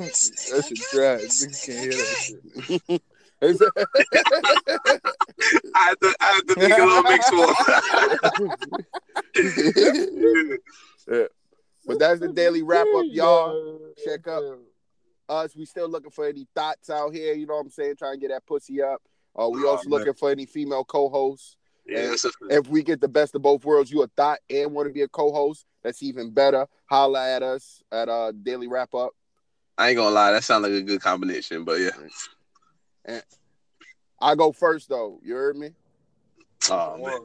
oh. 0.00 0.62
shit 0.62 0.78
trash. 0.78 1.20
Niggas 1.20 1.66
can't 1.66 1.80
hear 1.80 1.92
that 1.92 2.16
shit. 2.20 3.02
I 3.42 3.46
had 5.74 6.00
to 6.00 6.14
I 6.20 6.24
had 6.26 6.48
to 6.48 6.54
make 6.58 6.78
a 6.78 6.84
little 6.84 7.02
mix 7.04 7.28
for 7.30 7.46
him. 11.16 11.28
but 11.86 11.98
that's 11.98 12.20
the 12.20 12.28
daily 12.28 12.62
wrap 12.62 12.86
up, 12.96 13.06
y'all. 13.06 13.80
Check 14.04 14.28
up. 14.28 14.42
Us, 15.30 15.54
we 15.54 15.64
still 15.64 15.88
looking 15.88 16.10
for 16.10 16.26
any 16.26 16.46
thoughts 16.56 16.90
out 16.90 17.14
here. 17.14 17.34
You 17.34 17.46
know 17.46 17.54
what 17.54 17.60
I'm 17.60 17.70
saying? 17.70 17.96
Trying 17.96 18.14
to 18.14 18.20
get 18.20 18.30
that 18.30 18.44
pussy 18.46 18.82
up. 18.82 19.00
Uh, 19.38 19.48
we 19.48 19.62
Oh, 19.64 19.68
also 19.68 19.88
man. 19.88 20.00
looking 20.00 20.14
for 20.14 20.30
any 20.30 20.44
female 20.44 20.84
co-hosts. 20.84 21.56
Yeah, 21.86 22.14
a, 22.24 22.56
If 22.56 22.68
we 22.68 22.82
get 22.82 23.00
the 23.00 23.08
best 23.08 23.34
of 23.34 23.42
both 23.42 23.64
worlds, 23.64 23.90
you 23.90 24.02
a 24.02 24.08
thought 24.08 24.40
and 24.50 24.72
want 24.72 24.88
to 24.88 24.92
be 24.92 25.02
a 25.02 25.08
co-host, 25.08 25.66
that's 25.82 26.02
even 26.02 26.30
better. 26.30 26.66
Holla 26.86 27.28
at 27.28 27.42
us 27.42 27.82
at 27.92 28.08
uh 28.08 28.32
daily 28.32 28.66
wrap 28.68 28.94
up. 28.94 29.12
I 29.78 29.88
ain't 29.88 29.96
gonna 29.96 30.10
lie, 30.10 30.32
that 30.32 30.44
sounds 30.44 30.64
like 30.64 30.72
a 30.72 30.82
good 30.82 31.00
combination, 31.00 31.64
but 31.64 31.80
yeah. 31.80 31.90
And 33.04 33.22
I 34.20 34.34
go 34.34 34.52
first 34.52 34.88
though. 34.88 35.20
You 35.22 35.34
heard 35.34 35.56
me? 35.56 35.70
Oh 36.70 36.98
man. 36.98 37.18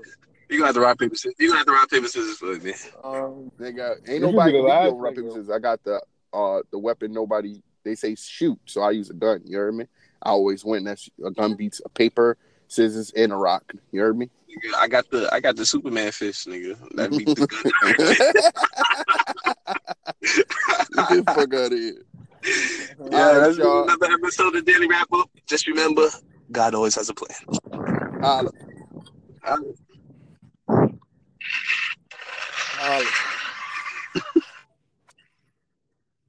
You 0.50 0.58
gonna 0.58 0.68
have 0.68 0.76
to 0.76 0.82
rock 0.82 1.00
paper 1.00 1.16
scissors. 1.16 1.36
You 1.40 1.48
gonna 1.48 1.58
have 1.58 1.68
to 1.68 1.74
rock 1.74 1.90
paper 1.90 2.08
scissors 2.08 2.38
for 2.38 2.56
me. 2.58 2.74
Um, 3.04 3.52
Nigga, 3.60 3.98
ain't 4.08 4.22
nobody 4.22 4.52
be 4.52 4.58
the 4.60 4.64
can 4.64 4.70
last 4.70 4.94
rock 4.96 5.16
paper 5.16 5.30
scissors. 5.30 5.50
I 5.50 5.60
got 5.60 5.84
the 5.84 6.02
uh 6.34 6.62
the 6.72 6.80
weapon. 6.80 7.12
Nobody 7.12 7.62
they 7.86 7.96
say 7.96 8.16
shoot, 8.16 8.60
so 8.66 8.82
I 8.82 8.92
use 8.92 9.10
a 9.10 9.14
gun. 9.14 9.42
You 9.46 9.58
heard 9.58 9.76
me? 9.76 9.86
I 10.22 10.30
always 10.32 10.66
win. 10.66 10.84
That's 10.84 11.10
a 11.24 11.32
gun 11.32 11.56
beats 11.56 11.80
a 11.86 11.90
paper, 11.90 12.38
scissors, 12.68 13.12
and 13.16 13.32
a 13.32 13.36
rock. 13.36 13.74
You 13.92 14.02
heard 14.02 14.18
me? 14.18 14.30
I 14.78 14.88
got 14.88 15.10
the 15.12 15.30
I 15.34 15.40
got 15.40 15.56
the 15.56 15.66
Superman 15.66 16.12
fist, 16.12 16.48
nigga. 16.48 16.78
That 16.96 17.12
beat 17.12 17.28
the 17.38 17.48
gun. 17.48 17.94
Get 21.10 21.26
the 21.26 21.34
fuck 21.34 21.54
out 21.54 21.72
of 21.72 21.80
here. 21.80 22.04
yeah, 23.12 23.32
right, 23.32 23.40
that's 23.40 23.58
y'all. 23.58 23.84
another 23.84 24.12
episode 24.14 24.56
of 24.56 24.66
Daily 24.66 24.88
Wrap 24.88 25.12
Up. 25.14 25.30
Just 25.48 25.68
remember, 25.68 26.08
God 26.52 26.76
always 26.76 26.96
has 26.96 27.10
a 27.10 27.14
plan. 27.14 27.38
Holla. 28.22 28.52
Holla. 29.44 29.74
Holla. 32.78 33.06